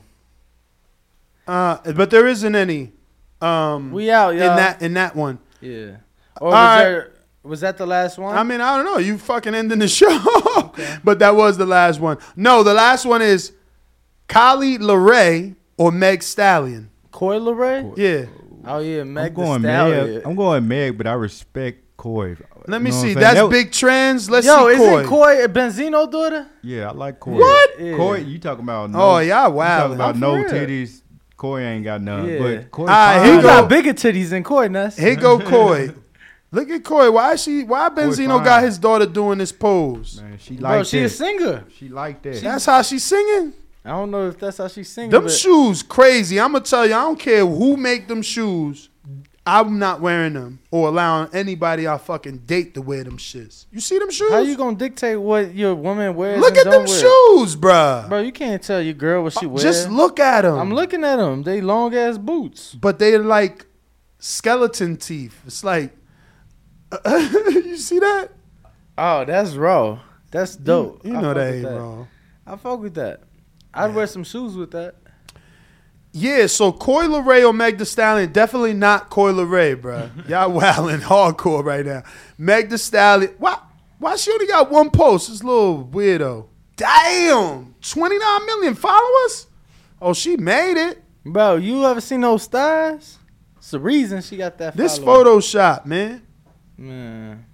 Uh, 1.48 1.78
but 1.94 2.12
there 2.12 2.28
isn't 2.28 2.56
any. 2.56 2.92
Um, 3.42 3.92
We 3.92 4.12
out, 4.12 4.34
in 4.36 4.40
y'all. 4.42 4.56
that 4.58 4.82
in 4.82 4.94
that 4.94 5.16
one. 5.16 5.40
Yeah. 5.62 5.98
All 6.40 6.48
Or 6.48 6.52
was 6.52 6.54
right. 6.54 6.84
there? 6.84 7.12
Was 7.46 7.62
that 7.62 7.78
the 7.78 7.86
last 7.86 8.18
one? 8.18 8.36
I 8.36 8.44
mean, 8.44 8.60
I 8.60 8.76
don't 8.76 8.86
know. 8.86 8.98
You 8.98 9.18
fucking 9.18 9.54
ending 9.54 9.80
the 9.80 9.88
show, 10.00 10.74
but 11.04 11.20
that 11.20 11.36
was 11.36 11.58
the 11.58 11.66
last 11.66 12.00
one. 12.00 12.18
No, 12.36 12.64
the 12.64 12.74
last 12.74 13.06
one 13.06 13.22
is 13.22 13.52
Coi 14.28 14.78
Leray 14.80 15.56
or 15.78 15.92
Meg 15.92 16.24
Stallion. 16.24 16.90
Coi 17.12 17.38
Ray. 17.40 17.92
Yeah. 17.96 18.26
Oh 18.68 18.80
yeah, 18.80 19.02
I'm 19.02 19.14
Meg 19.14 19.36
the 19.36 19.42
going 19.42 19.62
Stallion. 19.62 20.14
Meg. 20.16 20.24
I'm 20.26 20.36
going 20.36 20.68
Meg, 20.68 20.98
but 20.98 21.06
I 21.08 21.14
respect 21.14 21.84
Coi. 21.98 22.36
Let 22.68 22.82
me 22.82 22.90
You 22.90 22.96
know 22.96 23.02
see. 23.02 23.08
what 23.10 23.10
I'm 23.10 23.14
saying? 23.14 23.16
That's 23.20 23.40
That- 23.42 23.50
big 23.52 23.72
trends. 23.72 24.30
Let's 24.30 24.48
Yo, 24.48 24.54
see. 24.56 24.60
Yo, 24.62 24.68
isn't 24.98 25.06
Coi. 25.10 25.36
Coi 25.36 25.44
a 25.44 25.48
Benzino 25.48 26.12
daughter? 26.12 26.48
Yeah, 26.64 26.90
I 26.90 26.94
like 26.94 27.20
Coi. 27.20 27.34
What? 27.36 27.80
Yeah. 27.80 27.96
Coi, 27.96 28.18
you 28.22 28.40
talking 28.40 28.64
about? 28.64 28.90
No, 28.90 29.00
Oh, 29.00 29.18
yeah, 29.20 29.46
wow. 29.48 29.80
Talking 29.82 29.96
about 29.96 30.16
I'm 30.16 30.20
no 30.20 30.32
for 30.32 30.42
real. 30.42 30.50
titties? 30.68 31.02
Coi 31.38 31.62
ain't 31.62 31.84
got 31.84 32.02
none. 32.02 32.28
Yeah. 32.28 32.40
But 32.40 32.72
Coi, 32.72 32.82
Alright, 32.88 33.26
He 33.28 33.36
you 33.36 33.42
got 33.44 33.70
bigger 33.70 33.94
titties 33.94 34.30
than 34.32 34.42
Coi 34.44 34.68
Ness. 34.68 34.98
Here 34.98 35.16
go 35.16 35.38
Coi. 35.40 35.92
Look 36.56 36.70
at 36.70 36.86
Coi. 36.86 37.10
Why 37.10 37.34
is 37.34 37.44
she? 37.44 37.64
Why 37.64 37.90
Benzino 37.90 38.42
got 38.44 38.64
his 38.64 38.78
daughter 38.78 39.06
doing 39.06 39.40
this 39.40 39.52
pose? 39.52 40.22
Man, 40.22 40.38
she 40.38 40.56
Bro, 40.56 40.70
like 40.70 40.86
she 40.86 41.00
that. 41.00 41.06
a 41.06 41.10
singer. 41.10 41.66
She 41.78 41.90
like 41.90 42.22
that. 42.22 42.42
That's 42.42 42.66
how 42.66 42.82
she's 42.82 43.04
singing. 43.04 43.54
I 43.84 43.90
don't 43.90 44.10
know 44.10 44.30
if 44.30 44.40
that's 44.40 44.58
how 44.58 44.70
she's 44.70 44.88
singing. 44.90 45.12
Them 45.12 45.24
but 45.24 45.32
shoes 45.34 45.84
crazy. 45.84 46.40
I'm 46.40 46.54
gonna 46.54 46.64
tell 46.64 46.88
you. 46.88 46.94
I 46.94 47.02
don't 47.02 47.20
care 47.20 47.46
who 47.46 47.76
make 47.76 48.08
them 48.08 48.22
shoes. 48.22 48.90
I'm 49.46 49.78
not 49.78 50.00
wearing 50.00 50.34
them 50.34 50.60
or 50.72 50.88
allowing 50.88 51.30
anybody 51.34 51.88
I 51.88 51.98
fucking 51.98 52.38
date 52.48 52.74
to 52.76 52.82
wear 52.82 53.04
them 53.04 53.18
shits. 53.18 53.66
You 53.70 53.82
see 53.82 54.00
them 54.00 54.10
shoes? 54.10 54.32
How 54.32 54.40
you 54.40 54.56
gonna 54.56 54.78
dictate 54.78 55.20
what 55.20 55.54
your 55.54 55.76
woman 55.76 56.16
wears? 56.16 56.40
Look 56.40 56.58
at 56.58 56.64
them 56.64 56.86
wear? 56.86 56.88
shoes, 56.88 57.56
bruh. 57.58 58.08
bro. 58.08 58.22
You 58.22 58.32
can't 58.32 58.64
tell 58.64 58.82
your 58.82 58.96
girl 58.96 59.24
what 59.24 59.34
she 59.34 59.46
wears. 59.46 59.62
Just 59.62 59.90
look 59.92 60.22
at 60.22 60.44
them. 60.44 60.58
I'm 60.58 60.74
looking 60.74 61.04
at 61.04 61.18
them. 61.18 61.44
They 61.44 61.60
long 61.60 61.94
ass 61.94 62.18
boots. 62.18 62.74
but 62.74 62.98
they're 62.98 63.20
like 63.20 63.66
skeleton 64.20 64.96
teeth. 64.96 65.40
It's 65.46 65.64
like 65.64 65.92
you 67.66 67.78
see 67.78 68.00
that? 68.00 68.30
Oh, 68.98 69.26
that's 69.26 69.54
raw. 69.56 70.00
That's 70.32 70.56
dope. 70.56 71.06
You 71.06 71.16
I 71.16 71.22
know 71.22 71.34
that 71.34 71.54
ain't 71.54 71.66
wrong. 71.66 72.08
I 72.46 72.56
fuck 72.56 72.80
with 72.80 72.96
that. 72.96 73.22
I'd 73.74 73.94
wear 73.94 74.08
some 74.08 74.24
shoes 74.24 74.56
with 74.56 74.72
that. 74.72 74.96
Yeah, 76.18 76.48
so 76.48 76.72
Coi 76.72 77.08
Leray 77.08 77.46
or 77.46 77.52
Meg 77.52 77.78
The 77.78 77.86
Stallion, 77.86 78.32
definitely 78.32 78.74
not 78.74 79.10
Coi 79.10 79.34
Leray, 79.34 79.80
bro. 79.80 80.10
Y'all 80.30 80.50
wilding 80.52 81.02
hardcore 81.02 81.64
right 81.64 81.86
now. 81.86 82.04
Meg 82.38 82.70
The 82.70 82.78
Stallion, 82.78 83.34
why, 83.38 83.60
why 84.00 84.16
she 84.16 84.32
only 84.32 84.48
got 84.48 84.72
one 84.72 84.92
post? 84.92 85.28
This 85.30 85.44
little 85.44 85.84
weirdo. 85.84 86.48
Damn, 86.78 87.76
29 87.82 88.46
million 88.46 88.76
followers? 88.76 89.48
Oh, 90.02 90.14
she 90.14 90.38
made 90.38 90.78
it. 90.82 91.04
Bro, 91.26 91.58
you 91.58 91.84
ever 91.86 92.00
seen 92.00 92.22
those 92.22 92.44
stars? 92.44 93.18
It's 93.58 93.72
the 93.72 93.80
reason 93.80 94.22
she 94.22 94.38
got 94.38 94.58
that. 94.60 94.78
This. 94.78 95.00
Photoshop, 95.00 95.86
man. 95.86 96.26
Man. 96.78 97.46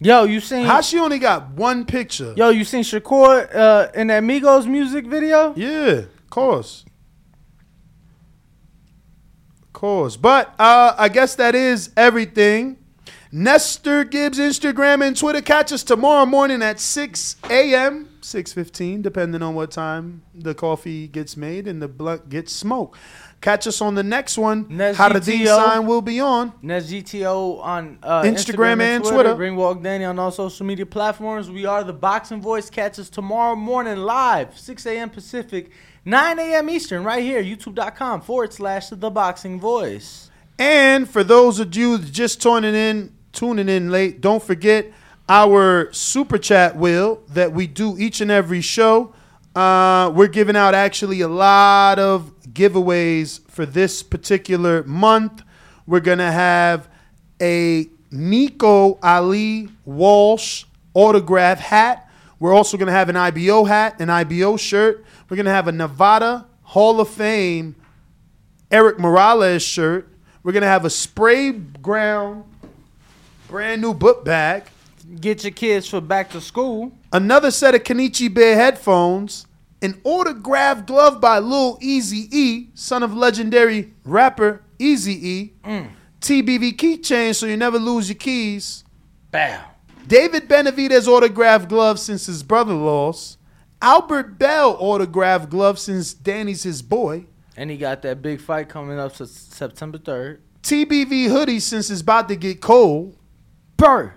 Yo, 0.00 0.24
you 0.24 0.40
seen? 0.40 0.64
How 0.64 0.80
she 0.80 0.98
only 0.98 1.18
got 1.18 1.50
one 1.50 1.84
picture? 1.84 2.32
Yo, 2.36 2.50
you 2.50 2.64
seen 2.64 2.84
Shakur 2.84 3.52
uh, 3.54 3.88
in 3.94 4.06
that 4.08 4.22
Migos 4.22 4.66
music 4.66 5.06
video? 5.06 5.52
Yeah, 5.56 6.04
of 6.04 6.30
course. 6.30 6.84
Of 9.62 9.72
course. 9.72 10.16
But 10.16 10.54
uh, 10.58 10.94
I 10.96 11.08
guess 11.08 11.34
that 11.34 11.56
is 11.56 11.90
everything. 11.96 12.76
Nestor 13.30 14.04
Gibbs 14.04 14.38
Instagram 14.38 15.06
and 15.06 15.16
Twitter. 15.16 15.42
Catch 15.42 15.72
us 15.72 15.82
tomorrow 15.82 16.24
morning 16.24 16.62
at 16.62 16.80
6 16.80 17.36
a.m. 17.50 18.08
six 18.22 18.52
fifteen, 18.52 19.02
depending 19.02 19.42
on 19.42 19.54
what 19.54 19.70
time 19.70 20.22
the 20.34 20.54
coffee 20.54 21.08
gets 21.08 21.36
made 21.36 21.66
and 21.66 21.82
the 21.82 21.88
blunt 21.88 22.28
gets 22.30 22.52
smoked. 22.52 22.98
Catch 23.40 23.68
us 23.68 23.80
on 23.80 23.94
the 23.94 24.02
next 24.02 24.36
one. 24.36 24.68
How 24.94 25.08
the 25.10 25.20
D 25.20 25.46
sign 25.46 25.86
will 25.86 26.02
be 26.02 26.18
on. 26.18 26.52
Next 26.60 26.86
GTO 26.86 27.60
on 27.62 27.98
uh, 28.02 28.22
Instagram 28.22 28.34
Instagram, 28.34 28.72
and 28.72 28.80
and 28.80 29.04
Twitter. 29.04 29.34
Twitter. 29.34 29.36
Ringwalk 29.36 29.82
Danny 29.82 30.04
on 30.04 30.18
all 30.18 30.32
social 30.32 30.66
media 30.66 30.84
platforms. 30.84 31.48
We 31.48 31.64
are 31.64 31.84
the 31.84 31.92
Boxing 31.92 32.42
Voice. 32.42 32.68
Catch 32.68 32.98
us 32.98 33.08
tomorrow 33.08 33.54
morning 33.54 33.98
live, 33.98 34.58
6 34.58 34.86
a.m. 34.86 35.10
Pacific, 35.10 35.70
9 36.04 36.38
a.m. 36.40 36.68
Eastern, 36.68 37.04
right 37.04 37.22
here, 37.22 37.42
youtube.com 37.42 38.22
forward 38.22 38.52
slash 38.52 38.88
the 38.88 39.10
Boxing 39.10 39.60
Voice. 39.60 40.30
And 40.58 41.08
for 41.08 41.22
those 41.22 41.60
of 41.60 41.76
you 41.76 41.98
just 41.98 42.42
tuning 42.42 42.74
in, 42.74 43.14
tuning 43.32 43.68
in 43.68 43.92
late, 43.92 44.20
don't 44.20 44.42
forget 44.42 44.92
our 45.28 45.92
super 45.92 46.38
chat 46.38 46.76
wheel 46.76 47.22
that 47.28 47.52
we 47.52 47.68
do 47.68 47.96
each 47.98 48.20
and 48.20 48.32
every 48.32 48.62
show. 48.62 49.14
Uh, 49.58 50.08
we're 50.10 50.28
giving 50.28 50.54
out 50.54 50.72
actually 50.72 51.20
a 51.20 51.26
lot 51.26 51.98
of 51.98 52.32
giveaways 52.52 53.40
for 53.50 53.66
this 53.66 54.04
particular 54.04 54.84
month. 54.84 55.42
We're 55.84 55.98
gonna 55.98 56.30
have 56.30 56.88
a 57.42 57.88
Nico 58.12 59.00
Ali 59.02 59.68
Walsh 59.84 60.62
autograph 60.94 61.58
hat. 61.58 62.08
We're 62.38 62.54
also 62.54 62.76
gonna 62.76 62.92
have 62.92 63.08
an 63.08 63.16
IBO 63.16 63.64
hat, 63.64 64.00
an 64.00 64.10
IBO 64.10 64.56
shirt. 64.58 65.04
We're 65.28 65.36
gonna 65.36 65.50
have 65.50 65.66
a 65.66 65.72
Nevada 65.72 66.46
Hall 66.62 67.00
of 67.00 67.08
Fame 67.08 67.74
Erik 68.70 69.00
Morales 69.00 69.64
shirt. 69.64 70.08
We're 70.44 70.52
gonna 70.52 70.66
have 70.66 70.84
a 70.84 70.88
Sprayground 70.88 72.44
brand 73.48 73.82
new 73.82 73.92
book 73.92 74.24
bag. 74.24 74.66
Get 75.20 75.42
your 75.42 75.50
kids 75.50 75.88
for 75.88 76.00
back 76.00 76.30
to 76.30 76.40
school. 76.40 76.92
Another 77.12 77.50
set 77.50 77.74
of 77.74 77.82
Kenichi 77.82 78.32
Bear 78.32 78.54
headphones. 78.54 79.46
An 79.80 80.00
autographed 80.02 80.86
glove 80.86 81.20
by 81.20 81.38
Lil 81.38 81.78
Easy 81.80 82.28
E, 82.36 82.70
son 82.74 83.02
of 83.02 83.14
legendary 83.14 83.94
rapper 84.04 84.62
Easy 84.78 85.28
E. 85.28 85.52
Mm. 85.64 85.90
TBV 86.20 86.76
keychain 86.76 87.34
so 87.34 87.46
you 87.46 87.56
never 87.56 87.78
lose 87.78 88.08
your 88.08 88.16
keys. 88.16 88.84
Bow. 89.30 89.64
David 90.06 90.48
Benavidez 90.48 91.06
autographed 91.06 91.68
glove 91.68 92.00
since 92.00 92.26
his 92.26 92.42
brother 92.42 92.74
lost. 92.74 93.38
Albert 93.80 94.38
Bell 94.38 94.76
autographed 94.80 95.50
glove 95.50 95.78
since 95.78 96.12
Danny's 96.12 96.64
his 96.64 96.82
boy. 96.82 97.26
And 97.56 97.70
he 97.70 97.76
got 97.76 98.02
that 98.02 98.22
big 98.22 98.40
fight 98.40 98.68
coming 98.68 98.98
up 98.98 99.14
September 99.14 99.98
3rd. 99.98 100.38
TBV 100.62 101.28
hoodie 101.28 101.60
since 101.60 101.90
it's 101.90 102.00
about 102.00 102.28
to 102.28 102.36
get 102.36 102.60
cold. 102.60 103.16
Burr. 103.76 104.14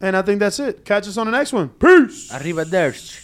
And 0.00 0.16
I 0.16 0.22
think 0.22 0.40
that's 0.40 0.58
it. 0.58 0.84
Catch 0.84 1.08
us 1.08 1.16
on 1.16 1.26
the 1.26 1.32
next 1.32 1.52
one. 1.52 1.68
Peace. 1.68 2.30
Arrivederci. 2.32 3.23